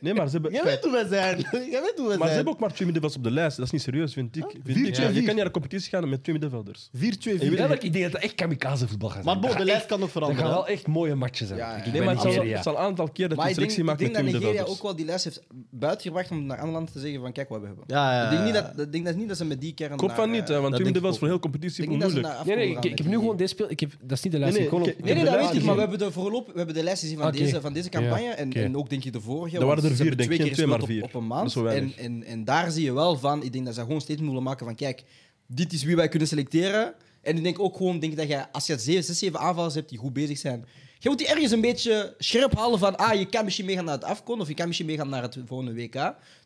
Nee, 0.00 0.14
maar 0.14 0.26
ze 0.26 0.32
hebben... 0.32 0.52
Jij 0.52 0.62
weet 0.64 0.82
hoe 0.84 0.92
we 0.92 1.06
zijn. 1.08 1.38
Jij 1.70 1.80
weet 1.80 1.92
hoe 1.96 1.96
we 1.96 2.02
Maar 2.02 2.12
ze 2.12 2.18
zijn. 2.18 2.34
hebben 2.34 2.52
ook 2.52 2.60
maar 2.60 2.68
twee 2.72 2.88
middenvelders 2.88 3.16
op 3.16 3.22
de 3.24 3.30
lijst. 3.30 3.56
Dat 3.56 3.66
is 3.66 3.72
niet 3.72 3.82
serieus, 3.82 4.12
vind 4.12 4.36
ik. 4.36 4.42
Vind 4.50 4.62
Vier, 4.64 4.86
ik. 4.86 4.94
twee, 4.94 5.06
Je 5.06 5.12
kan 5.14 5.24
niet 5.24 5.34
naar 5.36 5.44
de 5.44 5.50
competitie 5.50 5.88
gaan 5.90 6.08
met 6.08 6.22
twee 6.22 6.38
middenvelders. 6.38 6.88
4-2-4. 6.96 7.00
Ja, 7.00 7.66
dat- 7.68 7.82
ik 7.82 7.92
denk 7.92 8.04
dat 8.04 8.12
het 8.12 8.22
echt 8.22 8.34
kamikaze 8.34 8.88
voetbal 8.88 9.08
gaat 9.08 9.22
zijn. 9.24 9.34
Maar 9.34 9.42
bon, 9.42 9.50
Dat 9.50 9.58
de 9.58 9.64
lijst 9.64 9.86
kan 9.86 9.98
nog 10.00 10.08
echt- 10.08 10.14
Dat 10.18 10.24
gaan 10.24 10.34
veranderen. 10.36 10.64
wel 10.66 10.74
echt 10.74 10.86
mooie 10.86 11.14
matches 11.14 11.48
zijn. 11.48 11.58
Ja, 11.60 11.70
ja. 11.76 11.82
Ik 11.84 11.92
Nee, 11.92 12.02
maar 12.02 12.14
het 12.14 12.20
zal, 12.32 12.44
het 12.44 12.66
een 12.66 12.76
aantal 12.76 13.08
keer 13.08 13.28
dat 13.28 13.36
je 13.38 13.42
ik 13.42 13.54
denk, 13.54 13.54
selectie 13.54 13.78
ik 13.80 13.84
maakt 13.84 13.98
denk 13.98 14.12
met 14.12 14.22
dat 14.22 14.30
twee 14.30 14.40
Nigeria 14.40 14.64
middenvelders. 14.64 14.76
ook 14.78 14.82
wel 14.86 14.96
die 14.96 15.04
lijst 15.06 15.24
heeft 15.24 15.42
buitengebracht 15.70 16.30
om 16.30 16.46
naar 16.46 16.56
andere 16.56 16.72
landen 16.76 16.92
te 16.92 17.00
zeggen 17.00 17.20
van 17.20 17.32
kijk 17.32 17.48
wat 17.48 17.60
we 17.60 17.66
hebben. 17.66 17.84
Ja, 17.86 18.12
ja, 18.12 18.24
Ik 18.24 18.30
denk 18.30 18.44
niet 18.44 18.54
ja. 18.54 18.72
dat, 18.76 18.86
ik 18.86 18.92
denk 18.92 19.04
dat 19.04 19.16
niet 19.16 19.28
dat 19.28 19.36
ze 19.36 19.44
met 19.44 19.60
die 19.60 19.74
kern 19.74 19.92
Ik 19.92 20.00
hoop 20.00 20.10
van 20.10 20.30
niet, 20.30 20.40
eh, 20.40 20.46
hè, 20.48 20.60
want 20.60 20.74
twee 20.74 20.84
denk 20.84 20.96
ik 20.96 21.02
middenvelders 21.02 21.18
voor 21.18 21.26
heel 21.28 21.36
ik 21.36 21.42
competitie 21.42 21.86
denk 21.86 21.88
moeilijk. 22.02 22.44
Nee, 22.46 22.56
nee, 22.56 22.68
ik, 22.70 22.76
ik 22.84 22.90
met 22.90 22.98
heb 22.98 23.06
nu 23.06 23.12
die- 23.12 23.20
gewoon 23.24 23.36
deze 23.38 23.52
speel. 23.54 23.70
Ik 23.70 23.80
heb, 23.80 23.90
dat 24.00 24.16
is 24.18 24.22
niet 24.24 24.32
de 24.32 24.38
lijst. 24.38 24.56
Nee, 24.56 24.66
ik 24.66 24.72
nee, 24.72 24.80
ik- 24.82 24.98
op- 24.98 25.04
Nee, 25.04 25.24
dat 25.24 25.34
weet 25.34 25.54
ik, 25.54 25.64
maar 25.64 25.74
we 25.74 25.80
hebben 25.80 25.98
de, 25.98 26.12
voorlop, 26.12 26.46
we 26.46 26.56
hebben 26.56 26.74
de 26.74 26.82
lijst 26.82 27.00
gezien 27.02 27.18
van, 27.18 27.32
deze, 27.32 27.60
van 27.60 27.72
deze 27.72 27.88
campagne. 27.88 28.28
En, 28.28 28.52
en 28.52 28.76
ook 28.76 28.88
denk 28.90 29.04
ik 29.04 29.12
de 29.12 29.20
vorige. 29.20 29.58
Er 29.58 29.66
waren 29.66 29.84
er 29.84 29.90
ze 29.90 29.96
vier, 29.96 30.16
denk 30.16 30.30
twee 30.30 30.38
ik, 30.38 30.44
keer 30.44 30.54
geen 30.54 30.68
gespeeld 30.68 30.82
twee, 30.84 31.02
op, 31.02 31.12
maar 31.22 31.42
op 31.44 31.44
een 31.44 31.50
vier. 31.52 31.62
maand. 31.62 31.96
En, 31.96 32.04
en, 32.04 32.24
en 32.24 32.44
daar 32.44 32.70
zie 32.70 32.84
je 32.84 32.92
wel 32.92 33.18
van, 33.18 33.42
ik 33.42 33.52
denk 33.52 33.64
dat 33.64 33.74
ze 33.74 33.80
gewoon 33.80 34.00
statement 34.00 34.28
willen 34.28 34.42
maken 34.42 34.66
van 34.66 34.74
kijk, 34.74 35.02
dit 35.46 35.72
is 35.72 35.82
wie 35.84 35.96
wij 35.96 36.08
kunnen 36.08 36.28
selecteren. 36.28 36.94
En 37.22 37.36
ik 37.36 37.42
denk 37.42 37.58
ook 37.60 37.76
gewoon 37.76 37.98
denk 37.98 38.16
dat 38.16 38.28
je, 38.28 38.52
als 38.52 38.66
je 38.66 38.78
6, 38.78 39.06
7 39.18 39.38
aanvallers 39.40 39.74
hebt 39.74 39.88
die 39.88 39.98
goed 39.98 40.12
bezig 40.12 40.38
zijn, 40.38 40.64
je 40.98 41.08
moet 41.08 41.18
die 41.18 41.28
ergens 41.28 41.50
een 41.52 41.60
beetje 41.60 42.14
scherp 42.18 42.54
halen 42.56 42.78
van 42.78 42.96
ah, 42.96 43.18
je 43.18 43.26
kan 43.26 43.44
misschien 43.44 43.64
meegaan 43.66 43.84
naar 43.84 43.94
het 43.94 44.04
Afcon 44.04 44.40
of 44.40 44.48
je 44.48 44.54
kan 44.54 44.66
misschien 44.66 44.86
meegaan 44.86 45.08
naar 45.08 45.22
het 45.22 45.38
volgende 45.46 45.74
WK. 45.74 45.92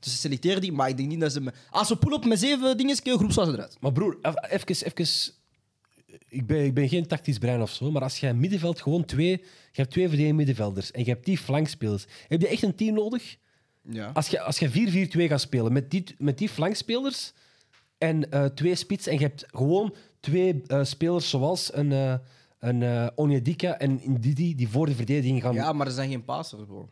Dus 0.01 0.13
ze 0.13 0.19
selecteren 0.19 0.61
die, 0.61 0.73
maar 0.73 0.89
ik 0.89 0.97
denk 0.97 1.09
niet 1.09 1.21
dat 1.21 1.33
ze... 1.33 1.41
me- 1.41 1.53
Als 1.71 1.89
we 1.89 1.97
pull-up 1.97 2.25
met 2.25 2.39
zeven 2.41 2.77
dingen, 2.77 2.97
groepsfase 2.97 3.53
eruit. 3.53 3.77
Maar 3.81 3.93
broer, 3.93 4.19
even, 4.23 4.51
even 4.85 5.07
ik, 6.29 6.47
ben, 6.47 6.65
ik 6.65 6.75
ben 6.75 6.89
geen 6.89 7.07
tactisch 7.07 7.39
brein 7.39 7.63
of 7.63 7.71
zo, 7.71 7.91
maar 7.91 8.03
als 8.03 8.21
je 8.21 8.27
een 8.27 8.41
middenveld 8.41 8.81
gewoon 8.81 9.05
twee, 9.05 9.31
je 9.31 9.41
hebt 9.73 9.91
twee 9.91 10.09
verdedigende 10.09 10.45
middenvelders 10.45 10.91
en 10.91 11.05
je 11.05 11.11
hebt 11.11 11.25
die 11.25 11.39
flankspelers, 11.39 12.07
heb 12.29 12.41
je 12.41 12.49
echt 12.49 12.63
een 12.63 12.75
team 12.75 12.95
nodig? 12.95 13.37
Ja. 13.83 14.11
Als 14.13 14.29
je, 14.29 14.41
als 14.41 14.59
je 14.59 15.09
4-4-2 15.09 15.21
gaat 15.23 15.41
spelen 15.41 15.73
met 15.73 15.91
die, 15.91 16.05
met 16.19 16.39
die 16.39 16.49
flankspelers 16.49 17.33
en 17.99 18.31
eh, 18.31 18.45
twee 18.45 18.75
spits 18.75 19.07
en 19.07 19.15
je 19.15 19.21
hebt 19.21 19.45
gewoon 19.51 19.95
twee 20.21 20.63
eh, 20.67 20.85
spelers 20.85 21.31
zoals 21.31 21.75
een, 21.75 21.93
eh 21.93 22.15
een 22.59 23.11
Onyedika 23.15 23.79
en 23.79 24.01
Ndidi 24.05 24.55
die 24.55 24.69
voor 24.69 24.87
de 24.87 24.95
verdediging 24.95 25.43
gaan. 25.43 25.55
ja, 25.55 25.73
maar 25.73 25.87
er 25.87 25.93
zijn 25.93 26.11
geen 26.11 26.25
passers, 26.25 26.65
bro. 26.67 26.89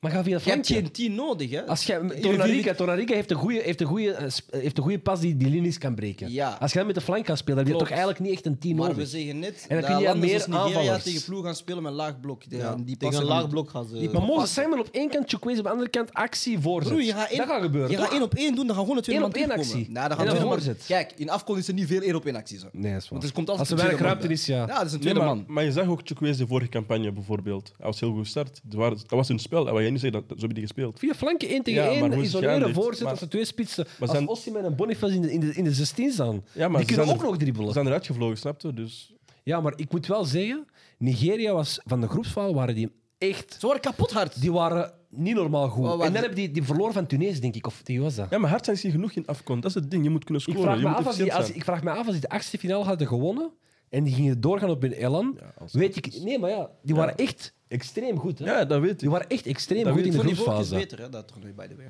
Maar 0.00 0.10
ga 0.10 0.22
via 0.22 0.38
Je 0.38 0.42
hebt 0.50 0.66
flank. 0.66 0.66
geen 0.66 0.90
tien 0.92 1.14
nodig, 1.14 1.50
hè. 1.50 1.66
Als 1.66 1.84
je, 1.84 2.18
Tornarica, 2.20 2.74
Tornarica 2.74 3.14
heeft 3.14 3.30
een 3.30 3.36
goede 3.36 3.60
heeft 3.62 3.80
een 3.80 3.86
goede, 3.86 4.10
eh, 4.12 4.28
sp- 4.28 4.52
heeft 4.52 4.76
een 4.76 4.82
goede 4.82 4.98
pas 4.98 5.20
die 5.20 5.36
die 5.36 5.50
linies 5.50 5.78
kan 5.78 5.94
breken. 5.94 6.32
Ja. 6.32 6.56
Als 6.60 6.70
je 6.72 6.76
dan 6.78 6.86
met 6.86 6.94
de 6.96 7.00
flank 7.00 7.26
gaat 7.26 7.38
spelen, 7.38 7.56
dan 7.56 7.64
heb 7.66 7.66
je 7.66 7.72
Klopt. 7.72 7.88
toch 7.88 7.98
eigenlijk 7.98 8.20
niet 8.20 8.32
echt 8.32 8.46
een 8.46 8.58
team 8.58 8.76
Maar 8.76 8.88
nodig. 8.88 9.02
we 9.02 9.08
zeggen 9.10 9.38
net 9.38 9.52
En 9.68 9.68
dan 9.68 9.76
dat 9.80 9.86
kun 9.90 9.98
je 9.98 10.04
landen 10.04 10.28
meer 10.28 10.40
zoals 10.40 10.46
Nigeria 10.46 10.78
aanvallers. 10.78 11.04
tegen 11.04 11.24
ploeg 11.24 11.44
gaan 11.44 11.54
spelen 11.56 11.82
met 11.82 11.92
laag 11.92 12.20
blok. 12.20 12.48
Die, 12.48 12.58
Ja, 12.58 12.74
die 12.74 12.84
tegen 12.84 12.98
passen 12.98 13.20
een 13.22 13.28
niet. 13.32 13.36
laag 13.40 13.48
blok 13.48 13.70
gaan 13.70 13.86
ze... 13.86 13.98
Die 13.98 14.10
Maar 14.10 14.22
Moses. 14.22 14.52
Simon 14.52 14.78
op 14.80 14.88
één 14.92 15.10
kant, 15.10 15.28
Chukwueze 15.28 15.58
op 15.60 15.64
de 15.66 15.72
andere 15.72 15.90
kant, 15.90 16.14
actie, 16.14 16.58
voorzet. 16.58 16.92
Broer, 16.92 17.04
je 17.04 17.12
gaat 17.12 17.28
één, 17.28 17.38
dat 17.38 17.46
gaat 17.48 17.62
gebeuren, 17.62 17.90
Je 17.90 17.96
gaat 17.96 18.04
toch? 18.04 18.14
één 18.14 18.22
op 18.22 18.34
één 18.34 18.54
doen, 18.54 18.66
dan 18.66 18.74
gaan 18.74 18.84
gewoon 18.84 18.96
een 18.96 19.02
tweede 19.02 19.22
Eén 19.24 19.28
man 19.30 19.40
op 19.40 19.46
één 19.46 19.48
terugkomen. 19.48 19.80
actie. 19.80 19.92
Nou, 19.94 20.08
dan 20.08 20.18
En 20.18 20.24
gaan 20.24 20.26
dan 20.26 20.44
tweede 20.44 20.56
man- 20.64 20.74
voorzet. 20.74 20.86
Kijk, 20.86 21.12
in 21.20 21.30
Afcon 21.30 21.58
is 21.58 21.68
er 21.68 21.74
niet 21.74 21.86
veel 21.86 22.00
één 22.00 22.14
op 22.14 22.24
één 22.26 22.36
acties. 22.36 22.62
hè. 22.62 22.68
Nee, 22.72 22.92
dat 22.92 23.02
is 23.02 23.08
waar. 23.08 23.18
Want 23.18 23.24
er 23.24 23.32
komt 23.32 23.48
Als 23.50 23.58
altijd 23.58 23.78
er 23.80 23.84
een 23.84 23.90
weinig 23.90 24.16
tweede 24.16 24.26
ruimte 24.26 24.26
man 24.26 24.36
is, 24.36 24.46
ja. 24.46 24.64
bij. 24.66 24.74
Ja, 24.74 24.78
dat 24.80 24.86
is 24.86 24.92
een 24.92 24.98
Nee, 25.00 25.08
tweede 25.12 25.26
maar, 25.26 25.36
man. 25.36 25.54
maar 25.54 25.64
je 25.64 25.72
zag 25.72 25.86
ook 25.88 26.00
Chukwueze 26.04 26.38
de 26.38 26.46
vorige 26.46 26.68
campagne 26.70 27.12
bijvoorbeeld. 27.12 27.72
Hij 27.76 27.86
was 27.86 28.00
heel 28.00 28.10
goed 28.12 28.18
gestart. 28.22 28.60
Dat, 28.62 28.80
waren, 28.80 28.96
dat 28.96 29.10
was 29.10 29.28
hun 29.28 29.38
spel. 29.38 29.68
Jij 29.90 29.98
zegt, 29.98 30.12
dat, 30.12 30.22
zo 30.28 30.34
hebben 30.36 30.54
die 30.54 30.62
gespeeld. 30.62 30.98
Via 30.98 31.14
flanken, 31.14 31.48
één 31.48 31.62
tegen 31.62 31.82
Ja, 31.82 31.86
maar 31.88 31.94
één, 32.00 32.12
hoe 32.12 32.22
is 32.24 32.32
het 32.32 32.42
isoleren, 32.42 32.74
voorzet, 32.74 33.06
als 33.06 33.20
er 33.20 33.28
twee 33.28 33.44
spitsen. 33.44 33.84
Maar 33.98 34.08
als 34.08 34.10
zijn- 34.16 34.28
Osimhen 34.28 34.64
en 34.64 34.76
Boniface 34.76 35.14
in 35.14 35.22
de, 35.22 35.32
in 35.32 35.40
de, 35.40 35.54
in 35.54 35.64
de 35.64 35.72
16 35.72 36.10
staan. 36.12 36.44
Ja, 36.52 36.68
maar 36.68 36.80
die 36.80 36.88
ze 36.88 36.94
kunnen 36.94 37.14
ook 37.14 37.20
er- 37.22 37.26
nog 37.28 37.36
dribbelen. 37.36 37.66
Ze 37.68 37.72
zijn 37.72 37.86
eruit 37.86 38.06
gevlogen, 38.06 38.36
snap 38.38 38.60
je? 38.60 38.72
Dus 38.74 39.14
Ja, 39.42 39.60
maar 39.60 39.72
ik 39.76 39.92
moet 39.92 40.06
wel 40.06 40.24
zeggen, 40.24 40.66
Nigeria 40.98 41.52
was 41.52 41.80
van 41.84 42.00
de 42.00 42.08
groepsfase 42.08 42.54
waren 42.54 42.74
die 42.74 42.90
echt... 43.18 43.56
Ze 43.60 43.66
waren 43.66 43.80
kapot 43.80 44.12
hard. 44.12 44.40
Die 44.40 44.52
waren 44.52 44.92
niet 45.10 45.34
normaal 45.34 45.68
goed. 45.68 45.84
Oh, 45.84 45.92
en 45.92 45.98
dan 45.98 46.14
hebben 46.14 46.34
die, 46.34 46.50
die 46.50 46.62
verloren 46.62 46.92
van 46.92 47.06
Tunesië, 47.06 47.40
denk 47.40 47.54
ik. 47.54 47.66
Of 47.66 47.80
wie 47.84 48.00
was 48.00 48.14
dat? 48.14 48.26
Ja, 48.30 48.38
maar 48.38 48.50
hard 48.50 48.64
zijn 48.64 48.78
niet 48.82 48.92
genoeg 48.92 49.12
in 49.12 49.26
afkomt. 49.26 49.62
Dat 49.62 49.70
is 49.70 49.80
het 49.82 49.90
ding. 49.90 50.04
Je 50.04 50.10
moet 50.10 50.24
kunnen 50.24 50.42
Ik 50.46 50.48
scoren. 50.52 50.62
vraag, 50.70 50.76
je 50.80 50.82
me 50.82 50.88
moet 50.88 50.98
af 50.98 51.06
als 51.06 51.16
die, 51.16 51.24
efficiënt 51.24 51.36
als, 51.38 51.46
zijn. 51.46 51.58
ik 51.58 51.64
vraag 51.64 51.82
me 51.82 51.90
af 52.00 52.04
als 52.06 52.12
die 52.12 52.20
de 52.20 52.28
achtste 52.28 52.58
finale 52.58 52.84
hadden 52.84 53.06
gewonnen 53.06 53.50
en 53.88 54.04
die 54.04 54.14
gingen 54.14 54.40
doorgaan 54.40 54.70
op 54.70 54.82
hun 54.82 54.92
elan. 54.92 55.38
Ja, 55.40 55.66
weet 55.72 55.96
ik... 55.96 56.22
Nee, 56.22 56.38
maar 56.38 56.50
ja, 56.50 56.70
die 56.82 56.94
waren 56.94 57.16
echt 57.16 57.54
extreem 57.68 58.18
goed. 58.18 58.38
Hè? 58.38 58.44
Ja, 58.44 58.64
dat 58.64 58.80
weet 58.80 58.98
Die 58.98 59.08
ik. 59.08 59.12
waren 59.14 59.28
echt 59.28 59.46
extreem 59.46 59.84
Dat 59.84 59.92
goed 59.92 60.02
in 60.04 60.10
de 60.10 60.18
die 60.22 60.34
groepsfase. 60.34 60.74
beter, 60.74 60.98
hè, 60.98 61.08
dat 61.08 61.28
toernooi, 61.28 61.52
by 61.52 61.66
the 61.66 61.76
way. 61.76 61.86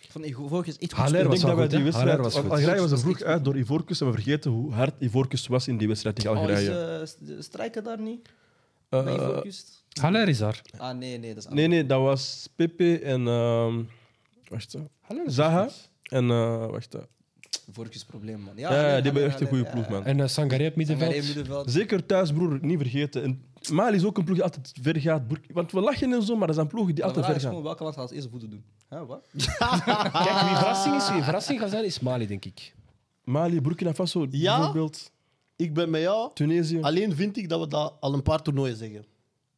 Ik 0.00 0.14
vond 0.14 0.24
die 0.24 0.34
iets 0.78 0.94
goed 0.94 1.06
Ik 1.06 1.12
denk 1.30 1.40
dat 1.40 1.56
wij 1.56 1.68
die 1.68 1.82
wedstrijd... 1.82 2.18
Was. 2.18 2.34
Algerije 2.36 2.80
was 2.80 2.90
er 2.90 2.96
is 2.96 3.02
vroeg 3.02 3.22
uit 3.22 3.44
door 3.44 3.56
Ivorcus 3.58 4.00
en 4.00 4.06
we 4.06 4.12
vergeten 4.12 4.50
hoe 4.50 4.72
hard 4.72 4.94
Ivorcus 4.98 5.46
was 5.46 5.68
in 5.68 5.76
die 5.78 5.88
wedstrijd 5.88 6.16
tegen 6.16 6.30
Oh, 6.30 6.36
is 6.42 6.48
Algerije. 6.48 6.98
eh, 7.00 7.06
st- 7.06 7.26
de 7.26 7.42
strijker 7.42 7.82
daar 7.82 8.00
niet? 8.00 8.28
Eh, 8.88 9.04
Bij 9.04 9.14
Ivoorkust? 9.14 9.84
Haller 10.00 10.28
is 10.28 10.38
daar. 10.38 10.62
Ah, 10.76 10.96
nee, 10.98 11.18
nee, 11.18 11.34
dat 11.34 11.44
is 11.44 11.50
nee, 11.50 11.66
nee, 11.66 11.86
dat 11.86 12.00
was 12.00 12.48
Pepe 12.56 12.98
en... 13.00 13.26
ehm 13.26 13.82
wacht. 14.48 14.74
Zaha 15.26 15.68
en... 16.02 16.30
eh 16.30 16.66
wacht, 16.66 16.96
hè. 17.84 18.36
Man. 18.36 18.52
Ja, 18.56 18.70
ja, 18.72 18.94
die 18.94 19.02
hebben 19.04 19.24
echt 19.24 19.40
een 19.40 19.46
goede 19.46 19.64
ja. 19.64 19.70
ploeg, 19.70 19.88
man. 19.88 20.04
En 20.04 20.18
uh, 20.18 20.26
Sangaré 20.26 20.66
op 20.66 20.76
middenveld. 20.76 21.10
Sangaré 21.12 21.26
middenveld. 21.26 21.70
Zeker 21.70 22.06
thuis, 22.06 22.32
broer, 22.32 22.58
niet 22.62 22.78
vergeten. 22.78 23.22
En 23.22 23.42
Mali 23.72 23.96
is 23.96 24.04
ook 24.04 24.18
een 24.18 24.24
ploeg 24.24 24.36
die 24.36 24.44
altijd 24.44 24.72
ver 24.82 25.00
gaat. 25.00 25.28
Burk- 25.28 25.46
Want 25.52 25.72
we 25.72 25.80
lachen 25.80 26.12
en 26.12 26.22
zo, 26.22 26.36
maar 26.36 26.46
dat 26.46 26.56
zijn 26.56 26.68
ploegen 26.68 26.94
die 26.94 27.02
De 27.04 27.08
altijd 27.08 27.24
vraag 27.26 27.36
ver 27.36 27.36
is 27.36 27.42
gaan. 27.42 27.50
gewoon 27.50 27.66
welke 27.66 27.82
land 27.82 27.94
gaat 27.94 28.04
als 28.04 28.12
eerste 28.12 28.30
voeten 28.30 28.50
doen. 28.50 28.64
Huh, 28.90 29.06
wat? 29.06 29.24
Kijk, 30.24 30.40
wie 30.48 30.56
verrassing 30.56 30.94
is, 30.96 31.10
wie 31.10 31.22
verrassing 31.22 31.60
gaat 31.60 31.70
zijn, 31.70 31.84
is 31.84 32.00
Mali, 32.00 32.26
denk 32.26 32.44
ik. 32.44 32.74
Mali, 33.24 33.60
Burkina 33.60 33.94
Faso, 33.94 34.26
Ja? 34.30 34.56
bijvoorbeeld. 34.56 35.10
Ik 35.56 35.74
ben 35.74 35.90
met 35.90 36.00
jou. 36.00 36.30
Tunesië. 36.34 36.80
Alleen 36.80 37.14
vind 37.16 37.36
ik 37.36 37.48
dat 37.48 37.60
we 37.60 37.68
dat 37.68 37.94
al 38.00 38.14
een 38.14 38.22
paar 38.22 38.42
toernooien 38.42 38.76
zeggen. 38.76 39.04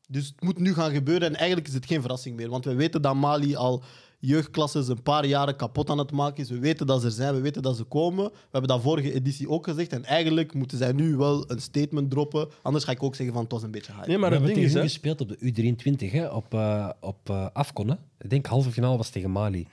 Dus 0.09 0.27
het 0.27 0.43
moet 0.43 0.59
nu 0.59 0.75
gaan 0.75 0.91
gebeuren 0.93 1.29
en 1.29 1.35
eigenlijk 1.37 1.69
is 1.69 1.75
het 1.75 1.87
geen 1.87 2.01
verrassing 2.01 2.37
meer. 2.37 2.49
Want 2.49 2.65
we 2.65 2.75
weten 2.75 3.03
dat 3.03 3.15
Mali 3.15 3.57
al 3.57 3.83
jeugdklasses 4.21 4.89
een 4.89 5.03
paar 5.03 5.27
jaren 5.27 5.57
kapot 5.57 5.91
aan 5.91 5.99
het 5.99 6.13
maken 6.13 6.43
is. 6.43 6.51
We 6.51 6.59
weten 6.59 6.87
dat 6.87 7.01
ze 7.01 7.07
er 7.07 7.13
zijn, 7.13 7.35
we 7.35 7.41
weten 7.41 7.63
dat 7.63 7.77
ze 7.77 7.85
komen. 7.85 8.25
We 8.25 8.49
hebben 8.51 8.71
dat 8.71 8.83
vorige 8.83 9.13
editie 9.13 9.49
ook 9.49 9.65
gezegd. 9.65 9.93
En 9.93 10.05
eigenlijk 10.05 10.55
moeten 10.55 10.79
zij 10.79 10.93
nu 10.93 11.17
wel 11.17 11.51
een 11.51 11.61
statement 11.61 12.11
droppen. 12.11 12.49
Anders 12.63 12.85
ga 12.85 12.93
ik 12.93 13.03
ook 13.03 13.15
zeggen 13.15 13.35
van 13.35 13.43
het 13.43 13.53
was 13.53 13.63
een 13.63 13.71
beetje 13.71 13.93
hype. 13.93 14.09
Nee, 14.09 14.19
maar 14.19 14.31
we 14.31 14.37
het 14.37 14.45
hebben 14.45 14.63
ding 14.63 14.67
is, 14.67 14.73
tegen 14.73 14.89
gespeeld 14.89 15.21
op 15.21 15.29
de 15.29 15.73
U23, 16.05 16.11
hè, 16.11 16.29
op, 16.29 16.55
eh 16.55 16.89
op 17.01 17.31
eh, 17.31 17.47
Afcon. 17.53 17.89
Hè. 17.89 17.97
Ik 18.19 18.31
denk 18.31 18.47
halve 18.47 18.71
finale 18.71 18.97
was 18.97 19.11
tegen 19.11 19.31
Mali. 19.31 19.67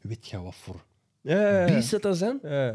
Weet 0.00 0.28
je 0.28 0.42
wat 0.42 0.54
voor 0.54 0.84
ja, 1.20 1.40
ja, 1.40 1.60
ja. 1.60 1.74
beesten 1.74 2.00
dat 2.00 2.16
zijn? 2.16 2.38
Ja, 2.42 2.64
ja. 2.64 2.72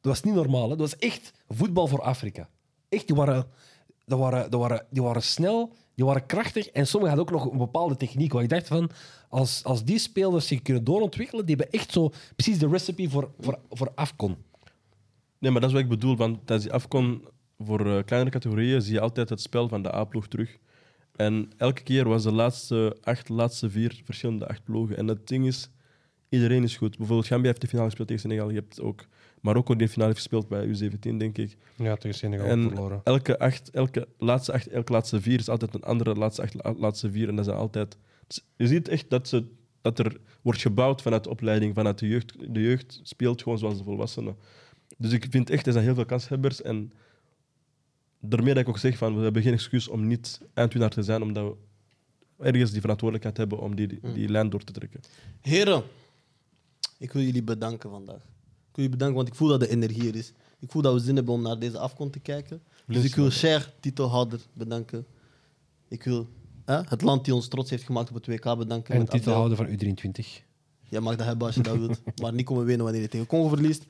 Dat 0.00 0.12
was 0.12 0.22
niet 0.22 0.34
normaal. 0.34 0.62
Hè. 0.62 0.68
Dat 0.68 0.78
was 0.78 0.96
echt 0.96 1.32
voetbal 1.48 1.86
voor 1.86 2.02
Afrika. 2.02 2.48
Echt, 2.88 3.06
die 3.06 3.16
waren, 3.16 3.46
die 4.04 4.16
waren, 4.16 4.50
die 4.50 4.58
waren, 4.58 4.86
die 4.90 5.02
waren 5.02 5.22
snel, 5.22 5.72
die 5.98 6.06
waren 6.06 6.26
krachtig 6.26 6.68
en 6.68 6.86
sommigen 6.86 7.16
hadden 7.16 7.34
ook 7.34 7.42
nog 7.42 7.52
een 7.52 7.58
bepaalde 7.58 7.96
techniek. 7.96 8.32
Waar 8.32 8.42
ik 8.42 8.48
dacht 8.48 8.66
van, 8.66 8.90
als, 9.28 9.64
als 9.64 9.84
die 9.84 9.98
spelers 9.98 10.46
zich 10.46 10.62
kunnen 10.62 10.84
doorontwikkelen, 10.84 11.46
die 11.46 11.56
hebben 11.56 11.80
echt 11.80 11.92
zo 11.92 12.12
precies 12.36 12.58
de 12.58 12.68
recipe 12.68 13.10
voor, 13.10 13.30
voor, 13.40 13.58
voor 13.70 13.92
Afcon. 13.94 14.36
Nee, 15.38 15.50
maar 15.50 15.60
dat 15.60 15.70
is 15.70 15.76
wat 15.76 15.84
ik 15.84 15.88
bedoel. 15.88 16.16
Want 16.16 16.36
tijdens 16.36 16.62
die 16.62 16.72
afkon 16.72 17.28
voor 17.58 17.80
eh, 17.80 18.04
kleinere 18.04 18.30
categorieën 18.30 18.82
zie 18.82 18.92
je 18.92 19.00
altijd 19.00 19.28
het 19.28 19.40
spel 19.40 19.68
van 19.68 19.82
de 19.82 19.94
A-ploeg 19.94 20.28
terug. 20.28 20.58
En 21.16 21.50
elke 21.56 21.82
keer 21.82 22.08
was 22.08 22.22
de 22.22 22.32
laatste 22.32 22.96
acht, 23.02 23.28
laatste 23.28 23.70
vier 23.70 24.00
verschillende 24.04 24.48
acht 24.48 24.64
ploegen. 24.64 24.96
En 24.96 25.06
het 25.06 25.28
ding 25.28 25.46
is, 25.46 25.70
iedereen 26.28 26.62
is 26.62 26.76
goed. 26.76 26.96
Bijvoorbeeld 26.96 27.28
Gambia 27.28 27.48
heeft 27.48 27.60
de 27.60 27.68
finale 27.68 27.88
gespeeld 27.88 28.08
tegen 28.08 28.22
Senegal. 28.22 28.48
Je 28.48 28.58
hebt 28.58 28.80
ook 28.80 29.04
Marokko 29.40 29.74
die 29.76 29.86
de 29.86 29.92
finale 29.92 30.12
heeft 30.12 30.26
gespeeld 30.28 30.48
bij 30.48 30.66
U17, 30.66 30.98
denk 31.16 31.38
ik. 31.38 31.56
Ja, 31.76 31.96
tegen 31.96 32.18
Senegal 32.18 32.46
En 32.46 32.60
elke, 33.04 33.38
acht, 33.38 33.70
elke 33.70 34.08
laatste 34.18 34.52
acht, 34.52 34.68
elke 34.68 34.92
laatste 34.92 35.20
vier 35.20 35.38
is 35.38 35.48
altijd 35.48 35.74
een 35.74 35.82
andere 35.82 36.14
laatste 36.14 36.42
acht, 36.42 36.54
la- 36.54 36.74
laatste 36.78 37.10
vier. 37.10 37.28
En 37.28 37.36
dat 37.36 37.44
zijn 37.44 37.56
altijd... 37.56 37.96
dus 38.26 38.44
Je 38.56 38.66
ziet 38.66 38.88
echt 38.88 39.10
dat, 39.10 39.28
ze, 39.28 39.44
dat 39.80 39.98
er 39.98 40.20
wordt 40.42 40.60
gebouwd 40.60 41.02
vanuit 41.02 41.24
de 41.24 41.30
opleiding, 41.30 41.74
vanuit 41.74 41.98
de 41.98 42.08
jeugd. 42.08 42.34
De 42.54 42.60
jeugd 42.60 43.00
speelt 43.02 43.42
gewoon 43.42 43.58
zoals 43.58 43.78
de 43.78 43.84
volwassenen. 43.84 44.36
Dus 44.96 45.12
ik 45.12 45.26
vind 45.30 45.50
echt, 45.50 45.66
er 45.66 45.72
zijn 45.72 45.84
heel 45.84 45.94
veel 45.94 46.04
kanshebbers. 46.06 46.62
En 46.62 46.92
daarmee 48.20 48.54
dat 48.54 48.62
ik 48.62 48.68
ook 48.68 48.78
zeg, 48.78 48.96
van, 48.96 49.16
we 49.16 49.22
hebben 49.22 49.42
geen 49.42 49.52
excuus 49.52 49.88
om 49.88 50.06
niet 50.06 50.40
eindwinnaar 50.54 50.90
te 50.90 51.02
zijn, 51.02 51.22
omdat 51.22 51.54
we 52.36 52.44
ergens 52.44 52.70
die 52.70 52.80
verantwoordelijkheid 52.80 53.36
hebben 53.36 53.58
om 53.58 53.74
die, 53.76 53.98
die 54.14 54.28
lijn 54.28 54.50
door 54.50 54.64
te 54.64 54.72
trekken. 54.72 55.00
Heren, 55.40 55.82
ik 56.98 57.12
wil 57.12 57.22
jullie 57.22 57.42
bedanken 57.42 57.90
vandaag. 57.90 58.22
Ik 58.78 58.84
wil 58.84 58.92
jullie 58.92 58.98
bedanken, 58.98 59.16
want 59.16 59.28
ik 59.28 59.34
voel 59.34 59.48
dat 59.58 59.60
de 59.60 59.76
energie 59.76 60.08
er 60.08 60.16
is. 60.16 60.32
Ik 60.58 60.70
voel 60.70 60.82
dat 60.82 60.92
we 60.94 61.00
zin 61.00 61.16
hebben 61.16 61.34
om 61.34 61.42
naar 61.42 61.58
deze 61.58 61.78
afkomst 61.78 62.12
te 62.12 62.18
kijken. 62.20 62.62
Dus 62.86 63.04
ik 63.04 63.14
wil 63.14 63.30
Cher, 63.30 63.72
titelhouder, 63.80 64.40
bedanken. 64.52 65.06
Ik 65.88 66.02
wil 66.04 66.28
hè, 66.64 66.80
het 66.88 67.02
land 67.02 67.24
die 67.24 67.34
ons 67.34 67.48
trots 67.48 67.70
heeft 67.70 67.82
gemaakt 67.82 68.08
op 68.08 68.14
het 68.14 68.26
WK 68.26 68.56
bedanken. 68.58 68.94
En 68.94 69.08
titelhouder 69.08 69.56
van 69.56 69.66
U23. 69.66 70.26
Jij 70.88 71.00
mag 71.00 71.16
dat 71.16 71.26
hebben 71.26 71.46
als 71.46 71.54
je 71.56 71.62
dat 71.62 71.76
wilt, 71.76 72.00
maar 72.22 72.32
niet 72.32 72.44
komen 72.46 72.64
winnen 72.64 72.84
wanneer 72.84 73.02
je 73.02 73.08
tegen 73.08 73.26
Congo 73.26 73.48
verliest. 73.48 73.84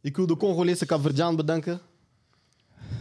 Ik 0.00 0.16
wil 0.16 0.26
de 0.26 0.36
Congolese 0.36 0.86
Caverdiaan 0.86 1.36
bedanken. 1.36 1.80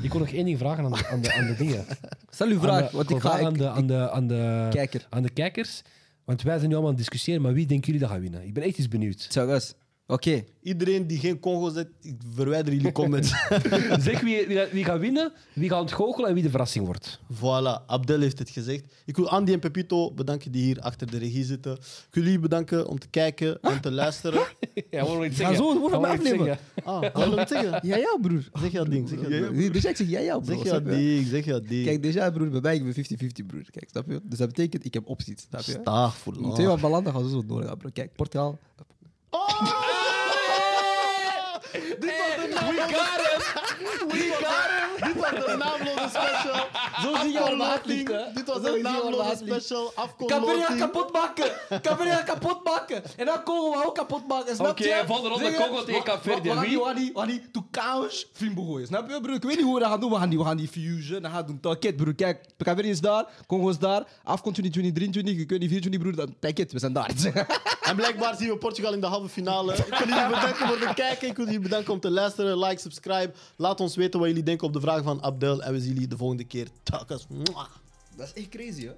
Ik 0.01 0.11
wil 0.11 0.19
nog 0.19 0.29
één 0.29 0.45
ding 0.45 0.57
vragen 0.57 0.83
aan 0.85 0.91
de, 0.91 1.07
aan 1.07 1.21
de, 1.21 1.33
aan 1.33 1.45
de 1.47 1.55
dingen. 1.55 1.85
Stel 2.29 2.47
uw 2.47 2.53
Aan 2.55 2.61
vraag, 2.61 2.89
de- 2.89 2.97
want 2.97 3.09
ik 3.09 3.19
ga... 3.19 3.39
aan, 3.41 3.53
de, 3.53 3.69
aan, 3.69 3.87
de, 3.87 4.09
aan, 4.11 4.27
de, 4.27 4.67
Kijker. 4.71 5.07
aan 5.09 5.23
de 5.23 5.29
kijkers. 5.29 5.81
Want 6.25 6.41
wij 6.41 6.57
zijn 6.57 6.67
nu 6.69 6.73
allemaal 6.75 6.91
aan 6.91 6.97
het 6.97 7.07
discussiëren, 7.07 7.41
maar 7.41 7.53
wie 7.53 7.65
denken 7.65 7.85
jullie 7.85 8.01
dat 8.01 8.09
gaat 8.09 8.19
winnen? 8.21 8.45
Ik 8.45 8.53
ben 8.53 8.63
echt 8.63 8.77
eens 8.77 8.87
benieuwd. 8.87 9.29
Tjagas. 9.29 9.75
Oké. 10.11 10.43
Iedereen 10.61 11.07
die 11.07 11.19
geen 11.19 11.39
Congo 11.39 11.69
zet, 11.69 11.87
ik 12.01 12.15
verwijder 12.35 12.73
jullie 12.73 12.91
comments. 12.91 13.29
zeg 14.07 14.21
wie, 14.21 14.47
wie, 14.47 14.57
gaat- 14.57 14.71
wie 14.71 14.83
gaat 14.83 14.99
winnen, 14.99 15.33
wie 15.53 15.69
gaat 15.69 15.81
ontgoochelen 15.81 16.29
en 16.29 16.33
wie 16.33 16.43
de 16.43 16.49
verrassing 16.49 16.85
wordt. 16.85 17.19
voilà, 17.33 17.85
Abdel 17.85 18.19
heeft 18.19 18.39
het 18.39 18.49
gezegd. 18.49 18.83
Ik 19.05 19.15
wil 19.15 19.29
Andy 19.29 19.51
en 19.51 19.59
Pepito 19.59 20.11
bedanken 20.11 20.51
die 20.51 20.63
hier 20.63 20.79
achter 20.79 21.11
de 21.11 21.17
regie 21.17 21.43
zitten. 21.43 21.71
Ik 21.73 22.07
wil 22.11 22.23
jullie 22.23 22.39
bedanken 22.39 22.87
om 22.87 22.99
te 22.99 23.07
kijken 23.07 23.61
en 23.61 23.81
te 23.81 23.91
luisteren. 23.91 24.41
Ja, 24.89 25.17
we 25.19 25.25
iets 25.25 25.39
Ga 25.39 25.53
zo 25.53 25.89
afnemen. 25.89 26.57
Ah, 26.83 27.15
wil 27.15 27.31
je 27.31 27.39
het 27.39 27.49
zeggen? 27.49 27.79
Ja, 27.87 27.95
ja, 27.97 28.17
broer. 28.21 28.49
Zeg 28.61 28.71
jouw 28.71 28.83
ding, 28.83 29.09
zeg 29.09 29.19
jouw 29.21 29.29
ding. 29.51 29.71
Dus 29.71 29.85
ik 29.85 29.95
zeg 29.95 30.09
ja, 30.09 30.19
ja, 30.19 30.39
broer. 30.39 30.55
Zeg 30.57 30.65
jouw 30.65 30.81
ding, 30.81 31.27
zeg 31.27 31.45
jouw 31.45 31.59
ding. 31.59 31.85
Kijk, 31.85 32.03
déjà, 32.05 32.33
broer, 32.33 32.49
bij 32.49 32.61
mij 32.61 32.75
ik 32.75 32.83
ben 32.83 32.93
50-50, 33.43 33.45
broer. 33.45 33.63
Kijk, 33.71 33.89
snap 33.89 34.07
je? 34.07 34.21
Dus 34.23 34.37
dat 34.37 34.47
betekent, 34.47 34.85
ik 34.85 34.93
heb 34.93 35.07
opties, 35.07 35.45
snap 35.49 35.61
je? 35.61 35.71
Staag 35.81 36.17
voor 36.17 36.33
Om 36.33 36.53
twee 36.53 36.65
van 36.65 36.79
balans, 36.79 37.03
dan 37.03 37.13
gaan 37.13 37.29
zo 37.29 37.45
door, 37.45 37.77
bro. 37.77 37.89
Kijk, 37.93 38.15
Portugal. 38.15 38.59
we 42.01 42.07
got 42.07 43.19
him. 43.19 44.07
We 44.09 44.29
got 44.29 44.78
was 45.35 45.45
de 45.45 45.57
naamloze 45.57 46.09
special. 46.09 46.65
Zo 47.01 47.15
zie 47.21 47.31
je 47.31 47.55
waar? 47.57 47.81
Dit 48.33 48.47
was 48.47 48.61
de 48.61 48.79
naamloze 48.81 49.35
special. 49.45 49.91
Afkonloting. 49.95 50.77
kapot 50.77 51.13
maken! 51.13 51.51
Cameroen 51.81 52.23
kapot 52.25 52.63
maken! 52.63 53.03
En 53.17 53.25
dan 53.25 53.43
Congo 53.43 53.71
we 53.71 53.85
ook 53.85 53.95
kapot 53.95 54.27
maken, 54.27 54.55
snap 54.55 54.69
Oké, 54.69 54.83
je? 54.83 55.03
volgende 55.05 55.29
ronde? 55.29 55.53
Congo 55.53 55.83
tegen 55.83 56.03
Kaapverdi. 56.03 56.49
We 56.49 56.55
gaan 56.55 56.59
Wie? 56.59 56.69
die, 56.69 56.79
we 56.79 57.19
gaan 57.19 57.27
die, 57.27 57.39
die 57.39 57.51
toekauwers 57.51 58.27
Fimbo 58.33 58.63
gooien, 58.65 58.87
snap 58.87 59.09
je, 59.09 59.21
broer? 59.21 59.35
Ik 59.35 59.43
weet 59.43 59.55
niet 59.55 59.65
hoe 59.65 59.73
we 59.73 59.79
dat 59.79 59.89
gaan 59.89 59.99
doen. 59.99 60.09
We 60.09 60.15
gaan 60.17 60.29
die, 60.29 60.37
we 60.39 60.45
gaan 60.45 60.57
die 60.57 60.67
fusion, 60.67 61.21
dan 61.21 61.31
gaan 61.31 61.41
we 61.41 61.47
doen 61.47 61.59
target, 61.59 61.95
broer. 61.95 62.15
Kijk, 62.15 62.45
Cameroen 62.57 62.91
is 62.91 63.01
daar, 63.01 63.25
Congo 63.47 63.69
is 63.69 63.77
daar, 63.77 64.03
afkomt 64.23 64.55
2023, 64.55 65.43
ik 65.43 65.49
weet 65.49 65.59
niet, 65.59 65.69
24, 65.69 66.01
broer, 66.01 66.25
dan 66.25 66.35
target, 66.39 66.71
we 66.71 66.79
zijn 66.79 66.93
daar. 66.93 67.11
En 67.89 67.95
blijkbaar 67.95 68.35
zien 68.35 68.49
we 68.49 68.57
Portugal 68.57 68.93
in 68.93 69.01
de 69.01 69.07
halve 69.07 69.29
finale. 69.29 69.73
Ik 69.73 69.85
wil 69.85 70.07
jullie 70.07 70.27
bedanken 70.27 70.67
voor 70.67 70.79
het 70.79 70.93
kijken. 70.93 71.27
Ik 71.27 71.35
wil 71.35 71.45
jullie 71.45 71.59
bedanken 71.59 71.93
om 71.93 71.99
te 71.99 72.11
luisteren. 72.11 72.59
Like, 72.59 72.79
subscribe. 72.81 73.31
Laat 73.55 73.79
ons 73.79 73.95
weten 73.95 74.19
wat 74.19 74.27
jullie 74.27 74.43
denken 74.43 74.67
op 74.67 74.73
de 74.73 74.79
vragen 74.79 75.03
van 75.03 75.18
Abdel. 75.21 75.63
En 75.63 75.73
we 75.73 75.79
zien 75.79 75.93
jullie 75.93 76.07
de 76.07 76.17
volgende 76.17 76.43
keer. 76.43 76.67
Takas. 76.83 77.27
Dat 78.15 78.27
is 78.27 78.33
echt 78.33 78.49
crazy, 78.49 78.85
hè? 78.85 78.93